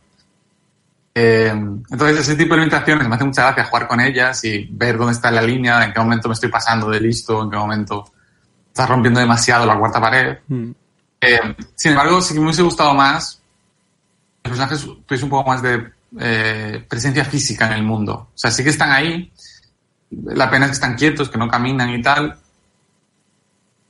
Eh, 1.14 1.48
entonces, 1.48 2.20
ese 2.20 2.36
tipo 2.36 2.55
de 2.55 2.60
limitaciones 2.60 3.06
me 3.06 3.14
hace 3.14 3.24
mucha 3.24 3.43
gracia 3.43 3.64
jugar 3.64 3.89
con 3.89 4.01
ellas 4.01 4.43
y 4.44 4.68
ver 4.72 4.97
dónde 4.97 5.12
está 5.12 5.31
la 5.31 5.43
línea, 5.43 5.85
en 5.85 5.93
qué 5.93 6.01
momento 6.01 6.28
me 6.28 6.35
estoy 6.35 6.48
pasando 6.48 6.89
de 6.89 7.01
listo, 7.01 7.43
en 7.43 7.51
qué 7.51 7.56
momento 7.56 8.10
estás 8.68 8.89
rompiendo 8.89 9.20
demasiado 9.20 9.66
la 9.66 9.78
cuarta 9.78 10.01
pared. 10.01 10.39
Eh, 11.20 11.56
sin 11.74 11.90
embargo, 11.93 12.22
sí 12.22 12.32
que 12.32 12.40
me 12.40 12.47
hubiese 12.47 12.62
gustado 12.62 12.94
más 12.94 13.40
los 14.44 14.59
personajes 14.59 15.05
tuviesen 15.06 15.27
un 15.27 15.31
poco 15.31 15.51
más 15.51 15.62
de 15.62 15.90
eh, 16.18 16.85
presencia 16.89 17.24
física 17.24 17.66
en 17.66 17.72
el 17.74 17.82
mundo. 17.82 18.31
O 18.35 18.39
sea, 18.39 18.51
sí 18.51 18.64
que 18.64 18.70
están 18.70 18.90
ahí, 18.90 19.31
la 20.10 20.51
pena 20.51 20.64
es 20.64 20.70
que 20.70 20.74
están 20.74 20.97
quietos, 20.97 21.28
que 21.28 21.39
no 21.39 21.48
caminan 21.48 21.90
y 21.90 22.02
tal, 22.02 22.39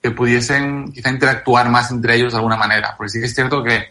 que 0.02 0.10
pudiesen 0.10 0.92
quizá 0.92 1.10
interactuar 1.10 1.68
más 1.68 1.90
entre 1.90 2.16
ellos 2.16 2.32
de 2.32 2.38
alguna 2.38 2.56
manera. 2.56 2.94
Porque 2.96 3.10
sí 3.10 3.20
que 3.20 3.26
es 3.26 3.34
cierto 3.34 3.62
que 3.62 3.88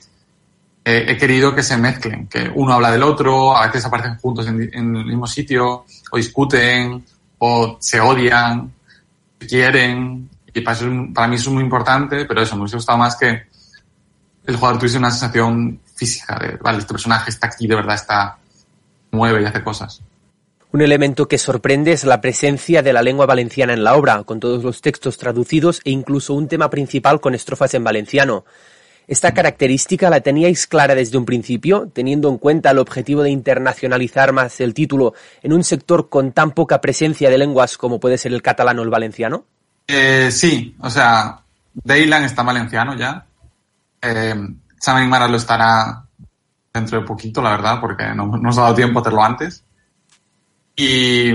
eh, 0.86 1.06
he 1.08 1.18
querido 1.18 1.54
que 1.54 1.62
se 1.62 1.78
mezclen, 1.78 2.28
que 2.28 2.52
uno 2.54 2.74
habla 2.74 2.92
del 2.92 3.04
otro, 3.04 3.56
a 3.56 3.68
veces 3.68 3.86
aparecen 3.86 4.18
juntos 4.18 4.48
en, 4.48 4.62
el 4.74 5.06
mismo 5.06 5.28
sitio, 5.28 5.86
o 6.12 6.18
discuten, 6.18 7.04
o 7.38 7.78
se 7.80 8.00
odian, 8.00 8.74
quieren, 9.38 10.30
y 10.54 10.62
para, 10.62 10.78
eso 10.78 10.88
para 11.14 11.28
mí 11.28 11.36
eso 11.36 11.50
es 11.50 11.54
muy 11.54 11.64
importante, 11.64 12.26
pero 12.26 12.42
eso, 12.42 12.56
me 12.56 12.62
hubiese 12.62 12.78
gustado 12.78 12.98
más 12.98 13.16
que 13.16 13.48
el 14.46 14.56
jugador 14.56 14.80
tuviese 14.80 14.98
una 14.98 15.12
sensación 15.12 15.80
física 15.96 16.40
de, 16.40 16.58
vale, 16.58 16.80
este 16.80 16.94
personaje 16.94 17.30
está 17.30 17.48
aquí, 17.48 17.68
de 17.68 17.76
verdad 17.76 17.96
está, 17.96 18.38
mueve 19.12 19.42
y 19.42 19.46
hace 19.46 19.64
cosas. 19.64 20.02
Un 20.72 20.82
elemento 20.82 21.28
que 21.28 21.40
sorprende 21.40 21.94
es 21.94 22.04
la 22.04 22.22
presencia 22.22 22.84
de 22.84 22.94
la 22.94 23.02
lengua 23.02 23.26
valenciana 23.26 23.74
en 23.74 23.84
la 23.84 23.96
obra, 23.96 24.24
con 24.24 24.40
todos 24.40 24.64
los 24.64 24.82
textos 24.82 25.18
traducidos 25.18 25.82
e 25.84 25.90
incluso 25.90 26.36
un 26.36 26.48
tema 26.48 26.70
principal 26.70 27.20
con 27.20 27.34
estrofas 27.34 27.74
en 27.74 27.84
valenciano. 27.84 28.46
¿Esta 29.08 29.34
característica 29.34 30.12
la 30.12 30.22
teníais 30.22 30.68
clara 30.68 30.94
desde 30.94 31.18
un 31.18 31.26
principio, 31.26 31.90
teniendo 31.92 32.30
en 32.30 32.38
cuenta 32.38 32.70
el 32.70 32.78
objetivo 32.78 33.24
de 33.24 33.32
internacionalizar 33.32 34.32
más 34.32 34.62
el 34.62 34.76
título 34.76 35.16
en 35.42 35.54
un 35.54 35.64
sector 35.64 36.08
con 36.08 36.34
tan 36.34 36.52
poca 36.52 36.80
presencia 36.80 37.32
de 37.32 37.40
lenguas 37.40 37.76
como 37.76 38.00
puede 38.00 38.20
ser 38.20 38.32
el 38.34 38.44
catalán 38.44 38.78
o 38.78 38.84
el 38.84 38.92
valenciano? 38.92 39.46
Eh, 39.88 40.30
sí, 40.32 40.76
o 40.82 40.90
sea, 40.92 41.40
Daylan 41.74 42.26
está 42.26 42.44
en 42.44 42.48
valenciano 42.48 42.96
ya. 42.96 43.26
Eh, 44.04 44.36
Mara 45.08 45.28
lo 45.28 45.38
estará 45.38 46.04
dentro 46.72 47.00
de 47.00 47.08
poquito, 47.08 47.42
la 47.42 47.50
verdad, 47.50 47.82
porque 47.82 48.06
no 48.14 48.28
no 48.28 48.38
nos 48.38 48.60
ha 48.60 48.62
dado 48.62 48.76
tiempo 48.76 49.00
a 49.00 49.02
hacerlo 49.02 49.24
antes. 49.24 49.64
Y, 50.82 51.34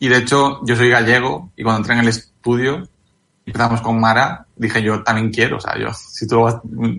y 0.00 0.08
de 0.08 0.16
hecho, 0.16 0.58
yo 0.64 0.74
soy 0.74 0.90
gallego 0.90 1.52
y 1.54 1.62
cuando 1.62 1.82
entré 1.82 1.94
en 1.94 2.00
el 2.00 2.08
estudio 2.08 2.82
empezamos 3.46 3.80
con 3.80 4.00
Mara, 4.00 4.44
dije 4.56 4.82
yo 4.82 5.04
también 5.04 5.30
quiero, 5.30 5.58
o 5.58 5.60
sea, 5.60 5.78
yo, 5.78 5.92
si 5.94 6.26
tú 6.26 6.44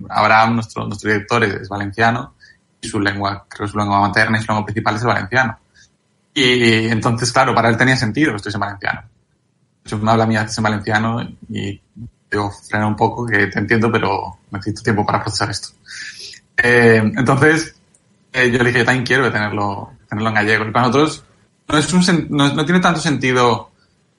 Abraham, 0.10 0.56
nuestro, 0.56 0.86
nuestro 0.88 1.12
director, 1.12 1.44
es, 1.44 1.56
es 1.56 1.68
valenciano 1.68 2.36
y 2.80 2.88
su 2.88 3.02
lengua, 3.02 3.46
creo 3.50 3.68
que 3.68 3.72
su 3.74 3.78
lengua 3.78 4.00
materna 4.00 4.38
y 4.38 4.42
su 4.42 4.48
lengua 4.48 4.66
principal 4.66 4.96
es 4.96 5.02
el 5.02 5.08
valenciano. 5.10 5.60
Y 6.34 6.88
entonces, 6.88 7.34
claro, 7.34 7.54
para 7.54 7.68
él 7.68 7.76
tenía 7.76 7.98
sentido 7.98 8.32
que 8.32 8.38
estuviese 8.38 8.56
en 8.56 8.62
valenciano. 8.62 9.02
Hecho, 9.86 9.98
me 9.98 10.12
habla 10.12 10.24
a 10.24 10.28
mí 10.28 10.38
a 10.38 10.44
veces 10.44 10.58
en 10.58 10.64
valenciano 10.64 11.22
y 11.50 11.82
digo, 12.32 12.50
frena 12.50 12.88
un 12.88 12.96
poco, 12.96 13.26
que 13.26 13.48
te 13.48 13.60
entiendo, 13.60 13.92
pero 13.92 14.40
necesito 14.52 14.84
tiempo 14.84 15.06
para 15.06 15.22
procesar 15.22 15.50
esto. 15.50 15.68
Eh, 16.56 17.12
entonces, 17.18 17.76
eh, 18.32 18.50
yo 18.50 18.60
le 18.60 18.66
dije, 18.70 18.80
yo 18.80 18.86
también 18.86 19.06
quiero 19.06 19.30
tenerlo, 19.30 19.92
tenerlo 20.08 20.30
en 20.30 20.36
gallego. 20.36 20.66
Y 20.66 20.72
para 20.72 20.88
nosotros 20.88 21.26
no, 21.68 21.78
es 21.78 21.94
un, 21.94 22.28
no, 22.30 22.54
no 22.54 22.66
tiene 22.66 22.80
tanto 22.80 23.00
sentido, 23.00 23.72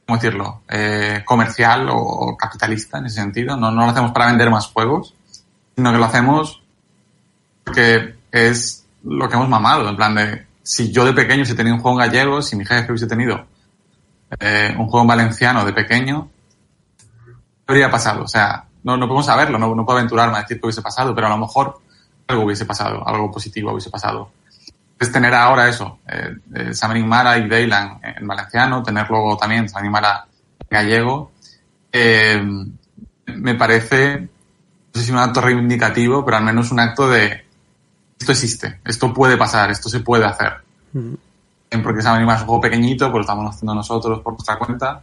¿cómo 0.07 0.16
decirlo?, 0.16 0.62
eh, 0.69 1.23
comercial 1.25 1.89
o, 1.89 1.97
o 1.97 2.37
capitalista 2.37 2.99
en 2.99 3.07
ese 3.07 3.16
sentido. 3.16 3.57
No, 3.57 3.71
no 3.71 3.85
lo 3.85 3.91
hacemos 3.91 4.12
para 4.12 4.27
vender 4.27 4.51
más 4.51 4.66
juegos, 4.66 5.15
sino 5.77 5.93
que 5.93 5.99
lo 5.99 6.05
hacemos 6.05 6.62
porque 7.65 8.15
es 8.31 8.85
lo 9.03 9.29
que 9.29 9.35
hemos 9.35 9.49
mamado. 9.49 9.89
En 9.89 9.97
plan 9.97 10.15
de, 10.15 10.47
si 10.62 10.93
yo 10.93 11.05
de 11.05 11.12
pequeño 11.12 11.41
hubiese 11.41 11.55
tenido 11.55 11.77
un 11.77 11.83
juego 11.83 12.01
en 12.01 12.07
gallego, 12.07 12.43
si 12.43 12.57
mi 12.57 12.65
jefe 12.65 12.93
hubiese 12.93 13.07
tenido 13.07 13.47
eh, 14.39 14.75
un 14.79 14.87
juego 14.87 15.03
en 15.03 15.09
valenciano 15.09 15.65
de 15.65 15.73
pequeño, 15.73 16.29
¿qué 16.97 17.73
habría 17.73 17.91
pasado? 17.91 18.25
O 18.25 18.29
sea, 18.29 18.65
no, 18.83 18.97
no 18.97 19.07
podemos 19.07 19.27
saberlo, 19.27 19.59
no, 19.59 19.75
no 19.75 19.85
puedo 19.85 19.99
aventurarme 19.99 20.37
a 20.37 20.43
decir 20.43 20.61
que 20.61 20.66
hubiese 20.66 20.83
pasado, 20.83 21.15
pero 21.15 21.27
a 21.27 21.31
lo 21.31 21.39
mejor 21.39 21.81
algo 22.27 22.45
hubiese 22.45 22.65
pasado, 22.65 23.07
algo 23.07 23.31
positivo 23.31 23.73
hubiese 23.73 23.91
pasado. 23.91 24.31
Es 25.05 25.12
tener 25.12 25.35
ahora 25.35 25.68
eso, 25.68 25.98
eh, 26.09 26.35
eh, 26.55 26.72
Samarin 26.72 27.06
Mara 27.06 27.36
y 27.36 27.47
Daylan 27.47 28.01
en 28.02 28.26
valenciano, 28.26 28.82
tener 28.82 29.06
luego 29.10 29.36
también 29.36 29.68
Samarin 29.68 29.93
Mara 29.93 30.26
en 30.60 30.66
gallego, 30.70 31.32
eh, 31.93 32.43
me 33.26 33.55
parece, 33.55 34.20
no 34.20 34.28
sé 34.94 35.02
si 35.02 35.12
un 35.12 35.18
acto 35.18 35.43
reivindicativo, 35.43 36.24
pero 36.24 36.39
al 36.39 36.44
menos 36.44 36.72
un 36.72 36.81
acto 36.81 37.06
de 37.10 37.44
esto 38.18 38.32
existe, 38.32 38.81
esto 38.82 39.12
puede 39.12 39.36
pasar, 39.36 39.70
esto 39.70 39.90
se 39.90 40.01
puede 40.01 40.24
hacer. 40.24 40.55
Porque 41.82 42.01
Samarin 42.01 42.24
Mara 42.24 42.39
es 42.39 42.43
un 42.43 42.48
juego 42.48 42.62
pequeñito, 42.62 43.10
pues 43.10 43.16
lo 43.16 43.20
estamos 43.20 43.55
haciendo 43.55 43.74
nosotros 43.74 44.20
por 44.20 44.32
nuestra 44.32 44.56
cuenta 44.59 45.02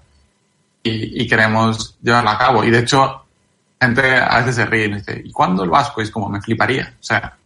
y, 0.82 1.22
y 1.22 1.28
queremos 1.28 1.96
llevarlo 2.02 2.32
a 2.32 2.40
cabo. 2.40 2.64
Y 2.64 2.72
de 2.72 2.80
hecho, 2.80 3.24
la 3.80 3.86
gente 3.86 4.16
a 4.16 4.40
veces 4.40 4.56
se 4.56 4.66
ríe 4.66 4.86
y 4.86 4.90
me 4.90 4.98
dice, 4.98 5.22
¿y 5.24 5.32
cuándo 5.32 5.64
el 5.64 5.70
vasco? 5.70 6.02
Y 6.02 6.06
es 6.06 6.12
como, 6.12 6.28
me 6.28 6.42
fliparía. 6.42 6.96
O 7.00 7.04
sea, 7.04 7.38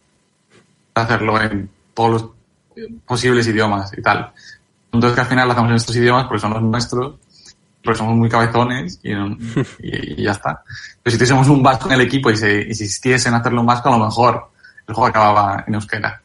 hacerlo 0.93 1.41
en 1.41 1.69
todos 1.93 2.11
los 2.11 2.34
posibles 3.05 3.47
idiomas 3.47 3.91
y 3.97 4.01
tal. 4.01 4.31
Entonces 4.91 5.15
que 5.15 5.21
al 5.21 5.27
final 5.27 5.47
lo 5.47 5.51
hacemos 5.53 5.69
en 5.71 5.75
estos 5.77 5.95
idiomas 5.95 6.25
porque 6.25 6.39
son 6.41 6.53
los 6.53 6.61
nuestros, 6.61 7.15
porque 7.83 7.97
somos 7.97 8.15
muy 8.15 8.29
cabezones 8.29 8.99
y, 9.03 9.11
y- 9.11 10.21
y 10.21 10.23
ya 10.23 10.31
está. 10.31 10.63
Pero 11.03 11.11
si 11.11 11.17
tuviésemos 11.17 11.47
un 11.49 11.61
vasco 11.61 11.87
en 11.89 11.95
el 11.95 12.01
equipo 12.01 12.29
y 12.31 12.37
se 12.37 12.61
insistiesen 12.63 13.33
en 13.33 13.39
hacerlo 13.39 13.61
en 13.61 13.67
vasco, 13.67 13.89
a 13.93 13.97
lo 13.97 14.05
mejor 14.05 14.49
el 14.87 14.93
juego 14.95 15.07
acababa 15.07 15.63
en 15.67 15.73
euskera. 15.75 16.21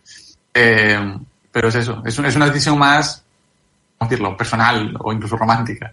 Eh, 0.55 1.19
pero 1.53 1.69
es 1.69 1.75
eso, 1.75 2.03
es, 2.05 2.19
un- 2.19 2.27
es 2.27 2.37
una 2.37 2.47
decisión 2.47 2.79
más, 2.79 3.25
¿cómo 3.99 4.09
decirlo?, 4.09 4.37
personal 4.37 4.95
o 5.01 5.13
incluso 5.13 5.37
romántica 5.37 5.93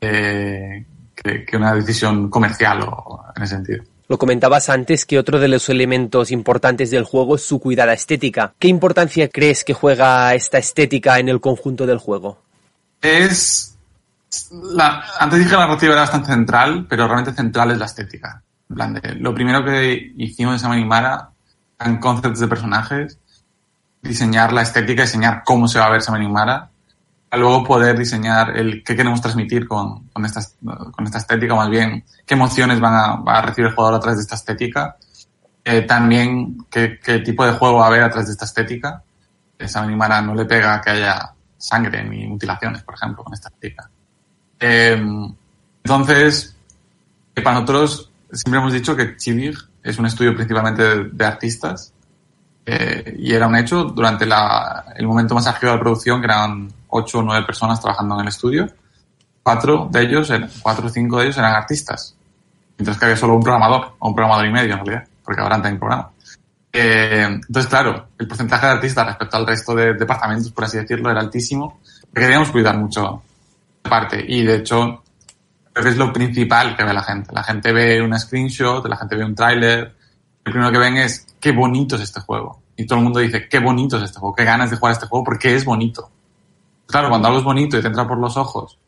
eh, 0.00 0.84
que, 1.14 1.44
que 1.44 1.56
una 1.56 1.74
decisión 1.74 2.28
comercial 2.30 2.80
o, 2.82 3.24
en 3.36 3.42
ese 3.42 3.54
sentido. 3.56 3.84
Lo 4.06 4.18
comentabas 4.18 4.68
antes 4.68 5.06
que 5.06 5.18
otro 5.18 5.40
de 5.40 5.48
los 5.48 5.68
elementos 5.70 6.30
importantes 6.30 6.90
del 6.90 7.04
juego 7.04 7.36
es 7.36 7.42
su 7.46 7.58
cuidada 7.58 7.94
estética. 7.94 8.52
¿Qué 8.58 8.68
importancia 8.68 9.28
crees 9.28 9.64
que 9.64 9.72
juega 9.72 10.34
esta 10.34 10.58
estética 10.58 11.18
en 11.18 11.30
el 11.30 11.40
conjunto 11.40 11.86
del 11.86 11.98
juego? 11.98 12.42
Es. 13.00 13.76
La, 14.74 15.04
antes 15.18 15.38
dije 15.38 15.50
que 15.50 15.56
la 15.56 15.66
narrativa 15.66 15.92
era 15.92 16.02
bastante 16.02 16.32
central, 16.32 16.86
pero 16.88 17.06
realmente 17.06 17.32
central 17.32 17.70
es 17.70 17.78
la 17.78 17.86
estética. 17.86 18.42
En 18.68 18.76
plan 18.76 19.00
lo 19.20 19.34
primero 19.34 19.64
que 19.64 20.12
hicimos 20.16 20.54
en 20.54 20.58
Sama 20.58 20.74
Animara 20.74 21.30
eran 21.78 21.98
conceptos 21.98 22.40
de 22.40 22.48
personajes, 22.48 23.18
diseñar 24.02 24.52
la 24.52 24.62
estética, 24.62 25.02
diseñar 25.02 25.42
cómo 25.44 25.68
se 25.68 25.78
va 25.78 25.86
a 25.86 25.90
ver 25.90 26.02
Sama 26.02 26.18
Animara, 26.18 26.70
luego 27.36 27.64
poder 27.64 27.98
diseñar 27.98 28.56
el 28.56 28.82
qué 28.84 28.96
queremos 28.96 29.20
transmitir 29.20 29.66
con, 29.66 30.08
con, 30.08 30.24
esta, 30.24 30.40
con 30.92 31.04
esta 31.04 31.18
estética, 31.18 31.54
más 31.54 31.70
bien 31.70 32.04
qué 32.26 32.34
emociones 32.34 32.80
van 32.80 32.94
a, 32.94 33.16
va 33.16 33.38
a 33.38 33.42
recibir 33.42 33.68
el 33.68 33.74
jugador 33.74 33.96
a 33.96 34.00
través 34.00 34.18
de 34.18 34.22
esta 34.22 34.34
estética, 34.34 34.96
eh, 35.64 35.82
también 35.82 36.58
qué, 36.70 36.98
qué 37.02 37.20
tipo 37.20 37.44
de 37.44 37.52
juego 37.52 37.78
va 37.78 37.84
a 37.84 37.88
haber 37.88 38.02
a 38.02 38.10
través 38.10 38.26
de 38.26 38.32
esta 38.32 38.44
estética. 38.44 39.02
Sama 39.66 39.86
Animara 39.86 40.20
no 40.20 40.34
le 40.34 40.44
pega 40.44 40.80
que 40.80 40.90
haya 40.90 41.32
sangre 41.56 42.04
ni 42.04 42.26
mutilaciones, 42.26 42.82
por 42.82 42.94
ejemplo, 42.94 43.24
con 43.24 43.32
esta 43.32 43.48
estética. 43.48 43.88
Eh, 44.60 45.02
entonces, 45.82 46.54
eh, 47.34 47.40
para 47.40 47.60
nosotros 47.60 48.10
siempre 48.30 48.60
hemos 48.60 48.72
dicho 48.72 48.94
que 48.94 49.16
Chivig 49.16 49.56
es 49.82 49.98
un 49.98 50.06
estudio 50.06 50.34
principalmente 50.34 51.04
de 51.04 51.24
artistas 51.24 51.93
eh, 52.66 53.16
y 53.18 53.32
era 53.32 53.46
un 53.46 53.56
hecho 53.56 53.84
durante 53.84 54.26
la, 54.26 54.86
el 54.96 55.06
momento 55.06 55.34
más 55.34 55.46
álgido 55.46 55.72
de 55.72 55.78
la 55.78 55.82
producción, 55.82 56.20
que 56.20 56.26
eran 56.26 56.72
ocho 56.88 57.18
o 57.18 57.22
nueve 57.22 57.44
personas 57.44 57.80
trabajando 57.80 58.14
en 58.14 58.20
el 58.22 58.28
estudio. 58.28 58.68
Cuatro 59.42 59.88
de 59.90 60.02
ellos, 60.02 60.32
cuatro 60.62 60.86
o 60.86 60.88
cinco 60.88 61.18
de 61.18 61.24
ellos 61.24 61.38
eran 61.38 61.54
artistas. 61.54 62.16
Mientras 62.78 62.98
que 62.98 63.04
había 63.04 63.16
solo 63.16 63.34
un 63.34 63.42
programador, 63.42 63.94
o 63.98 64.08
un 64.08 64.14
programador 64.14 64.46
y 64.46 64.52
medio 64.52 64.74
en 64.74 64.84
realidad, 64.84 65.08
porque 65.24 65.40
ahora 65.40 65.56
también 65.56 65.78
programa. 65.78 66.10
Eh, 66.72 67.22
entonces, 67.22 67.68
claro, 67.68 68.08
el 68.18 68.26
porcentaje 68.26 68.66
de 68.66 68.72
artistas 68.72 69.06
respecto 69.06 69.36
al 69.36 69.46
resto 69.46 69.74
de 69.74 69.94
departamentos, 69.94 70.50
por 70.50 70.64
así 70.64 70.78
decirlo, 70.78 71.10
era 71.10 71.20
altísimo, 71.20 71.80
porque 72.00 72.22
queríamos 72.22 72.50
cuidar 72.50 72.76
mucho 72.78 73.22
esa 73.84 73.90
parte. 73.90 74.24
Y 74.26 74.42
de 74.42 74.56
hecho, 74.56 75.04
creo 75.72 75.84
que 75.84 75.90
es 75.90 75.96
lo 75.96 76.12
principal 76.12 76.76
que 76.76 76.84
ve 76.84 76.92
la 76.92 77.02
gente. 77.02 77.32
La 77.32 77.44
gente 77.44 77.72
ve 77.72 78.02
una 78.02 78.18
screenshot, 78.18 78.84
la 78.86 78.96
gente 78.96 79.16
ve 79.16 79.24
un 79.24 79.34
tráiler. 79.34 79.94
Lo 80.44 80.52
primero 80.52 80.72
que 80.72 80.78
ven 80.78 80.96
es 80.96 81.26
qué 81.40 81.52
bonito 81.52 81.96
es 81.96 82.02
este 82.02 82.20
juego. 82.20 82.60
Y 82.76 82.86
todo 82.86 82.98
el 82.98 83.04
mundo 83.04 83.20
dice, 83.20 83.48
qué 83.48 83.58
bonito 83.60 83.96
es 83.96 84.04
este 84.04 84.18
juego, 84.18 84.34
qué 84.34 84.44
ganas 84.44 84.70
de 84.70 84.76
jugar 84.76 84.92
este 84.92 85.06
juego, 85.06 85.24
porque 85.24 85.54
es 85.54 85.64
bonito. 85.64 86.10
Claro, 86.86 87.08
cuando 87.08 87.28
algo 87.28 87.38
es 87.38 87.44
bonito 87.44 87.78
y 87.78 87.80
te 87.80 87.86
entra 87.86 88.06
por 88.06 88.18
los 88.18 88.36
ojos, 88.36 88.78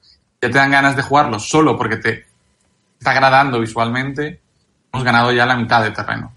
ya 0.41 0.51
te 0.51 0.59
dan 0.59 0.71
ganas 0.71 0.97
de 0.97 1.03
jugarlo 1.03 1.39
solo 1.39 1.77
porque 1.77 1.97
te 1.97 2.27
está 2.99 3.13
agradando 3.13 3.61
visualmente, 3.61 4.41
hemos 4.93 5.05
ganado 5.05 5.33
ya 5.33 5.47
la 5.47 5.57
mitad 5.57 5.83
de 5.83 5.93
terreno. 5.93 6.33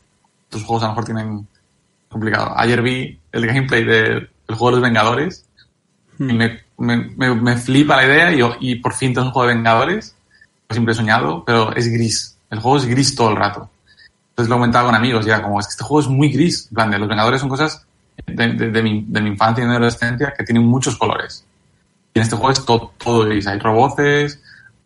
Tus 0.50 0.64
juegos 0.64 0.84
a 0.84 0.88
lo 0.88 0.92
mejor 0.94 1.06
tienen 1.06 1.48
complicado. 2.08 2.54
Ayer 2.56 2.82
vi 2.82 3.20
el 3.32 3.46
gameplay 3.46 3.84
del 3.84 4.30
juego 4.48 4.68
de 4.68 4.72
los 4.74 4.82
Vengadores 4.82 5.46
y 6.18 6.24
me, 6.24 6.62
me, 6.78 6.98
me, 7.16 7.36
me 7.36 7.58
flipa 7.58 7.98
la 7.98 8.06
idea 8.06 8.32
y, 8.34 8.72
y 8.72 8.76
por 8.76 8.94
fin 8.94 9.14
tengo 9.14 9.28
un 9.28 9.34
juego 9.34 9.48
de 9.48 9.56
Vengadores 9.56 10.16
siempre 10.74 10.94
he 10.94 10.96
soñado, 10.96 11.44
pero 11.46 11.76
es 11.76 11.88
gris. 11.92 12.38
El 12.50 12.60
juego 12.60 12.78
es 12.78 12.86
gris 12.86 13.16
todo 13.16 13.32
el 13.32 13.36
rato. 13.36 13.70
Entonces 14.40 14.52
lo 14.52 14.56
comentaba 14.56 14.86
con 14.86 14.96
amigos 14.96 15.28
y 15.28 15.30
era 15.32 15.42
como, 15.42 15.60
es 15.60 15.68
que 15.68 15.72
este 15.72 15.84
juego 15.84 16.00
es 16.00 16.08
muy 16.08 16.30
gris. 16.30 16.68
En 16.70 16.76
plan, 16.76 16.90
de 16.90 16.98
los 16.98 17.10
Vengadores 17.10 17.42
son 17.42 17.50
cosas 17.50 17.86
de, 18.26 18.54
de, 18.54 18.72
de, 18.72 18.82
mi, 18.82 19.04
de 19.06 19.22
mi, 19.22 19.32
infancia 19.32 19.62
y 19.62 19.66
de 19.66 19.68
mi 19.68 19.76
adolescencia 19.76 20.34
que 20.38 20.46
tienen 20.46 20.66
muchos 20.66 20.96
colores. 20.96 21.46
Y 22.14 22.20
en 22.20 22.24
este 22.24 22.38
juego 22.38 22.52
es 22.52 22.64
todo, 22.64 22.94
todo 22.98 23.26
gris. 23.26 23.48
Hay 23.48 23.60
roboces, 23.60 24.42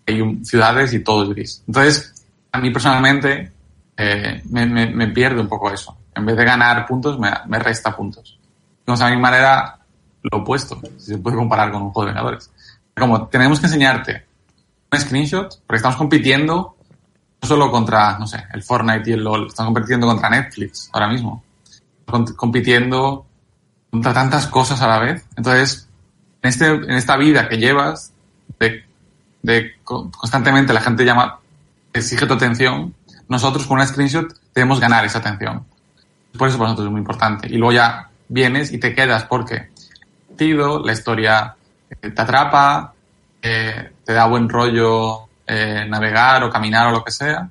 hay 0.08 0.40
ciudades 0.44 0.92
y 0.94 1.02
todo 1.02 1.22
es 1.22 1.30
gris. 1.30 1.64
Entonces, 1.68 2.26
a 2.52 2.58
mí 2.58 2.72
personalmente 2.72 3.52
eh, 3.96 4.42
me, 4.50 4.66
me, 4.66 4.88
me, 4.88 5.08
pierde 5.10 5.40
un 5.40 5.48
poco 5.48 5.70
eso. 5.70 5.96
En 6.16 6.26
vez 6.26 6.36
de 6.36 6.46
ganar 6.46 6.88
puntos, 6.88 7.20
me, 7.20 7.30
me 7.46 7.60
resta 7.60 7.96
puntos. 7.96 8.40
Entonces, 8.80 9.06
a 9.06 9.12
mi 9.12 9.18
manera, 9.18 9.78
lo 10.24 10.40
opuesto, 10.40 10.82
si 10.98 11.12
se 11.12 11.18
puede 11.20 11.38
comparar 11.38 11.72
con 11.72 11.84
un 11.84 11.92
juego 11.92 12.08
de 12.08 12.14
Vengadores. 12.16 12.50
Como 12.98 13.28
tenemos 13.28 13.60
que 13.60 13.68
enseñarte 13.68 14.26
un 14.92 15.00
screenshot, 15.00 15.62
porque 15.68 15.78
estamos 15.78 15.96
compitiendo 15.96 16.76
solo 17.44 17.72
contra, 17.72 18.18
no 18.18 18.28
sé, 18.28 18.44
el 18.54 18.64
Fortnite 18.64 19.10
y 19.10 19.14
el 19.14 19.24
LOL, 19.24 19.48
estamos 19.48 19.74
compitiendo 19.74 20.08
contra 20.08 20.30
Netflix 20.30 20.90
ahora 20.94 21.08
mismo. 21.08 21.44
Compitiendo 22.36 23.26
contra 23.92 24.14
tantas 24.14 24.48
cosas 24.48 24.82
a 24.82 24.88
la 24.88 25.00
vez. 25.00 25.26
Entonces, 25.36 25.88
en, 26.42 26.50
este, 26.50 26.68
en 26.68 26.92
esta 26.92 27.18
vida 27.18 27.48
que 27.48 27.58
llevas, 27.58 28.14
de, 29.42 29.76
constantemente 29.84 30.74
la 30.74 30.82
gente 30.82 31.06
llama, 31.06 31.40
exige 31.92 32.26
tu 32.26 32.34
atención, 32.34 32.94
nosotros 33.28 33.66
con 33.68 33.76
una 33.76 33.88
screenshot 33.88 34.34
debemos 34.54 34.80
ganar 34.80 35.06
esa 35.06 35.20
atención. 35.20 35.66
Por 36.38 36.48
eso 36.48 36.58
para 36.58 36.70
nosotros 36.70 36.88
es 36.88 36.92
muy 36.92 37.00
importante. 37.00 37.48
Y 37.48 37.58
luego 37.58 37.74
ya 37.74 38.10
vienes 38.28 38.72
y 38.72 38.80
te 38.80 38.94
quedas 38.94 39.26
porque 39.26 39.70
la 40.84 40.92
historia 40.92 41.56
te 42.02 42.22
atrapa, 42.22 42.94
eh, 43.42 43.92
te 44.04 44.14
da 44.14 44.26
buen 44.26 44.50
rollo 44.50 45.30
eh, 45.48 45.86
navegar 45.88 46.44
o 46.44 46.50
caminar 46.50 46.88
o 46.88 46.92
lo 46.92 47.04
que 47.04 47.12
sea, 47.12 47.50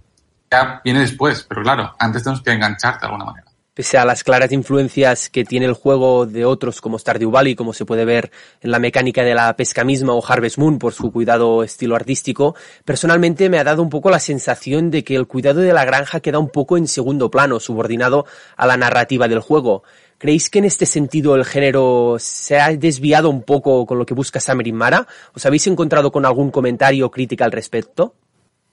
ya 0.50 0.80
viene 0.84 1.00
después, 1.00 1.44
pero 1.48 1.62
claro, 1.62 1.94
antes 1.98 2.22
tenemos 2.22 2.42
que 2.42 2.52
engancharte 2.52 3.00
de 3.00 3.06
alguna 3.06 3.24
manera. 3.24 3.52
Pese 3.74 3.96
a 3.96 4.04
las 4.04 4.22
claras 4.22 4.52
influencias 4.52 5.30
que 5.30 5.46
tiene 5.46 5.64
el 5.64 5.72
juego 5.72 6.26
de 6.26 6.44
otros 6.44 6.82
como 6.82 6.98
Stardew 6.98 7.30
Valley, 7.30 7.54
como 7.54 7.72
se 7.72 7.86
puede 7.86 8.04
ver 8.04 8.30
en 8.60 8.70
la 8.70 8.78
mecánica 8.78 9.22
de 9.22 9.34
la 9.34 9.56
pesca 9.56 9.82
misma 9.82 10.12
o 10.12 10.22
Harvest 10.22 10.58
Moon 10.58 10.78
por 10.78 10.92
su 10.92 11.10
cuidado 11.10 11.62
estilo 11.62 11.96
artístico, 11.96 12.54
personalmente 12.84 13.48
me 13.48 13.58
ha 13.58 13.64
dado 13.64 13.82
un 13.82 13.88
poco 13.88 14.10
la 14.10 14.20
sensación 14.20 14.90
de 14.90 15.04
que 15.04 15.16
el 15.16 15.26
cuidado 15.26 15.60
de 15.60 15.72
la 15.72 15.86
granja 15.86 16.20
queda 16.20 16.38
un 16.38 16.50
poco 16.50 16.76
en 16.76 16.86
segundo 16.86 17.30
plano, 17.30 17.60
subordinado 17.60 18.26
a 18.58 18.66
la 18.66 18.76
narrativa 18.76 19.26
del 19.26 19.40
juego. 19.40 19.84
¿Creéis 20.22 20.50
que 20.50 20.60
en 20.60 20.66
este 20.66 20.86
sentido 20.86 21.34
el 21.34 21.44
género 21.44 22.14
se 22.20 22.60
ha 22.60 22.68
desviado 22.76 23.28
un 23.28 23.42
poco 23.42 23.84
con 23.84 23.98
lo 23.98 24.06
que 24.06 24.14
busca 24.14 24.38
Samerin 24.38 24.76
Mara? 24.76 25.04
¿Os 25.34 25.44
habéis 25.46 25.66
encontrado 25.66 26.12
con 26.12 26.24
algún 26.24 26.52
comentario 26.52 27.06
o 27.06 27.10
crítica 27.10 27.44
al 27.44 27.50
respecto? 27.50 28.14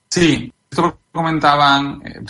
Sí, 0.08 0.52
esto 0.70 0.82
lo 0.82 0.98
comentaban 1.10 2.02
eh, 2.04 2.20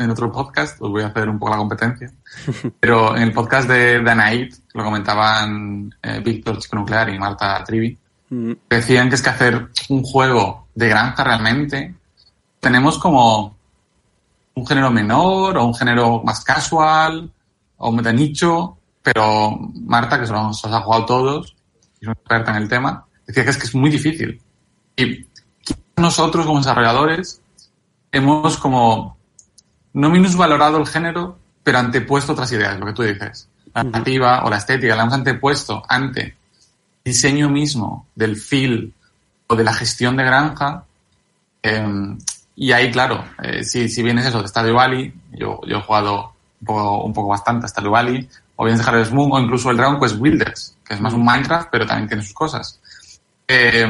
en, 0.00 0.10
otro 0.10 0.32
podcast, 0.32 0.80
os 0.80 0.90
voy 0.90 1.02
a 1.02 1.08
hacer 1.08 1.28
un 1.28 1.38
poco 1.38 1.50
la 1.50 1.58
competencia, 1.58 2.10
pero 2.80 3.14
en 3.14 3.24
el 3.24 3.32
podcast 3.34 3.68
de, 3.68 4.00
de 4.00 4.10
Anaid 4.10 4.54
lo 4.72 4.84
comentaban 4.84 5.94
eh, 6.02 6.22
Víctor 6.24 6.56
Chico 6.56 6.76
Nuclear 6.76 7.10
y 7.10 7.18
Marta 7.18 7.62
Trivi. 7.62 7.98
Mm. 8.30 8.52
Decían 8.70 9.10
que 9.10 9.16
es 9.16 9.22
que 9.22 9.28
hacer 9.28 9.68
un 9.90 10.02
juego 10.02 10.68
de 10.74 10.88
granja 10.88 11.22
realmente 11.22 11.94
tenemos 12.58 12.98
como 12.98 13.54
un 14.54 14.66
género 14.66 14.90
menor 14.90 15.58
o 15.58 15.66
un 15.66 15.74
género 15.74 16.22
más 16.24 16.42
casual 16.42 17.30
o 17.78 17.92
de 17.92 18.12
nicho, 18.12 18.78
pero 19.02 19.58
Marta, 19.74 20.18
que 20.18 20.26
se 20.26 20.32
los 20.32 20.64
ha 20.64 20.80
jugado 20.80 21.06
todos, 21.06 21.56
es 22.00 22.08
una 22.08 22.12
experta 22.12 22.50
en 22.52 22.62
el 22.62 22.68
tema, 22.68 23.06
decía 23.26 23.44
que 23.44 23.50
es 23.50 23.56
que 23.56 23.66
es 23.66 23.74
muy 23.74 23.90
difícil. 23.90 24.40
Y 24.96 25.26
nosotros 25.96 26.46
como 26.46 26.58
desarrolladores 26.58 27.40
hemos 28.12 28.56
como 28.56 29.16
no 29.92 30.10
minusvalorado 30.10 30.78
el 30.78 30.86
género, 30.86 31.38
pero 31.62 31.78
antepuesto 31.78 32.32
otras 32.32 32.52
ideas, 32.52 32.78
lo 32.78 32.86
que 32.86 32.92
tú 32.92 33.02
dices. 33.02 33.48
La 33.74 33.82
narrativa 33.82 34.44
o 34.44 34.50
la 34.50 34.56
estética 34.58 34.94
la 34.96 35.02
hemos 35.02 35.14
antepuesto 35.14 35.82
ante 35.88 36.36
diseño 37.04 37.48
mismo 37.48 38.06
del 38.14 38.36
feel 38.36 38.92
o 39.46 39.56
de 39.56 39.64
la 39.64 39.72
gestión 39.72 40.16
de 40.16 40.24
granja. 40.24 40.84
Eh, 41.62 42.16
y 42.56 42.72
ahí, 42.72 42.90
claro, 42.90 43.24
eh, 43.42 43.64
si, 43.64 43.88
si 43.88 44.02
bien 44.02 44.18
es 44.18 44.26
eso 44.26 44.42
de 44.42 44.48
Stadio 44.48 44.74
Valley, 44.74 45.12
yo, 45.32 45.60
yo 45.66 45.78
he 45.78 45.82
jugado 45.82 46.32
un 46.68 47.12
poco, 47.12 47.28
bastante 47.28 47.66
hasta 47.66 47.80
el 47.80 47.88
Valley, 47.88 48.28
o 48.56 48.64
bien 48.64 48.76
dejar 48.76 48.96
el 48.96 49.12
Moon, 49.12 49.30
o 49.32 49.40
incluso 49.40 49.70
el 49.70 49.76
Dragon 49.76 50.00
Quest 50.00 50.18
Builders, 50.18 50.76
que 50.84 50.94
es 50.94 51.00
más 51.00 51.12
un 51.12 51.24
Minecraft, 51.24 51.68
pero 51.70 51.86
también 51.86 52.08
tiene 52.08 52.22
sus 52.22 52.34
cosas. 52.34 52.80
Eh, 53.46 53.86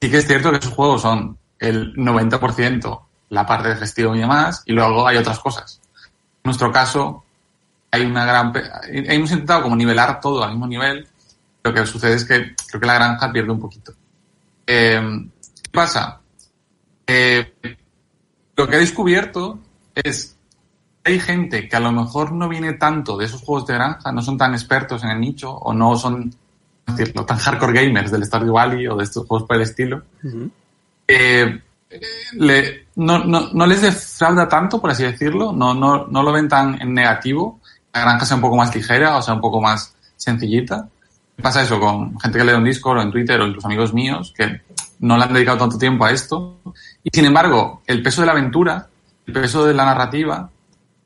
sí 0.00 0.10
que 0.10 0.18
es 0.18 0.26
cierto 0.26 0.50
que 0.50 0.58
esos 0.58 0.72
juegos 0.72 1.02
son 1.02 1.38
el 1.58 1.94
90% 1.94 3.00
la 3.30 3.46
parte 3.46 3.70
de 3.70 3.76
gestión 3.76 4.16
y 4.16 4.20
demás, 4.20 4.62
y 4.66 4.72
luego 4.72 5.06
hay 5.06 5.16
otras 5.16 5.38
cosas. 5.38 5.80
En 5.94 6.42
nuestro 6.44 6.70
caso, 6.70 7.24
hay 7.90 8.04
una 8.04 8.26
gran... 8.26 8.52
Hemos 8.88 9.30
intentado 9.30 9.62
como 9.62 9.74
nivelar 9.74 10.20
todo 10.20 10.44
al 10.44 10.50
mismo 10.50 10.66
nivel, 10.66 11.08
lo 11.64 11.72
que 11.72 11.86
sucede 11.86 12.14
es 12.14 12.24
que 12.24 12.54
creo 12.68 12.80
que 12.80 12.86
la 12.86 12.94
granja 12.94 13.32
pierde 13.32 13.52
un 13.52 13.60
poquito. 13.60 13.94
Eh, 14.66 15.00
¿Qué 15.62 15.70
pasa? 15.70 16.20
Eh, 17.06 17.54
lo 18.56 18.68
que 18.68 18.76
he 18.76 18.80
descubierto 18.80 19.58
es 19.94 20.36
hay 21.04 21.18
gente 21.18 21.68
que 21.68 21.76
a 21.76 21.80
lo 21.80 21.92
mejor 21.92 22.32
no 22.32 22.48
viene 22.48 22.74
tanto 22.74 23.16
de 23.16 23.24
esos 23.26 23.42
juegos 23.42 23.66
de 23.66 23.74
granja, 23.74 24.12
no 24.12 24.22
son 24.22 24.38
tan 24.38 24.52
expertos 24.52 25.02
en 25.04 25.10
el 25.10 25.20
nicho 25.20 25.50
o 25.52 25.72
no 25.72 25.96
son 25.96 26.34
decirlo, 26.86 27.24
tan 27.24 27.38
hardcore 27.38 27.72
gamers 27.72 28.10
del 28.10 28.24
Stardew 28.24 28.52
Valley 28.52 28.86
o 28.86 28.96
de 28.96 29.04
estos 29.04 29.26
juegos 29.26 29.46
por 29.46 29.56
el 29.56 29.62
estilo, 29.62 30.02
uh 30.22 30.28
-huh. 30.28 30.50
eh, 31.08 31.62
le, 32.32 32.86
no, 32.96 33.24
no, 33.24 33.50
no, 33.52 33.66
les 33.66 33.82
defrauda 33.82 34.48
tanto, 34.48 34.80
por 34.80 34.90
así 34.90 35.02
decirlo, 35.02 35.52
no, 35.52 35.74
no, 35.74 36.06
no 36.06 36.22
lo 36.22 36.32
ven 36.32 36.48
tan 36.48 36.80
en 36.80 36.94
negativo, 36.94 37.60
la 37.92 38.00
granja 38.00 38.24
sea 38.24 38.36
un 38.36 38.42
poco 38.42 38.56
más 38.56 38.74
ligera 38.74 39.16
o 39.16 39.22
sea 39.22 39.34
un 39.34 39.40
poco 39.40 39.60
más 39.60 39.94
sencillita. 40.16 40.88
Pasa 41.40 41.62
eso 41.62 41.80
con 41.80 42.18
gente 42.20 42.38
que 42.38 42.44
lee 42.44 42.52
en 42.52 42.64
Discord 42.64 42.98
o 42.98 43.02
en 43.02 43.10
Twitter 43.10 43.40
o 43.40 43.46
incluso 43.46 43.66
amigos 43.66 43.92
míos 43.92 44.32
que 44.36 44.62
no 45.00 45.16
le 45.16 45.24
han 45.24 45.32
dedicado 45.32 45.58
tanto 45.58 45.78
tiempo 45.78 46.04
a 46.04 46.10
esto. 46.10 46.60
Y 47.02 47.10
sin 47.12 47.24
embargo, 47.24 47.82
el 47.86 48.02
peso 48.02 48.22
de 48.22 48.26
la 48.26 48.32
aventura, 48.32 48.88
el 49.26 49.32
peso 49.32 49.64
de 49.64 49.74
la 49.74 49.84
narrativa, 49.84 50.48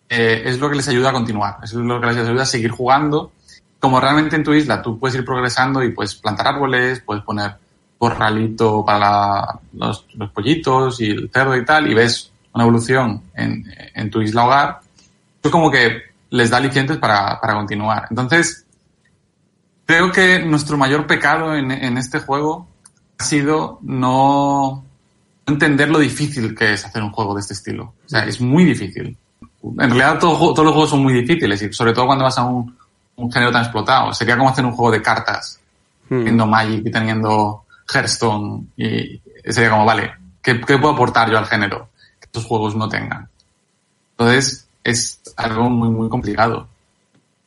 eh, 0.09 0.43
es 0.45 0.59
lo 0.59 0.71
que 0.71 0.77
les 0.77 0.89
ayuda 0.89 1.11
a 1.11 1.13
continuar, 1.13 1.57
es 1.63 1.73
lo 1.73 2.01
que 2.01 2.07
les 2.07 2.17
ayuda 2.17 2.43
a 2.43 2.47
seguir 2.47 2.71
jugando. 2.71 3.33
Como 3.79 4.01
realmente 4.01 4.37
en 4.37 4.45
tu 4.45 4.55
isla 4.55 4.83
tú 4.83 4.99
puedes 4.99 5.17
ir 5.17 5.25
progresando 5.25 5.83
y 5.83 5.93
puedes 5.93 6.15
plantar 6.15 6.49
árboles, 6.49 7.03
puedes 7.05 7.23
poner 7.23 7.57
corralito 7.99 8.85
para 8.85 9.59
los, 9.73 10.07
pollitos 10.33 11.01
y 11.01 11.11
el 11.11 11.31
cerdo 11.33 11.57
y 11.57 11.65
tal, 11.65 11.91
y 11.91 11.95
ves 11.95 12.31
una 12.53 12.65
evolución 12.65 13.23
en, 13.35 13.65
en 13.95 14.11
tu 14.11 14.23
isla 14.23 14.45
hogar, 14.45 14.81
es 15.43 15.51
como 15.51 15.71
que 15.71 16.03
les 16.31 16.51
da 16.51 16.59
alicientes 16.59 16.99
para, 16.99 17.41
para 17.41 17.55
continuar. 17.55 18.07
Entonces, 18.11 18.65
creo 19.85 20.11
que 20.11 20.41
nuestro 20.41 20.77
mayor 20.77 21.07
pecado 21.07 21.55
en, 21.55 21.71
en 21.71 21.99
este 21.99 22.21
juego 22.21 22.69
ha 23.19 23.25
sido 23.25 23.79
no 23.83 24.85
entender 25.47 25.89
lo 25.89 25.99
difícil 25.99 26.55
que 26.55 26.73
es 26.73 26.85
hacer 26.85 27.03
un 27.03 27.13
juego 27.13 27.35
de 27.35 27.41
este 27.41 27.55
estilo. 27.55 27.95
O 28.05 28.09
sea, 28.09 28.25
es 28.25 28.41
muy 28.41 28.65
difícil. 28.65 29.17
En 29.63 29.91
realidad 29.91 30.19
todo, 30.19 30.53
todos 30.53 30.65
los 30.65 30.73
juegos 30.73 30.91
son 30.91 31.03
muy 31.03 31.13
difíciles 31.13 31.61
y 31.63 31.73
sobre 31.73 31.93
todo 31.93 32.07
cuando 32.07 32.25
vas 32.25 32.39
a 32.39 32.45
un, 32.45 32.77
un 33.17 33.33
género 33.33 33.53
tan 33.53 33.63
explotado. 33.63 34.13
Sería 34.13 34.37
como 34.37 34.51
hacer 34.51 34.65
un 34.65 34.73
juego 34.73 34.93
de 34.93 35.03
cartas, 35.03 35.61
hmm. 36.09 36.19
teniendo 36.19 36.47
Magic 36.47 36.87
y 36.87 36.91
teniendo 36.91 37.65
Hearthstone 37.93 38.67
y 38.77 39.21
sería 39.45 39.71
como, 39.71 39.85
vale, 39.85 40.13
¿qué, 40.43 40.61
¿qué, 40.61 40.79
puedo 40.79 40.95
aportar 40.95 41.31
yo 41.31 41.39
al 41.39 41.47
género 41.47 41.89
que 42.21 42.27
estos 42.27 42.45
juegos 42.45 42.77
no 42.77 42.89
tengan? 42.89 43.29
Entonces 44.13 44.69
es 44.83 45.21
algo 45.37 45.69
muy, 45.69 45.91
muy 45.91 46.09
complicado. 46.09 46.69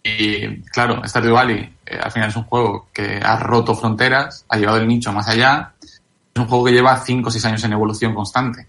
Y 0.03 0.61
claro, 0.63 1.01
Stardew 1.05 1.33
Valley 1.33 1.73
eh, 1.85 1.99
al 2.01 2.11
final 2.11 2.29
es 2.29 2.35
un 2.35 2.43
juego 2.43 2.87
que 2.93 3.19
ha 3.23 3.37
roto 3.37 3.75
fronteras, 3.75 4.45
ha 4.49 4.57
llevado 4.57 4.77
el 4.77 4.87
nicho 4.87 5.11
más 5.11 5.27
allá. 5.27 5.73
Es 5.81 6.01
un 6.35 6.47
juego 6.47 6.65
que 6.65 6.71
lleva 6.71 6.97
5 6.97 7.27
o 7.27 7.31
6 7.31 7.45
años 7.45 7.63
en 7.63 7.73
evolución 7.73 8.13
constante. 8.13 8.67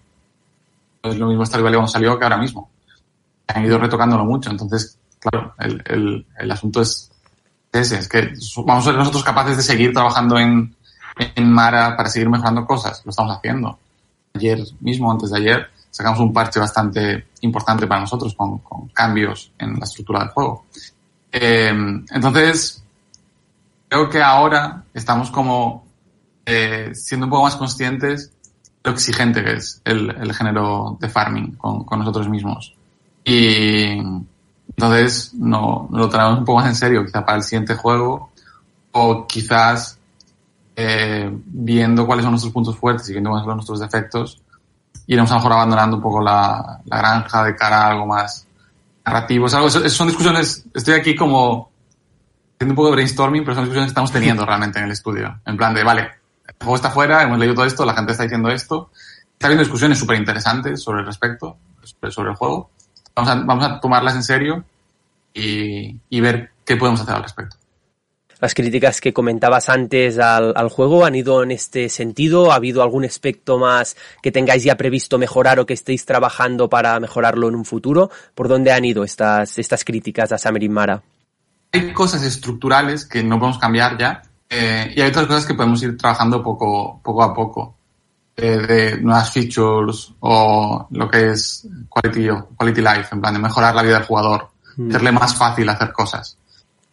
Es 1.03 1.17
lo 1.17 1.29
mismo 1.29 1.47
Stardew 1.47 1.65
Valley 1.65 1.79
cuando 1.79 1.93
salió 1.93 2.19
que 2.19 2.25
ahora 2.25 2.39
mismo. 2.39 2.71
Han 3.55 3.65
ido 3.65 3.79
retocándolo 3.79 4.25
mucho. 4.25 4.51
Entonces, 4.51 4.99
claro, 5.19 5.55
el, 5.59 6.27
el, 6.39 6.51
asunto 6.51 6.83
es 6.83 7.11
ese, 7.73 7.99
es 7.99 8.09
que 8.09 8.33
vamos 8.65 8.85
a 8.85 8.91
ser 8.91 8.99
nosotros 8.99 9.23
capaces 9.23 9.57
de 9.57 9.63
seguir 9.63 9.93
trabajando 9.93 10.39
en, 10.39 10.75
en 11.17 11.53
Mara 11.53 11.97
para 11.97 12.09
seguir 12.09 12.29
mejorando 12.29 12.67
cosas. 12.67 13.03
Lo 13.05 13.11
estamos 13.11 13.37
haciendo. 13.37 13.79
Ayer 14.35 14.61
mismo, 14.81 15.11
antes 15.11 15.31
de 15.31 15.39
ayer, 15.39 15.71
sacamos 15.91 16.21
un 16.21 16.33
parche 16.33 16.61
bastante 16.61 17.27
importante 17.41 17.87
para 17.87 18.01
nosotros 18.01 18.35
con, 18.35 18.59
con 18.59 18.89
cambios 18.89 19.53
en 19.59 19.79
la 19.79 19.85
estructura 19.85 20.21
del 20.21 20.29
juego. 20.29 20.67
Eh, 21.33 21.69
entonces, 22.11 22.83
creo 23.89 24.09
que 24.09 24.23
ahora 24.23 24.85
estamos 24.95 25.31
como 25.31 25.85
eh, 26.47 26.91
siendo 26.95 27.27
un 27.27 27.31
poco 27.31 27.43
más 27.43 27.57
conscientes 27.57 28.33
de 28.83 28.91
lo 28.91 28.93
exigente 28.93 29.45
que 29.45 29.53
es 29.53 29.83
el, 29.85 30.11
el 30.11 30.33
género 30.33 30.97
de 31.01 31.09
farming 31.09 31.57
con, 31.57 31.85
con, 31.85 31.99
nosotros 31.99 32.29
mismos. 32.29 32.75
Y 33.25 33.99
entonces 34.69 35.35
no, 35.35 35.89
lo 35.93 36.09
tenemos 36.09 36.39
un 36.39 36.45
poco 36.45 36.61
más 36.61 36.69
en 36.69 36.77
serio, 36.77 37.05
quizá 37.05 37.25
para 37.25 37.39
el 37.39 37.45
siguiente 37.45 37.75
juego, 37.75 38.31
o 38.93 39.27
quizás 39.27 39.99
eh, 40.75 41.31
viendo 41.33 42.07
cuáles 42.07 42.25
son 42.25 42.33
nuestros 42.33 42.53
puntos 42.53 42.77
fuertes 42.77 43.09
y 43.09 43.13
viendo 43.13 43.31
cuáles 43.31 43.45
son 43.45 43.57
nuestros 43.57 43.81
defectos, 43.81 44.41
iremos 45.07 45.31
a 45.31 45.35
lo 45.35 45.41
mejor 45.41 45.53
abandonando 45.53 45.97
un 45.97 46.03
poco 46.03 46.23
la, 46.23 46.81
la 46.85 46.99
granja 46.99 47.45
de 47.45 47.57
cara 47.57 47.83
a 47.83 47.91
algo 47.91 48.07
más 48.07 48.47
narrativo. 49.05 49.47
algo, 49.49 49.69
son 49.69 50.09
discusiones, 50.09 50.65
estoy 50.73 50.95
aquí 50.95 51.15
como 51.15 51.71
haciendo 52.55 52.73
un 52.73 52.77
poco 52.77 52.89
de 52.89 52.95
brainstorming, 52.95 53.43
pero 53.43 53.55
son 53.55 53.65
discusiones 53.65 53.89
que 53.89 53.93
estamos 53.93 54.13
teniendo 54.13 54.47
realmente 54.47 54.79
en 54.79 54.87
el 54.87 54.93
estudio. 54.93 55.41
En 55.47 55.57
plan 55.57 55.75
de, 55.75 55.83
vale, 55.83 56.09
el 56.47 56.55
juego 56.59 56.77
está 56.77 56.91
fuera, 56.91 57.23
hemos 57.23 57.39
leído 57.39 57.55
todo 57.55 57.65
esto, 57.65 57.85
la 57.85 57.95
gente 57.95 58.13
está 58.13 58.25
diciendo 58.25 58.51
esto. 58.51 58.91
Está 59.33 59.47
habiendo 59.47 59.65
discusiones 59.65 59.99
súper 59.99 60.19
interesantes 60.19 60.83
sobre 60.83 61.01
el 61.01 61.07
respecto, 61.07 61.57
sobre 62.11 62.31
el 62.31 62.37
juego. 62.37 62.71
Vamos 63.15 63.31
a, 63.31 63.35
vamos 63.37 63.65
a 63.65 63.81
tomarlas 63.81 64.15
en 64.15 64.23
serio 64.23 64.65
y, 65.35 65.97
y 66.09 66.21
ver 66.21 66.51
qué 66.65 66.77
podemos 66.77 67.01
hacer 67.01 67.15
al 67.15 67.23
respecto. 67.23 67.57
Las 68.41 68.55
críticas 68.55 69.03
que 69.03 69.13
comentabas 69.13 69.69
antes 69.69 70.19
al, 70.19 70.55
al, 70.57 70.71
juego 70.71 71.05
han 71.05 71.15
ido 71.15 71.43
en 71.43 71.51
este 71.51 71.91
sentido. 71.91 72.53
¿Ha 72.53 72.55
habido 72.55 72.83
algún 72.83 73.05
aspecto 73.05 73.59
más 73.59 73.97
que 74.23 74.33
tengáis 74.33 74.65
ya 74.65 74.77
previsto 74.77 75.19
mejorar 75.19 75.61
o 75.61 75.67
que 75.67 75.75
estéis 75.75 76.07
trabajando 76.07 76.71
para 76.71 76.99
mejorarlo 77.01 77.49
en 77.49 77.55
un 77.55 77.67
futuro? 77.67 78.11
¿Por 78.35 78.49
dónde 78.49 78.73
han 78.73 78.87
ido 78.87 79.05
estas, 79.05 79.59
estas 79.59 79.85
críticas 79.85 80.33
a 80.33 80.39
Summer 80.39 80.71
Mara? 80.71 81.03
Hay 81.73 81.93
cosas 81.93 82.23
estructurales 82.23 83.05
que 83.05 83.23
no 83.23 83.39
podemos 83.39 83.59
cambiar 83.59 83.99
ya 83.99 84.23
eh, 84.49 84.93
y 84.97 85.01
hay 85.01 85.11
otras 85.11 85.27
cosas 85.27 85.47
que 85.47 85.55
podemos 85.55 85.83
ir 85.83 85.97
trabajando 85.97 86.43
poco, 86.43 87.01
poco 87.03 87.23
a 87.23 87.35
poco. 87.35 87.77
Eh, 88.43 88.57
de 88.57 88.97
nuevas 89.03 89.31
features 89.31 90.15
o 90.21 90.87
lo 90.93 91.11
que 91.11 91.33
es 91.33 91.69
quality, 91.91 92.29
quality 92.57 92.81
life, 92.81 93.09
en 93.13 93.21
plan 93.21 93.35
de 93.35 93.41
mejorar 93.41 93.75
la 93.75 93.83
vida 93.83 93.99
del 93.99 94.07
jugador, 94.07 94.49
mm. 94.77 94.89
hacerle 94.89 95.13
más 95.13 95.35
fácil 95.35 95.69
hacer 95.69 95.93
cosas. 95.93 96.39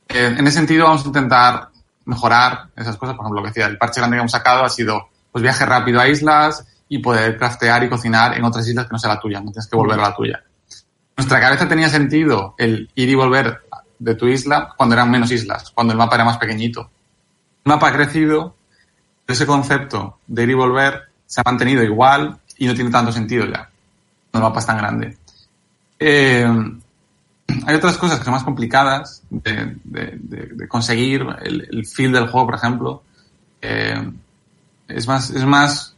Eh, 0.10 0.36
en 0.38 0.46
ese 0.46 0.58
sentido 0.58 0.84
vamos 0.84 1.06
a 1.06 1.08
intentar 1.08 1.70
mejorar 2.04 2.68
esas 2.76 2.98
cosas. 2.98 3.16
Por 3.16 3.24
ejemplo, 3.24 3.40
lo 3.40 3.44
que 3.44 3.52
decía, 3.52 3.68
el 3.68 3.78
parche 3.78 4.02
grande 4.02 4.18
que 4.18 4.20
hemos 4.20 4.32
sacado 4.32 4.66
ha 4.66 4.70
sido 4.70 5.08
pues 5.32 5.42
viaje 5.42 5.66
rápido 5.66 6.02
a 6.02 6.10
islas 6.10 6.68
y 6.90 6.98
poder 6.98 7.38
craftear 7.38 7.82
y 7.86 7.90
cocinar 7.90 8.38
en 8.38 8.44
otras 8.44 8.68
islas 8.68 8.86
que 8.86 8.92
no 8.92 9.00
sea 9.00 9.14
la 9.14 9.20
tuya, 9.22 9.40
no 9.40 9.52
tienes 9.52 9.68
que 9.68 9.78
volver 9.78 10.00
a 10.00 10.10
la 10.10 10.16
tuya. 10.16 10.44
Nuestra 11.16 11.40
cabeza 11.40 11.66
tenía 11.66 11.88
sentido 11.88 12.56
el 12.58 12.92
ir 12.94 13.08
y 13.08 13.16
volver 13.16 13.62
de 14.00 14.16
tu 14.16 14.28
isla 14.28 14.74
cuando 14.76 14.96
eran 14.96 15.10
menos 15.10 15.32
islas, 15.32 15.72
cuando 15.72 15.94
el 15.94 15.98
mapa 15.98 16.16
era 16.16 16.26
más 16.26 16.40
pequeñito. 16.40 16.90
El 17.64 17.70
mapa 17.72 17.88
ha 17.88 17.94
crecido, 17.94 18.58
ese 19.26 19.46
concepto 19.46 20.20
de 20.28 20.44
ir 20.44 20.50
y 20.50 20.54
volver 20.54 21.08
se 21.28 21.42
ha 21.42 21.44
mantenido 21.46 21.84
igual 21.84 22.40
y 22.58 22.66
no 22.66 22.74
tiene 22.74 22.90
tanto 22.90 23.12
sentido 23.12 23.46
ya. 23.46 23.70
El 24.34 24.42
mapa 24.42 24.60
es 24.60 24.66
tan 24.66 24.78
grande. 24.78 25.18
Eh, 26.00 26.48
hay 27.66 27.76
otras 27.76 27.98
cosas 27.98 28.18
que 28.18 28.26
son 28.26 28.34
más 28.34 28.44
complicadas 28.44 29.24
de, 29.30 29.76
de, 29.84 30.18
de, 30.20 30.48
de 30.54 30.68
conseguir. 30.68 31.26
El, 31.42 31.68
el, 31.70 31.86
feel 31.86 32.12
del 32.12 32.28
juego, 32.28 32.48
por 32.48 32.56
ejemplo, 32.56 33.04
eh, 33.62 34.12
es 34.88 35.08
más, 35.08 35.30
es 35.30 35.46
más 35.46 35.96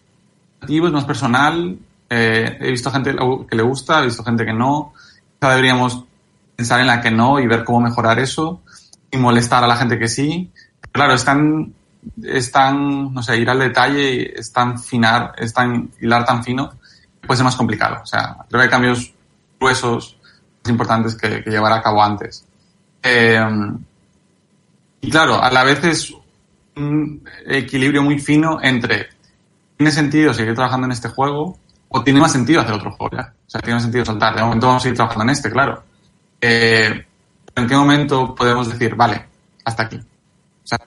activo, 0.61 0.87
es 0.87 0.93
más 0.93 1.05
personal. 1.05 1.77
Eh, 2.09 2.57
he 2.59 2.71
visto 2.71 2.91
gente 2.91 3.15
que 3.49 3.55
le 3.55 3.63
gusta, 3.63 4.01
he 4.01 4.05
visto 4.05 4.23
gente 4.23 4.45
que 4.45 4.53
no. 4.53 4.93
Quizá 5.39 5.49
deberíamos 5.49 6.03
pensar 6.55 6.81
en 6.81 6.87
la 6.87 7.01
que 7.01 7.11
no 7.11 7.39
y 7.39 7.47
ver 7.47 7.63
cómo 7.63 7.81
mejorar 7.81 8.19
eso 8.19 8.61
y 9.11 9.17
molestar 9.17 9.63
a 9.63 9.67
la 9.67 9.77
gente 9.77 9.97
que 9.97 10.07
sí. 10.07 10.51
Claro, 10.91 11.13
es 11.13 11.23
tan, 11.23 11.73
es 12.23 12.51
tan, 12.51 13.13
no 13.13 13.21
sé, 13.21 13.37
ir 13.37 13.49
al 13.49 13.59
detalle, 13.59 14.39
es 14.39 14.51
tan 14.51 14.79
finar, 14.79 15.33
es 15.37 15.53
tan 15.53 15.91
hilar 16.01 16.25
tan 16.25 16.43
fino, 16.43 16.71
puede 17.25 17.37
ser 17.37 17.45
más 17.45 17.55
complicado. 17.55 18.01
O 18.03 18.05
sea, 18.05 18.37
creo 18.47 18.59
que 18.59 18.65
hay 18.65 18.69
cambios 18.69 19.13
gruesos 19.59 20.17
importantes 20.67 21.15
que, 21.15 21.43
llevar 21.45 21.73
a 21.73 21.81
cabo 21.81 22.03
antes. 22.03 22.45
Eh, 23.03 23.39
y 25.01 25.09
claro, 25.09 25.41
a 25.41 25.49
la 25.51 25.63
vez 25.63 25.83
es 25.83 26.13
un 26.75 27.23
equilibrio 27.45 28.03
muy 28.03 28.19
fino 28.19 28.59
entre 28.61 29.09
¿tiene 29.79 29.91
sentido 29.93 30.33
seguir 30.33 30.53
trabajando 30.55 30.85
en 30.85 30.91
este 30.91 31.07
juego 31.07 31.57
o 31.87 32.03
tiene 32.03 32.19
más 32.19 32.33
sentido 32.33 32.61
hacer 32.61 32.73
otro 32.73 32.91
juego 32.91 33.15
ya? 33.15 33.33
O 33.47 33.49
sea, 33.49 33.61
tiene 33.61 33.79
sentido 33.79 34.03
saltar. 34.03 34.35
De 34.35 34.43
momento 34.43 34.67
vamos 34.67 34.81
a 34.81 34.83
seguir 34.83 34.97
trabajando 34.97 35.23
en 35.23 35.29
este, 35.29 35.49
claro. 35.49 35.83
Eh, 36.41 37.05
¿En 37.55 37.67
qué 37.67 37.75
momento 37.75 38.35
podemos 38.35 38.69
decir, 38.69 38.95
vale, 38.95 39.25
hasta 39.63 39.83
aquí? 39.83 39.95
O 39.95 40.67
sea, 40.67 40.79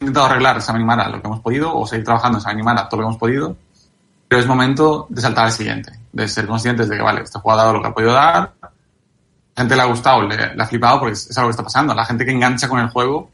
intentado 0.00 0.26
arreglar 0.26 0.58
esa 0.58 0.72
animara 0.72 1.08
lo 1.08 1.20
que 1.20 1.26
hemos 1.28 1.40
podido 1.40 1.74
o 1.76 1.86
seguir 1.86 2.04
trabajando 2.04 2.38
en 2.38 2.40
esa 2.40 2.50
animara 2.50 2.88
todo 2.88 3.00
lo 3.00 3.06
que 3.06 3.10
hemos 3.10 3.20
podido, 3.20 3.56
pero 4.28 4.40
es 4.40 4.46
momento 4.46 5.06
de 5.08 5.20
saltar 5.20 5.46
al 5.46 5.52
siguiente 5.52 6.00
de 6.12 6.28
ser 6.28 6.46
conscientes 6.46 6.88
de 6.88 6.96
que, 6.96 7.02
vale, 7.02 7.22
este 7.22 7.38
juego 7.38 7.58
ha 7.58 7.62
dado 7.62 7.74
lo 7.74 7.82
que 7.82 7.88
ha 7.88 7.94
podido 7.94 8.12
dar, 8.12 8.52
la 8.60 9.62
gente 9.62 9.76
le 9.76 9.82
ha 9.82 9.86
gustado, 9.86 10.22
le, 10.22 10.54
le 10.54 10.62
ha 10.62 10.66
flipado 10.66 11.00
porque 11.00 11.12
es, 11.12 11.30
es, 11.30 11.38
algo 11.38 11.48
que 11.48 11.52
está 11.52 11.62
pasando. 11.62 11.94
La 11.94 12.04
gente 12.04 12.24
que 12.24 12.32
engancha 12.32 12.68
con 12.68 12.80
el 12.80 12.88
juego 12.88 13.30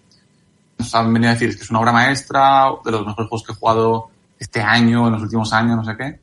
nos 0.78 0.94
han 0.94 1.12
venido 1.12 1.30
a 1.30 1.34
decir 1.34 1.56
que 1.56 1.62
es 1.62 1.70
una 1.70 1.80
obra 1.80 1.92
maestra, 1.92 2.66
de 2.84 2.90
los 2.90 3.06
mejores 3.06 3.28
juegos 3.28 3.46
que 3.46 3.52
he 3.52 3.56
jugado 3.56 4.10
este 4.38 4.60
año, 4.60 5.06
en 5.06 5.14
los 5.14 5.22
últimos 5.22 5.52
años, 5.52 5.76
no 5.76 5.84
sé 5.84 5.96
qué. 5.96 6.20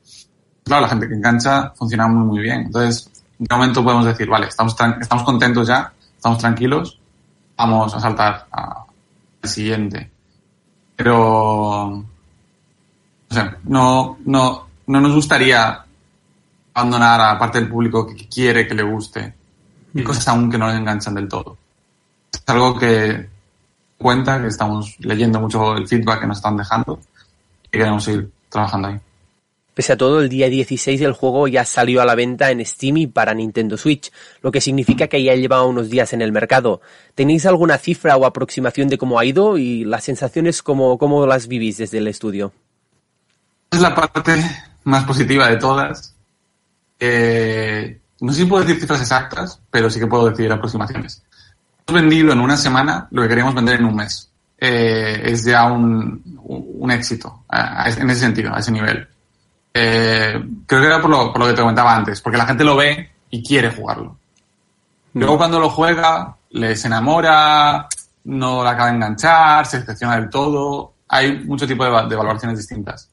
Claro, 0.64 0.84
la 0.84 0.90
gente 0.90 1.08
que 1.08 1.16
engancha 1.16 1.72
funciona 1.76 2.08
muy, 2.08 2.26
muy 2.26 2.40
bien. 2.40 2.62
Entonces, 2.62 3.10
en 3.40 3.48
qué 3.48 3.56
momento 3.56 3.84
podemos 3.84 4.06
decir, 4.06 4.30
vale, 4.30 4.48
estamos, 4.48 4.76
estamos 5.02 5.24
contentos 5.24 5.68
ya, 5.68 5.92
estamos 6.16 6.38
tranquilos, 6.38 7.00
vamos 7.58 7.94
a 7.96 8.00
saltar 8.00 8.48
al 8.52 9.50
siguiente. 9.50 10.13
Pero, 10.96 12.04
no 13.30 13.36
sé, 13.36 13.52
no, 13.64 14.18
no, 14.26 14.68
no 14.88 15.02
nos 15.02 15.16
gustaría 15.16 15.84
abandonar 16.74 17.22
a 17.22 17.38
parte 17.38 17.60
del 17.60 17.70
público 17.70 18.08
que 18.08 18.28
quiere 18.28 18.68
que 18.68 18.76
le 18.76 18.84
guste 18.84 19.34
y 19.94 20.02
mm. 20.02 20.04
cosas 20.04 20.28
aún 20.28 20.50
que 20.50 20.58
no 20.58 20.68
le 20.68 20.78
enganchan 20.78 21.16
del 21.16 21.28
todo. 21.28 21.58
Es 22.32 22.44
algo 22.48 22.78
que 22.78 23.30
cuenta, 23.98 24.42
que 24.42 24.48
estamos 24.48 24.96
leyendo 25.00 25.40
mucho 25.40 25.76
el 25.76 25.88
feedback 25.88 26.22
que 26.22 26.28
nos 26.28 26.38
están 26.38 26.58
dejando 26.58 27.00
y 27.72 27.78
queremos 27.78 28.04
seguir 28.04 28.32
trabajando 28.50 28.90
ahí. 28.90 29.00
Pese 29.74 29.94
a 29.94 29.98
todo, 29.98 30.22
el 30.22 30.30
día 30.30 30.50
16 30.50 31.02
el 31.02 31.14
juego 31.14 31.48
ya 31.48 31.66
salió 31.66 32.02
a 32.02 32.06
la 32.06 32.14
venta 32.14 32.52
en 32.52 32.64
Steam 32.64 32.98
y 32.98 33.08
para 33.08 33.34
Nintendo 33.34 33.76
Switch, 33.76 34.12
lo 34.42 34.52
que 34.52 34.62
significa 34.62 35.08
que 35.08 35.24
ya 35.24 35.34
lleva 35.34 35.66
unos 35.66 35.90
días 35.90 36.14
en 36.14 36.22
el 36.22 36.32
mercado. 36.32 36.82
¿Tenéis 37.16 37.46
alguna 37.48 37.80
cifra 37.80 38.16
o 38.16 38.26
aproximación 38.26 38.88
de 38.88 39.00
cómo 39.00 39.18
ha 39.18 39.26
ido 39.26 39.58
y 39.58 39.84
las 39.84 40.04
sensaciones 40.04 40.62
cómo, 40.62 40.98
cómo 41.00 41.26
las 41.26 41.48
vivís 41.48 41.78
desde 41.78 41.98
el 41.98 42.08
estudio? 42.08 42.54
Es 43.72 43.82
la 43.82 43.96
parte 43.96 44.36
más 44.84 45.06
positiva 45.06 45.48
de 45.50 45.58
todas, 45.58 46.16
eh, 47.00 48.00
no 48.22 48.32
sé 48.32 48.42
si 48.42 48.46
puedo 48.46 48.64
decir 48.64 48.80
cifras 48.80 49.02
exactas, 49.02 49.60
pero 49.72 49.90
sí 49.90 50.00
que 50.00 50.08
puedo 50.08 50.30
decir 50.30 50.52
aproximaciones. 50.52 51.24
Hemos 51.88 52.02
vendido 52.02 52.32
en 52.32 52.40
una 52.40 52.56
semana 52.58 53.08
lo 53.12 53.24
que 53.24 53.28
queríamos 53.28 53.56
vender 53.56 53.80
en 53.80 53.86
un 53.86 53.96
mes. 53.96 54.30
eh, 54.58 55.22
es 55.26 55.44
ya 55.44 55.66
un, 55.66 56.22
un 56.46 56.92
éxito 56.92 57.44
en 57.50 58.10
ese 58.10 58.22
sentido, 58.22 58.54
a 58.56 58.60
ese 58.60 58.72
nivel. 58.72 59.08
Eh, 59.74 60.40
creo 60.68 60.82
que 60.82 60.88
era 60.88 61.02
por 61.02 61.10
lo, 61.10 61.32
por 61.32 61.40
lo 61.40 61.48
que 61.48 61.54
te 61.54 61.62
comentaba 61.62 61.96
antes, 61.96 62.22
porque 62.22 62.38
la 62.38 62.46
gente 62.46 62.64
lo 62.64 62.76
ve 62.76 63.12
y 63.30 63.44
quiere 63.44 63.72
jugarlo. 63.72 64.18
Luego 65.14 65.38
cuando 65.38 65.60
lo 65.60 65.70
juega, 65.70 66.36
les 66.52 66.86
enamora, 66.86 67.88
no 68.26 68.64
la 68.64 68.72
acaba 68.72 68.90
de 68.90 68.96
enganchar, 68.96 69.66
se 69.66 69.80
decepciona 69.80 70.16
del 70.16 70.30
todo. 70.30 70.94
Hay 71.08 71.44
mucho 71.44 71.68
tipo 71.68 71.84
de, 71.84 72.08
de 72.08 72.16
valoraciones 72.16 72.58
distintas. 72.58 73.10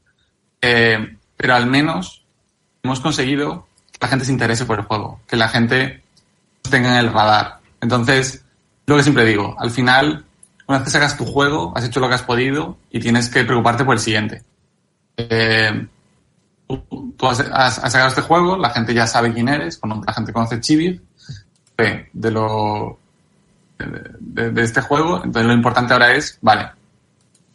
Eh, 0.60 1.16
pero 1.36 1.54
al 1.54 1.66
menos 1.66 2.24
hemos 2.82 3.00
conseguido 3.00 3.66
que 3.92 3.98
la 4.00 4.08
gente 4.08 4.24
se 4.24 4.32
interese 4.32 4.64
por 4.64 4.78
el 4.78 4.84
juego, 4.84 5.20
que 5.26 5.36
la 5.36 5.48
gente 5.48 6.02
tenga 6.68 6.90
en 6.90 7.06
el 7.06 7.12
radar. 7.12 7.60
Entonces, 7.80 8.44
lo 8.86 8.96
que 8.96 9.02
siempre 9.02 9.24
digo, 9.24 9.56
al 9.58 9.70
final, 9.70 10.24
una 10.66 10.78
vez 10.78 10.84
que 10.84 10.90
sacas 10.90 11.16
tu 11.16 11.24
juego, 11.24 11.72
has 11.76 11.84
hecho 11.84 12.00
lo 12.00 12.08
que 12.08 12.14
has 12.14 12.22
podido 12.22 12.76
y 12.90 13.00
tienes 13.00 13.28
que 13.28 13.44
preocuparte 13.44 13.84
por 13.84 13.94
el 13.94 14.00
siguiente. 14.00 14.42
Eh, 15.16 15.86
tú 16.78 17.26
has, 17.26 17.40
has- 17.52 17.74
sacado 17.76 18.08
este 18.08 18.20
juego, 18.22 18.56
la 18.56 18.70
gente 18.70 18.94
ya 18.94 19.06
sabe 19.06 19.32
quién 19.32 19.48
eres, 19.48 19.80
la 20.06 20.12
gente 20.12 20.32
conoce 20.32 20.60
Chibir, 20.60 21.02
ve 21.76 22.08
de 22.12 22.30
lo 22.30 22.98
de, 23.78 24.62
este 24.62 24.80
juego, 24.82 25.16
entonces 25.16 25.44
lo 25.46 25.52
importante 25.52 25.92
ahora 25.92 26.12
es, 26.14 26.38
vale, 26.42 26.68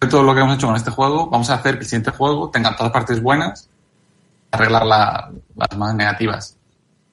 de 0.01 0.07
todo 0.07 0.23
lo 0.23 0.33
que 0.33 0.41
hemos 0.41 0.55
hecho 0.55 0.67
con 0.67 0.75
este 0.75 0.91
juego, 0.91 1.29
vamos 1.29 1.49
a 1.49 1.55
hacer 1.55 1.75
que 1.75 1.81
el 1.81 1.85
siguiente 1.85 2.11
juego 2.11 2.49
tenga 2.49 2.75
todas 2.75 2.91
partes 2.91 3.21
buenas, 3.21 3.69
arreglar 4.51 4.85
la- 4.85 5.31
las 5.55 5.77
más 5.77 5.93
negativas. 5.95 6.57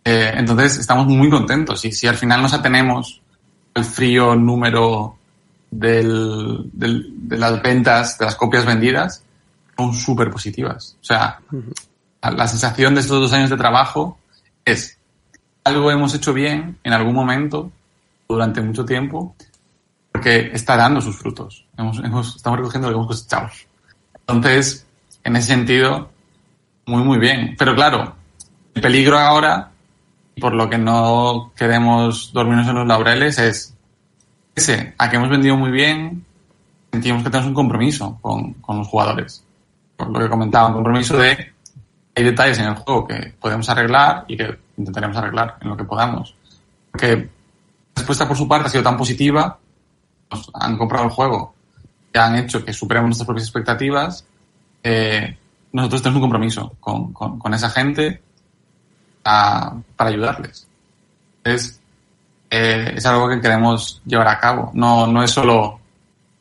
Eh, 0.05 0.33
entonces 0.37 0.79
estamos 0.79 1.07
muy 1.07 1.31
contentos 1.31 1.85
y 1.85 1.93
si 1.93 2.07
al 2.09 2.17
final 2.17 2.43
nos 2.43 2.53
atenemos 2.55 3.21
al 3.75 3.85
frío 3.85 4.35
número 4.35 5.17
del- 5.71 6.71
de 6.73 7.39
las 7.39 7.63
ventas, 7.63 8.19
de 8.19 8.25
las 8.27 8.35
copias 8.37 8.65
vendidas, 8.67 9.23
son 9.77 9.95
súper 9.95 10.31
positivas. 10.31 10.97
O 11.01 11.05
sea, 11.05 11.39
la- 12.31 12.49
sensación 12.49 12.95
de 12.95 13.01
estos 13.01 13.21
dos 13.21 13.33
años 13.33 13.51
de 13.51 13.57
trabajo 13.57 14.19
es 14.65 14.99
algo 15.65 15.91
hemos 15.91 16.15
hecho 16.15 16.33
bien 16.33 16.79
en 16.85 16.93
algún 16.93 17.15
momento 17.15 17.71
durante 18.29 18.61
mucho 18.61 18.85
tiempo 18.85 19.35
porque 20.13 20.51
está 20.53 20.77
dando 20.77 21.01
sus 21.01 21.17
frutos. 21.17 21.67
Hemos, 21.77 21.99
hemos- 21.99 22.37
estamos 22.37 22.59
recogiendo 22.59 22.89
lo 22.89 22.95
que 22.95 22.99
hemos 22.99 23.07
cosechado. 23.09 23.49
Entonces, 24.27 24.87
en 25.25 25.37
ese 25.37 25.49
sentido, 25.49 26.11
muy, 26.87 27.03
muy 27.03 27.19
bien. 27.19 27.55
Pero 27.59 27.75
claro, 27.75 28.15
el 28.75 28.83
peligro 28.83 29.19
ahora, 29.19 29.71
por 30.41 30.55
lo 30.55 30.69
que 30.69 30.79
no 30.79 31.53
queremos 31.57 32.33
dormirnos 32.33 32.69
en 32.69 32.75
los 32.75 32.87
laureles, 32.87 33.39
es 33.39 33.75
ese, 34.55 34.95
a 34.99 35.09
que 35.11 35.17
hemos 35.17 35.31
vendido 35.31 35.57
muy 35.57 35.71
bien, 35.71 36.25
sentimos 36.93 37.23
que 37.23 37.31
tenemos 37.31 37.49
un 37.49 37.55
compromiso 37.55 38.19
con, 38.21 38.55
con 38.55 38.79
los 38.79 38.89
jugadores. 38.89 39.45
Por 39.97 40.11
lo 40.11 40.21
que 40.21 40.29
comentaba, 40.29 40.69
un 40.69 40.75
compromiso 40.75 41.17
de 41.17 41.52
hay 42.15 42.25
detalles 42.25 42.59
en 42.59 42.67
el 42.67 42.75
juego 42.75 43.07
que 43.07 43.35
podemos 43.41 43.69
arreglar 43.69 44.25
y 44.29 44.37
que 44.37 44.59
intentaremos 44.77 45.17
arreglar 45.17 45.57
en 45.61 45.69
lo 45.69 45.77
que 45.77 45.85
podamos. 45.85 46.35
Porque 46.91 47.17
la 47.17 47.29
respuesta 47.97 48.29
por 48.29 48.37
su 48.37 48.47
parte 48.49 48.67
ha 48.67 48.71
sido 48.71 48.85
tan 48.85 48.97
positiva, 48.97 49.59
nos 50.31 50.51
han 50.55 50.77
comprado 50.77 51.05
el 51.07 51.11
juego, 51.11 51.55
ya 52.13 52.27
han 52.27 52.37
hecho 52.37 52.65
que 52.65 52.73
superemos 52.73 53.09
nuestras 53.09 53.27
propias 53.27 53.47
expectativas, 53.47 54.27
eh, 54.83 55.37
nosotros 55.73 56.03
tenemos 56.03 56.17
un 56.17 56.23
compromiso 56.23 56.75
con, 56.81 57.13
con, 57.13 57.39
con 57.39 57.55
esa 57.55 57.71
gente 57.71 58.21
a- 59.25 59.75
para 59.97 60.11
ayudarles. 60.11 60.67
Es, 61.45 61.81
eh, 62.51 62.93
es 62.97 63.07
algo 63.07 63.29
que 63.29 63.41
queremos 63.41 64.03
llevar 64.05 64.29
a 64.29 64.39
cabo. 64.39 64.71
No, 64.75 65.07
no 65.07 65.23
es 65.23 65.31
solo 65.31 65.81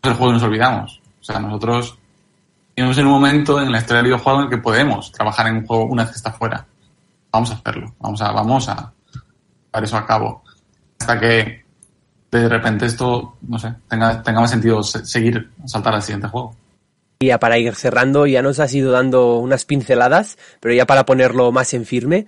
el 0.04 0.14
juego 0.14 0.32
y 0.32 0.34
nos 0.34 0.44
olvidamos. 0.44 1.02
O 1.22 1.24
sea, 1.24 1.40
nosotros 1.40 1.98
vivimos 2.82 2.98
en 2.98 3.06
un 3.06 3.12
momento 3.12 3.62
en 3.62 3.72
la 3.72 3.78
historia 3.80 3.98
del 4.02 4.12
videojuego 4.12 4.44
en 4.44 4.50
que 4.50 4.58
podemos 4.58 5.12
trabajar 5.12 5.48
en 5.48 5.58
un 5.58 5.66
juego 5.66 5.86
una 5.86 6.04
vez 6.04 6.12
que 6.12 6.18
está 6.18 6.32
fuera. 6.32 6.66
Vamos 7.32 7.52
a 7.52 7.54
hacerlo. 7.56 7.94
Vamos 8.00 8.22
a, 8.22 8.32
vamos 8.32 8.68
a 8.70 8.94
eso 9.82 9.98
a 9.98 10.06
cabo. 10.06 10.44
Hasta 11.00 11.20
que 11.20 11.64
de 12.32 12.50
repente 12.50 12.86
esto, 12.86 13.38
no 13.42 13.60
sé, 13.60 13.74
tenga, 13.90 14.22
tenga 14.24 14.42
más 14.42 14.52
sentido 14.52 14.84
se- 14.84 15.06
seguir, 15.06 15.50
saltar 15.66 15.96
al 15.96 16.02
siguiente 16.04 16.28
juego. 16.28 16.56
Y 17.20 17.28
ya 17.28 17.40
para 17.40 17.58
ir 17.58 17.76
cerrando, 17.76 18.26
ya 18.26 18.42
nos 18.42 18.60
has 18.60 18.74
ido 18.74 18.92
dando 18.92 19.38
unas 19.38 19.66
pinceladas, 19.66 20.38
pero 20.60 20.74
ya 20.74 20.86
para 20.86 21.06
ponerlo 21.06 21.52
más 21.52 21.74
en 21.74 21.86
firme, 21.86 22.26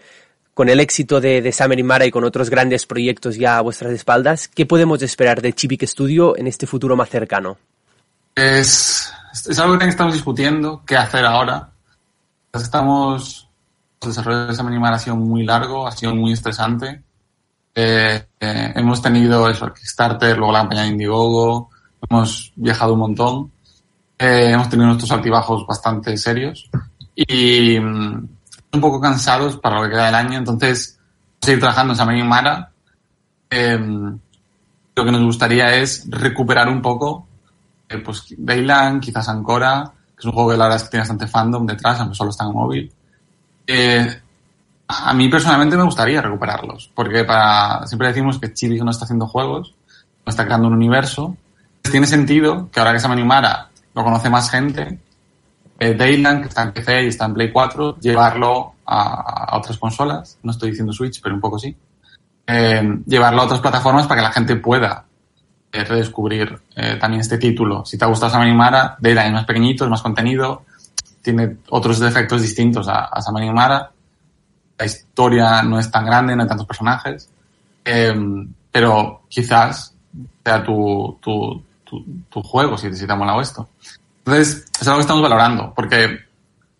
con 0.53 0.69
el 0.69 0.79
éxito 0.79 1.19
de, 1.19 1.41
de 1.41 1.51
Summer 1.51 1.79
y 1.79 1.83
Mara 1.83 2.05
y 2.05 2.11
con 2.11 2.23
otros 2.23 2.49
grandes 2.49 2.85
proyectos 2.85 3.37
ya 3.37 3.57
a 3.57 3.61
vuestras 3.61 3.91
espaldas, 3.91 4.47
¿qué 4.47 4.65
podemos 4.65 5.01
esperar 5.01 5.41
de 5.41 5.53
Chibic 5.53 5.83
Studio 5.85 6.37
en 6.37 6.47
este 6.47 6.67
futuro 6.67 6.95
más 6.95 7.09
cercano? 7.09 7.57
Es, 8.35 9.11
es 9.33 9.59
algo 9.59 9.77
que 9.77 9.85
estamos 9.85 10.13
discutiendo, 10.13 10.83
qué 10.85 10.97
hacer 10.97 11.25
ahora. 11.25 11.71
Estamos, 12.51 13.49
el 14.01 14.09
desarrollo 14.09 14.47
de 14.47 14.61
animal 14.61 14.93
ha 14.93 14.99
sido 14.99 15.15
muy 15.15 15.43
largo, 15.43 15.87
ha 15.87 15.91
sido 15.91 16.15
muy 16.15 16.33
estresante. 16.33 17.03
Eh, 17.75 18.27
eh, 18.39 18.73
hemos 18.75 19.01
tenido 19.01 19.49
eso, 19.49 19.65
el 19.65 19.73
Kickstarter, 19.73 20.37
luego 20.37 20.53
la 20.53 20.59
campaña 20.59 20.83
de 20.83 20.89
Indiegogo, 20.89 21.69
hemos 22.07 22.53
viajado 22.55 22.93
un 22.93 22.99
montón, 22.99 23.51
eh, 24.17 24.51
hemos 24.51 24.69
tenido 24.69 24.87
nuestros 24.87 25.11
altibajos 25.11 25.65
bastante 25.65 26.15
serios 26.17 26.69
y 27.15 27.79
mm, 27.79 28.27
un 28.73 28.81
poco 28.81 29.01
cansados 29.01 29.57
para 29.57 29.77
lo 29.77 29.83
que 29.83 29.91
queda 29.91 30.05
del 30.05 30.15
año, 30.15 30.37
entonces 30.37 30.99
seguir 31.41 31.59
trabajando 31.59 31.93
en 31.93 32.17
y 32.17 32.23
Mara. 32.23 32.71
Eh, 33.49 33.79
lo 34.95 35.05
que 35.05 35.11
nos 35.11 35.23
gustaría 35.23 35.75
es 35.75 36.05
recuperar 36.09 36.69
un 36.69 36.81
poco 36.81 37.27
pues 37.99 38.33
Dayland, 38.37 39.01
quizás 39.01 39.29
Ancora, 39.29 39.91
que 40.15 40.19
es 40.19 40.25
un 40.25 40.31
juego 40.31 40.51
que 40.51 40.57
la 40.57 40.65
verdad 40.65 40.77
es 40.77 40.83
que 40.83 40.89
tiene 40.89 41.01
bastante 41.01 41.27
fandom 41.27 41.65
detrás, 41.65 41.99
aunque 41.99 42.15
solo 42.15 42.29
está 42.29 42.45
en 42.45 42.53
móvil. 42.53 42.93
Eh, 43.67 44.21
a 44.87 45.13
mí 45.13 45.29
personalmente 45.29 45.77
me 45.77 45.83
gustaría 45.83 46.21
recuperarlos, 46.21 46.91
porque 46.93 47.23
para 47.23 47.85
siempre 47.87 48.09
decimos 48.09 48.39
que 48.39 48.53
Chibi 48.53 48.79
no 48.79 48.91
está 48.91 49.05
haciendo 49.05 49.27
juegos, 49.27 49.73
no 50.25 50.29
está 50.29 50.45
creando 50.45 50.67
un 50.67 50.73
universo. 50.73 51.35
Tiene 51.81 52.07
sentido 52.07 52.69
que 52.71 52.79
ahora 52.79 52.93
que 52.93 52.99
se 52.99 53.07
me 53.07 53.13
animara 53.13 53.69
lo 53.93 54.03
conoce 54.03 54.29
más 54.29 54.49
gente, 54.49 54.99
eh, 55.79 55.95
que 55.97 56.47
está 56.47 56.63
en 56.63 56.73
PC 56.73 57.03
y 57.03 57.07
está 57.07 57.25
en 57.25 57.33
Play 57.33 57.51
4, 57.51 57.99
llevarlo 57.99 58.73
a, 58.85 59.57
otras 59.57 59.77
consolas, 59.77 60.39
no 60.43 60.51
estoy 60.51 60.71
diciendo 60.71 60.93
Switch, 60.93 61.21
pero 61.21 61.35
un 61.35 61.41
poco 61.41 61.59
sí, 61.59 61.75
eh, 62.47 62.99
llevarlo 63.05 63.41
a 63.41 63.45
otras 63.45 63.59
plataformas 63.59 64.07
para 64.07 64.21
que 64.21 64.27
la 64.27 64.33
gente 64.33 64.55
pueda 64.55 65.05
redescubrir 65.73 66.59
eh, 66.75 66.97
también 66.99 67.21
este 67.21 67.37
título. 67.37 67.83
Si 67.85 67.97
te 67.97 68.05
ha 68.05 68.07
gustado 68.07 68.31
Sam 68.31 68.55
Mara, 68.55 68.95
Dayland 68.99 69.27
es 69.27 69.33
más 69.33 69.45
pequeñito, 69.45 69.83
es 69.83 69.89
más 69.89 70.01
contenido, 70.01 70.65
tiene 71.21 71.57
otros 71.69 71.99
defectos 71.99 72.41
distintos 72.41 72.87
a, 72.87 73.05
a 73.05 73.21
Sam 73.21 73.53
Mara. 73.53 73.91
La 74.77 74.85
historia 74.85 75.63
no 75.63 75.79
es 75.79 75.89
tan 75.89 76.05
grande, 76.05 76.35
no 76.35 76.43
hay 76.43 76.47
tantos 76.47 76.67
personajes, 76.67 77.29
eh, 77.85 78.15
pero 78.71 79.23
quizás 79.29 79.95
sea 80.43 80.63
tu, 80.63 81.17
tu, 81.21 81.63
tu, 81.83 82.05
tu 82.29 82.41
juego 82.43 82.77
si, 82.77 82.93
si 82.93 83.05
te 83.05 83.13
ha 83.13 83.15
molado 83.15 83.41
esto. 83.41 83.69
Entonces, 84.25 84.65
es 84.79 84.87
algo 84.87 84.97
que 84.97 85.01
estamos 85.01 85.23
valorando, 85.23 85.73
porque 85.75 86.19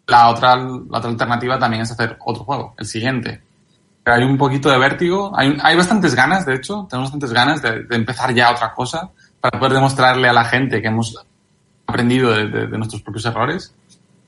la 0.08 0.30
otra, 0.30 0.56
la 0.56 0.98
otra 0.98 1.10
alternativa 1.10 1.60
también 1.60 1.84
es 1.84 1.92
hacer 1.92 2.18
otro 2.26 2.44
juego, 2.44 2.74
el 2.78 2.86
siguiente. 2.86 3.43
Hay 4.06 4.24
un 4.24 4.38
poquito 4.38 4.70
de 4.70 4.78
vértigo, 4.78 5.32
hay, 5.36 5.58
hay 5.64 5.78
bastantes 5.78 6.14
ganas, 6.14 6.46
de 6.46 6.56
hecho, 6.56 6.88
tenemos 6.90 7.10
bastantes 7.10 7.32
ganas 7.32 7.62
de, 7.62 7.84
de 7.84 7.96
empezar 7.96 8.34
ya 8.34 8.52
otra 8.52 8.74
cosa 8.74 9.10
para 9.40 9.58
poder 9.58 9.74
demostrarle 9.74 10.28
a 10.28 10.34
la 10.34 10.44
gente 10.46 10.82
que 10.82 10.88
hemos 10.90 11.26
aprendido 11.88 12.32
de, 12.32 12.48
de, 12.50 12.68
de 12.68 12.78
nuestros 12.78 13.02
propios 13.02 13.26
errores. 13.26 13.74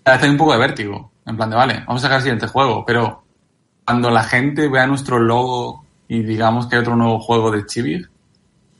A 0.05 0.11
veces 0.11 0.25
hay 0.25 0.29
un 0.29 0.37
poco 0.37 0.53
de 0.53 0.59
vértigo, 0.59 1.11
en 1.25 1.35
plan 1.35 1.49
de, 1.49 1.55
vale, 1.55 1.83
vamos 1.85 2.01
a 2.01 2.03
sacar 2.03 2.17
el 2.17 2.23
siguiente 2.23 2.47
juego, 2.47 2.85
pero 2.85 3.23
cuando 3.83 4.09
la 4.09 4.23
gente 4.23 4.67
vea 4.69 4.87
nuestro 4.87 5.19
logo 5.19 5.85
y 6.07 6.23
digamos 6.23 6.67
que 6.67 6.75
hay 6.75 6.81
otro 6.81 6.95
nuevo 6.95 7.19
juego 7.19 7.51
de 7.51 7.65
Chibir, 7.65 8.09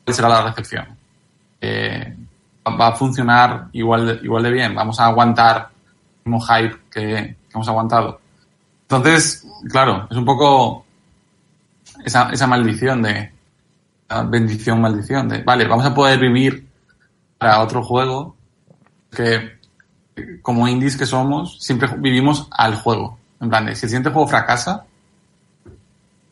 ¿cuál 0.03 0.15
será 0.15 0.30
la 0.30 0.43
recepción? 0.43 0.97
Eh, 1.59 2.15
va 2.67 2.88
a 2.88 2.95
funcionar 2.95 3.67
igual 3.73 4.05
de, 4.05 4.13
igual 4.23 4.43
de 4.43 4.51
bien, 4.51 4.73
vamos 4.73 4.99
a 4.99 5.07
aguantar 5.07 5.69
el 6.23 6.31
mismo 6.31 6.45
hype 6.45 6.76
que, 6.89 7.01
que 7.01 7.53
hemos 7.53 7.67
aguantado. 7.67 8.19
Entonces, 8.84 9.45
claro, 9.69 10.07
es 10.09 10.17
un 10.17 10.26
poco 10.26 10.84
esa, 12.06 12.48
maldición 12.48 13.02
de 13.02 13.32
bendición, 14.27 14.82
maldición 14.82 15.27
de, 15.27 15.44
vale, 15.44 15.68
vamos 15.68 15.86
a 15.86 15.94
poder 15.94 16.19
vivir 16.19 16.68
para 17.38 17.61
otro 17.61 17.84
juego 17.84 18.36
que 19.11 19.56
como 20.41 20.68
indies 20.68 20.95
que 20.95 21.06
somos, 21.06 21.57
siempre 21.60 21.90
vivimos 21.98 22.48
al 22.52 22.76
juego. 22.76 23.18
En 23.41 23.49
plan 23.49 23.65
de, 23.65 23.76
si 23.76 23.86
el 23.86 23.90
siguiente 23.90 24.11
juego 24.11 24.27
fracasa, 24.27 24.86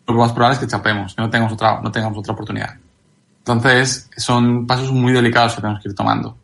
lo 0.07 0.13
más 0.13 0.31
probable 0.31 0.55
es 0.55 0.59
que 0.59 0.67
chapemos, 0.67 1.15
que 1.15 1.21
no 1.21 1.29
tengamos 1.29 1.53
otra, 1.53 1.81
no 1.81 1.91
tengamos 1.91 2.17
otra 2.17 2.33
oportunidad. 2.33 2.75
Entonces, 3.39 4.09
son 4.15 4.65
pasos 4.65 4.91
muy 4.91 5.11
delicados 5.11 5.55
que 5.55 5.61
tenemos 5.61 5.81
que 5.81 5.89
ir 5.89 5.95
tomando. 5.95 6.37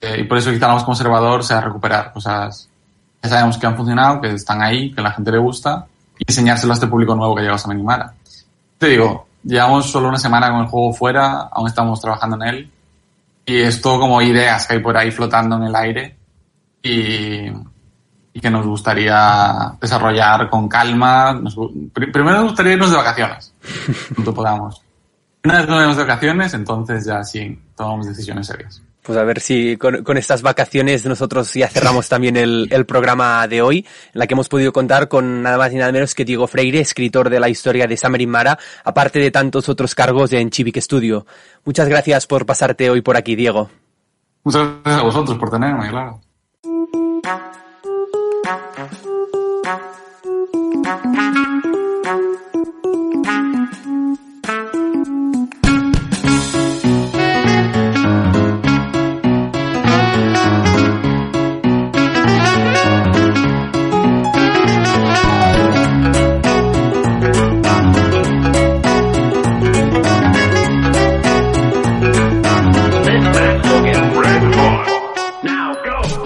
Eh, 0.00 0.20
y 0.20 0.24
por 0.24 0.38
eso 0.38 0.50
quizá 0.50 0.68
lo 0.68 0.74
más 0.74 0.84
conservador 0.84 1.44
sea 1.44 1.60
recuperar 1.60 2.12
cosas 2.12 2.70
que 3.20 3.28
sabemos 3.28 3.58
que 3.58 3.66
han 3.66 3.76
funcionado, 3.76 4.20
que 4.20 4.32
están 4.32 4.62
ahí, 4.62 4.92
que 4.92 5.00
a 5.00 5.04
la 5.04 5.12
gente 5.12 5.30
le 5.30 5.38
gusta, 5.38 5.86
y 6.18 6.24
enseñárselo 6.26 6.72
a 6.72 6.74
este 6.74 6.86
público 6.86 7.14
nuevo 7.14 7.34
que 7.34 7.42
llega 7.42 7.54
a 7.54 7.70
Animara. 7.70 8.14
Te 8.80 8.86
digo, 8.86 9.26
llevamos 9.44 9.90
solo 9.90 10.08
una 10.08 10.16
semana 10.16 10.50
con 10.50 10.60
el 10.60 10.66
juego 10.68 10.94
fuera, 10.94 11.50
aún 11.52 11.68
estamos 11.68 12.00
trabajando 12.00 12.36
en 12.36 12.42
él, 12.48 12.70
y 13.44 13.58
es 13.58 13.82
todo 13.82 14.00
como 14.00 14.22
ideas 14.22 14.66
que 14.66 14.72
hay 14.72 14.80
por 14.80 14.96
ahí 14.96 15.10
flotando 15.10 15.56
en 15.56 15.64
el 15.64 15.76
aire 15.76 16.16
y, 16.82 17.48
y 18.32 18.40
que 18.40 18.50
nos 18.50 18.64
gustaría 18.64 19.76
desarrollar 19.78 20.48
con 20.48 20.66
calma. 20.66 21.38
Primero 21.92 22.36
nos 22.36 22.44
gustaría 22.44 22.72
irnos 22.72 22.90
de 22.90 22.96
vacaciones, 22.96 23.52
cuanto 24.14 24.32
podamos. 24.32 24.82
Una 25.44 25.58
vez 25.58 25.68
nos 25.68 25.76
vayamos 25.76 25.96
de 25.98 26.02
vacaciones, 26.04 26.54
entonces 26.54 27.04
ya 27.04 27.22
sí, 27.22 27.62
tomamos 27.76 28.06
decisiones 28.06 28.46
serias. 28.46 28.82
Pues 29.02 29.16
a 29.18 29.24
ver 29.24 29.40
si 29.40 29.76
con, 29.76 30.04
con 30.04 30.18
estas 30.18 30.42
vacaciones 30.42 31.06
nosotros 31.06 31.52
ya 31.54 31.68
cerramos 31.68 32.08
también 32.10 32.36
el, 32.36 32.68
el 32.70 32.86
programa 32.86 33.46
de 33.48 33.62
hoy, 33.62 33.78
en 33.78 34.18
la 34.18 34.26
que 34.26 34.34
hemos 34.34 34.48
podido 34.48 34.72
contar 34.72 35.08
con 35.08 35.42
nada 35.42 35.58
más 35.58 35.72
y 35.72 35.76
nada 35.76 35.92
menos 35.92 36.14
que 36.14 36.24
Diego 36.24 36.46
Freire, 36.46 36.80
escritor 36.80 37.30
de 37.30 37.40
la 37.40 37.48
historia 37.48 37.86
de 37.86 37.96
Summer 37.96 38.20
in 38.20 38.30
Mara, 38.30 38.58
aparte 38.84 39.18
de 39.18 39.30
tantos 39.30 39.68
otros 39.68 39.94
cargos 39.94 40.32
en 40.32 40.50
Chivic 40.50 40.78
Studio. 40.80 41.26
Muchas 41.64 41.88
gracias 41.88 42.26
por 42.26 42.46
pasarte 42.46 42.90
hoy 42.90 43.00
por 43.00 43.16
aquí, 43.16 43.36
Diego. 43.36 43.70
Muchas 44.44 44.68
gracias 44.82 45.00
a 45.00 45.04
vosotros 45.04 45.38
por 45.38 45.50
tenerme, 45.50 45.88
claro. 45.90 46.20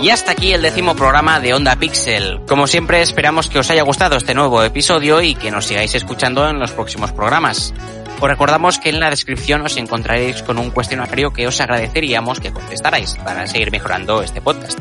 Y 0.05 0.10
hasta 0.10 0.32
aquí 0.32 0.52
el 0.52 0.60
décimo 0.60 0.94
programa 0.94 1.40
de 1.40 1.55
Onda 1.55 1.76
Pixel. 1.76 2.43
Como 2.47 2.66
siempre, 2.66 3.01
esperamos 3.01 3.48
que 3.48 3.59
os 3.59 3.70
haya 3.70 3.81
gustado 3.85 4.18
este 4.18 4.35
nuevo 4.35 4.62
episodio 4.62 5.22
y 5.22 5.35
que 5.35 5.51
nos 5.51 5.64
sigáis 5.64 5.94
escuchando 5.94 6.47
en 6.47 6.59
los 6.59 6.72
próximos 6.72 7.10
programas. 7.12 7.72
Os 8.20 8.28
recordamos 8.28 8.78
que 8.78 8.90
en 8.90 9.01
la 9.01 9.09
descripción 9.09 9.62
os 9.62 9.78
encontraréis 9.78 10.43
con 10.43 10.59
un 10.59 10.70
cuestionario 10.72 11.32
que 11.32 11.47
os 11.47 11.59
agradeceríamos 11.59 12.39
que 12.39 12.52
contestarais 12.52 13.14
para 13.24 13.47
seguir 13.47 13.70
mejorando 13.70 14.22
este 14.22 14.43
podcast. 14.43 14.78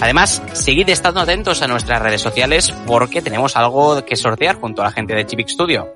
Además, 0.00 0.42
seguid 0.54 0.88
estando 0.88 1.20
atentos 1.20 1.62
a 1.62 1.68
nuestras 1.68 2.02
redes 2.02 2.22
sociales 2.22 2.74
porque 2.88 3.22
tenemos 3.22 3.54
algo 3.54 4.04
que 4.04 4.16
sortear 4.16 4.56
junto 4.56 4.82
a 4.82 4.86
la 4.86 4.90
gente 4.90 5.14
de 5.14 5.26
Chivic 5.26 5.48
Studio. 5.48 5.94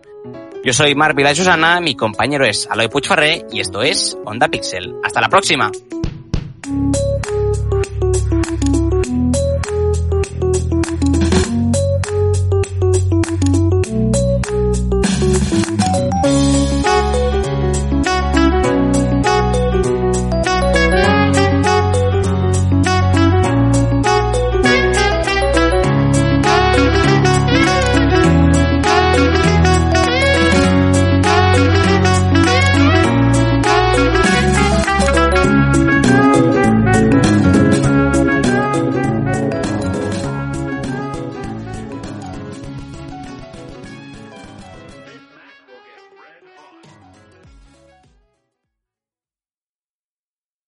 Yo 0.65 0.73
soy 0.73 0.95
Mark 0.95 1.17
Vila 1.17 1.35
Susana, 1.35 1.81
mi 1.81 1.97
compañero 1.97 2.47
es 2.47 2.69
Aloy 2.71 2.87
Puigferré 2.87 3.47
y 3.51 3.59
esto 3.59 3.83
es 3.83 4.17
Onda 4.25 4.47
Pixel. 4.47 4.95
¡Hasta 5.03 5.21
la 5.21 5.29
próxima! 5.29 5.73